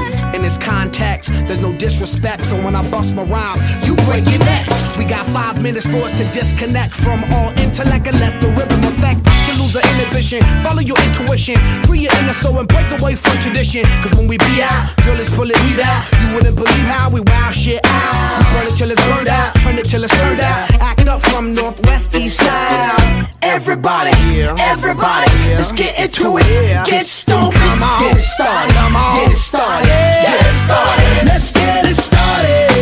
This 0.50 0.58
context, 0.58 1.30
there's 1.46 1.62
no 1.62 1.72
disrespect, 1.78 2.42
so 2.44 2.56
when 2.66 2.76
I 2.76 2.82
bust 2.90 3.14
my 3.14 3.22
rhyme, 3.22 3.62
you 3.86 3.94
break 4.10 4.26
your 4.26 4.40
necks. 4.40 4.74
We 4.98 5.06
got 5.06 5.24
five 5.28 5.62
minutes 5.62 5.86
for 5.86 6.02
us 6.02 6.12
to 6.18 6.26
disconnect 6.34 6.96
from 6.96 7.22
all 7.38 7.54
intellect 7.54 8.08
and 8.08 8.20
let 8.20 8.42
the 8.42 8.50
rhythm 8.58 8.82
affect. 8.82 9.22
To 9.46 9.52
lose 9.62 9.78
the 9.78 9.86
inhibition, 9.94 10.42
follow 10.66 10.82
your 10.82 10.98
intuition, 11.06 11.62
free 11.86 12.00
your 12.10 12.14
inner 12.18 12.34
soul 12.34 12.58
and 12.58 12.68
break 12.68 12.90
away 13.00 13.14
from 13.14 13.38
tradition. 13.38 13.86
Cause 14.02 14.18
when 14.18 14.26
we 14.26 14.40
be 14.40 14.66
out, 14.66 14.90
girl, 15.06 15.22
it's 15.22 15.30
pulling 15.30 15.54
me 15.70 15.78
out. 15.86 16.10
You 16.18 16.34
wouldn't 16.34 16.58
believe 16.58 16.88
how 16.90 17.12
we 17.12 17.22
wow 17.22 17.52
shit 17.52 17.86
out. 17.86 18.42
We 18.42 18.46
burn 18.50 18.74
it 18.74 18.76
till 18.76 18.90
it's 18.90 19.06
burned 19.06 19.30
out, 19.30 19.54
turn 19.70 19.80
it 19.80 19.86
till 19.86 20.04
it's 20.04 20.20
turned 20.20 20.40
out. 20.42 20.72
Act 20.82 21.08
up 21.08 21.22
from 21.22 21.54
northwest, 21.54 22.16
east 22.16 22.38
side. 22.38 23.28
Everybody, 23.42 24.12
everybody, 24.42 25.32
let's 25.58 25.72
get 25.72 25.98
into 26.00 26.38
it. 26.38 26.88
Get 26.88 27.06
stupid, 27.06 27.54
get 27.54 28.16
it 28.16 28.22
started, 28.22 28.74
get 28.74 29.32
it 29.32 29.38
started, 29.38 29.88
get 29.88 30.46
it 30.46 30.58
started. 30.66 31.26
Let's 31.26 31.52
get 31.52 31.86
it 31.86 31.96
started. 31.96 32.80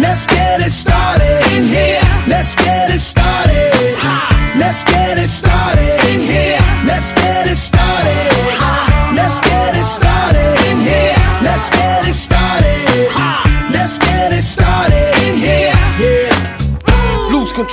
Let's 0.00 0.26
get 0.26 0.60
it 0.60 0.70
started 0.70 1.40
in 1.56 1.64
here. 1.68 2.00
Let's 2.28 2.54
get 2.56 2.75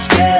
scared 0.00 0.39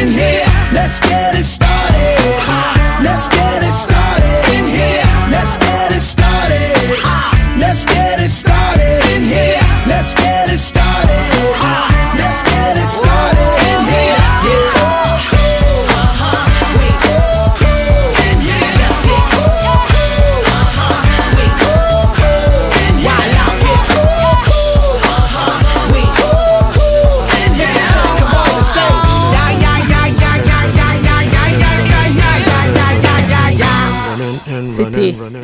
in 0.00 0.12
here. 0.12 0.44
Let's 0.72 1.00
get 1.00 1.34
it 1.34 1.57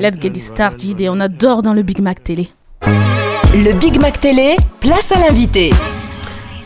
Let's 0.00 0.20
Get 0.20 0.28
It 0.28 0.40
Started 0.40 1.00
et 1.00 1.08
on 1.08 1.20
adore 1.20 1.62
dans 1.62 1.72
le 1.72 1.82
Big 1.82 2.00
Mac 2.00 2.22
télé. 2.24 2.50
Le 3.54 3.72
Big 3.78 4.00
Mac 4.00 4.20
Télé, 4.20 4.56
place 4.80 5.12
à 5.12 5.20
l'invité. 5.20 5.72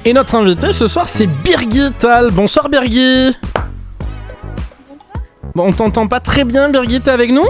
Et 0.05 0.13
notre 0.13 0.37
invité 0.37 0.73
ce 0.73 0.89
soir, 0.89 1.09
c'est 1.09 1.27
Birgit 1.27 1.93
Tal. 1.99 2.31
Bonsoir 2.31 2.69
Birgit. 2.69 3.37
Bon, 5.55 5.69
on 5.69 5.73
t'entend 5.73 6.09
pas 6.09 6.21
très 6.21 6.45
bien, 6.45 6.71
Birgit, 6.71 7.03
t'es 7.03 7.11
avec 7.11 7.31
nous? 7.31 7.45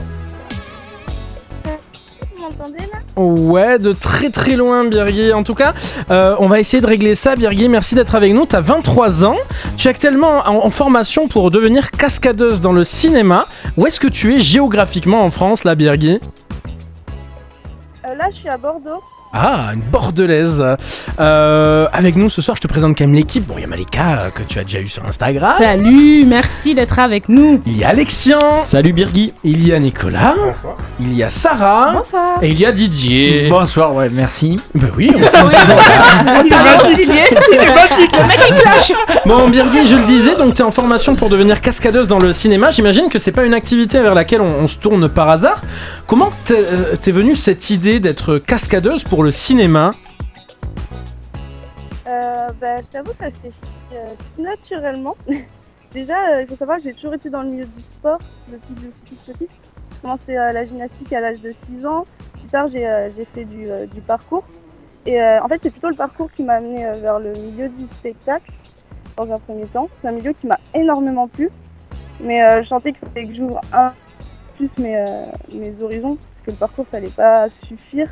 Vous 1.63 2.41
m'entendez 2.41 2.79
là? 2.81 2.98
Ouais, 3.19 3.79
de 3.81 3.93
très 3.93 4.31
très 4.31 4.55
loin, 4.55 4.85
Birgit. 4.85 5.33
En 5.33 5.43
tout 5.43 5.55
cas, 5.55 5.75
euh, 6.11 6.37
on 6.39 6.47
va 6.47 6.61
essayer 6.61 6.81
de 6.81 6.87
régler 6.87 7.15
ça. 7.17 7.35
Birgit, 7.35 7.69
merci 7.69 7.95
d'être 7.97 8.15
avec 8.15 8.33
nous. 8.33 8.47
T'as 8.47 8.61
23 8.61 9.25
ans. 9.25 9.37
Tu 9.77 9.89
es 9.89 9.91
actuellement 9.91 10.43
en, 10.47 10.65
en 10.65 10.71
formation 10.71 11.27
pour 11.27 11.51
devenir 11.51 11.91
cascadeuse 11.91 12.61
dans 12.61 12.73
le 12.73 12.85
cinéma. 12.85 13.47
Où 13.77 13.87
est-ce 13.87 13.99
que 13.99 14.07
tu 14.09 14.37
es 14.37 14.41
géographiquement 14.41 15.23
en 15.25 15.31
France, 15.33 15.65
là, 15.65 15.75
Birgit? 15.75 16.21
Euh, 18.07 18.15
Là, 18.15 18.29
je 18.31 18.37
suis 18.37 18.49
à 18.49 18.57
Bordeaux. 18.57 19.03
Ah, 19.33 19.73
une 19.75 19.83
bordelaise. 19.83 20.65
Euh, 21.21 21.87
avec 21.93 22.17
nous 22.17 22.31
ce 22.31 22.41
soir, 22.41 22.57
je 22.57 22.63
te 22.63 22.67
présente 22.67 22.97
quand 22.97 23.05
même 23.05 23.15
l'équipe. 23.15 23.47
Bon, 23.47 23.55
il 23.59 23.61
y 23.63 23.65
a 23.65 23.67
Malika 23.67 24.21
euh, 24.21 24.31
que 24.31 24.43
tu 24.43 24.59
as 24.59 24.65
déjà 24.65 24.81
eu 24.81 24.89
sur 24.89 25.05
Instagram. 25.05 25.55
Salut, 25.59 26.25
merci 26.25 26.75
d'être 26.75 26.99
avec 26.99 27.29
nous. 27.29 27.61
Il 27.67 27.77
y 27.77 27.85
a 27.85 27.91
Alexian. 27.91 28.39
Salut 28.57 28.93
Birgui. 28.95 29.35
Il 29.45 29.67
y 29.67 29.75
a 29.75 29.79
Nicolas. 29.79 30.35
Il 30.99 31.15
y 31.15 31.23
a 31.23 31.29
Sarah. 31.29 31.93
Bonsoir. 31.95 32.43
Et 32.43 32.49
il 32.49 32.59
y 32.59 32.65
a 32.65 32.73
Didier. 32.73 33.49
Bonsoir, 33.51 33.95
ouais, 33.95 34.09
merci. 34.11 34.59
Ben 34.75 34.91
oui, 34.97 35.11
on 35.15 35.19
Il 35.19 35.25
est 35.25 36.63
magique. 36.63 37.09
Il 37.53 37.59
est 37.59 37.75
magique. 37.75 38.17
Le 38.17 38.27
mec 38.27 38.41
il 38.49 38.55
clash. 38.57 38.93
Bon, 39.27 39.49
Birgit, 39.49 39.87
je 39.87 39.97
le 39.97 40.05
disais, 40.05 40.37
donc 40.37 40.55
tu 40.55 40.63
es 40.63 40.65
en 40.65 40.71
formation 40.71 41.17
pour 41.17 41.29
devenir 41.29 41.61
cascadeuse 41.61 42.09
dans 42.09 42.19
le 42.19 42.33
cinéma. 42.33 42.71
J'imagine 42.71 43.11
que 43.11 43.19
c'est 43.19 43.33
pas 43.33 43.45
une 43.45 43.55
activité 43.55 44.01
vers 44.01 44.15
laquelle 44.15 44.41
on, 44.41 44.63
on 44.63 44.67
se 44.67 44.77
tourne 44.77 45.09
par 45.11 45.29
hasard. 45.29 45.61
Comment 46.07 46.31
t'es 46.47 46.55
euh, 46.59 46.95
t'es 47.01 47.13
venue 47.13 47.37
cette 47.37 47.69
idée 47.71 48.01
d'être 48.01 48.39
cascadeuse 48.39 49.03
pour 49.03 49.18
le 49.23 49.31
cinéma 49.31 49.91
Euh, 52.07 52.51
bah, 52.61 52.81
je 52.81 52.89
t'avoue 52.89 53.13
que 53.13 53.19
ça 53.19 53.31
s'est 53.31 53.51
fait 53.51 53.67
euh, 53.97 54.15
naturellement. 54.39 55.17
Déjà, 55.93 56.15
euh, 56.15 56.43
il 56.43 56.47
faut 56.47 56.55
savoir 56.55 56.79
que 56.79 56.85
j'ai 56.85 56.95
toujours 56.95 57.15
été 57.15 57.29
dans 57.31 57.43
le 57.43 57.49
milieu 57.49 57.67
du 57.67 57.83
sport 57.83 58.19
depuis 58.51 58.75
que 58.75 58.81
je 58.83 58.91
suis 58.91 59.03
toute 59.05 59.21
petite. 59.25 59.51
J'ai 59.93 60.01
commencé 60.01 60.35
la 60.35 60.65
gymnastique 60.65 61.13
à 61.13 61.21
l'âge 61.21 61.41
de 61.41 61.51
6 61.51 61.87
ans. 61.87 62.05
Plus 62.35 62.49
tard, 62.49 62.67
j'ai 62.67 63.25
fait 63.25 63.47
du, 63.47 63.69
parcours. 64.07 64.45
Et 65.07 65.19
en 65.19 65.49
fait, 65.49 65.61
c'est 65.61 65.71
plutôt 65.71 65.89
le 65.89 65.97
parcours 65.97 66.31
qui 66.31 66.43
m'a 66.43 66.55
amené 66.55 66.83
vers 67.01 67.19
le 67.19 67.33
milieu 67.33 67.71
du 67.71 67.87
spectacle 67.87 68.51
dans 69.17 69.33
un 69.33 69.39
premier 69.39 69.67
temps. 69.67 69.89
C'est 69.97 70.09
un 70.09 70.13
milieu 70.13 70.35
qui 70.35 70.47
m'a 70.47 70.59
énormément 70.75 71.27
plu. 71.27 71.49
Mais 72.21 72.39
je 72.59 72.67
sentais 72.67 72.93
qu'il 72.93 73.09
fallait 73.09 73.27
que 73.27 73.35
j'ouvre 73.35 73.63
un 73.73 73.95
plus 74.57 74.79
mes, 74.79 75.25
mes 75.55 75.81
horizons, 75.81 76.19
parce 76.31 76.43
que 76.43 76.51
le 76.51 76.59
parcours, 76.59 76.87
ça 76.87 76.99
allait 76.99 77.09
pas 77.09 77.49
suffire. 77.49 78.11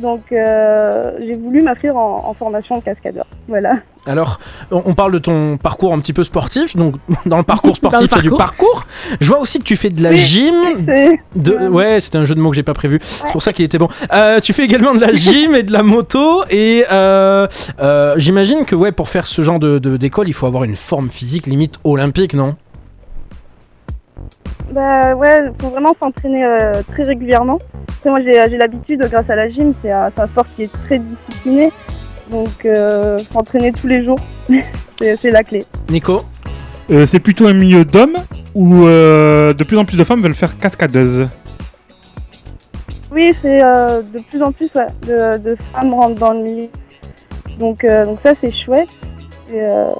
Donc, 0.00 0.32
euh, 0.32 1.12
j'ai 1.20 1.34
voulu 1.36 1.62
m'inscrire 1.62 1.96
en, 1.96 2.26
en 2.26 2.34
formation 2.34 2.80
cascadeur. 2.80 3.26
Voilà. 3.48 3.74
Alors, 4.06 4.40
on 4.70 4.94
parle 4.94 5.12
de 5.12 5.18
ton 5.18 5.58
parcours 5.58 5.92
un 5.92 5.98
petit 6.00 6.12
peu 6.14 6.24
sportif. 6.24 6.74
Donc, 6.74 6.94
dans 7.26 7.36
le 7.36 7.42
parcours 7.42 7.76
sportif, 7.76 8.08
il 8.10 8.16
y 8.16 8.18
a 8.18 8.22
du 8.22 8.30
parcours. 8.30 8.86
Je 9.20 9.28
vois 9.28 9.40
aussi 9.40 9.58
que 9.58 9.64
tu 9.64 9.76
fais 9.76 9.90
de 9.90 10.02
la 10.02 10.10
Oui, 10.10 10.16
gym. 10.16 10.54
De... 11.36 11.68
Ouais, 11.68 12.00
c'était 12.00 12.18
un 12.18 12.24
jeu 12.24 12.34
de 12.34 12.40
mots 12.40 12.50
que 12.50 12.56
j'ai 12.56 12.62
pas 12.62 12.74
prévu. 12.74 12.98
C'est 13.26 13.32
pour 13.32 13.42
ça 13.42 13.52
qu'il 13.52 13.64
était 13.64 13.78
bon. 13.78 13.88
Euh, 14.12 14.40
tu 14.40 14.52
fais 14.52 14.64
également 14.64 14.94
de 14.94 15.00
la 15.00 15.12
gym 15.12 15.54
et 15.54 15.62
de 15.62 15.72
la 15.72 15.82
moto. 15.82 16.44
Et 16.50 16.84
euh, 16.90 17.46
j'imagine 18.16 18.64
que 18.64 18.74
ouais, 18.74 18.92
pour 18.92 19.08
faire 19.08 19.26
ce 19.26 19.42
genre 19.42 19.58
de- 19.58 19.78
d'école, 19.78 20.28
il 20.28 20.32
faut 20.34 20.46
avoir 20.46 20.64
une 20.64 20.76
forme 20.76 21.10
physique 21.10 21.46
limite 21.46 21.74
olympique, 21.84 22.34
non? 22.34 22.56
Bah 24.72 25.14
ouais, 25.14 25.50
faut 25.58 25.70
vraiment 25.70 25.94
s'entraîner 25.94 26.44
euh, 26.44 26.82
très 26.86 27.04
régulièrement. 27.04 27.58
Après 27.88 28.10
moi 28.10 28.20
j'ai 28.20 28.48
j'ai 28.48 28.56
l'habitude 28.56 29.02
grâce 29.10 29.30
à 29.30 29.36
la 29.36 29.48
gym, 29.48 29.72
c'est 29.72 29.90
un, 29.90 30.10
sport 30.10 30.48
qui 30.48 30.64
est 30.64 30.72
très 30.72 30.98
discipliné. 30.98 31.70
Donc 32.30 32.64
euh, 32.64 33.18
s'entraîner 33.24 33.72
tous 33.72 33.88
les 33.88 34.00
jours, 34.00 34.18
c'est 34.98 35.30
la 35.30 35.42
clé. 35.42 35.66
Nico 35.90 36.22
Euh, 36.90 37.06
c'est 37.06 37.20
plutôt 37.20 37.46
un 37.46 37.52
milieu 37.52 37.84
d'hommes 37.84 38.18
où 38.54 38.84
euh, 38.86 39.52
de 39.52 39.64
plus 39.64 39.78
en 39.78 39.84
plus 39.84 39.96
de 39.96 40.04
femmes 40.04 40.22
veulent 40.22 40.34
faire 40.34 40.58
cascadeuse. 40.58 41.28
Oui, 43.12 43.30
c'est 43.32 43.62
euh, 43.62 44.02
de 44.02 44.20
plus 44.20 44.42
en 44.42 44.52
plus 44.52 44.74
ouais, 44.76 44.86
de, 45.06 45.38
de 45.38 45.54
femmes 45.56 45.94
rentrent 45.94 46.18
dans 46.18 46.32
le 46.32 46.42
milieu. 46.42 46.68
Donc, 47.58 47.84
euh, 47.84 48.06
donc 48.06 48.20
ça 48.20 48.34
c'est 48.34 48.50
chouette. 48.50 48.88
Et 49.50 49.60
euh, 49.60 49.90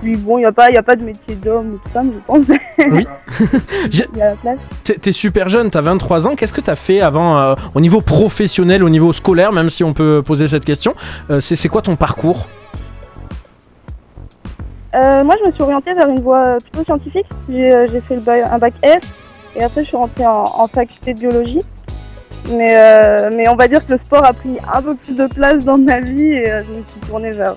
puis 0.00 0.16
bon, 0.16 0.38
il 0.38 0.42
n'y 0.42 0.46
a, 0.46 0.52
pas- 0.52 0.70
y 0.70 0.76
a 0.76 0.82
pas 0.82 0.96
de 0.96 1.04
métier 1.04 1.34
d'homme 1.34 1.74
ou 1.74 1.78
de 1.86 1.92
femme, 1.92 2.12
je 2.14 2.18
pense. 2.26 2.50
Oui. 2.92 3.06
Il 3.92 3.98
y 4.18 4.22
a 4.22 4.30
la 4.30 4.36
place. 4.36 4.60
T'es 4.84 5.12
super 5.12 5.48
jeune, 5.48 5.70
t'as 5.70 5.80
23 5.80 6.26
ans. 6.28 6.34
Qu'est-ce 6.36 6.52
que 6.52 6.60
t'as 6.60 6.74
fait 6.76 7.00
avant, 7.00 7.38
euh, 7.38 7.54
au 7.74 7.80
niveau 7.80 8.00
professionnel, 8.00 8.82
au 8.84 8.88
niveau 8.90 9.12
scolaire, 9.12 9.52
même 9.52 9.70
si 9.70 9.84
on 9.84 9.92
peut 9.92 10.22
poser 10.24 10.48
cette 10.48 10.64
question 10.64 10.94
Euh, 11.30 11.40
C'est 11.40 11.68
quoi 11.68 11.82
ton 11.82 11.96
parcours? 11.96 12.46
Euh, 14.94 15.22
moi, 15.24 15.36
je 15.38 15.44
me 15.46 15.50
suis 15.50 15.62
orientée 15.62 15.94
vers 15.94 16.08
une 16.08 16.20
voie 16.20 16.58
plutôt 16.60 16.82
scientifique. 16.82 17.26
J'ai 17.48 18.00
fait 18.00 18.16
le 18.16 18.20
bac- 18.22 18.44
un 18.50 18.58
bac 18.58 18.74
S 18.82 19.24
et 19.54 19.62
après, 19.62 19.82
je 19.84 19.88
suis 19.88 19.96
rentrée 19.96 20.26
en, 20.26 20.50
en 20.56 20.66
faculté 20.66 21.14
de 21.14 21.20
biologie. 21.20 21.62
Mais, 22.48 22.76
euh, 22.76 23.30
mais 23.36 23.48
on 23.48 23.54
va 23.54 23.68
dire 23.68 23.84
que 23.86 23.90
le 23.92 23.96
sport 23.96 24.24
a 24.24 24.32
pris 24.32 24.56
un 24.74 24.82
peu 24.82 24.94
plus 24.96 25.16
de 25.16 25.26
place 25.26 25.64
dans 25.64 25.78
ma 25.78 26.00
vie 26.00 26.32
et 26.32 26.50
je 26.66 26.72
me 26.76 26.82
suis 26.82 26.98
tournée 27.00 27.30
vers, 27.32 27.54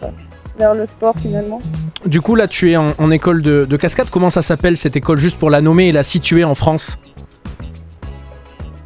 vers 0.57 0.75
le 0.75 0.85
sport 0.85 1.15
finalement. 1.17 1.61
Du 2.05 2.21
coup, 2.21 2.35
là, 2.35 2.47
tu 2.47 2.71
es 2.71 2.75
en, 2.77 2.93
en 2.97 3.11
école 3.11 3.41
de, 3.41 3.65
de 3.69 3.77
cascade. 3.77 4.09
Comment 4.11 4.29
ça 4.29 4.41
s'appelle 4.41 4.75
cette 4.77 4.95
école, 4.95 5.17
juste 5.17 5.37
pour 5.37 5.49
la 5.49 5.61
nommer 5.61 5.87
et 5.87 5.91
la 5.91 6.03
situer 6.03 6.43
en 6.43 6.55
France? 6.55 6.97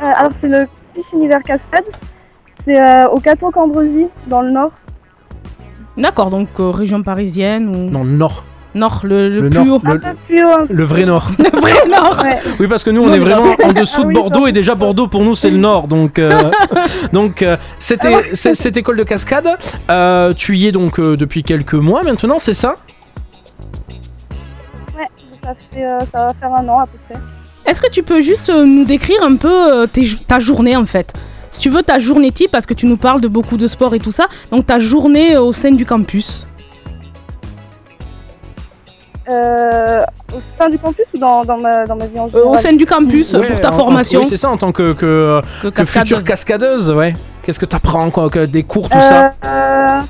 Euh, 0.01 0.05
alors, 0.15 0.33
c'est 0.33 0.47
le 0.49 0.67
Campus 0.93 1.13
Univers 1.13 1.43
Cascade. 1.43 1.85
C'est 2.53 2.79
euh, 2.79 3.07
au 3.09 3.19
Cateau 3.19 3.49
Cambrésis, 3.49 4.09
dans 4.27 4.41
le 4.41 4.51
nord. 4.51 4.71
D'accord, 5.97 6.29
donc 6.29 6.49
euh, 6.59 6.69
région 6.69 7.01
parisienne 7.01 7.67
ou. 7.69 7.89
Non, 7.89 8.03
nord. 8.03 8.43
Nord, 8.75 9.01
le, 9.03 9.29
le 9.29 9.41
Le 9.41 9.49
plus 9.49 9.63
nord, 9.63 9.81
haut. 9.83 9.93
le- 9.93 9.99
Plus 10.27 10.43
haut. 10.45 10.67
Le 10.69 10.83
vrai 10.83 11.05
nord. 11.05 11.31
Le 11.39 11.59
vrai 11.59 11.87
nord. 11.87 12.23
Oui, 12.59 12.67
parce 12.67 12.83
que 12.83 12.91
nous, 12.91 13.01
on 13.01 13.07
Non, 13.07 13.13
est 13.15 13.19
vraiment 13.19 13.41
en 13.41 13.73
dessous 13.73 14.01
Ah 14.01 14.03
de 14.03 14.07
oui, 14.09 14.13
Bordeaux 14.13 14.45
et 14.45 14.51
déjà 14.51 14.75
Bordeaux 14.75 15.07
pour 15.07 15.23
nous, 15.23 15.33
c'est 15.35 15.49
le 15.49 15.57
nord. 15.57 15.87
Donc, 15.87 16.19
euh, 16.19 16.51
donc 17.13 17.41
euh, 17.41 17.57
c'était 17.79 18.13
Ah 18.13 18.19
cette 18.53 18.77
école 18.77 18.97
de 18.97 19.03
cascade. 19.03 19.47
euh, 19.89 20.31
tu 20.33 20.55
y 20.57 20.67
es 20.67 20.71
donc 20.71 20.99
euh, 20.99 21.17
depuis 21.17 21.41
quelques 21.41 21.73
mois 21.73 22.03
maintenant, 22.03 22.37
c'est 22.37 22.53
ça? 22.53 22.75
Ça, 25.37 25.53
fait, 25.55 25.85
euh, 25.85 26.05
ça 26.05 26.27
va 26.27 26.33
faire 26.33 26.53
un 26.53 26.67
an 26.67 26.79
à 26.79 26.87
peu 26.87 26.97
près. 27.07 27.19
Est-ce 27.65 27.81
que 27.81 27.89
tu 27.89 28.03
peux 28.03 28.21
juste 28.21 28.49
euh, 28.49 28.65
nous 28.65 28.85
décrire 28.85 29.21
un 29.23 29.35
peu 29.35 29.73
euh, 29.81 29.87
tes 29.87 30.07
ta 30.27 30.39
journée 30.39 30.75
en 30.75 30.85
fait? 30.85 31.13
Si 31.51 31.59
tu 31.59 31.69
veux 31.69 31.83
ta 31.83 31.99
journée 31.99 32.31
type, 32.31 32.51
parce 32.51 32.65
que 32.65 32.73
tu 32.73 32.85
nous 32.85 32.97
parles 32.97 33.21
de 33.21 33.27
beaucoup 33.27 33.57
de 33.57 33.67
sport 33.67 33.93
et 33.95 33.99
tout 33.99 34.11
ça, 34.11 34.27
donc 34.51 34.65
ta 34.65 34.79
journée 34.79 35.37
au 35.37 35.53
sein 35.53 35.71
du 35.71 35.85
campus. 35.85 36.45
Euh, 39.29 40.01
au 40.33 40.39
sein 40.39 40.69
du 40.69 40.77
campus 40.79 41.13
ou 41.13 41.17
dans, 41.17 41.43
dans, 41.43 41.57
ma, 41.57 41.85
dans 41.85 41.97
ma 41.97 42.05
vie 42.05 42.17
en 42.19 42.27
Euh, 42.27 42.29
général 42.29 42.53
au 42.53 42.57
sein 42.57 42.71
du 42.73 42.85
campus, 42.85 43.33
Ouais, 43.33 43.45
pour 43.47 43.59
ta 43.59 43.71
en- 43.71 43.73
en- 43.73 43.77
formation. 43.77 44.21
Oui, 44.21 44.25
c'est 44.27 44.37
ça, 44.37 44.49
en 44.49 44.55
tant 44.57 44.71
que, 44.71 44.93
que, 44.93 45.41
Que 45.61 45.67
que 45.67 45.73
cascadeuse. 45.75 46.07
future 46.09 46.23
cascadeuse, 46.23 46.91
ouais. 46.91 47.13
Qu'est-ce 47.43 47.59
que 47.59 47.65
t'apprends, 47.65 48.09
quoi, 48.09 48.29
que 48.29 48.45
des 48.45 48.63
cours, 48.63 48.87
tout 48.87 48.97
ça 49.01 49.33
Euh, 49.43 50.01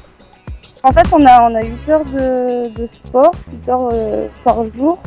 En 0.83 0.91
fait, 0.91 1.07
on 1.11 1.25
a, 1.25 1.49
on 1.49 1.55
a 1.55 1.63
8 1.63 1.89
heures 1.89 2.05
de, 2.05 2.69
de 2.69 2.85
sport, 2.85 3.31
8 3.53 3.69
heures 3.69 3.89
euh, 3.91 4.27
par 4.43 4.63
jour. 4.71 4.99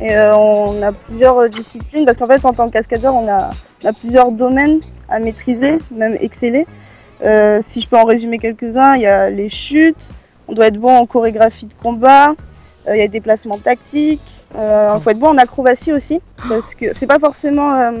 Et 0.00 0.16
euh, 0.16 0.36
on 0.36 0.82
a 0.82 0.92
plusieurs 0.92 1.38
euh, 1.38 1.48
disciplines, 1.48 2.04
parce 2.04 2.18
qu'en 2.18 2.26
fait, 2.26 2.44
en 2.44 2.52
tant 2.52 2.66
que 2.68 2.72
cascadeur, 2.72 3.14
on 3.14 3.28
a, 3.28 3.52
plusieurs 3.92 4.32
domaines 4.32 4.80
à 5.08 5.20
maîtriser, 5.20 5.78
même 5.90 6.16
exceller. 6.20 6.66
Euh, 7.22 7.60
si 7.62 7.80
je 7.80 7.88
peux 7.88 7.96
en 7.96 8.04
résumer 8.04 8.38
quelques-uns, 8.38 8.96
il 8.96 9.02
y 9.02 9.06
a 9.06 9.30
les 9.30 9.48
chutes, 9.48 10.10
on 10.48 10.54
doit 10.54 10.66
être 10.66 10.78
bon 10.78 10.96
en 10.96 11.06
chorégraphie 11.06 11.66
de 11.66 11.74
combat, 11.74 12.34
il 12.88 12.96
y 12.96 13.00
a 13.00 13.04
des 13.04 13.08
déplacements 13.08 13.58
tactiques, 13.58 14.20
il 14.54 15.00
faut 15.00 15.10
être 15.10 15.18
bon 15.18 15.28
en 15.28 15.38
acrobatie 15.38 15.92
aussi, 15.92 16.20
parce 16.48 16.74
que 16.74 16.86
c'est 16.94 17.06
pas 17.06 17.18
forcément 17.18 17.92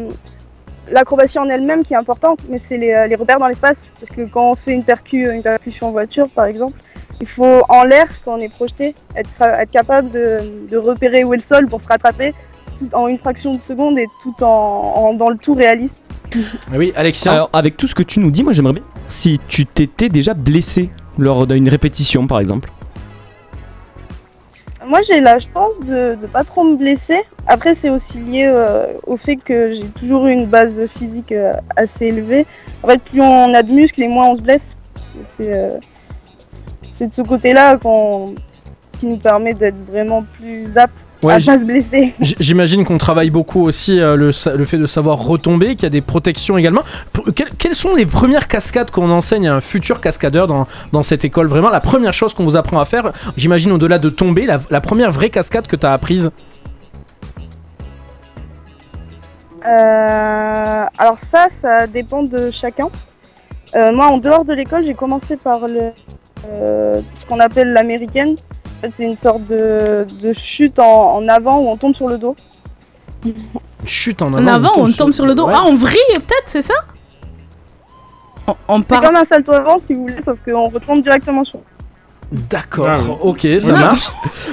l'acrobatie 0.88 1.38
en 1.38 1.48
elle-même 1.48 1.84
qui 1.84 1.94
est 1.94 1.96
importante, 1.96 2.40
mais 2.50 2.58
c'est 2.58 2.76
les, 2.76 3.06
les 3.08 3.14
repères 3.14 3.38
dans 3.38 3.48
l'espace. 3.48 3.90
Parce 3.98 4.10
que 4.10 4.22
quand 4.22 4.50
on 4.50 4.54
fait 4.54 4.72
une, 4.72 4.84
percu, 4.84 5.30
une 5.30 5.42
percussion 5.42 5.88
en 5.88 5.92
voiture, 5.92 6.28
par 6.28 6.46
exemple, 6.46 6.78
il 7.20 7.26
faut 7.26 7.62
en 7.68 7.84
l'air, 7.84 8.06
quand 8.24 8.34
on 8.36 8.40
est 8.40 8.48
projeté, 8.48 8.94
être, 9.16 9.28
être 9.40 9.70
capable 9.70 10.10
de, 10.10 10.38
de 10.70 10.76
repérer 10.76 11.24
où 11.24 11.32
est 11.32 11.36
le 11.36 11.42
sol 11.42 11.66
pour 11.68 11.80
se 11.80 11.88
rattraper 11.88 12.34
tout 12.76 12.88
en 12.92 13.06
une 13.06 13.18
fraction 13.18 13.54
de 13.54 13.62
seconde 13.62 13.98
et 14.00 14.06
tout 14.20 14.34
en, 14.42 14.46
en- 14.96 15.14
dans 15.14 15.28
le 15.28 15.36
tout 15.36 15.54
réaliste. 15.54 16.02
Oui, 16.74 16.92
Alexia. 16.96 17.32
Alors, 17.32 17.50
avec 17.52 17.76
tout 17.76 17.86
ce 17.86 17.94
que 17.94 18.02
tu 18.02 18.18
nous 18.18 18.32
dis, 18.32 18.42
moi 18.42 18.52
j'aimerais 18.52 18.72
bien 18.74 18.82
si 19.08 19.38
tu 19.46 19.64
t'étais 19.64 20.08
déjà 20.08 20.34
blessé 20.34 20.90
lors 21.16 21.46
d'une 21.46 21.68
répétition 21.68 22.26
par 22.26 22.40
exemple. 22.40 22.70
Moi, 24.86 25.00
j'ai 25.08 25.20
la 25.20 25.38
chance 25.38 25.80
de 25.86 26.14
ne 26.20 26.26
pas 26.26 26.44
trop 26.44 26.62
me 26.62 26.76
blesser. 26.76 27.18
Après, 27.46 27.72
c'est 27.72 27.88
aussi 27.88 28.18
lié 28.18 28.44
euh, 28.46 28.88
au 29.06 29.16
fait 29.16 29.36
que 29.36 29.72
j'ai 29.72 29.86
toujours 29.86 30.26
eu 30.26 30.32
une 30.32 30.44
base 30.44 30.84
physique 30.88 31.32
euh, 31.32 31.54
assez 31.76 32.06
élevée. 32.08 32.44
En 32.82 32.88
fait, 32.88 33.00
plus 33.00 33.22
on 33.22 33.54
a 33.54 33.62
de 33.62 33.72
muscles 33.72 34.02
et 34.02 34.08
moins 34.08 34.26
on 34.26 34.36
se 34.36 34.42
blesse. 34.42 34.76
Donc, 35.14 35.24
C'est 35.28 35.54
euh, 35.54 35.78
c'est 36.94 37.08
de 37.08 37.12
ce 37.12 37.22
côté-là 37.22 37.76
qu'on 37.76 38.34
qui 39.00 39.06
nous 39.06 39.16
permet 39.16 39.54
d'être 39.54 39.74
vraiment 39.90 40.22
plus 40.22 40.78
apte 40.78 41.08
Ouais, 41.24 41.34
à 41.34 41.40
pas 41.40 41.58
se 41.58 41.66
blesser. 41.66 42.14
J'imagine 42.20 42.84
qu'on 42.84 42.96
travaille 42.96 43.30
beaucoup 43.30 43.64
aussi 43.64 43.98
euh, 43.98 44.14
le, 44.14 44.30
le 44.56 44.64
fait 44.64 44.78
de 44.78 44.86
savoir 44.86 45.18
retomber, 45.18 45.74
qu'il 45.74 45.82
y 45.82 45.86
a 45.86 45.90
des 45.90 46.00
protections 46.00 46.56
également. 46.56 46.82
Quelles, 47.34 47.50
quelles 47.58 47.74
sont 47.74 47.96
les 47.96 48.06
premières 48.06 48.46
cascades 48.46 48.92
qu'on 48.92 49.10
enseigne 49.10 49.48
à 49.48 49.54
un 49.56 49.60
futur 49.60 50.00
cascadeur 50.00 50.46
dans, 50.46 50.68
dans 50.92 51.02
cette 51.02 51.24
école? 51.24 51.48
Vraiment, 51.48 51.70
la 51.70 51.80
première 51.80 52.14
chose 52.14 52.34
qu'on 52.34 52.44
vous 52.44 52.56
apprend 52.56 52.78
à 52.78 52.84
faire, 52.84 53.12
j'imagine 53.36 53.72
au-delà 53.72 53.98
de 53.98 54.10
tomber, 54.10 54.46
la, 54.46 54.60
la 54.70 54.80
première 54.80 55.10
vraie 55.10 55.30
cascade 55.30 55.66
que 55.66 55.74
tu 55.74 55.86
as 55.86 55.92
apprise? 55.92 56.30
Euh, 59.66 60.84
alors 60.98 61.18
ça, 61.18 61.48
ça 61.48 61.88
dépend 61.88 62.22
de 62.22 62.52
chacun. 62.52 62.90
Euh, 63.74 63.92
moi, 63.92 64.06
en 64.06 64.18
dehors 64.18 64.44
de 64.44 64.52
l'école, 64.52 64.84
j'ai 64.84 64.94
commencé 64.94 65.36
par 65.36 65.66
le, 65.66 65.90
euh, 66.46 67.00
ce 67.18 67.26
qu'on 67.26 67.40
appelle 67.40 67.72
l'américaine. 67.72 68.36
En 68.78 68.80
fait, 68.82 68.90
c'est 68.94 69.04
une 69.04 69.16
sorte 69.16 69.46
de, 69.46 70.06
de 70.22 70.32
chute 70.32 70.78
en, 70.78 71.16
en 71.16 71.28
avant 71.28 71.60
où 71.60 71.68
on 71.68 71.76
tombe 71.76 71.94
sur 71.94 72.08
le 72.08 72.18
dos. 72.18 72.36
Chute 73.84 74.22
en 74.22 74.32
En 74.32 74.46
avant, 74.46 74.72
on 74.76 74.90
tombe 74.92 75.12
sur 75.12 75.26
le 75.26 75.34
dos. 75.34 75.46
Ouais, 75.46 75.54
Ah, 75.56 75.64
on 75.66 75.76
vrille 75.76 75.98
peut-être, 76.14 76.46
c'est 76.46 76.62
ça? 76.62 76.74
On, 78.46 78.54
on 78.68 78.78
C'est 78.78 78.84
part. 78.88 79.00
comme 79.02 79.16
un 79.16 79.24
salto 79.24 79.52
avant, 79.52 79.78
si 79.78 79.94
vous 79.94 80.02
voulez, 80.02 80.20
sauf 80.22 80.38
qu'on 80.44 80.68
retombe 80.68 81.02
directement 81.02 81.44
sur. 81.44 81.60
D'accord, 82.50 82.86
Ah 82.88 82.98
oui. 83.00 83.14
ok, 83.20 83.46
ça 83.60 83.72
marche. 83.72 84.10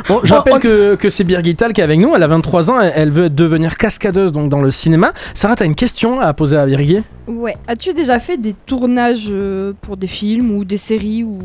Bon, 0.08 0.20
je 0.24 0.30
Bon, 0.30 0.36
rappelle 0.36 0.54
on- 0.56 0.60
que, 0.60 0.96
que 0.96 1.10
c'est 1.10 1.24
Birgit 1.24 1.56
Tal 1.56 1.74
qui 1.74 1.82
est 1.82 1.84
avec 1.84 2.00
nous, 2.00 2.16
elle 2.16 2.22
a 2.24 2.28
23 2.28 2.70
ans, 2.70 2.80
elle, 2.80 2.94
elle 2.96 3.10
veut 3.10 3.30
devenir 3.30 3.78
cascadeuse 3.78 4.32
donc 4.32 4.50
dans 4.50 4.62
le 4.62 4.70
cinéma. 4.72 5.14
Sarah, 5.34 5.56
t'as 5.56 5.66
une 5.66 5.76
question 5.76 6.20
à 6.20 6.34
poser 6.34 6.58
à 6.58 6.66
Birgit 6.66 7.04
Ouais. 7.28 7.56
As-tu 7.68 7.94
déjà 7.94 8.20
fait 8.20 8.38
des 8.38 8.54
tournages 8.54 9.26
euh, 9.30 9.74
pour 9.82 9.98
des 9.98 10.08
films 10.08 10.52
ou 10.56 10.64
des 10.66 10.78
séries 10.78 11.24
ou, 11.24 11.40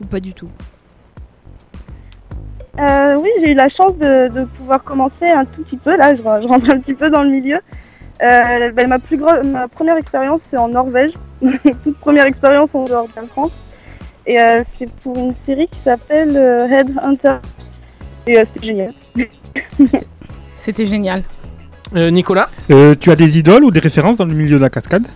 ou 0.00 0.04
pas 0.06 0.20
du 0.20 0.34
tout? 0.34 0.48
Euh, 2.78 3.16
oui, 3.16 3.28
j'ai 3.40 3.50
eu 3.50 3.54
la 3.54 3.68
chance 3.68 3.96
de, 3.96 4.28
de 4.28 4.44
pouvoir 4.44 4.82
commencer 4.82 5.26
un 5.28 5.44
tout 5.44 5.62
petit 5.62 5.76
peu. 5.76 5.96
Là, 5.96 6.14
je, 6.14 6.22
re- 6.22 6.42
je 6.42 6.48
rentre 6.48 6.70
un 6.70 6.78
petit 6.78 6.94
peu 6.94 7.10
dans 7.10 7.22
le 7.22 7.28
milieu. 7.30 7.56
Euh, 8.22 8.70
ben, 8.72 8.88
ma, 8.88 8.98
plus 8.98 9.18
ma 9.18 9.68
première 9.68 9.96
expérience, 9.96 10.42
c'est 10.42 10.56
en 10.56 10.68
Norvège. 10.68 11.12
Toute 11.84 11.96
première 11.98 12.24
expérience 12.26 12.74
en 12.74 12.84
dehors 12.84 13.08
de 13.08 13.12
la 13.16 13.26
France. 13.26 13.52
Et 14.26 14.38
euh, 14.40 14.62
c'est 14.64 14.90
pour 14.90 15.16
une 15.16 15.32
série 15.34 15.66
qui 15.66 15.78
s'appelle 15.78 16.36
euh, 16.36 16.66
Headhunter. 16.68 17.36
Et 18.26 18.38
euh, 18.38 18.42
c'était 18.44 18.66
génial. 18.66 18.92
C'était 20.56 20.86
génial. 20.86 21.24
Euh, 21.94 22.10
Nicolas 22.10 22.48
Euh, 22.70 22.94
tu 22.98 23.10
as 23.10 23.16
des 23.16 23.38
idoles 23.38 23.64
ou 23.64 23.70
des 23.70 23.80
références 23.80 24.16
dans 24.16 24.24
le 24.24 24.34
milieu 24.34 24.56
de 24.58 24.62
la 24.62 24.70
cascade? 24.70 25.06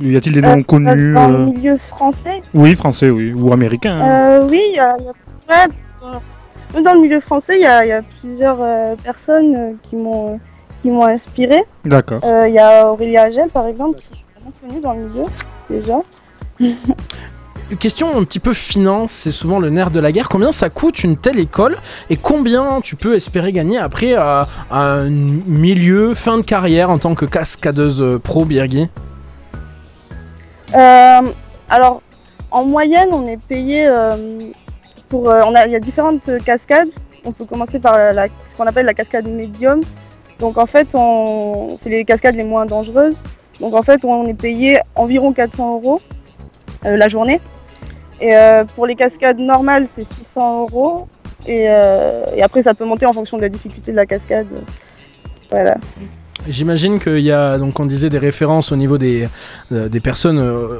Y 0.00 0.16
a-t-il 0.16 0.34
des 0.34 0.42
noms 0.42 0.62
connus 0.64 1.14
Dans 1.14 1.28
le 1.28 1.46
milieu 1.46 1.78
français, 1.78 2.42
Oui, 2.52 2.74
français, 2.74 3.10
oui, 3.10 3.32
ou 3.32 3.52
américain. 3.52 3.96
hein. 3.98 4.40
Euh, 4.42 4.48
oui, 4.50 4.60
il 4.70 4.74
y 4.74 4.78
a, 4.80 4.92
y 4.98 5.06
a- 5.52 5.66
ouais, 5.66 6.82
dans- 6.82 6.94
le 6.94 7.00
milieu 7.00 7.20
français, 7.20 7.54
il 7.56 7.62
y 7.62 7.66
a, 7.66 7.84
il 7.84 7.88
y 7.88 7.92
a 7.92 8.02
plusieurs 8.20 8.58
euh, 8.60 8.96
personnes 8.96 9.54
euh, 9.54 9.72
qui 9.82 9.94
m'ont 9.96 10.40
qui 10.78 10.90
m'ont 10.90 11.04
inspiré. 11.06 11.56
D'accord. 11.84 12.20
Euh, 12.24 12.46
Il 12.48 12.54
y 12.54 12.58
a 12.58 12.90
Aurélia 12.90 13.22
Agel, 13.22 13.48
par 13.48 13.66
exemple, 13.68 13.98
qui 14.00 14.08
est 14.12 14.40
vraiment 14.40 14.52
connue 14.60 14.80
dans 14.82 14.92
le 14.92 15.08
milieu 15.08 15.24
déjà. 15.70 16.00
Question 17.80 18.14
un 18.14 18.24
petit 18.24 18.40
peu 18.40 18.52
finance, 18.52 19.10
c'est 19.10 19.32
souvent 19.32 19.58
le 19.58 19.70
nerf 19.70 19.90
de 19.90 19.98
la 19.98 20.12
guerre. 20.12 20.28
Combien 20.28 20.52
ça 20.52 20.68
coûte 20.68 21.02
une 21.02 21.16
telle 21.16 21.38
école 21.38 21.78
et 22.10 22.16
combien 22.18 22.82
tu 22.82 22.94
peux 22.94 23.14
espérer 23.14 23.52
gagner 23.52 23.78
après 23.78 24.14
à 24.14 24.48
un 24.70 25.08
milieu, 25.08 26.14
fin 26.14 26.36
de 26.36 26.42
carrière 26.42 26.90
en 26.90 26.98
tant 26.98 27.14
que 27.14 27.24
cascadeuse 27.24 28.02
euh, 28.02 28.18
pro, 28.18 28.44
Birgit? 28.44 28.90
Euh, 30.74 31.20
alors, 31.70 32.02
en 32.50 32.64
moyenne, 32.66 33.08
on 33.12 33.26
est 33.26 33.40
payé 33.40 33.86
euh, 33.88 34.38
pour. 35.08 35.30
euh, 35.30 35.42
il 35.66 35.72
y 35.72 35.76
a 35.76 35.80
différentes 35.80 36.30
cascades. 36.44 36.90
On 37.24 37.32
peut 37.32 37.46
commencer 37.46 37.80
par 37.80 37.96
la, 37.96 38.26
ce 38.44 38.54
qu'on 38.56 38.66
appelle 38.66 38.84
la 38.84 38.94
cascade 38.94 39.26
médium. 39.26 39.80
Donc 40.38 40.58
en 40.58 40.66
fait, 40.66 40.94
c'est 41.76 41.88
les 41.90 42.04
cascades 42.04 42.34
les 42.34 42.44
moins 42.44 42.66
dangereuses. 42.66 43.22
Donc 43.58 43.72
en 43.72 43.82
fait, 43.82 44.04
on 44.04 44.26
est 44.26 44.34
payé 44.34 44.80
environ 44.96 45.32
400 45.32 45.76
euros 45.76 46.02
euh, 46.84 46.96
la 46.96 47.08
journée. 47.08 47.40
Et 48.20 48.34
euh, 48.34 48.64
pour 48.64 48.86
les 48.86 48.94
cascades 48.94 49.38
normales, 49.38 49.88
c'est 49.88 50.04
600 50.04 50.62
euros. 50.62 51.08
Et, 51.46 51.66
euh, 51.68 52.24
et 52.34 52.42
après, 52.42 52.62
ça 52.62 52.74
peut 52.74 52.84
monter 52.84 53.06
en 53.06 53.12
fonction 53.12 53.36
de 53.36 53.42
la 53.42 53.48
difficulté 53.48 53.90
de 53.90 53.96
la 53.96 54.06
cascade. 54.06 54.46
Voilà. 55.50 55.76
J'imagine 56.48 56.98
qu'il 56.98 57.20
y 57.20 57.32
a, 57.32 57.56
donc 57.56 57.80
on 57.80 57.86
disait 57.86 58.10
des 58.10 58.18
références 58.18 58.70
au 58.70 58.76
niveau 58.76 58.98
des, 58.98 59.28
euh, 59.72 59.88
personnes 60.02 60.38
euh, 60.38 60.78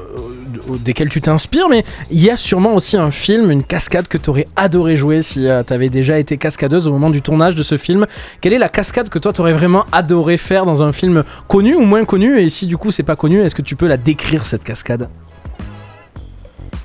euh, 0.68 0.76
desquelles 0.78 1.08
tu 1.08 1.22
t'inspires, 1.22 1.70
mais 1.70 1.84
il 2.10 2.22
y 2.22 2.28
a 2.28 2.36
sûrement 2.36 2.74
aussi 2.74 2.98
un 2.98 3.10
film, 3.10 3.50
une 3.50 3.62
cascade 3.62 4.06
que 4.06 4.18
tu 4.18 4.28
aurais 4.28 4.46
adoré 4.56 4.96
jouer 4.96 5.22
si 5.22 5.46
tu 5.66 5.72
avais 5.72 5.88
déjà 5.88 6.18
été 6.18 6.36
cascadeuse 6.36 6.86
au 6.86 6.92
moment 6.92 7.08
du 7.08 7.22
tournage 7.22 7.54
de 7.54 7.62
ce 7.62 7.78
film. 7.78 8.06
Quelle 8.42 8.52
est 8.52 8.58
la 8.58 8.68
cascade 8.68 9.08
que 9.08 9.18
toi 9.18 9.32
tu 9.32 9.40
aurais 9.40 9.54
vraiment 9.54 9.86
adoré 9.90 10.36
faire 10.36 10.66
dans 10.66 10.82
un 10.82 10.92
film 10.92 11.24
connu 11.48 11.74
ou 11.74 11.82
moins 11.82 12.04
connu? 12.04 12.38
Et 12.38 12.50
si 12.50 12.66
du 12.66 12.76
coup 12.76 12.90
c'est 12.90 13.02
pas 13.02 13.16
connu, 13.16 13.40
est-ce 13.40 13.54
que 13.54 13.62
tu 13.62 13.74
peux 13.74 13.86
la 13.86 13.96
décrire 13.96 14.44
cette 14.44 14.64
cascade? 14.64 15.08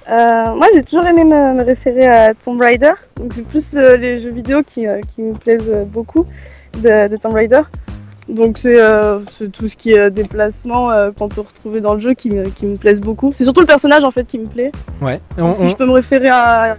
Euh, 0.09 0.55
moi, 0.55 0.67
j'ai 0.73 0.83
toujours 0.83 1.05
aimé 1.05 1.23
me, 1.23 1.53
me 1.55 1.63
référer 1.63 2.05
à 2.07 2.33
Tomb 2.33 2.59
Raider. 2.59 2.93
Donc, 3.17 3.33
c'est 3.33 3.45
plus 3.45 3.75
euh, 3.75 3.95
les 3.97 4.21
jeux 4.21 4.31
vidéo 4.31 4.63
qui, 4.65 4.87
euh, 4.87 5.01
qui 5.13 5.21
me 5.21 5.33
plaisent 5.33 5.71
beaucoup 5.87 6.25
de, 6.81 7.07
de 7.07 7.17
Tomb 7.17 7.33
Raider. 7.33 7.61
Donc, 8.27 8.57
c'est 8.59 8.77
tout 9.51 9.67
ce 9.67 9.75
qui 9.75 9.91
est 9.93 10.11
déplacement 10.11 10.89
qu'on 11.17 11.29
peut 11.29 11.41
retrouver 11.41 11.81
dans 11.81 11.95
le 11.95 11.99
jeu 11.99 12.13
qui 12.13 12.29
me, 12.29 12.49
qui 12.49 12.67
me 12.67 12.77
plaisent 12.77 13.01
beaucoup. 13.01 13.31
C'est 13.33 13.43
surtout 13.43 13.61
le 13.61 13.65
personnage 13.67 14.03
en 14.03 14.11
fait 14.11 14.23
qui 14.25 14.37
me 14.37 14.45
plaît. 14.45 14.71
Ouais. 15.01 15.19
Donc, 15.37 15.51
On- 15.51 15.55
si 15.55 15.63
on- 15.65 15.69
je 15.69 15.75
peux 15.75 15.85
me 15.87 15.93
référer 15.93 16.29
à 16.29 16.77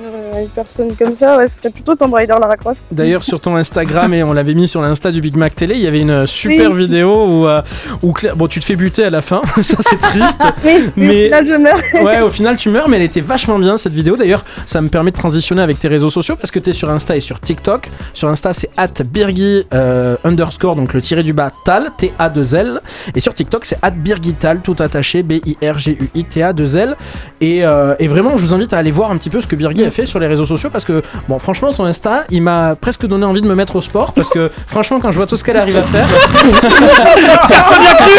une 0.00 0.48
personne 0.48 0.94
comme 0.96 1.14
ça, 1.14 1.36
ouais, 1.36 1.46
ce 1.48 1.58
serait 1.58 1.70
plutôt 1.70 1.94
Tomb 1.94 2.12
Raider 2.14 2.34
Lara 2.40 2.56
Croft. 2.56 2.86
D'ailleurs, 2.90 3.22
sur 3.22 3.40
ton 3.40 3.54
Instagram, 3.56 4.12
et 4.14 4.22
on 4.22 4.32
l'avait 4.32 4.54
mis 4.54 4.66
sur 4.66 4.80
l'insta 4.82 5.10
du 5.10 5.20
Big 5.20 5.36
Mac 5.36 5.54
Télé, 5.54 5.74
il 5.74 5.80
y 5.82 5.86
avait 5.86 6.00
une 6.00 6.26
super 6.26 6.70
Oui. 6.72 6.78
vidéo 6.86 7.24
où, 7.26 7.46
euh, 7.46 7.60
où 8.02 8.12
Claire- 8.12 8.34
bon, 8.34 8.46
tu 8.48 8.58
te 8.60 8.64
fais 8.64 8.74
buter 8.76 9.04
à 9.04 9.10
la 9.10 9.20
fin, 9.20 9.42
ça 9.62 9.76
c'est 9.80 10.00
triste. 10.00 10.40
Oui, 10.64 10.90
mais 10.96 11.08
au 11.08 11.24
final, 11.24 11.46
je 11.46 11.52
meurs. 11.62 11.80
ouais, 12.06 12.20
au 12.22 12.28
final, 12.30 12.56
tu 12.56 12.68
meurs, 12.70 12.88
mais 12.88 12.96
elle 12.96 13.02
était 13.02 13.20
vachement 13.20 13.58
bien 13.58 13.76
cette 13.76 13.92
vidéo. 13.92 14.16
D'ailleurs, 14.16 14.44
ça 14.66 14.80
me 14.80 14.88
permet 14.88 15.10
de 15.10 15.16
transitionner 15.16 15.62
avec 15.62 15.78
tes 15.78 15.88
réseaux 15.88 16.10
sociaux 16.10 16.36
parce 16.36 16.50
que 16.50 16.58
tu 16.58 16.70
es 16.70 16.72
sur 16.72 16.88
Insta 16.90 17.16
et 17.16 17.20
sur 17.20 17.40
TikTok. 17.40 17.90
Sur 18.14 18.28
Insta, 18.28 18.52
c'est 18.52 18.70
at 18.76 18.88
Birgi 19.04 19.64
euh, 19.74 20.16
underscore, 20.24 20.74
donc 20.76 20.94
le 20.94 21.02
tiré 21.02 21.22
du 21.22 21.32
bas 21.32 21.50
Tal, 21.64 21.90
T-A-2-L. 21.98 22.80
Et 23.14 23.20
sur 23.20 23.34
TikTok, 23.34 23.64
c'est 23.64 23.78
at 23.82 23.90
Birgital, 23.90 24.60
tout 24.60 24.76
attaché, 24.78 25.22
B-I-R-G-U-I-T-A-2-L. 25.22 26.96
Et, 27.40 27.64
euh, 27.64 27.94
et 27.98 28.08
vraiment, 28.08 28.36
je 28.36 28.44
vous 28.44 28.54
invite 28.54 28.72
à 28.72 28.78
aller 28.78 28.90
voir 28.90 29.10
un 29.10 29.16
petit 29.16 29.30
peu 29.30 29.40
ce 29.40 29.46
que 29.46 29.56
Birgi 29.56 29.81
a 29.86 29.90
fait 29.90 30.06
sur 30.06 30.18
les 30.18 30.26
réseaux 30.26 30.46
sociaux 30.46 30.70
parce 30.70 30.84
que, 30.84 31.02
bon, 31.28 31.38
franchement, 31.38 31.72
son 31.72 31.84
Insta, 31.84 32.24
il 32.30 32.42
m'a 32.42 32.74
presque 32.76 33.06
donné 33.06 33.24
envie 33.24 33.40
de 33.42 33.46
me 33.48 33.54
mettre 33.54 33.76
au 33.76 33.82
sport 33.82 34.12
parce 34.12 34.28
que, 34.28 34.50
franchement, 34.66 34.98
quand 35.00 35.10
je 35.10 35.16
vois 35.16 35.26
tout 35.26 35.36
ce 35.36 35.44
qu'elle 35.44 35.56
arrive 35.56 35.76
à 35.78 35.82
faire. 35.82 36.06
Personne 37.48 37.82
n'a 37.82 37.94
cru 37.94 38.10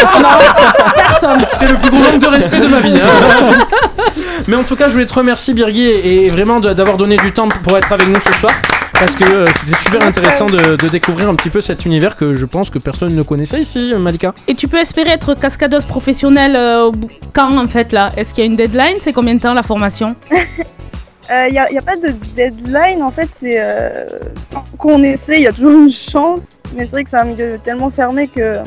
Personne 0.96 1.46
C'est 1.54 1.68
le 1.68 1.76
plus 1.76 1.90
gros 1.90 2.00
manque 2.12 2.20
de 2.20 2.28
respect 2.28 2.60
de 2.60 2.68
ma 2.68 2.80
vie. 2.80 2.96
hein. 2.98 3.58
Mais 4.48 4.56
en 4.56 4.64
tout 4.64 4.76
cas, 4.76 4.88
je 4.88 4.94
voulais 4.94 5.06
te 5.06 5.14
remercier, 5.14 5.54
Birgi, 5.54 5.86
et 5.88 6.30
vraiment 6.30 6.60
d'avoir 6.60 6.98
donné 6.98 7.16
du 7.18 7.32
temps 7.32 7.48
pour 7.48 7.78
être 7.78 7.92
avec 7.92 8.08
nous 8.08 8.20
ce 8.20 8.32
soir. 8.40 8.52
parce 9.00 9.16
que 9.16 9.24
euh, 9.24 9.46
c'était 9.56 9.78
super 9.82 10.04
intéressant 10.06 10.46
de, 10.46 10.76
de 10.76 10.88
découvrir 10.90 11.30
un 11.30 11.36
petit 11.36 11.50
peu 11.50 11.62
cet 11.62 11.86
univers 11.86 12.16
que 12.16 12.34
je 12.36 12.46
pense 12.46 12.70
que 12.70 12.78
personne 12.80 13.16
ne 13.16 13.24
connaissait 13.24 13.60
ici, 13.60 13.94
Malika. 13.98 14.34
Et 14.48 14.56
tu 14.56 14.68
peux 14.68 14.78
espérer 14.78 15.12
être 15.12 15.34
cascadeuse 15.36 15.86
professionnelle 15.86 16.56
euh, 16.56 16.84
au 16.86 16.92
bout- 16.92 17.10
quand 17.34 17.58
en 17.58 17.68
fait 17.68 17.92
là? 17.94 18.12
Est-ce 18.18 18.34
qu'il 18.34 18.44
y 18.44 18.48
a 18.48 18.50
une 18.50 18.56
deadline? 18.58 18.98
C'est 19.00 19.14
combien 19.14 19.36
de 19.36 19.40
temps 19.40 19.54
la 19.54 19.64
formation? 19.64 20.16
Il 21.30 21.52
n'y 21.52 21.58
a, 21.58 21.82
pas 21.82 21.96
de 21.96 22.10
deadline, 22.36 23.02
en 23.02 23.12
fait, 23.12 23.30
c'est 23.32 23.56
euh, 23.58 24.06
tant 24.50 24.64
qu'on 24.78 25.02
essaie, 25.04 25.38
il 25.38 25.44
y 25.44 25.48
a 25.48 25.54
toujours 25.54 25.72
une 25.72 25.92
chance, 25.92 26.60
mais 26.76 26.86
c'est 26.86 26.92
vrai 26.92 27.04
que 27.06 27.10
c'est 27.10 27.18
un 27.18 27.24
milieu 27.24 27.58
tellement 27.64 27.90
fermé 27.90 28.28
que 28.28 28.60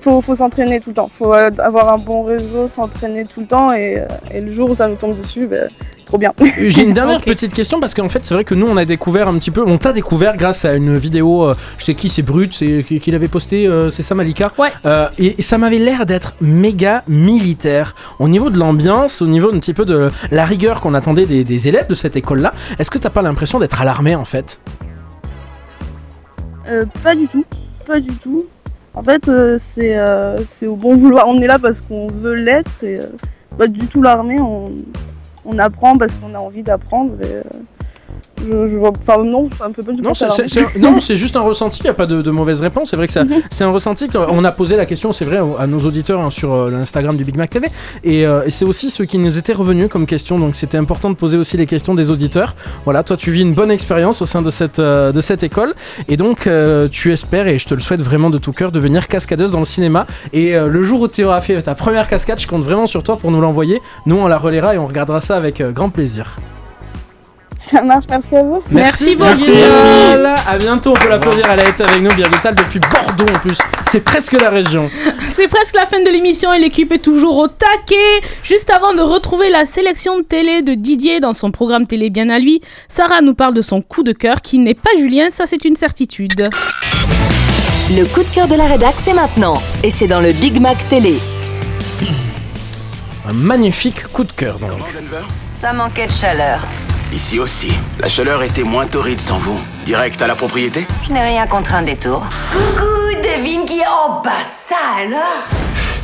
faut, 0.00 0.20
faut 0.20 0.36
s'entraîner 0.36 0.80
tout 0.80 0.90
le 0.90 0.94
temps. 0.94 1.08
faut 1.08 1.34
euh, 1.34 1.50
avoir 1.58 1.92
un 1.92 1.98
bon 1.98 2.22
réseau, 2.22 2.66
s'entraîner 2.68 3.24
tout 3.24 3.40
le 3.40 3.46
temps, 3.46 3.72
et, 3.72 3.98
euh, 3.98 4.06
et 4.32 4.40
le 4.40 4.52
jour 4.52 4.70
où 4.70 4.74
ça 4.74 4.86
nous 4.86 4.96
tombe 4.96 5.18
dessus, 5.18 5.46
ben, 5.46 5.68
trop 6.12 6.18
bien. 6.18 6.34
J'ai 6.68 6.82
une 6.82 6.92
dernière 6.92 7.22
petite 7.22 7.54
question 7.54 7.80
parce 7.80 7.94
qu'en 7.94 8.08
fait 8.10 8.20
c'est 8.22 8.34
vrai 8.34 8.44
que 8.44 8.54
nous 8.54 8.66
on 8.66 8.76
a 8.76 8.84
découvert 8.84 9.28
un 9.28 9.38
petit 9.38 9.50
peu, 9.50 9.62
on 9.66 9.78
t'a 9.78 9.92
découvert 9.94 10.36
grâce 10.36 10.66
à 10.66 10.74
une 10.74 10.94
vidéo, 10.94 11.44
euh, 11.44 11.54
je 11.78 11.86
sais 11.86 11.94
qui 11.94 12.10
c'est 12.10 12.20
Brut, 12.20 12.52
c'est 12.52 12.84
qui, 12.86 13.00
qui 13.00 13.10
l'avait 13.10 13.28
posté, 13.28 13.66
euh, 13.66 13.88
c'est 13.88 14.02
ça 14.02 14.14
Malika 14.14 14.52
Euh, 14.84 15.08
et, 15.18 15.36
et 15.38 15.42
ça 15.42 15.56
m'avait 15.56 15.78
l'air 15.78 16.04
d'être 16.04 16.34
méga 16.42 17.02
militaire. 17.08 17.94
Au 18.18 18.28
niveau 18.28 18.50
de 18.50 18.58
l'ambiance, 18.58 19.22
au 19.22 19.26
niveau 19.26 19.48
un 19.54 19.58
petit 19.58 19.72
peu 19.72 19.86
de 19.86 20.10
la 20.30 20.44
rigueur 20.44 20.80
qu'on 20.82 20.92
attendait 20.92 21.24
des, 21.24 21.44
des 21.44 21.68
élèves 21.68 21.86
de 21.86 21.94
cette 21.94 22.16
école 22.16 22.40
là, 22.40 22.52
est-ce 22.78 22.90
que 22.90 22.98
t'as 22.98 23.10
pas 23.10 23.22
l'impression 23.22 23.58
d'être 23.58 23.80
à 23.80 23.86
l'armée 23.86 24.14
en 24.14 24.26
fait? 24.26 24.60
Euh, 26.68 26.84
pas 27.02 27.14
du 27.14 27.26
tout, 27.26 27.44
pas 27.86 28.00
du 28.00 28.12
tout. 28.12 28.44
En 28.94 29.02
fait, 29.02 29.28
euh, 29.28 29.56
c'est 29.58 29.96
euh, 29.96 30.42
c'est 30.46 30.66
au 30.66 30.76
bon 30.76 30.94
vouloir. 30.94 31.26
On 31.26 31.40
est 31.40 31.46
là 31.46 31.58
parce 31.58 31.80
qu'on 31.80 32.08
veut 32.08 32.34
l'être 32.34 32.84
et 32.84 32.98
euh, 32.98 33.06
pas 33.56 33.66
du 33.66 33.86
tout 33.86 34.02
l'armée. 34.02 34.38
On, 34.38 34.70
on 35.44 35.58
apprend 35.58 35.96
parce 35.98 36.14
qu'on 36.14 36.34
a 36.34 36.38
envie 36.38 36.62
d'apprendre. 36.62 37.14
euh, 37.20 37.42
je, 38.42 38.66
je 38.66 38.76
vois, 38.76 38.90
enfin 38.90 39.22
non, 39.24 39.48
ça 39.56 39.68
me 39.68 39.74
fait 39.74 39.82
pas 39.82 39.92
du 39.92 39.98
tout 39.98 40.04
Non, 40.04 41.00
c'est, 41.00 41.16
juste 41.16 41.36
un 41.36 41.40
ressenti, 41.40 41.80
il 41.80 41.84
n'y 41.84 41.90
a 41.90 41.94
pas 41.94 42.06
de, 42.06 42.22
de 42.22 42.30
mauvaise 42.30 42.60
réponse. 42.60 42.90
C'est 42.90 42.96
vrai 42.96 43.06
que 43.06 43.12
ça, 43.12 43.24
c'est 43.50 43.64
un 43.64 43.70
ressenti. 43.70 44.08
On 44.14 44.44
a 44.44 44.52
posé 44.52 44.76
la 44.76 44.86
question, 44.86 45.12
c'est 45.12 45.24
vrai, 45.24 45.38
à 45.58 45.66
nos 45.66 45.78
auditeurs 45.80 46.20
hein, 46.20 46.30
sur 46.30 46.52
euh, 46.52 46.70
l'Instagram 46.70 47.16
du 47.16 47.24
Big 47.24 47.36
Mac 47.36 47.50
TV. 47.50 47.68
Et, 48.04 48.26
euh, 48.26 48.44
et 48.44 48.50
c'est 48.50 48.64
aussi 48.64 48.90
ce 48.90 49.02
qui 49.02 49.18
nous 49.18 49.38
était 49.38 49.52
revenu 49.52 49.88
comme 49.88 50.06
question. 50.06 50.38
Donc 50.38 50.56
c'était 50.56 50.78
important 50.78 51.10
de 51.10 51.14
poser 51.14 51.36
aussi 51.36 51.56
les 51.56 51.66
questions 51.66 51.94
des 51.94 52.10
auditeurs. 52.10 52.54
Voilà, 52.84 53.02
toi 53.02 53.16
tu 53.16 53.30
vis 53.30 53.42
une 53.42 53.54
bonne 53.54 53.70
expérience 53.70 54.22
au 54.22 54.26
sein 54.26 54.42
de 54.42 54.50
cette, 54.50 54.78
euh, 54.78 55.12
de 55.12 55.20
cette 55.20 55.42
école. 55.42 55.74
Et 56.08 56.16
donc 56.16 56.48
tu 56.90 57.12
espères, 57.12 57.46
et 57.46 57.58
je 57.58 57.66
te 57.66 57.74
le 57.74 57.80
souhaite 57.80 58.00
vraiment 58.00 58.30
de 58.30 58.38
tout 58.38 58.52
cœur, 58.52 58.72
devenir 58.72 59.08
cascadeuse 59.08 59.52
dans 59.52 59.58
le 59.58 59.64
cinéma. 59.64 60.06
Et 60.32 60.54
le 60.54 60.82
jour 60.82 61.00
où 61.00 61.08
tu 61.08 61.24
auras 61.24 61.40
fait 61.40 61.60
ta 61.62 61.74
première 61.74 62.08
cascade, 62.08 62.40
je 62.40 62.46
compte 62.46 62.64
vraiment 62.64 62.86
sur 62.86 63.02
toi 63.02 63.16
pour 63.16 63.30
nous 63.30 63.40
l'envoyer. 63.40 63.80
Nous 64.06 64.16
on 64.16 64.26
la 64.26 64.38
relaiera 64.38 64.74
et 64.74 64.78
on 64.78 64.86
regardera 64.86 65.20
ça 65.20 65.36
avec 65.36 65.62
grand 65.62 65.90
plaisir. 65.90 66.36
Ça 67.64 67.82
marche, 67.82 68.04
merci 68.10 68.36
à 68.36 68.42
vous. 68.42 68.62
Merci 68.70 69.16
beaucoup. 69.16 69.34
Birgital. 69.34 70.34
À 70.46 70.58
bientôt, 70.58 70.90
on 70.90 70.94
peut 70.94 71.08
l'applaudir. 71.08 71.44
Elle 71.50 71.60
a 71.60 71.68
été 71.68 71.82
avec 71.82 72.02
nous, 72.02 72.10
Birgital, 72.10 72.54
depuis 72.54 72.80
Bordeaux 72.80 73.32
en 73.32 73.38
plus. 73.38 73.58
C'est 73.90 74.00
presque 74.00 74.40
la 74.40 74.50
région. 74.50 74.90
C'est 75.30 75.48
presque 75.48 75.74
la 75.74 75.86
fin 75.86 76.02
de 76.02 76.10
l'émission 76.10 76.52
et 76.52 76.58
l'équipe 76.58 76.92
est 76.92 76.98
toujours 76.98 77.36
au 77.38 77.48
taquet. 77.48 78.20
Juste 78.42 78.70
avant 78.70 78.94
de 78.94 79.00
retrouver 79.00 79.50
la 79.50 79.64
sélection 79.64 80.18
de 80.18 80.22
télé 80.22 80.62
de 80.62 80.74
Didier 80.74 81.20
dans 81.20 81.32
son 81.32 81.50
programme 81.50 81.86
télé 81.86 82.10
bien 82.10 82.28
à 82.30 82.38
lui, 82.38 82.60
Sarah 82.88 83.20
nous 83.22 83.34
parle 83.34 83.54
de 83.54 83.62
son 83.62 83.80
coup 83.80 84.02
de 84.02 84.12
cœur 84.12 84.42
qui 84.42 84.58
n'est 84.58 84.74
pas 84.74 84.90
Julien, 84.98 85.28
ça 85.30 85.46
c'est 85.46 85.64
une 85.64 85.76
certitude. 85.76 86.48
Le 87.90 88.04
coup 88.06 88.22
de 88.22 88.28
cœur 88.34 88.48
de 88.48 88.54
la 88.54 88.66
rédac, 88.66 88.94
c'est 88.96 89.14
maintenant. 89.14 89.54
Et 89.82 89.90
c'est 89.90 90.06
dans 90.06 90.20
le 90.20 90.32
Big 90.32 90.60
Mac 90.60 90.76
Télé. 90.88 91.18
Un 93.28 93.32
magnifique 93.32 94.04
coup 94.12 94.24
de 94.24 94.32
cœur 94.32 94.58
donc. 94.58 94.70
Ça 95.58 95.72
manquait 95.72 96.06
de 96.08 96.12
chaleur. 96.12 96.60
Ici 97.12 97.38
aussi, 97.38 97.72
la 98.00 98.08
chaleur 98.08 98.42
était 98.42 98.62
moins 98.62 98.86
torride 98.86 99.20
sans 99.20 99.36
vous. 99.36 99.58
Direct 99.84 100.20
à 100.22 100.26
la 100.26 100.34
propriété 100.34 100.86
Je 101.06 101.12
n'ai 101.12 101.20
rien 101.20 101.46
contre 101.46 101.74
un 101.74 101.82
détour. 101.82 102.22
Coucou, 102.50 103.20
devine 103.22 103.66
qui 103.66 103.80
est 103.80 103.86
en 103.86 104.22
bas, 104.22 104.30
ça 104.68 104.76
alors 105.02 105.44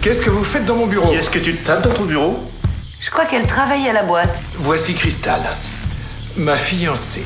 Qu'est-ce 0.02 0.20
que 0.20 0.28
vous 0.28 0.44
faites 0.44 0.66
dans 0.66 0.76
mon 0.76 0.86
bureau 0.86 1.12
Est-ce 1.14 1.30
que 1.30 1.38
tu 1.38 1.56
te 1.56 1.66
tapes 1.66 1.82
dans 1.82 1.94
ton 1.94 2.04
bureau 2.04 2.38
Je 3.00 3.10
crois 3.10 3.24
qu'elle 3.24 3.46
travaille 3.46 3.88
à 3.88 3.94
la 3.94 4.02
boîte. 4.02 4.42
Voici 4.58 4.94
Cristal, 4.94 5.40
ma 6.36 6.56
fiancée. 6.56 7.24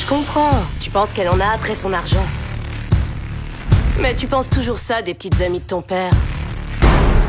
Je 0.00 0.06
comprends. 0.06 0.50
Tu 0.80 0.88
penses 0.88 1.12
qu'elle 1.12 1.28
en 1.28 1.40
a 1.40 1.54
après 1.54 1.74
son 1.74 1.92
argent. 1.92 2.24
Mais 4.00 4.14
tu 4.14 4.26
penses 4.26 4.48
toujours 4.48 4.78
ça 4.78 5.02
des 5.02 5.12
petites 5.12 5.40
amies 5.42 5.60
de 5.60 5.66
ton 5.66 5.82
père. 5.82 6.12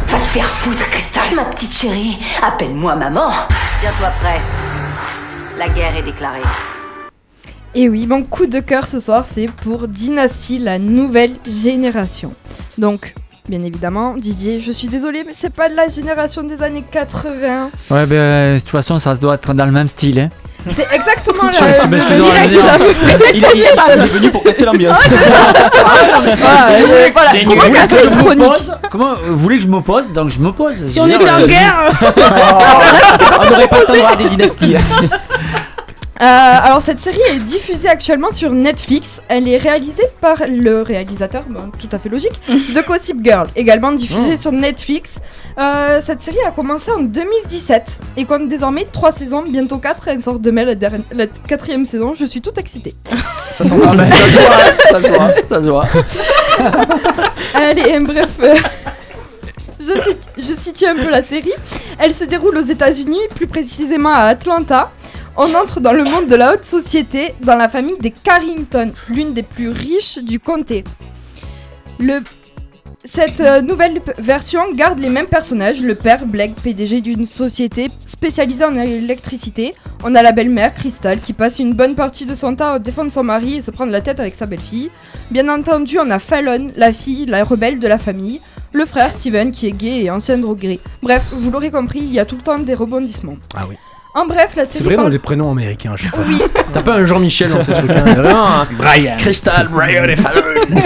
Va 0.08 0.20
te 0.20 0.28
faire 0.28 0.48
foutre, 0.48 0.90
Cristal, 0.90 1.36
ma 1.36 1.46
petite 1.46 1.74
chérie. 1.76 2.18
Appelle-moi 2.42 2.96
maman. 2.96 3.30
Tiens-toi 3.82 4.08
prêt. 4.22 4.40
La 5.60 5.68
guerre 5.68 5.98
est 5.98 6.04
déclarée. 6.04 6.40
Et 7.76 7.90
oui, 7.90 8.06
mon 8.08 8.24
coup 8.24 8.46
de 8.48 8.62
cœur 8.62 8.88
ce 8.88 9.00
soir, 9.02 9.26
c'est 9.30 9.48
pour 9.48 9.90
Dynasty, 9.90 10.58
la 10.58 10.80
nouvelle 10.80 11.34
génération. 11.46 12.32
Donc, 12.78 13.14
bien 13.48 13.60
évidemment, 13.60 14.14
Didier, 14.16 14.62
je 14.62 14.72
suis 14.72 14.88
désolée, 14.88 15.24
mais 15.28 15.34
c'est 15.38 15.54
pas 15.54 15.68
de 15.70 15.76
la 15.76 15.90
génération 15.90 16.44
des 16.44 16.64
années 16.64 16.86
80. 16.90 17.72
Ouais, 17.92 18.06
ben, 18.06 18.56
de 18.56 18.60
toute 18.60 18.70
façon, 18.70 18.98
ça 19.00 19.16
doit 19.16 19.36
être 19.36 19.54
dans 19.54 19.66
le 19.66 19.72
même 19.74 19.90
style. 19.90 20.20
Hein. 20.22 20.30
C'est 20.76 20.88
exactement 20.94 21.44
le 21.44 21.52
Julien. 21.54 21.72
j'avoue. 22.62 22.84
Il, 23.34 23.38
il- 23.38 23.46
il 23.56 23.64
est 24.02 24.06
venu 24.08 24.30
pour 24.30 24.44
casser 24.44 24.66
l'ambiance. 24.66 25.00
Euh. 25.08 25.12
Comment 28.92 29.14
vous 29.26 29.38
voulez 29.40 29.56
que 29.58 29.64
je 29.64 29.70
m'oppose 29.70 30.12
Donc 30.12 30.30
je 30.30 30.38
m'oppose. 30.40 30.86
Si 30.88 31.00
on 31.00 31.08
était 31.08 31.30
en 31.30 31.48
guerre 31.48 31.90
On 33.42 33.46
n'aurait 33.50 33.68
pas 33.70 33.80
le 33.80 33.86
temps 33.86 33.94
de 33.94 34.00
voir 34.00 34.18
des 34.18 34.28
dynasties. 34.30 34.76
Euh, 36.22 36.26
alors 36.26 36.82
cette 36.82 37.00
série 37.00 37.22
est 37.30 37.40
diffusée 37.40 37.88
actuellement 37.88 38.30
sur 38.32 38.52
Netflix. 38.52 39.22
Elle 39.30 39.48
est 39.48 39.58
réalisée 39.58 40.04
par 40.20 40.36
le 40.50 40.82
réalisateur, 40.82 41.44
bon, 41.48 41.72
tout 41.80 41.88
à 41.94 41.98
fait 42.00 42.10
logique, 42.10 42.34
de 42.50 42.82
Gossip 42.86 43.24
Girl, 43.24 43.48
également 43.56 43.94
diffusée 43.94 44.34
Oh. 44.34 44.38
sur 44.38 44.52
Netflix. 44.52 45.16
Euh, 45.58 46.02
cette 46.02 46.22
série 46.22 46.42
a 46.46 46.52
commencé 46.52 46.92
en 46.92 47.00
2017 47.00 48.00
et 48.18 48.26
compte 48.26 48.50
désormais 48.50 48.86
3 48.92 49.12
saisons, 49.14 49.44
bientôt 49.44 49.78
4. 49.78 50.10
Elle 50.10 50.22
sort 50.22 50.40
demain 50.40 50.66
la, 50.66 50.76
la 51.14 51.28
quatrième 51.28 51.86
saison. 51.86 52.14
Je 52.16 52.26
suis 52.26 52.42
toute 52.42 52.58
excitée. 52.58 52.96
Ça 53.54 53.64
sent 53.64 53.70
ça 53.70 53.82
se 53.82 53.88
voit, 53.88 53.98
ça 54.90 55.02
se 55.02 55.08
voit, 55.08 55.32
ça 55.50 55.62
se 55.64 55.70
voit. 55.70 55.86
Allez, 57.54 58.00
bref. 58.00 58.30
euh, 58.42 58.56
Je, 59.80 59.94
je 60.38 60.54
situe 60.54 60.86
un 60.86 60.96
peu 60.96 61.10
la 61.10 61.24
série. 61.24 61.52
Elle 61.98 62.14
se 62.14 62.26
déroule 62.26 62.58
aux 62.58 62.62
États-Unis, 62.62 63.20
plus 63.36 63.48
précisément 63.48 64.14
à 64.14 64.24
Atlanta. 64.26 64.92
On 65.38 65.54
entre 65.56 65.80
dans 65.80 65.94
le 65.94 66.04
monde 66.04 66.28
de 66.28 66.36
la 66.36 66.54
haute 66.54 66.66
société, 66.66 67.34
dans 67.42 67.56
la 67.56 67.70
famille 67.70 67.98
des 67.98 68.12
Carrington, 68.12 68.92
l'une 69.10 69.34
des 69.34 69.44
plus 69.44 69.70
riches 69.70 70.18
du 70.20 70.40
comté. 70.40 70.84
Cette 73.06 73.40
euh, 73.40 73.62
nouvelle 73.62 74.02
version 74.18 74.74
garde 74.74 75.00
les 75.00 75.08
mêmes 75.10 75.28
personnages. 75.28 75.82
Le 75.82 75.96
père, 75.96 76.26
Blake, 76.26 76.56
PDG 76.56 77.00
d'une 77.00 77.26
société 77.26 77.90
spécialisée 78.04 78.66
en 78.66 78.76
électricité. 78.76 79.74
On 80.04 80.16
a 80.16 80.22
la 80.22 80.34
belle-mère, 80.34 80.74
Crystal, 80.74 81.20
qui 81.22 81.32
passe 81.32 81.60
une 81.60 81.74
bonne 81.74 81.96
partie 81.96 82.26
de 82.26 82.36
son 82.36 82.56
temps 82.56 82.74
à 82.74 82.80
défendre 82.80 83.12
son 83.12 83.24
mari 83.24 83.56
et 83.56 83.62
se 83.62 83.72
prendre 83.72 83.92
la 83.92 84.02
tête 84.02 84.20
avec 84.20 84.36
sa 84.36 84.46
belle-fille. 84.46 84.92
Bien 85.32 85.48
entendu, 85.48 85.98
on 85.98 86.10
a 86.10 86.20
Fallon, 86.20 86.72
la 86.76 86.92
fille, 86.92 87.26
la 87.26 87.46
rebelle 87.46 87.80
de 87.80 87.88
la 87.88 87.98
famille. 87.98 88.42
Le 88.74 88.86
frère, 88.86 89.14
Steven, 89.14 89.52
qui 89.52 89.68
est 89.68 89.72
gay 89.72 90.04
et 90.04 90.12
ancien 90.12 90.38
drogué. 90.38 90.82
Bref, 91.02 91.24
vous 91.32 91.50
l'aurez 91.50 91.72
compris, 91.72 92.00
il 92.00 92.12
y 92.12 92.20
a 92.20 92.26
tout 92.26 92.36
le 92.36 92.42
temps 92.42 92.60
des 92.60 92.76
rebondissements. 92.76 93.38
Ah 93.56 93.66
oui. 93.68 93.76
En 94.16 94.26
bref, 94.26 94.50
la 94.56 94.66
série 94.66 94.78
C'est 94.80 94.84
vrai 94.84 94.96
dans 94.96 95.04
parle- 95.04 95.12
les 95.14 95.20
prénoms 95.20 95.52
américains 95.52 95.92
à 95.94 95.96
chaque 95.96 96.16
fois. 96.16 96.24
Oui. 96.28 96.42
T'as 96.74 96.82
pas 96.82 96.96
un 96.96 97.06
Jean-Michel 97.06 97.52
dans 97.52 97.62
ces 97.62 97.74
trucs. 97.74 97.92
Hein. 97.92 98.04
Rien, 98.18 98.44
hein. 98.44 98.68
Brian. 98.72 99.16
Crystal, 99.18 99.68
Brian 99.72 100.04
et 100.06 100.16
Fallon. 100.16 100.42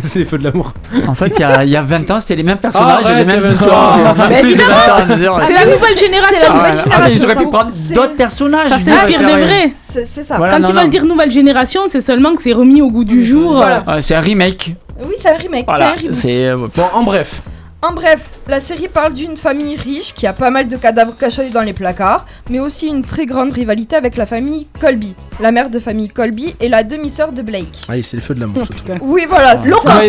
C'est 0.00 0.20
les 0.20 0.24
feux 0.24 0.38
de 0.38 0.44
l'amour. 0.44 0.72
En 1.06 1.14
fait, 1.14 1.32
il 1.36 1.40
y 1.40 1.44
a, 1.44 1.64
il 1.64 1.70
y 1.70 1.76
a 1.76 1.82
20 1.82 2.10
ans, 2.10 2.20
c'était 2.20 2.36
les 2.36 2.42
mêmes 2.42 2.56
personnages 2.58 3.04
Ah, 3.04 3.12
et 3.12 3.16
les 3.16 3.24
mêmes 3.26 3.42
histoires. 3.42 3.98
évidemment, 4.40 4.74
20 5.06 5.28
ans, 5.28 5.38
c'est- 5.38 5.52
la 5.52 5.66
nouvelle 5.66 5.98
génération. 5.98 6.36
C'est 6.40 6.46
la 6.46 6.52
Ah, 6.52 6.54
nouvelle 6.56 6.74
ouais. 6.74 6.80
Ah, 6.90 7.08
génération, 7.08 7.18
ils 7.18 7.24
auraient 7.24 7.36
pu 7.36 7.46
prendre 7.50 7.70
d'autres 7.94 8.16
personnages. 8.16 8.68
Ça 8.70 8.78
s'inspire 8.78 9.18
des 9.20 9.24
vrais. 9.44 9.72
C'est 9.90 10.22
ça. 10.22 10.36
Voilà, 10.38 10.54
Quand 10.54 10.60
non, 10.60 10.68
ils 10.70 10.74
veulent 10.74 10.90
dire 10.90 11.04
nouvelle 11.04 11.30
génération, 11.30 11.82
c'est 11.88 12.00
seulement 12.00 12.34
que 12.34 12.42
c'est 12.42 12.52
remis 12.54 12.80
au 12.80 12.90
goût 12.90 13.04
du 13.04 13.24
jour. 13.24 13.52
Voilà. 13.54 13.84
C'est 14.00 14.14
un 14.14 14.20
remake. 14.20 14.74
Oui, 14.98 15.14
c'est 15.20 15.28
un 15.30 15.36
remake, 15.36 15.64
Voilà. 15.66 15.94
c'est 16.12 16.48
un 16.48 16.54
remake. 16.56 16.68
Euh, 16.68 16.68
Bon, 16.74 16.98
en 16.98 17.02
bref. 17.02 17.42
En 17.88 17.92
bref, 17.92 18.28
la 18.48 18.58
série 18.58 18.88
parle 18.88 19.12
d'une 19.14 19.36
famille 19.36 19.76
riche 19.76 20.12
qui 20.14 20.26
a 20.26 20.32
pas 20.32 20.50
mal 20.50 20.66
de 20.66 20.76
cadavres 20.76 21.16
cachés 21.16 21.50
dans 21.50 21.60
les 21.60 21.72
placards, 21.72 22.26
mais 22.50 22.58
aussi 22.58 22.88
une 22.88 23.04
très 23.04 23.26
grande 23.26 23.52
rivalité 23.52 23.94
avec 23.94 24.16
la 24.16 24.26
famille 24.26 24.66
Colby. 24.80 25.14
La 25.40 25.52
mère 25.52 25.70
de 25.70 25.78
famille 25.78 26.08
Colby 26.08 26.54
et 26.58 26.68
la 26.68 26.82
demi-sœur 26.82 27.30
de 27.32 27.42
Blake. 27.42 27.82
Allez, 27.88 28.02
c'est 28.02 28.16
le 28.16 28.22
feu 28.22 28.34
de 28.34 28.40
l'amour 28.40 28.64
ce 28.66 28.72
truc. 28.72 28.98
Oui, 29.02 29.26
voilà, 29.28 29.56
c'est 29.56 29.70
ça. 29.70 30.00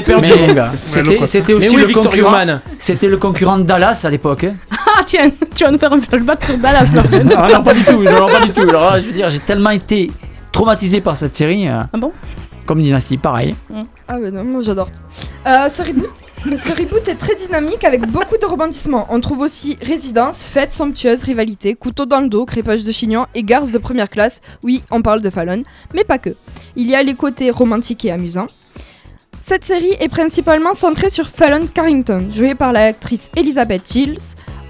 gars. 0.54 0.72
c'était- 0.78 1.54
aussi 1.54 1.76
oui, 1.76 1.82
le 1.82 1.86
Victor 1.88 2.06
concurrent. 2.10 2.46
C'était 2.80 3.08
le 3.10 3.18
concurrent 3.18 3.58
de 3.60 3.64
Dallas 3.64 4.02
à 4.04 4.10
l'époque. 4.10 4.46
hein. 4.46 4.56
Ah 5.00 5.04
tiens, 5.06 5.30
tu 5.54 5.64
vas 5.64 5.70
nous 5.70 5.78
faire 5.78 5.94
un 5.94 6.00
flashback 6.00 6.44
sur 6.46 6.58
Dallas 6.58 6.90
là. 6.96 7.04
Ah 7.38 7.48
non, 7.54 7.64
pas 7.64 7.74
du 7.76 7.84
tout. 7.84 8.02
Non, 8.02 8.28
pas 8.28 8.40
du 8.40 8.50
tout. 8.52 8.62
Alors, 8.62 8.94
là, 8.94 9.00
je 9.00 9.06
veux 9.06 9.12
dire, 9.12 9.30
j'ai 9.30 9.40
tellement 9.40 9.70
été 9.70 10.12
traumatisé 10.52 11.02
par 11.02 11.16
cette 11.16 11.36
série. 11.36 11.68
euh, 11.68 11.82
Ah 11.94 11.98
bon? 11.98 12.12
Comme 12.66 12.82
Dynasty, 12.82 13.18
pareil. 13.18 13.56
Ah 14.08 14.18
ouais, 14.18 14.32
non, 14.32 14.44
moi 14.44 14.62
j'adore. 14.62 14.88
Euh, 15.46 15.70
ce 15.70 15.84
reboot 15.84 16.10
Mais 16.50 16.56
ce 16.56 16.70
reboot 16.70 17.06
est 17.10 17.16
très 17.16 17.36
dynamique 17.36 17.84
avec 17.84 18.08
beaucoup 18.08 18.38
de 18.38 18.46
rebondissements. 18.46 19.06
On 19.10 19.20
trouve 19.20 19.42
aussi 19.42 19.78
résidence, 19.82 20.46
fête 20.46 20.72
somptueuse, 20.72 21.24
rivalité, 21.24 21.76
couteau 21.76 22.06
dans 22.06 22.22
le 22.22 22.30
dos, 22.30 22.46
crépage 22.46 22.86
de 22.86 22.92
chignon 22.94 23.26
et 23.36 23.44
garce 23.44 23.70
de 23.70 23.78
première 23.78 24.10
classe. 24.10 24.40
Oui, 24.64 24.82
on 24.90 25.02
parle 25.02 25.22
de 25.22 25.30
Fallon, 25.30 25.64
mais 25.94 26.06
pas 26.06 26.20
que. 26.20 26.30
Il 26.78 26.88
y 26.88 26.96
a 26.96 27.04
les 27.04 27.16
côtés 27.16 27.52
romantiques 27.52 28.06
et 28.06 28.12
amusants. 28.12 28.48
Cette 29.42 29.66
série 29.66 29.94
est 30.00 30.08
principalement 30.08 30.74
centrée 30.74 31.10
sur 31.10 31.28
Fallon 31.28 31.68
Carrington, 31.68 32.30
jouée 32.32 32.56
par 32.56 32.72
l'actrice 32.72 33.30
Elizabeth 33.36 33.92
Gilles. 33.92 34.18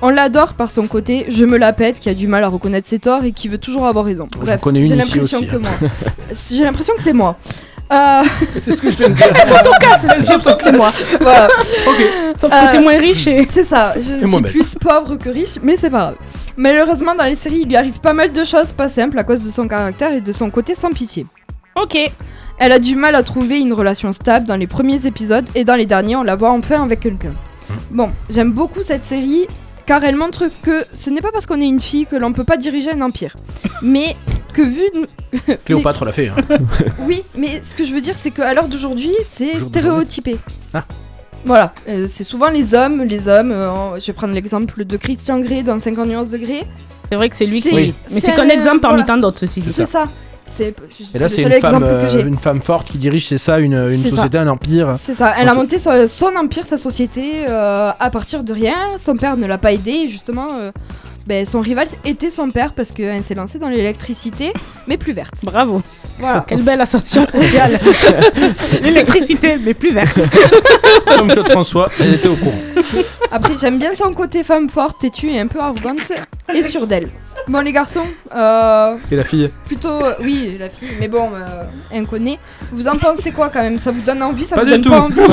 On 0.01 0.09
l'adore 0.09 0.55
par 0.55 0.71
son 0.71 0.87
côté 0.87 1.25
je 1.29 1.45
me 1.45 1.57
la 1.57 1.73
pète, 1.73 1.99
qui 1.99 2.09
a 2.09 2.15
du 2.15 2.27
mal 2.27 2.43
à 2.43 2.47
reconnaître 2.47 2.87
ses 2.87 2.99
torts 2.99 3.23
et 3.23 3.33
qui 3.33 3.49
veut 3.49 3.59
toujours 3.59 3.85
avoir 3.85 4.05
raison. 4.05 4.27
Bref, 4.39 4.61
j'ai 4.73 4.95
l'impression 4.95 5.41
que 5.41 5.57
hein. 5.57 5.59
moi. 5.59 5.89
J'ai 6.31 6.63
l'impression 6.63 6.95
que 6.95 7.03
c'est 7.03 7.13
moi. 7.13 7.37
Euh... 7.91 8.23
C'est 8.61 8.76
ce 8.76 8.81
que 8.81 8.91
je 8.91 8.97
viens 8.97 9.09
de 9.09 9.15
dire. 9.15 9.27
C'est 9.45 9.64
ton 9.64 9.72
cas, 9.80 9.97
c'est 9.99 10.22
j'ai 10.22 10.27
l'impression 10.27 10.55
que 10.55 10.64
c'est 10.64 10.72
moi. 10.73 10.89
Voilà. 11.22 11.47
Sauf 12.39 12.51
que 12.51 12.72
t'es 12.72 12.81
moins 12.81 12.97
riche 12.97 13.27
et. 13.27 13.45
C'est 13.49 13.64
ça, 13.64 13.93
je 13.95 14.01
suis 14.01 14.41
belle. 14.41 14.51
plus 14.51 14.76
pauvre 14.76 15.15
que 15.15 15.30
riche, 15.30 15.57
mais 15.64 15.77
c'est 15.77 15.89
pas 15.89 15.97
grave. 15.97 16.15
Malheureusement, 16.57 17.15
dans 17.15 17.23
les 17.23 17.35
séries, 17.35 17.59
il 17.61 17.68
lui 17.68 17.77
arrive 17.77 17.99
pas 17.99 18.14
mal 18.14 18.31
de 18.31 18.43
choses 18.43 18.72
pas 18.72 18.88
simples 18.89 19.18
à 19.19 19.23
cause 19.23 19.41
de 19.43 19.51
son 19.51 19.68
caractère 19.68 20.11
et 20.14 20.22
de 20.22 20.31
son 20.31 20.49
côté 20.49 20.73
sans 20.73 20.89
pitié. 20.89 21.26
Ok. 21.76 21.97
Elle 22.59 22.72
a 22.72 22.80
du 22.80 22.95
mal 22.95 23.14
à 23.14 23.22
trouver 23.22 23.59
une 23.59 23.72
relation 23.73 24.11
stable 24.11 24.47
dans 24.47 24.55
les 24.55 24.65
premiers 24.65 25.05
épisodes 25.05 25.47
et 25.53 25.64
dans 25.64 25.76
les 25.76 25.85
derniers, 25.85 26.15
on 26.15 26.23
la 26.23 26.35
voit 26.35 26.51
enfin 26.51 26.84
avec 26.84 26.99
quelqu'un. 27.01 27.34
Bon, 27.91 28.09
j'aime 28.30 28.51
beaucoup 28.51 28.81
cette 28.81 29.05
série 29.05 29.47
car 29.88 30.03
elle 30.03 30.15
montre 30.15 30.49
que 30.61 30.85
ce 30.93 31.09
n'est 31.09 31.22
pas 31.22 31.31
parce 31.31 31.45
qu'on 31.47 31.59
est 31.59 31.68
une 31.68 31.81
fille 31.81 32.05
que 32.05 32.15
l'on 32.15 32.31
peut 32.34 32.43
pas 32.43 32.57
diriger 32.57 32.91
un 32.91 33.01
empire. 33.01 33.35
Mais 33.81 34.15
que 34.53 34.61
vu. 34.61 34.84
Cléopâtre 35.65 36.05
l'a 36.05 36.11
fait. 36.11 36.30
hein. 36.30 36.35
Oui, 37.07 37.23
mais 37.35 37.61
ce 37.64 37.73
que 37.73 37.84
je 37.84 37.93
veux 37.93 38.01
dire, 38.01 38.15
c'est 38.15 38.31
qu'à 38.31 38.53
l'heure 38.53 38.68
d'aujourd'hui, 38.68 39.11
c'est 39.23 39.59
stéréotypé. 39.59 40.38
Ah. 40.73 40.84
Voilà, 41.45 41.73
euh, 41.88 42.07
c'est 42.09 42.23
souvent 42.26 42.49
les 42.49 42.73
hommes, 42.73 43.03
les 43.03 43.27
hommes. 43.27 43.51
euh, 43.51 43.99
je 43.99 44.05
vais 44.07 44.14
prendre 44.14 44.34
l'exemple 44.34 44.84
de 44.84 44.97
Christian 44.97 45.39
Grey 45.39 45.64
dans 45.64 45.80
50 45.80 46.07
nuances 46.07 46.30
de 46.31 46.38
Grey. 46.38 46.64
C'est 47.09 47.15
vrai 47.15 47.30
que 47.30 47.35
c'est 47.38 47.45
lui 47.45 47.61
qui. 47.61 47.73
Oui. 47.73 47.93
Mais 48.11 48.19
c'est 48.19 48.34
qu'un 48.35 48.43
un- 48.45 48.49
exemple 48.49 48.80
parmi 48.81 48.97
voilà. 48.97 49.05
tant 49.05 49.18
d'autres, 49.18 49.39
ceci 49.39 49.61
dit. 49.61 49.72
C'est 49.72 49.85
ça. 49.85 50.09
C'est 50.48 50.74
Et 51.14 51.19
là, 51.19 51.30
c'est 51.30 51.44
une 51.44 51.52
femme, 51.53 51.76
exemple 51.76 51.86
que 51.86 51.91
euh, 51.91 52.07
j'ai. 52.10 52.22
une 52.22 52.38
femme 52.38 52.61
forte 52.61 52.90
qui 52.90 52.98
dirige, 52.98 53.28
c'est 53.28 53.38
ça, 53.38 53.60
une, 53.60 53.74
une 53.74 54.02
C'est 54.02 54.10
ça. 54.10 54.15
société, 54.15 54.38
un 54.38 54.48
empire. 54.48 54.94
C'est 54.98 55.14
ça, 55.14 55.34
elle 55.38 55.49
a 55.49 55.53
monté 55.53 55.78
son, 55.80 56.07
son 56.07 56.36
empire, 56.36 56.65
sa 56.65 56.78
société 56.78 57.45
euh, 57.49 57.91
à 57.99 58.10
partir 58.10 58.44
de 58.44 58.53
rien. 58.53 58.76
Son 58.98 59.15
père 59.15 59.38
ne 59.38 59.45
l'a 59.45 59.57
pas 59.57 59.74
aidé 59.74 59.91
et 59.91 60.07
justement, 60.07 60.56
euh, 60.56 60.72
ben, 61.28 61.45
son 61.45 61.60
rival 61.60 61.88
était 62.06 62.30
son 62.30 62.49
père 62.52 62.74
parce 62.74 62.91
qu'elle 62.91 63.22
s'est 63.24 63.36
lancée 63.36 63.60
dans 63.60 63.69
l'électricité, 63.69 64.53
mais 64.88 64.98
plus 64.98 65.14
verte. 65.14 65.36
Bravo. 65.44 65.82
Voilà. 66.19 66.44
Quelle 66.48 66.64
belle 66.64 66.82
ascension 66.82 67.26
sociale. 67.28 67.80
L'électricité, 68.82 69.57
mais 69.64 69.76
plus 69.76 69.91
verte. 69.94 70.18
Comme 71.18 71.28
Claude 71.28 71.49
François, 71.49 71.90
elle 71.99 72.15
était 72.15 72.28
au 72.28 72.36
courant. 72.36 72.57
Après, 73.32 73.53
j'aime 73.60 73.78
bien 73.78 73.94
son 73.94 74.11
côté 74.14 74.44
femme 74.44 74.68
forte, 74.68 74.99
têtue 75.02 75.30
et 75.30 75.40
un 75.40 75.48
peu 75.48 75.60
arrogante 75.60 76.11
et 76.53 76.64
sûre 76.64 76.88
d'elle. 76.88 77.10
Bon, 77.48 77.61
les 77.61 77.72
garçons, 77.72 78.02
euh, 78.36 78.95
Et 79.10 79.15
la 79.15 79.24
fille 79.24 79.49
plutôt. 79.65 79.88
euh, 80.03 80.15
oui, 80.22 80.57
la 80.60 80.69
fille, 80.69 80.90
mais 80.99 81.07
bon, 81.07 81.32
euh. 81.34 81.64
Vous 82.74 82.88
en 82.90 82.98
pensez 82.98 83.32
quoi 83.32 83.48
quand 83.49 83.61
même? 83.61 83.80
Ça 83.80 83.91
vous 83.91 84.02
donne 84.02 84.22
envie? 84.22 84.45
Ça 84.45 84.56
Pas 84.57 84.64
vous 84.64 84.68
du 84.68 84.74
donne 84.74 84.82
tout. 84.82 84.90
pas 84.90 84.99
envie? 84.99 85.22
Non. 85.22 85.28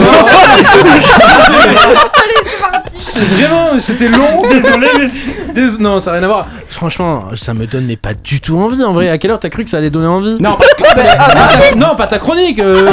Allez, 1.55 2.35
c'est 2.47 2.61
parti 2.61 2.91
Vraiment, 3.35 3.79
c'était 3.79 4.09
long, 4.09 4.43
désolé, 4.51 4.89
mais. 4.99 5.09
Dés- 5.55 5.79
Non, 5.81 6.01
ça 6.01 6.11
n'a 6.13 6.19
rien 6.19 6.27
à 6.27 6.33
voir. 6.33 6.47
Franchement, 6.69 7.25
ça 7.35 7.55
me 7.55 7.67
donne 7.67 7.87
mais 7.87 7.97
pas 7.97 8.13
du 8.15 8.41
tout 8.41 8.57
envie 8.59 8.83
en 8.85 8.93
vrai. 8.93 9.09
À 9.09 9.19
quelle 9.19 9.31
heure 9.33 9.39
t'as 9.41 9.49
cru 9.51 9.65
que 9.65 9.71
ça 9.71 9.79
allait 9.79 9.91
donner 9.91 10.07
envie? 10.09 10.37
Non, 10.41 10.55
parce 10.57 10.75
que. 10.75 10.83
Ah, 10.97 11.75
non, 11.77 11.97
pas 11.97 12.07
ta 12.07 12.19
chronique 12.19 12.59
euh. 12.61 12.89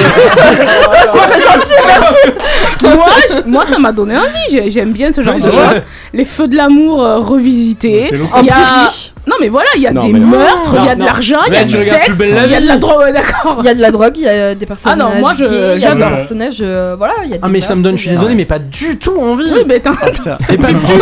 moi, 2.83 3.05
moi, 3.45 3.65
ça 3.67 3.77
m'a 3.77 3.91
donné 3.91 4.17
envie. 4.17 4.27
J'ai- 4.51 4.71
J'aime 4.71 4.91
bien 4.91 5.11
ce 5.11 5.21
genre 5.23 5.35
Oui, 5.35 5.41
de 5.41 5.45
choses. 5.49 5.81
Les 6.13 6.25
feux 6.25 6.47
de 6.47 6.55
l'amour 6.55 7.03
euh, 7.05 7.17
revisités. 7.19 8.07
Il 8.11 8.19
y 8.19 8.23
En 8.23 8.41
plus 8.41 8.49
a... 8.51 8.87
Non, 9.27 9.35
mais 9.39 9.49
voilà, 9.49 9.69
il 9.75 9.81
y 9.83 9.87
a 9.87 9.91
Non, 9.91 10.01
des 10.01 10.13
mais 10.13 10.19
non. 10.19 10.27
meurtres, 10.29 10.75
il 10.79 10.85
y 10.85 10.89
a 10.89 10.95
de 10.95 10.99
non. 11.01 11.05
l'argent, 11.05 11.39
il 11.45 11.53
y 11.53 11.57
a 11.57 11.59
Mais 11.59 11.65
du 11.65 11.73
tu 11.75 11.79
regardes 11.79 12.01
sexe, 12.03 12.17
Plus 12.17 12.17
belle 12.17 12.33
la 12.33 12.45
il 12.45 12.51
y 12.51 12.55
a 12.55 12.57
de 12.57 12.61
vie. 12.63 12.67
la 12.69 12.77
drogue. 12.77 13.11
D'accord. 13.13 13.57
Il 13.59 13.65
y 13.65 13.69
a 13.69 13.73
de 13.75 13.81
la 13.81 13.91
drogue, 13.91 14.13
il 14.15 14.23
y 14.23 14.27
a 14.29 14.55
des 14.55 14.65
personnages. 14.65 14.97
Ah 14.99 15.03
non, 15.13 15.19
moi, 15.19 15.33
je- 15.37 15.43
gays, 15.45 15.75
il 15.75 15.81
y 15.81 15.85
a 15.85 15.93
des 15.93 16.01
j'adore. 16.01 16.09
personnages. 16.17 16.57
euh, 16.61 16.95
voilà, 16.97 17.13
il 17.23 17.29
y 17.29 17.33
a 17.33 17.37
des 17.37 17.43
Ah, 17.43 17.49
mais 17.49 17.61
ça 17.61 17.75
me 17.75 17.83
donne, 17.83 17.97
je 17.97 18.01
suis 18.01 18.09
désolé, 18.09 18.33
mais 18.33 18.45
pas 18.45 18.57
du 18.57 18.97
tout 18.97 19.15
envie. 19.19 19.43
Oui, 19.53 19.63
mais 19.67 19.75
attends. 19.75 19.91
Et 20.49 20.57
pas 20.57 20.67
du 20.69 20.79
tout. 20.79 20.97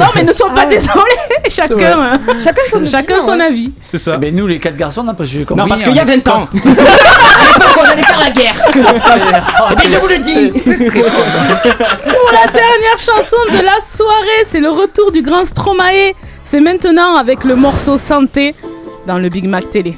Non, 0.00 0.06
mais 0.16 0.24
ne 0.24 0.32
sois 0.32 0.48
pas 0.48 0.62
Ah 0.62 0.66
ouais. 0.66 0.74
désolé. 0.76 1.14
Chacun, 1.48 2.00
hein. 2.02 2.18
Chacun 2.42 2.60
son 2.70 2.84
Chacun 2.86 3.14
opinion, 3.18 3.32
son 3.34 3.38
ouais. 3.38 3.44
avis. 3.46 3.70
C'est 3.84 3.98
ça. 3.98 4.18
Mais 4.18 4.32
nous, 4.32 4.48
les 4.48 4.58
quatre 4.58 4.76
garçons, 4.76 5.04
non, 5.04 5.14
parce 5.14 5.30
que 5.30 5.36
j'ai 5.38 5.44
compris. 5.44 5.62
Non, 5.62 5.68
parce 5.68 5.82
qu'il 5.84 5.94
y 5.94 6.00
a 6.00 6.02
on 6.04 6.08
est 6.08 6.16
20 6.16 6.28
ans. 6.28 6.48
pas- 6.50 7.66
on 7.78 7.84
allait 7.84 8.02
faire 8.02 8.18
la 8.20 8.30
guerre. 8.30 8.62
Eh 8.74 9.76
bien, 9.76 9.90
je 9.90 9.96
vous 9.96 10.08
le 10.08 10.18
dis. 10.18 10.50
Pour 10.50 12.30
la 12.32 12.50
dernière 12.50 12.98
chanson 12.98 13.36
de 13.52 13.62
la 13.64 13.78
soirée, 13.80 14.44
c'est 14.48 14.60
le 14.60 14.70
retour 14.70 15.12
du 15.12 15.22
grand 15.22 15.44
Stromae. 15.44 16.12
C'est 16.50 16.58
maintenant 16.58 17.14
avec 17.14 17.44
le 17.44 17.54
morceau 17.54 17.96
Santé 17.96 18.56
dans 19.06 19.18
le 19.18 19.28
Big 19.28 19.46
Mac 19.46 19.70
Télé. 19.70 19.96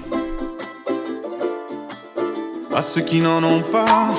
à 2.77 2.83
ceux 2.83 3.01
qui 3.01 3.21
n'en 3.21 3.43
ont 3.43 3.63
pas, 3.63 4.13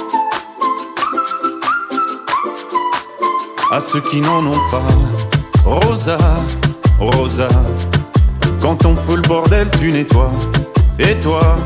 à 3.72 3.80
ceux 3.80 4.02
qui 4.02 4.20
n'en 4.20 4.48
ont 4.48 4.68
pas. 4.72 4.88
Rosa, 5.64 6.18
Rosa, 7.00 7.50
quand 8.60 8.84
on 8.88 8.96
fout 8.96 9.18
le 9.18 9.28
bordel, 9.28 9.68
tu 9.80 9.92
nettoies. 9.92 10.34
Et 10.98 11.20
toi, 11.20 11.58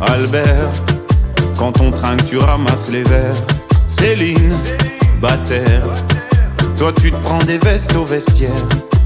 Albert, 0.00 0.70
quand 1.58 1.80
on 1.80 1.90
trinque, 1.90 2.26
tu 2.26 2.38
ramasses 2.38 2.90
les 2.92 3.02
verres. 3.02 3.42
Céline, 3.88 4.54
Bataire, 5.20 5.82
toi 6.76 6.92
tu 6.92 7.10
te 7.10 7.16
prends 7.24 7.42
des 7.42 7.58
vestes 7.58 7.96
au 7.96 8.04
vestiaire. 8.04 8.52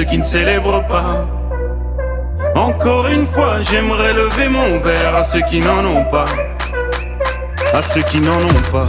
ceux 0.00 0.06
qui 0.06 0.16
ne 0.16 0.22
célèbrent 0.22 0.82
pas. 0.88 1.26
Encore 2.54 3.06
une 3.08 3.26
fois, 3.26 3.60
j'aimerais 3.60 4.14
lever 4.14 4.48
mon 4.48 4.78
verre 4.78 5.14
à 5.14 5.22
ceux 5.22 5.42
qui 5.42 5.60
n'en 5.60 5.84
ont 5.84 6.04
pas. 6.06 6.24
À 7.74 7.82
ceux 7.82 8.00
qui 8.00 8.18
n'en 8.18 8.38
ont 8.38 8.62
pas. 8.72 8.86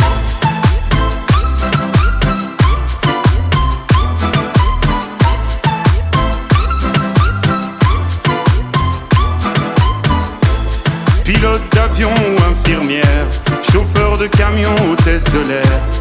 Pilote 11.25 11.61
d'avion 11.73 12.13
ou 12.13 12.51
infirmière, 12.51 13.27
chauffeur 13.69 14.17
de 14.17 14.27
camion, 14.27 14.73
hôtesse 14.89 15.25
de 15.25 15.39
l'air 15.49 16.00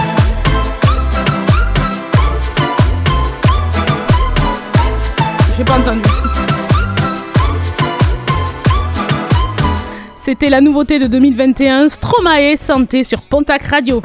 J'ai 5.61 5.65
pas 5.65 5.77
entendu. 5.77 6.01
C'était 10.23 10.49
la 10.49 10.59
nouveauté 10.59 10.97
de 10.97 11.05
2021, 11.05 11.87
Stromae 11.87 12.55
Santé 12.59 13.03
sur 13.03 13.21
Pontac 13.21 13.61
Radio. 13.67 14.01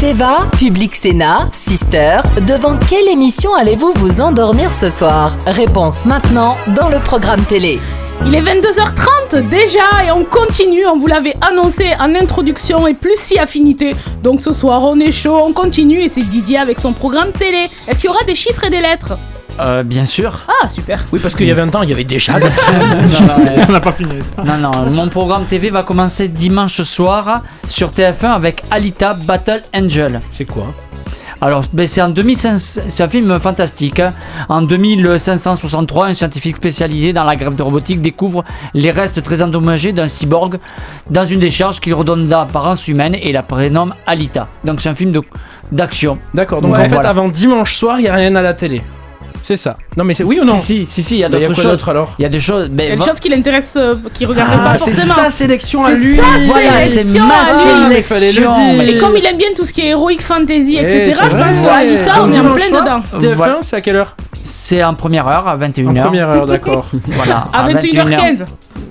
Teva, 0.00 0.48
Public 0.58 0.96
Sénat, 0.96 1.48
Sister, 1.52 2.22
devant 2.48 2.76
quelle 2.76 3.06
émission 3.08 3.54
allez-vous 3.54 3.92
vous 3.94 4.20
endormir 4.20 4.74
ce 4.74 4.90
soir? 4.90 5.36
Réponse 5.46 6.06
maintenant 6.06 6.56
dans 6.74 6.88
le 6.88 6.98
programme 6.98 7.44
télé. 7.44 7.78
Il 8.26 8.34
est 8.34 8.40
22h30 8.40 9.48
déjà 9.48 10.04
et 10.06 10.10
on 10.10 10.24
continue, 10.24 10.86
on 10.86 10.96
vous 10.96 11.06
l'avait 11.06 11.36
annoncé 11.46 11.90
en 11.98 12.14
introduction 12.14 12.86
et 12.86 12.94
plus 12.94 13.16
si 13.16 13.38
affinité. 13.38 13.94
Donc 14.22 14.40
ce 14.40 14.52
soir 14.52 14.82
on 14.82 14.98
est 14.98 15.12
chaud, 15.12 15.36
on 15.36 15.52
continue 15.52 16.00
et 16.00 16.08
c'est 16.08 16.22
Didier 16.22 16.58
avec 16.58 16.78
son 16.80 16.92
programme 16.92 17.32
télé. 17.32 17.68
Est-ce 17.86 18.00
qu'il 18.00 18.10
y 18.10 18.12
aura 18.12 18.24
des 18.24 18.34
chiffres 18.34 18.64
et 18.64 18.70
des 18.70 18.80
lettres? 18.80 19.18
Euh, 19.60 19.82
bien 19.84 20.04
sûr. 20.04 20.44
Ah 20.48 20.68
super. 20.68 21.04
Oui, 21.12 21.20
parce 21.22 21.34
qu'il 21.36 21.46
y 21.46 21.50
avait 21.52 21.62
un 21.62 21.68
temps, 21.68 21.82
il 21.82 21.90
y 21.90 21.92
avait 21.92 22.02
déjà. 22.04 22.34
On 23.68 23.72
n'a 23.72 23.80
pas 23.80 23.92
fini 23.92 24.18
Non, 24.44 24.56
non, 24.58 24.90
mon 24.90 25.08
programme 25.08 25.44
TV 25.44 25.70
va 25.70 25.82
commencer 25.84 26.26
dimanche 26.28 26.82
soir 26.82 27.42
sur 27.68 27.90
TF1 27.90 28.32
avec 28.32 28.64
Alita 28.70 29.14
Battle 29.14 29.62
Angel. 29.72 30.20
C'est 30.32 30.44
quoi? 30.44 30.66
Alors, 31.44 31.62
ben, 31.74 31.86
c'est 31.86 32.00
en 32.00 32.08
2500 32.08 32.80
c'est 32.88 33.02
un 33.02 33.08
film 33.08 33.38
fantastique. 33.38 34.00
hein. 34.00 34.14
En 34.48 34.62
2563, 34.62 36.06
un 36.06 36.14
scientifique 36.14 36.56
spécialisé 36.56 37.12
dans 37.12 37.24
la 37.24 37.36
grève 37.36 37.54
de 37.54 37.62
robotique 37.62 38.00
découvre 38.00 38.44
les 38.72 38.90
restes 38.90 39.22
très 39.22 39.42
endommagés 39.42 39.92
d'un 39.92 40.08
cyborg 40.08 40.56
dans 41.10 41.26
une 41.26 41.40
décharge 41.40 41.80
qu'il 41.80 41.92
redonne 41.92 42.28
d'apparence 42.28 42.88
humaine 42.88 43.14
et 43.20 43.30
la 43.30 43.42
prénomme 43.42 43.92
Alita. 44.06 44.48
Donc, 44.64 44.80
c'est 44.80 44.88
un 44.88 44.94
film 44.94 45.12
d'action. 45.70 46.16
D'accord, 46.32 46.62
donc 46.62 46.78
en 46.78 46.88
fait, 46.88 46.96
avant 46.96 47.28
dimanche 47.28 47.74
soir, 47.74 47.98
il 47.98 48.04
n'y 48.04 48.08
a 48.08 48.14
rien 48.14 48.34
à 48.36 48.40
la 48.40 48.54
télé. 48.54 48.80
C'est 49.46 49.56
ça. 49.56 49.76
Non, 49.98 50.04
mais 50.04 50.14
c'est 50.14 50.24
oui 50.24 50.38
ou 50.40 50.46
non 50.46 50.56
Si, 50.58 50.86
si, 50.86 50.86
si, 50.86 51.02
si, 51.02 51.14
il 51.16 51.18
y 51.18 51.22
a 51.22 51.24
y 51.24 51.26
a 51.26 51.28
d'autres 51.28 51.46
quoi 51.48 51.54
choses. 51.54 51.72
d'autre, 51.72 51.88
alors 51.90 52.14
Il 52.18 52.22
y 52.22 52.24
a 52.24 52.30
des 52.30 52.38
choses. 52.38 52.70
Il 52.72 52.82
y 52.82 52.86
a 52.86 52.90
des 52.92 52.96
va- 52.96 53.04
choses 53.04 53.20
qui 53.20 53.28
l'intéressent, 53.28 53.76
euh, 53.76 53.94
qui 54.14 54.24
regarderaient 54.24 54.56
Ah, 54.58 54.70
pas 54.72 54.78
c'est 54.78 54.92
forcément. 54.92 55.14
sa 55.16 55.30
sélection 55.30 55.84
à 55.84 55.90
C'est 55.90 55.96
lui. 55.96 56.16
sa 56.16 56.22
Voilà, 56.46 56.80
c'est 56.80 57.02
sélection 57.02 57.26
ma 57.26 57.34
à 57.34 57.42
lui. 57.42 57.94
sélection. 57.94 58.14
fallait 58.14 58.32
le 58.32 58.86
dire. 58.86 58.96
Et 58.96 58.98
comme 58.98 59.16
il 59.18 59.26
aime 59.26 59.36
bien 59.36 59.48
tout 59.54 59.66
ce 59.66 59.74
qui 59.74 59.82
est 59.82 59.88
heroic 59.90 60.16
fantasy, 60.20 60.78
Eh, 60.80 60.80
etc., 60.80 61.18
c'est 61.20 61.30
je 61.30 61.36
vrai. 61.36 61.44
pense 61.48 61.60
qu'Alita, 61.60 62.12
on 62.22 62.26
Donc, 62.26 62.34
est 62.34 62.38
en 62.38 62.42
dimanche 62.42 62.60
plein 62.68 62.68
soir, 62.68 63.02
dedans. 63.12 63.18
TF1, 63.20 63.34
Voilà. 63.36 63.58
c'est 63.60 63.76
à 63.76 63.80
quelle 63.82 63.96
heure? 63.96 64.16
C'est 64.40 64.82
en 64.82 64.94
première 64.94 65.28
heure 65.28 65.46
à 65.46 65.56
21h. 65.56 66.00
En 66.00 66.04
première 66.06 66.28
heure, 66.30 66.46
d'accord. 66.46 66.86
Voilà. 67.08 67.46
À 67.52 67.68
21h15. 67.68 68.44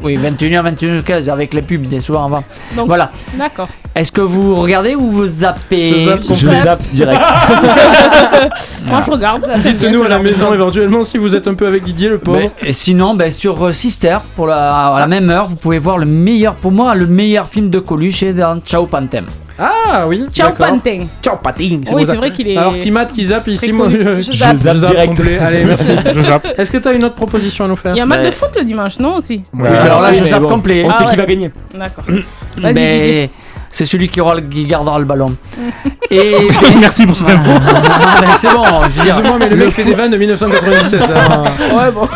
Oui, 0.04 0.18
21h, 0.18 0.76
21h15 0.76 1.30
avec 1.32 1.54
les 1.54 1.62
pubs 1.62 1.88
des 1.88 2.00
soirs 2.00 2.26
avant. 2.26 2.44
Donc, 2.76 2.88
Voilà. 2.88 3.12
D'accord. 3.38 3.70
Est-ce 3.96 4.12
que 4.12 4.22
vous 4.22 4.56
regardez 4.56 4.96
ou 4.96 5.12
vous 5.12 5.26
zappez 5.26 5.92
Je 6.00 6.06
zappe 6.10 6.22
Je 6.34 6.50
zappe 6.64 6.82
direct. 6.90 7.22
Moi, 8.90 9.02
je 9.06 9.12
regarde. 9.12 9.48
Dites-nous 9.64 10.04
à 10.04 10.08
la 10.08 10.20
maison 10.20 10.54
éventuellement 10.54 11.04
si 11.04 11.18
vous 11.18 11.36
êtes 11.36 11.48
un 11.48 11.54
peu 11.54 11.68
avec 11.68 11.84
Didier, 11.84 12.10
le 12.10 12.18
pauvre. 12.18 12.40
Ben, 12.40 12.50
et 12.64 12.72
sinon, 12.72 13.14
ben, 13.14 13.32
sur 13.32 13.64
euh, 13.64 13.72
Sister, 13.72 14.18
pour 14.36 14.48
la, 14.48 14.88
à 14.96 15.00
la 15.00 15.08
même 15.08 15.30
heure, 15.30 15.48
vous 15.48 15.56
pouvez 15.56 15.80
voir 15.80 15.98
le 16.00 16.06
meilleur, 16.06 16.56
pour 16.56 16.72
moi, 16.72 16.96
le 16.96 17.08
meilleur 17.08 17.48
film 17.48 17.70
de 17.70 17.80
Coluche 17.80 18.24
est 18.24 18.34
dans 18.34 18.60
Ciao 18.62 18.88
Pantem. 18.88 19.26
Ah 19.66 20.06
oui, 20.08 20.26
Ciao 20.34 20.50
d'accord. 20.50 20.68
Pantin. 20.68 21.06
Ciao 21.22 21.38
Patin. 21.38 21.80
Oui, 21.94 22.04
c'est 22.06 22.16
vrai 22.16 22.32
qu'il 22.32 22.48
est 22.50 22.58
Alors 22.58 22.78
qui 22.78 22.92
mate, 22.92 23.12
qui 23.14 23.24
zappe 23.26 23.48
ici, 23.48 23.72
moi 23.72 23.86
connu. 23.88 24.00
je, 24.18 24.22
Je 24.22 24.38
zappe. 24.38 24.52
Je 24.54 24.58
zappe 24.58 24.78
direct. 24.78 25.08
complet. 25.18 25.38
Allez, 25.40 25.64
merci. 25.66 25.92
Je 26.14 26.22
zappe. 26.22 26.48
Est-ce 26.58 26.70
que 26.72 26.78
tu 26.78 26.88
as 26.88 26.92
une 26.94 27.04
autre 27.06 27.16
proposition 27.16 27.66
à 27.66 27.68
nous 27.70 27.76
faire 27.76 27.94
Il 27.94 27.98
y 27.98 28.02
a 28.02 28.04
un 28.04 28.08
match 28.08 28.26
de 28.26 28.32
foot 28.32 28.50
le 28.58 28.64
dimanche, 28.64 29.00
non 29.00 29.16
aussi 29.18 29.42
Ouais. 29.58 29.68
alors 29.70 30.02
là, 30.02 30.10
oui, 30.10 30.16
je 30.18 30.24
mais 30.24 30.30
zappe 30.30 30.42
bon, 30.44 30.50
complet. 30.50 30.84
On 30.86 30.90
Ah 30.90 30.98
sait 30.98 31.06
qui 31.06 31.16
va 31.16 31.26
gagner. 31.26 31.52
D'accord. 31.74 32.04
Ben, 32.62 33.30
c'est 33.70 33.86
celui 33.86 34.08
qui, 34.10 34.22
aura, 34.22 34.36
le- 34.36 34.42
qui 34.42 34.66
gardera 34.66 35.00
le 35.00 35.06
ballon. 35.06 35.34
Et 36.12 36.36
Merci 36.80 37.06
pour 37.08 37.16
cette 37.16 37.30
info. 37.30 37.52
Ah, 37.56 38.22
ben, 38.22 38.28
c'est 38.38 38.52
bon, 38.54 38.64
je 38.84 38.98
veux 39.00 39.04
dire, 39.04 39.16
Excuse-moi, 39.18 39.38
mais 39.40 39.50
le 39.50 39.56
mec 39.56 39.70
fait 39.72 39.84
des 39.84 39.94
vannes 39.96 40.12
de 40.12 40.18
1997. 40.18 41.02
hein. 41.02 41.44
Ouais, 41.76 41.92
bon. 41.92 42.08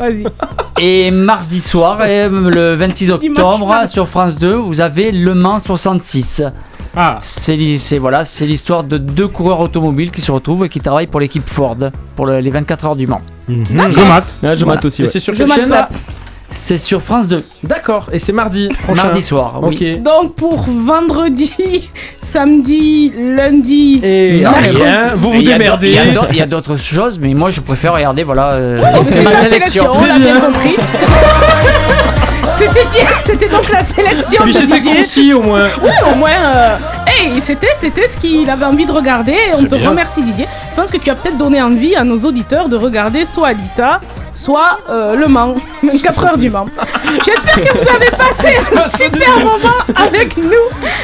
Vas-y. 0.00 0.24
Et 0.82 1.10
mardi 1.10 1.60
soir, 1.60 2.02
et 2.06 2.26
le 2.28 2.74
26 2.74 3.10
octobre, 3.12 3.74
sur 3.86 4.08
France 4.08 4.36
2, 4.38 4.54
vous 4.54 4.80
avez 4.80 5.12
Le 5.12 5.34
Mans 5.34 5.58
66. 5.58 6.42
Ah, 6.96 7.18
C'est 7.20 7.98
voilà, 7.98 8.24
c'est 8.24 8.46
l'histoire 8.46 8.82
de 8.82 8.96
deux 8.98 9.28
coureurs 9.28 9.60
automobiles 9.60 10.10
qui 10.10 10.20
se 10.22 10.32
retrouvent 10.32 10.64
et 10.64 10.68
qui 10.70 10.80
travaillent 10.80 11.06
pour 11.06 11.20
l'équipe 11.20 11.46
Ford 11.48 11.76
pour 12.16 12.26
le- 12.26 12.40
les 12.40 12.50
24 12.50 12.86
heures 12.86 12.96
du 12.96 13.06
Mans. 13.06 13.20
je 13.48 13.54
mate. 14.06 14.34
Là, 14.42 14.54
je 14.54 14.64
Voilà. 14.64 14.76
mate 14.76 14.84
aussi. 14.86 15.02
Ouais. 15.02 15.08
c'est 15.08 15.20
sur 15.20 15.34
Je 15.34 15.38
quelle 15.38 15.48
mate 15.48 15.60
chaîne 15.60 15.86
C'est 16.52 16.78
sur 16.78 17.00
France 17.00 17.28
2, 17.28 17.44
D'accord, 17.62 18.08
et 18.12 18.18
c'est 18.18 18.32
mardi 18.32 18.68
prochain. 18.82 19.04
mardi 19.04 19.22
soir. 19.22 19.60
Oui. 19.62 19.96
Ok. 19.96 20.02
Donc 20.02 20.34
pour 20.34 20.64
vendredi, 20.68 21.52
samedi, 22.22 23.12
lundi. 23.16 24.00
Et 24.02 24.40
Non, 24.42 24.50
mais 24.60 24.68
rien, 24.70 25.14
vous 25.16 25.30
vous 25.32 25.38
Il 25.40 25.48
y 25.48 25.52
a 25.52 25.54
d'au- 25.54 25.58
démerdez. 25.58 25.88
Il 25.88 25.94
y 25.94 25.98
a 25.98 26.06
d'au- 26.06 26.26
il 26.30 26.36
y 26.36 26.42
a 26.42 26.46
d'autres 26.46 26.76
choses, 26.76 27.18
mais 27.20 27.34
moi 27.34 27.50
je 27.50 27.60
préfère 27.60 27.94
regarder, 27.94 28.24
voilà, 28.24 28.52
euh, 28.54 28.82
c'est 29.04 29.22
ma 29.22 29.34
sélection. 29.38 29.90
on 29.92 30.04
l'a 30.04 30.18
bien 30.18 30.40
compris. 30.40 30.74
C'était 32.60 32.84
bien, 32.92 33.06
c'était 33.24 33.48
donc 33.48 33.68
la 33.70 33.84
sélection 33.84 34.44
de 34.44 34.52
c'était 34.52 34.80
concis 34.82 35.32
au 35.32 35.40
moins. 35.42 35.68
Oui, 35.82 35.90
au 36.12 36.14
moins. 36.14 36.30
euh, 36.30 36.76
hey, 37.06 37.40
c'était, 37.40 37.72
c'était 37.80 38.06
ce 38.08 38.18
qu'il 38.18 38.48
avait 38.50 38.66
envie 38.66 38.84
de 38.84 38.92
regarder. 38.92 39.32
Et 39.32 39.54
on 39.54 39.64
te 39.64 39.74
bien. 39.76 39.88
remercie, 39.90 40.22
Didier. 40.22 40.46
Je 40.70 40.76
pense 40.80 40.90
que 40.90 40.98
tu 40.98 41.08
as 41.10 41.14
peut-être 41.14 41.38
donné 41.38 41.60
envie 41.62 41.96
à 41.96 42.04
nos 42.04 42.18
auditeurs 42.18 42.68
de 42.68 42.76
regarder 42.76 43.24
soit 43.24 43.48
Alita, 43.48 44.00
soit 44.32 44.78
euh, 44.90 45.16
Le 45.16 45.26
Mans, 45.26 45.54
24 45.82 46.24
heures 46.26 46.38
du 46.38 46.50
Mans. 46.50 46.66
J'espère 47.24 47.54
que 47.54 47.72
vous 47.72 47.88
avez 47.88 48.10
passé 48.16 48.56
un 48.76 48.88
super 48.88 49.38
moment 49.38 49.80
avec 49.96 50.36
nous, 50.36 50.52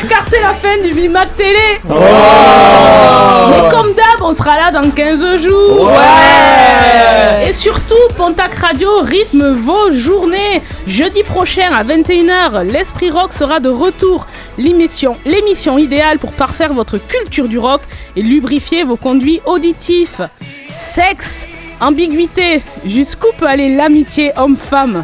car 0.08 0.22
c'est 0.30 0.40
la 0.42 0.50
fin 0.52 0.76
du 0.86 0.92
Bimac 0.94 1.34
Télé. 1.36 1.78
Mais 1.88 3.68
comme 3.70 3.92
d'hab, 3.94 4.20
on 4.22 4.34
sera 4.34 4.56
là 4.56 4.70
dans 4.72 4.88
15 4.90 5.38
jours. 5.42 5.86
Ouais. 5.90 7.48
Et 7.48 7.52
surtout, 7.52 7.94
Pontac 8.16 8.54
Radio 8.54 8.88
rythme 9.02 9.52
vos 9.54 9.90
journées. 9.92 10.62
Jeudi 10.86 11.24
prochain 11.24 11.72
à 11.72 11.82
21h, 11.82 12.62
l'Esprit 12.62 13.10
Rock 13.10 13.32
sera 13.32 13.58
de 13.58 13.68
retour. 13.68 14.26
L'émission, 14.56 15.16
l'émission 15.24 15.78
idéale 15.78 16.20
pour 16.20 16.32
parfaire 16.32 16.72
votre 16.74 16.98
culture 16.98 17.48
du 17.48 17.58
rock 17.58 17.80
et 18.14 18.22
lubrifier 18.22 18.84
vos 18.84 18.96
conduits 18.96 19.40
auditifs. 19.46 20.20
Sexe, 20.68 21.40
ambiguïté, 21.80 22.62
jusqu'où 22.84 23.26
peut 23.36 23.48
aller 23.48 23.74
l'amitié 23.74 24.30
homme-femme? 24.36 25.02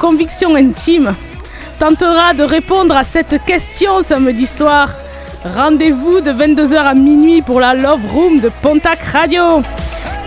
Conviction 0.00 0.56
intime 0.56 1.14
tentera 1.78 2.34
de 2.34 2.42
répondre 2.42 2.96
à 2.96 3.04
cette 3.04 3.44
question 3.44 4.02
samedi 4.02 4.48
soir. 4.48 4.90
Rendez-vous 5.44 6.20
de 6.20 6.32
22h 6.32 6.74
à 6.74 6.94
minuit 6.94 7.40
pour 7.40 7.60
la 7.60 7.74
Love 7.74 8.04
Room 8.12 8.40
de 8.40 8.50
Pontac 8.62 9.00
Radio. 9.04 9.60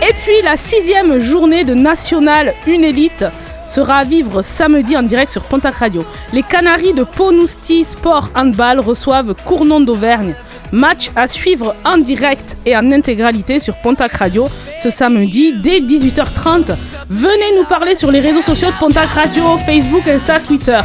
Et 0.00 0.14
puis 0.24 0.42
la 0.42 0.56
sixième 0.56 1.20
journée 1.20 1.64
de 1.64 1.74
National 1.74 2.54
Une 2.66 2.84
Élite 2.84 3.26
sera 3.74 3.96
à 3.96 4.04
vivre 4.04 4.40
samedi 4.42 4.96
en 4.96 5.02
direct 5.02 5.32
sur 5.32 5.42
Pontac 5.42 5.74
Radio. 5.74 6.04
Les 6.32 6.44
Canaries 6.44 6.94
de 6.94 7.02
Ponousti 7.02 7.82
Sport 7.82 8.30
Handball 8.36 8.78
reçoivent 8.78 9.34
Cournon 9.44 9.80
d'Auvergne. 9.80 10.34
Match 10.70 11.10
à 11.16 11.26
suivre 11.26 11.74
en 11.84 11.98
direct 11.98 12.56
et 12.66 12.76
en 12.76 12.92
intégralité 12.92 13.58
sur 13.58 13.74
Pontac 13.78 14.12
Radio 14.12 14.48
ce 14.80 14.90
samedi 14.90 15.54
dès 15.60 15.80
18h30. 15.80 16.76
Venez 17.08 17.58
nous 17.58 17.64
parler 17.64 17.96
sur 17.96 18.12
les 18.12 18.20
réseaux 18.20 18.42
sociaux 18.42 18.68
de 18.68 18.78
Pontac 18.78 19.08
Radio, 19.08 19.58
Facebook, 19.66 20.06
Insta, 20.06 20.38
Twitter. 20.38 20.80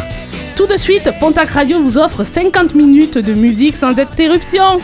Tout 0.55 0.65
de 0.65 0.77
suite, 0.77 1.11
Pontac 1.19 1.51
Radio 1.51 1.79
vous 1.79 1.99
offre 1.99 2.23
50 2.23 2.73
minutes 2.73 3.19
de 3.19 3.33
musique 3.33 3.75
sans 3.75 3.99
interruption. 3.99 4.79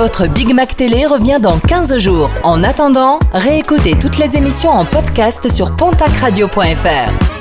Votre 0.00 0.26
Big 0.26 0.54
Mac 0.54 0.76
Télé 0.76 1.04
revient 1.04 1.40
dans 1.42 1.58
15 1.58 1.98
jours. 1.98 2.30
En 2.42 2.64
attendant, 2.64 3.18
réécoutez 3.34 3.98
toutes 3.98 4.16
les 4.16 4.34
émissions 4.34 4.70
en 4.70 4.86
podcast 4.86 5.52
sur 5.52 5.76
pontacradio.fr. 5.76 7.39